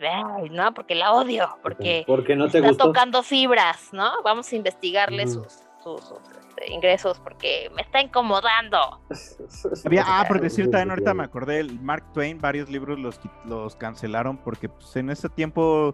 ay, 0.02 0.50
no, 0.50 0.74
porque 0.74 0.96
la 0.96 1.14
odio, 1.14 1.58
porque 1.62 2.04
Porque 2.08 2.36
no 2.36 2.48
te 2.50 2.58
está 2.60 2.70
gustó. 2.70 2.86
tocando 2.88 3.24
fibras, 3.24 3.90
¿no? 3.94 4.22
Vamos 4.24 4.52
a 4.52 4.56
investigarle 4.56 5.28
sus, 5.28 5.48
sus, 5.84 6.02
sus, 6.02 6.20
este, 6.40 6.72
ingresos 6.72 7.20
porque 7.20 7.70
me 7.76 7.82
está 7.82 8.02
incomodando. 8.02 9.02
Había- 9.86 10.04
ah, 10.08 10.26
por 10.28 10.42
decir 10.42 10.70
también 10.72 10.90
ahorita 10.92 11.14
me 11.14 11.24
acordé, 11.24 11.60
el 11.60 11.80
Mark 11.82 12.12
Twain, 12.14 12.40
varios 12.40 12.70
libros 12.70 12.98
los, 13.46 13.76
cancelaron 13.76 14.38
porque 14.38 14.70
pues, 14.70 14.96
en 14.96 15.10
ese 15.10 15.30
tiempo 15.30 15.94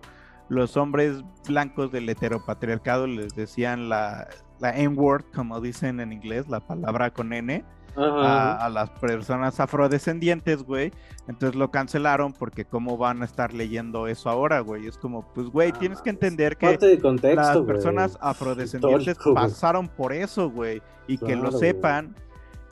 los 0.50 0.76
hombres 0.78 1.24
blancos 1.48 1.92
del 1.92 2.08
heteropatriarcado 2.10 3.08
les 3.08 3.34
decían 3.36 3.88
la, 3.90 4.28
la 4.60 4.72
N-word, 4.78 5.24
como 5.34 5.62
dicen 5.62 6.00
en 6.02 6.12
inglés, 6.12 6.48
la 6.50 6.60
palabra 6.60 7.10
con 7.12 7.32
N. 7.34 7.64
a, 7.96 8.66
a 8.66 8.70
las 8.70 8.90
personas 8.92 9.60
afrodescendientes, 9.60 10.64
güey. 10.64 10.92
Entonces 11.28 11.56
lo 11.56 11.72
cancelaron 11.72 12.34
porque 12.34 12.66
cómo 12.66 12.98
van 12.98 13.22
a 13.22 13.26
estar 13.26 13.54
leyendo 13.54 14.08
eso 14.08 14.30
ahora, 14.30 14.60
güey. 14.62 14.88
Es 14.88 14.98
como, 14.98 15.24
pues, 15.34 15.48
güey, 15.48 15.72
Ah, 15.74 15.80
tienes 15.80 16.02
que 16.02 16.10
entender 16.10 16.58
que 16.58 17.00
contexto, 17.02 17.36
las 17.42 17.54
güey. 17.58 17.68
personas 17.68 18.18
afrodescendientes 18.22 19.08
Histórico, 19.08 19.32
güey. 19.34 19.44
pasaron 19.46 19.88
por 19.88 20.14
eso, 20.14 20.50
güey, 20.50 20.82
y 21.08 21.18
que 21.18 21.36
lo 21.36 21.52
sepan 21.52 22.16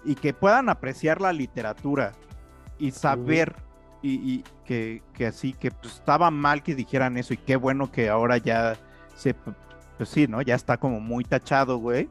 y 0.06 0.16
que 0.16 0.34
puedan 0.34 0.70
apreciar 0.70 1.20
la 1.22 1.34
literatura 1.34 2.14
y 2.78 2.92
saber 2.92 3.56
y, 4.02 4.14
y 4.34 4.44
que, 4.66 5.04
que 5.14 5.28
así 5.28 5.52
que 5.54 5.72
pues, 5.72 5.96
estaba 5.96 6.32
mal 6.32 6.64
que 6.64 6.74
dijeran 6.76 7.18
eso 7.18 7.34
y 7.34 7.38
qué 7.38 7.58
bueno 7.58 7.92
que 7.92 8.08
ahora 8.10 8.38
ya 8.38 8.78
se 9.16 9.36
pues 9.98 10.08
sí, 10.08 10.28
¿no? 10.28 10.42
Ya 10.42 10.56
está 10.56 10.78
como 10.78 11.02
muy 11.02 11.26
tachado, 11.26 11.78
güey. 11.78 12.08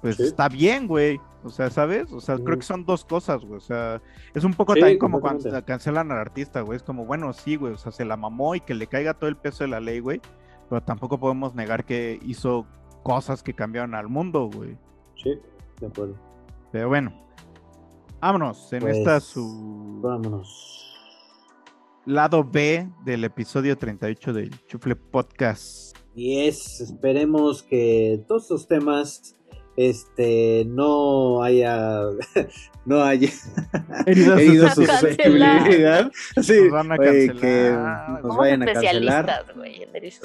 Pues 0.00 0.16
Sí. 0.16 0.22
está 0.22 0.48
bien, 0.48 0.86
güey. 0.86 1.20
O 1.42 1.50
sea, 1.50 1.70
¿sabes? 1.70 2.12
O 2.12 2.20
sea, 2.20 2.36
creo 2.38 2.56
que 2.58 2.64
son 2.64 2.84
dos 2.84 3.04
cosas, 3.04 3.42
güey. 3.44 3.56
O 3.58 3.60
sea, 3.60 4.00
es 4.34 4.44
un 4.44 4.52
poco 4.54 4.74
Sí, 4.74 4.80
también 4.80 4.98
como 4.98 5.20
cuando 5.20 5.64
cancelan 5.64 6.12
al 6.12 6.18
artista, 6.18 6.60
güey. 6.60 6.76
Es 6.76 6.82
como, 6.82 7.06
bueno, 7.06 7.32
sí, 7.32 7.56
güey. 7.56 7.72
O 7.72 7.78
sea, 7.78 7.92
se 7.92 8.04
la 8.04 8.16
mamó 8.16 8.54
y 8.54 8.60
que 8.60 8.74
le 8.74 8.86
caiga 8.86 9.14
todo 9.14 9.28
el 9.30 9.36
peso 9.36 9.64
de 9.64 9.68
la 9.68 9.80
ley, 9.80 10.00
güey. 10.00 10.20
Pero 10.68 10.82
tampoco 10.82 11.18
podemos 11.18 11.54
negar 11.54 11.84
que 11.84 12.18
hizo 12.22 12.66
cosas 13.02 13.42
que 13.42 13.54
cambiaron 13.54 13.94
al 13.94 14.08
mundo, 14.08 14.50
güey. 14.54 14.76
Sí, 15.16 15.38
de 15.80 15.86
acuerdo. 15.86 16.14
Pero 16.72 16.88
bueno. 16.88 17.12
Vámonos 18.20 18.70
en 18.74 18.80
Pues, 18.80 18.98
esta 18.98 19.18
su 19.18 19.98
Vámonos. 20.02 20.94
lado 22.04 22.44
B 22.44 22.86
del 23.04 23.24
episodio 23.24 23.78
38 23.78 24.32
del 24.34 24.66
Chufle 24.66 24.94
Podcast. 24.94 25.96
Y 26.14 26.40
es, 26.46 26.80
esperemos 26.82 27.62
que 27.62 28.22
todos 28.28 28.42
estos 28.42 28.68
temas 28.68 29.36
este 29.76 30.64
no 30.66 31.42
haya 31.42 32.02
no 32.84 33.02
haya 33.02 33.28
Herido 34.06 34.36
herido 34.36 34.68
su 34.70 34.84
su 34.84 34.86
susceptibilidad. 34.86 36.10
Sí, 36.42 36.60
Nos 36.62 36.70
van 36.72 36.92
a 36.92 36.96
oye, 36.96 37.26
cancelar. 37.28 37.40
que 37.40 38.22
nos 38.26 38.36
vayan 38.36 38.62
a 38.62 38.66
cancelar. 38.66 39.46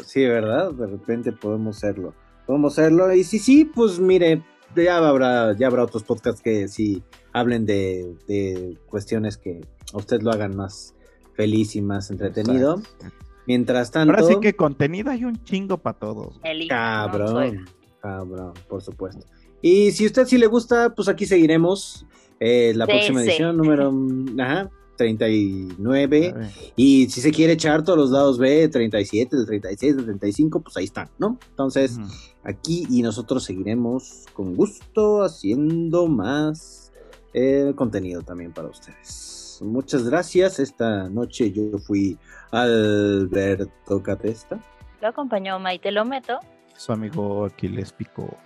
Sí, 0.05 0.25
¿verdad? 0.25 0.71
De 0.73 0.87
repente 0.87 1.31
podemos 1.31 1.77
serlo. 1.79 2.13
Podemos 2.45 2.75
serlo. 2.75 3.13
Y 3.13 3.23
si 3.23 3.39
sí, 3.39 3.65
pues 3.65 3.99
mire, 3.99 4.41
ya 4.75 4.97
habrá, 4.97 5.53
ya 5.57 5.67
habrá 5.67 5.83
otros 5.83 6.03
podcasts 6.03 6.41
que 6.41 6.67
sí 6.67 7.03
hablen 7.33 7.65
de, 7.65 8.15
de 8.27 8.77
cuestiones 8.87 9.37
que 9.37 9.61
a 9.93 9.97
usted 9.97 10.21
lo 10.21 10.31
hagan 10.31 10.55
más 10.55 10.93
feliz 11.33 11.75
y 11.75 11.81
más 11.81 12.11
entretenido. 12.11 12.79
Exacto. 12.79 13.05
Mientras 13.47 13.91
tanto, 13.91 14.13
Ahora 14.13 14.25
sí 14.25 14.39
que 14.41 14.55
contenido 14.55 15.11
hay 15.11 15.23
un 15.23 15.43
chingo 15.43 15.77
para 15.77 15.99
todos. 15.99 16.39
no 16.43 16.67
cabrón, 16.67 17.65
cabrón, 18.01 18.53
por 18.67 18.81
supuesto. 18.81 19.25
Y 19.61 19.91
si 19.91 20.03
a 20.03 20.07
usted 20.07 20.27
sí 20.27 20.37
le 20.37 20.47
gusta, 20.47 20.93
pues 20.95 21.07
aquí 21.07 21.25
seguiremos. 21.25 22.05
eh, 22.39 22.73
la 22.75 22.85
próxima 22.85 23.21
edición 23.23 23.57
número 23.57 23.93
ajá, 24.39 24.69
39. 24.97 26.33
A 26.33 26.37
ver. 26.37 26.49
Y 26.75 27.09
si 27.09 27.21
se 27.21 27.31
quiere 27.31 27.53
echar 27.53 27.83
todos 27.83 27.97
los 27.97 28.11
dados 28.11 28.37
B, 28.37 28.67
37, 28.67 29.35
del 29.35 29.45
36, 29.45 29.95
del 29.95 30.05
35, 30.05 30.61
pues 30.61 30.77
ahí 30.77 30.85
están, 30.85 31.09
¿no? 31.17 31.37
Entonces, 31.49 31.97
aquí 32.43 32.85
y 32.89 33.01
nosotros 33.01 33.43
seguiremos 33.43 34.25
con 34.33 34.55
gusto 34.55 35.23
haciendo 35.23 36.07
más 36.07 36.91
eh, 37.33 37.73
contenido 37.75 38.21
también 38.21 38.53
para 38.53 38.69
ustedes. 38.69 39.59
Muchas 39.61 40.03
gracias. 40.07 40.59
Esta 40.59 41.09
noche 41.09 41.51
yo 41.51 41.77
fui 41.79 42.17
Alberto 42.51 44.03
Catesta. 44.03 44.59
Lo 45.01 45.07
acompañó 45.07 45.59
Maite 45.59 45.91
Lometo. 45.91 46.39
Su 46.75 46.91
amigo 46.91 47.45
Aquiles 47.45 47.93
Pico. 47.93 48.37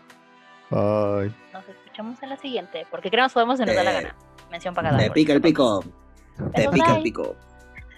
Bye. 0.69 1.33
Nos 1.53 1.67
escuchamos 1.67 2.21
en 2.23 2.29
la 2.29 2.37
siguiente, 2.37 2.85
porque 2.91 3.09
creo 3.09 3.21
que 3.21 3.25
nos 3.25 3.33
podemos 3.33 3.57
se 3.57 3.65
nos 3.65 3.75
da 3.75 3.83
la 3.83 3.91
Eh, 3.91 4.03
gana. 4.03 4.15
Mención 4.51 4.73
pagada. 4.73 4.97
Te 4.97 5.11
pica 5.11 5.33
el 5.33 5.41
pico. 5.41 5.83
Te 6.55 6.69
pica 6.69 6.87
el 6.89 6.93
bye. 6.95 7.03
pico. 7.03 7.35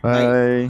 Bye. 0.04 0.70